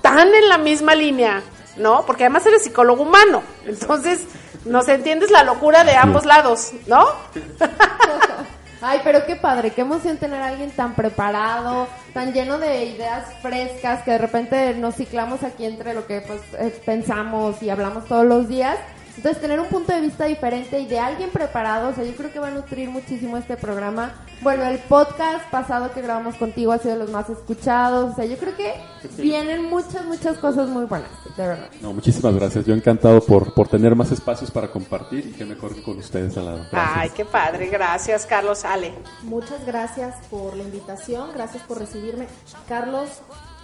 tan 0.00 0.34
en 0.34 0.48
la 0.48 0.56
misma 0.56 0.94
línea, 0.94 1.42
¿no? 1.76 2.06
Porque 2.06 2.24
además 2.24 2.46
eres 2.46 2.64
psicólogo 2.64 3.02
humano, 3.02 3.42
entonces 3.66 4.22
nos 4.64 4.88
entiendes 4.88 5.30
la 5.30 5.44
locura 5.44 5.84
de 5.84 5.94
ambos 5.96 6.24
lados, 6.24 6.72
¿no? 6.86 7.06
Ay, 8.86 9.00
pero 9.02 9.24
qué 9.24 9.34
padre, 9.34 9.70
qué 9.70 9.80
emoción 9.80 10.18
tener 10.18 10.42
a 10.42 10.48
alguien 10.48 10.70
tan 10.70 10.94
preparado, 10.94 11.88
tan 12.12 12.34
lleno 12.34 12.58
de 12.58 12.84
ideas 12.84 13.24
frescas, 13.40 14.02
que 14.02 14.10
de 14.10 14.18
repente 14.18 14.74
nos 14.74 14.96
ciclamos 14.96 15.42
aquí 15.42 15.64
entre 15.64 15.94
lo 15.94 16.06
que 16.06 16.20
pues 16.20 16.42
eh, 16.58 16.70
pensamos 16.84 17.62
y 17.62 17.70
hablamos 17.70 18.04
todos 18.04 18.26
los 18.26 18.46
días. 18.46 18.76
Entonces, 19.16 19.40
tener 19.40 19.60
un 19.60 19.68
punto 19.68 19.92
de 19.92 20.00
vista 20.00 20.24
diferente 20.24 20.80
y 20.80 20.86
de 20.86 20.98
alguien 20.98 21.30
preparado, 21.30 21.90
o 21.90 21.94
sea, 21.94 22.04
yo 22.04 22.14
creo 22.16 22.32
que 22.32 22.38
va 22.38 22.48
a 22.48 22.50
nutrir 22.50 22.90
muchísimo 22.90 23.36
este 23.36 23.56
programa. 23.56 24.12
Bueno, 24.42 24.64
el 24.64 24.78
podcast 24.78 25.48
pasado 25.50 25.92
que 25.92 26.02
grabamos 26.02 26.34
contigo 26.36 26.72
ha 26.72 26.78
sido 26.78 26.94
de 26.94 27.00
los 27.00 27.10
más 27.10 27.30
escuchados, 27.30 28.12
o 28.12 28.16
sea, 28.16 28.24
yo 28.24 28.36
creo 28.36 28.56
que 28.56 28.74
vienen 29.18 29.64
muchas, 29.64 30.04
muchas 30.04 30.38
cosas 30.38 30.68
muy 30.68 30.84
buenas, 30.84 31.10
de 31.36 31.46
verdad. 31.46 31.68
No, 31.80 31.92
muchísimas 31.92 32.34
gracias. 32.34 32.66
Yo 32.66 32.74
encantado 32.74 33.20
por, 33.20 33.54
por 33.54 33.68
tener 33.68 33.94
más 33.94 34.10
espacios 34.10 34.50
para 34.50 34.68
compartir 34.68 35.26
y 35.26 35.32
que 35.32 35.44
mejor 35.44 35.74
que 35.74 35.82
con 35.82 35.98
ustedes 35.98 36.36
al 36.36 36.46
lado. 36.46 36.66
Gracias. 36.70 36.96
Ay, 36.96 37.10
qué 37.16 37.24
padre, 37.24 37.68
gracias 37.68 38.26
Carlos 38.26 38.64
Ale. 38.64 38.92
Muchas 39.22 39.64
gracias 39.64 40.14
por 40.30 40.56
la 40.56 40.64
invitación, 40.64 41.30
gracias 41.34 41.62
por 41.64 41.78
recibirme. 41.78 42.26
Carlos, 42.68 43.08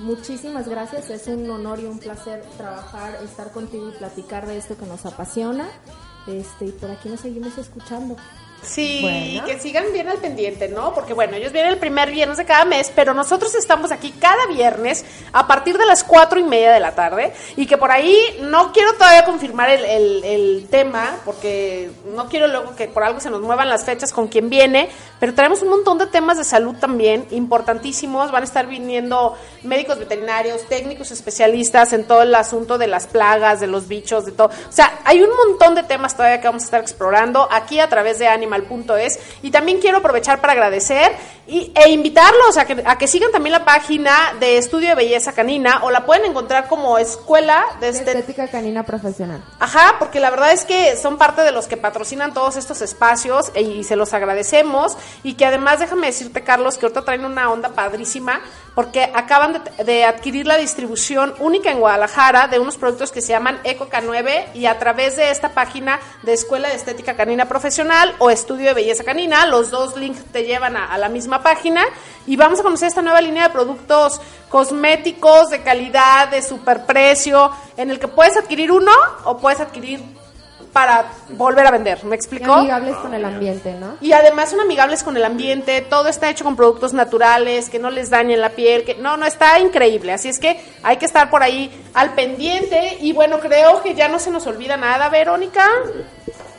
muchísimas 0.01 0.69
gracias, 0.69 1.11
es 1.11 1.27
un 1.29 1.49
honor 1.51 1.81
y 1.81 1.85
un 1.85 1.99
placer 1.99 2.43
trabajar, 2.57 3.19
estar 3.23 3.53
contigo 3.53 3.89
y 3.89 3.99
platicar 3.99 4.47
de 4.47 4.57
esto 4.59 4.77
que 4.77 4.87
nos 4.87 5.07
apasiona. 5.07 5.69
Este, 6.27 6.67
y 6.67 6.73
por 6.73 6.91
aquí 6.91 7.09
nos 7.09 7.21
seguimos 7.21 7.57
escuchando. 7.59 8.17
Sí, 8.62 9.01
Bueno. 9.03 9.45
que 9.47 9.59
sigan 9.59 9.85
bien 9.93 10.09
al 10.09 10.19
pendiente, 10.19 10.69
¿no? 10.69 10.93
Porque 10.95 11.15
bueno, 11.15 11.37
ellos 11.37 11.53
vienen 11.53 11.73
el 11.73 11.78
primer 11.78 12.11
viernes 12.11 12.37
de 12.39 12.45
cada 12.45 12.65
mes, 12.65 12.93
pero 12.95 13.15
nosotros 13.15 13.55
estamos 13.55 13.91
aquí 13.91 14.12
cada 14.12 14.47
viernes 14.47 15.05
a 15.32 15.47
partir 15.47 15.78
de 15.78 15.87
las 15.87 16.05
cuatro 16.05 16.39
y 16.39 16.43
media 16.43 16.70
de 16.73 16.81
la 16.81 16.95
tarde 16.95 17.32
y 17.57 17.66
que 17.66 17.78
por 17.78 17.91
ahí 17.91 18.16
no 18.43 18.73
quiero 18.73 18.93
todavía 18.95 19.24
confirmar 19.24 19.70
el, 19.70 19.85
el- 19.85 20.24
el 20.24 20.66
tema 20.70 21.16
porque 21.24 21.91
no 22.15 22.28
quiero 22.28 22.49
luego 22.49 22.77
que 22.77 22.87
por 22.89 23.03
algo 23.03 23.20
se 23.20 23.31
nos 23.31 23.41
muevan 23.41 23.69
las 23.69 23.85
fechas 23.85 24.12
con 24.12 24.28
quien 24.28 24.51
viene, 24.51 24.89
pero 25.19 25.35
tenemos 25.35 25.62
un 25.62 25.69
montón 25.70 25.99
de 25.99 26.07
temas 26.07 26.37
de 26.39 26.45
salud 26.45 26.77
también 26.78 27.27
importantísimos. 27.31 28.31
Van 28.31 28.43
a 28.43 28.47
estar 28.47 28.66
viniendo 28.66 29.37
médicos 29.62 29.99
veterinarios, 29.99 30.62
técnicos 30.69 31.11
especialistas 31.11 31.93
en 31.93 32.05
todo 32.05 32.23
el 32.23 32.35
asunto 32.35 32.78
de 32.78 32.87
las 32.87 33.07
plagas, 33.07 33.61
de 33.61 33.66
los 33.66 33.89
bichos, 33.89 34.24
de 34.27 34.32
todo. 34.32 34.49
O 34.49 34.73
sea, 34.73 35.01
hay 35.05 35.23
un 35.23 35.31
montón 35.35 35.74
de 35.74 35.82
temas 35.82 36.16
todavía 36.16 36.41
que 36.41 36.47
vamos 36.49 36.62
a 36.62 36.66
estar 36.66 36.81
explorando 36.81 37.49
aquí 37.51 37.81
a 37.81 37.89
través 37.89 38.19
de 38.19 38.28
animal.es. 38.53 39.19
Y 39.43 39.51
también 39.51 39.81
quiero 39.81 39.99
aprovechar 39.99 40.41
para 40.41 40.53
agradecer 40.53 41.13
y, 41.51 41.73
e 41.75 41.91
invitarlos 41.91 42.57
a 42.57 42.65
que, 42.65 42.83
a 42.87 42.97
que 42.97 43.09
sigan 43.09 43.33
también 43.33 43.53
la 43.53 43.65
página 43.65 44.35
de 44.39 44.57
Estudio 44.57 44.91
de 44.91 44.95
Belleza 44.95 45.33
Canina 45.33 45.81
o 45.83 45.91
la 45.91 46.07
pueden 46.07 46.25
encontrar 46.27 46.69
como 46.69 46.97
Escuela 46.97 47.65
de 47.81 47.89
Estética. 47.89 48.47
Canina 48.49 48.85
profesional. 48.85 49.43
Ajá, 49.59 49.97
porque 49.99 50.21
la 50.21 50.31
verdad 50.31 50.53
es 50.53 50.65
que 50.65 50.97
son 50.97 51.19
parte 51.19 51.43
de 51.43 51.51
los 51.51 51.67
que 51.67 51.77
patrocinan 51.77 52.33
todos 52.33 52.57
estos 52.57 52.81
espacios 52.83 53.51
e- 53.55 53.63
y 53.63 53.85
se 53.85 53.97
los 53.97 54.15
agradecemos. 54.15 54.97
Y 55.25 55.35
que 55.35 55.45
además, 55.45 55.81
déjame 55.81 56.07
decirte, 56.07 56.43
Carlos, 56.45 56.79
que 56.79 56.87
ahorita 56.87 57.05
traen 57.05 57.25
una 57.25 57.51
onda 57.51 57.71
padrísima 57.71 58.41
porque 58.75 59.11
acaban 59.13 59.61
de, 59.77 59.85
de 59.85 60.05
adquirir 60.05 60.47
la 60.47 60.57
distribución 60.57 61.35
única 61.41 61.71
en 61.73 61.81
Guadalajara 61.81 62.47
de 62.47 62.61
unos 62.61 62.77
productos 62.77 63.11
que 63.11 63.21
se 63.21 63.29
llaman 63.33 63.59
Eco 63.65 63.89
K9 63.89 64.55
y 64.55 64.67
a 64.67 64.79
través 64.79 65.17
de 65.17 65.31
esta 65.31 65.51
página 65.51 65.99
de 66.23 66.33
Escuela 66.33 66.69
de 66.69 66.77
Estética 66.77 67.15
Canina 67.17 67.47
Profesional 67.47 68.15
o 68.21 68.31
Estudio 68.31 68.67
de 68.69 68.75
Belleza 68.75 69.03
Canina, 69.03 69.47
los 69.47 69.71
dos 69.71 69.97
links 69.97 70.25
te 70.33 70.45
llevan 70.45 70.77
a, 70.77 70.87
a 70.87 70.99
la 70.99 71.09
misma 71.09 71.40
página 71.43 71.85
y 72.27 72.37
vamos 72.37 72.61
a 72.61 72.62
conocer 72.62 72.89
esta 72.89 73.03
nueva 73.03 73.21
línea 73.21 73.45
de 73.45 73.51
productos 73.51 74.21
cosméticos 74.49 75.51
de 75.51 75.62
calidad, 75.62 76.29
de 76.29 76.43
superprecio, 76.43 77.51
en 77.77 77.91
el 77.91 77.99
que 77.99 78.09
puedes 78.09 78.37
adquirir 78.37 78.73
uno 78.73 78.93
o 79.25 79.39
puedes 79.39 79.61
adquirir 79.61 80.01
para 80.73 81.05
volver 81.31 81.67
a 81.67 81.71
vender. 81.73 82.05
¿Me 82.05 82.15
Y 82.15 82.19
explicó? 82.19 82.53
amigables 82.53 82.95
con 82.97 83.12
el 83.15 83.25
ambiente, 83.25 83.75
¿no? 83.75 83.97
Y 84.01 84.12
además 84.12 84.51
son 84.51 84.61
amigables 84.61 85.03
con 85.03 85.17
el 85.17 85.25
ambiente, 85.25 85.81
todo 85.81 86.09
está 86.09 86.31
hecho 86.31 86.45
con 86.45 86.55
productos 86.55 86.93
naturales, 86.93 87.69
que 87.69 87.81
no 87.81 87.91
les 87.91 88.11
dañen 88.11 88.41
la 88.41 88.51
piel, 88.51 88.85
que 88.85 88.95
no, 88.95 89.17
no, 89.17 89.27
está 89.27 89.59
increíble. 89.59 90.12
Así 90.12 90.29
es 90.29 90.39
que 90.39 90.61
hay 90.83 90.97
que 90.99 91.07
estar 91.07 91.29
por 91.31 91.43
ahí 91.43 91.71
al 91.95 92.15
pendiente. 92.15 92.99
Y 93.01 93.12
bueno, 93.12 93.41
creo 93.41 93.83
que 93.83 93.95
ya 93.95 94.09
no 94.09 94.19
se 94.21 94.31
nos 94.31 94.47
olvida 94.47 94.77
nada, 94.77 95.09
Verónica. 95.09 95.67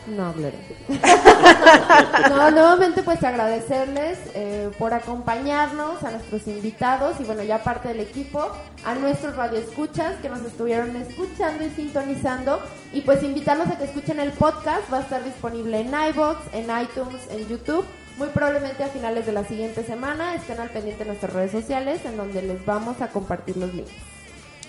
No, 0.07 0.34
Gloria. 0.34 0.60
no, 2.30 2.52
nuevamente 2.52 3.03
pues 3.03 3.23
agradecerles 3.23 4.18
eh, 4.34 4.72
por 4.80 4.94
acompañarnos, 4.94 6.03
a 6.03 6.11
nuestros 6.11 6.48
invitados 6.48 7.19
y 7.19 7.23
bueno, 7.23 7.44
ya 7.44 7.64
parte 7.64 7.90
del 7.90 7.99
equipo, 7.99 8.48
a 8.84 8.95
nuestros 8.95 9.36
radioescuchas 9.36 10.15
que 10.22 10.30
nos 10.30 10.41
estuvieron 10.41 10.95
escuchando 10.95 11.64
y 11.64 11.69
sintonizando 11.69 12.60
y 12.91 13.02
pues 13.02 13.22
invitarlos 13.22 13.68
a 13.68 13.78
que 13.78 13.86
escuchen 13.86 14.19
el 14.19 14.32
podcast, 14.32 14.91
va 14.91 14.98
a 14.98 15.02
estar 15.02 15.23
disponible 15.23 15.82
en 15.82 15.88
iVoox, 15.90 16.38
en 16.53 16.65
iTunes, 16.82 17.22
en 17.30 17.48
YouTube. 17.48 17.86
Muy 18.18 18.28
probablemente 18.30 18.84
a 18.84 18.88
finales 18.88 19.26
de 19.26 19.32
la 19.32 19.45
siguiente 19.45 19.84
semana 19.84 20.36
estén 20.36 20.60
al 20.60 20.69
pendiente 20.69 21.03
de 21.03 21.10
nuestras 21.10 21.32
redes 21.32 21.52
sociales 21.52 22.02
en 22.06 22.18
donde 22.18 22.41
les 22.41 22.65
vamos 22.65 23.02
a 23.02 23.07
compartir 23.07 23.57
los 23.57 23.73
links. 23.73 23.91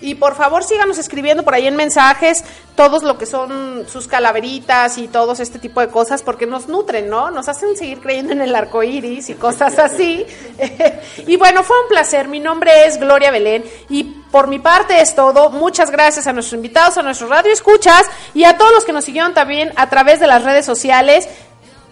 Y 0.01 0.15
por 0.15 0.35
favor 0.35 0.63
síganos 0.63 0.97
escribiendo 0.97 1.43
por 1.43 1.53
ahí 1.53 1.67
en 1.67 1.75
mensajes 1.75 2.43
todos 2.75 3.03
lo 3.03 3.17
que 3.17 3.25
son 3.25 3.85
sus 3.87 4.07
calaveritas 4.07 4.97
y 4.97 5.07
todos 5.07 5.39
este 5.39 5.59
tipo 5.59 5.79
de 5.79 5.89
cosas 5.89 6.23
porque 6.23 6.45
nos 6.45 6.67
nutren, 6.67 7.09
¿no? 7.09 7.29
Nos 7.31 7.47
hacen 7.47 7.77
seguir 7.77 7.99
creyendo 7.99 8.33
en 8.33 8.41
el 8.41 8.55
arco 8.55 8.83
iris 8.83 9.29
y 9.29 9.35
cosas 9.35 9.77
así. 9.79 10.25
y 11.27 11.37
bueno, 11.37 11.63
fue 11.63 11.79
un 11.81 11.87
placer. 11.87 12.27
Mi 12.27 12.39
nombre 12.39 12.85
es 12.85 12.99
Gloria 12.99 13.31
Belén 13.31 13.63
y 13.89 14.03
por 14.03 14.47
mi 14.47 14.59
parte 14.59 14.99
es 15.01 15.15
todo. 15.15 15.51
Muchas 15.51 15.91
gracias 15.91 16.25
a 16.27 16.33
nuestros 16.33 16.55
invitados, 16.55 16.97
a 16.97 17.03
nuestros 17.03 17.29
radioescuchas 17.29 18.07
y 18.33 18.43
a 18.43 18.57
todos 18.57 18.71
los 18.73 18.85
que 18.85 18.93
nos 18.93 19.05
siguieron 19.05 19.33
también 19.33 19.71
a 19.75 19.89
través 19.89 20.19
de 20.19 20.27
las 20.27 20.43
redes 20.43 20.65
sociales. 20.65 21.29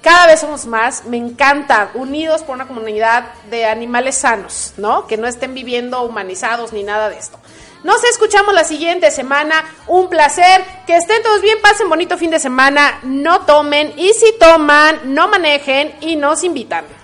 Cada 0.02 0.26
vez 0.26 0.40
somos 0.40 0.66
más, 0.66 1.06
me 1.06 1.18
encanta, 1.18 1.92
unidos 1.94 2.42
por 2.42 2.56
una 2.56 2.68
comunidad 2.68 3.26
de 3.52 3.66
animales 3.66 4.18
sanos, 4.18 4.74
¿no? 4.78 5.06
Que 5.06 5.16
no 5.16 5.28
estén 5.28 5.54
viviendo 5.54 6.02
humanizados 6.02 6.74
ni 6.74 6.82
nada 6.82 7.08
de 7.10 7.20
esto. 7.20 7.38
Nos 7.84 8.04
escuchamos 8.04 8.54
la 8.54 8.64
siguiente 8.64 9.12
semana. 9.12 9.64
Un 9.88 10.10
placer. 10.10 10.64
Que 10.86 10.98
estén 10.98 11.24
todos 11.24 11.42
bien. 11.42 11.60
Pasen 11.62 11.90
bonito 11.90 12.18
fin 12.18 12.32
de 12.32 12.40
semana. 12.40 13.00
No 13.04 13.42
tomen. 13.42 13.94
Y 13.98 14.14
si 14.14 14.34
toman, 14.40 15.14
no 15.14 15.28
manejen 15.28 15.96
y 16.02 16.16
nos 16.16 16.44
invitan. 16.44 17.01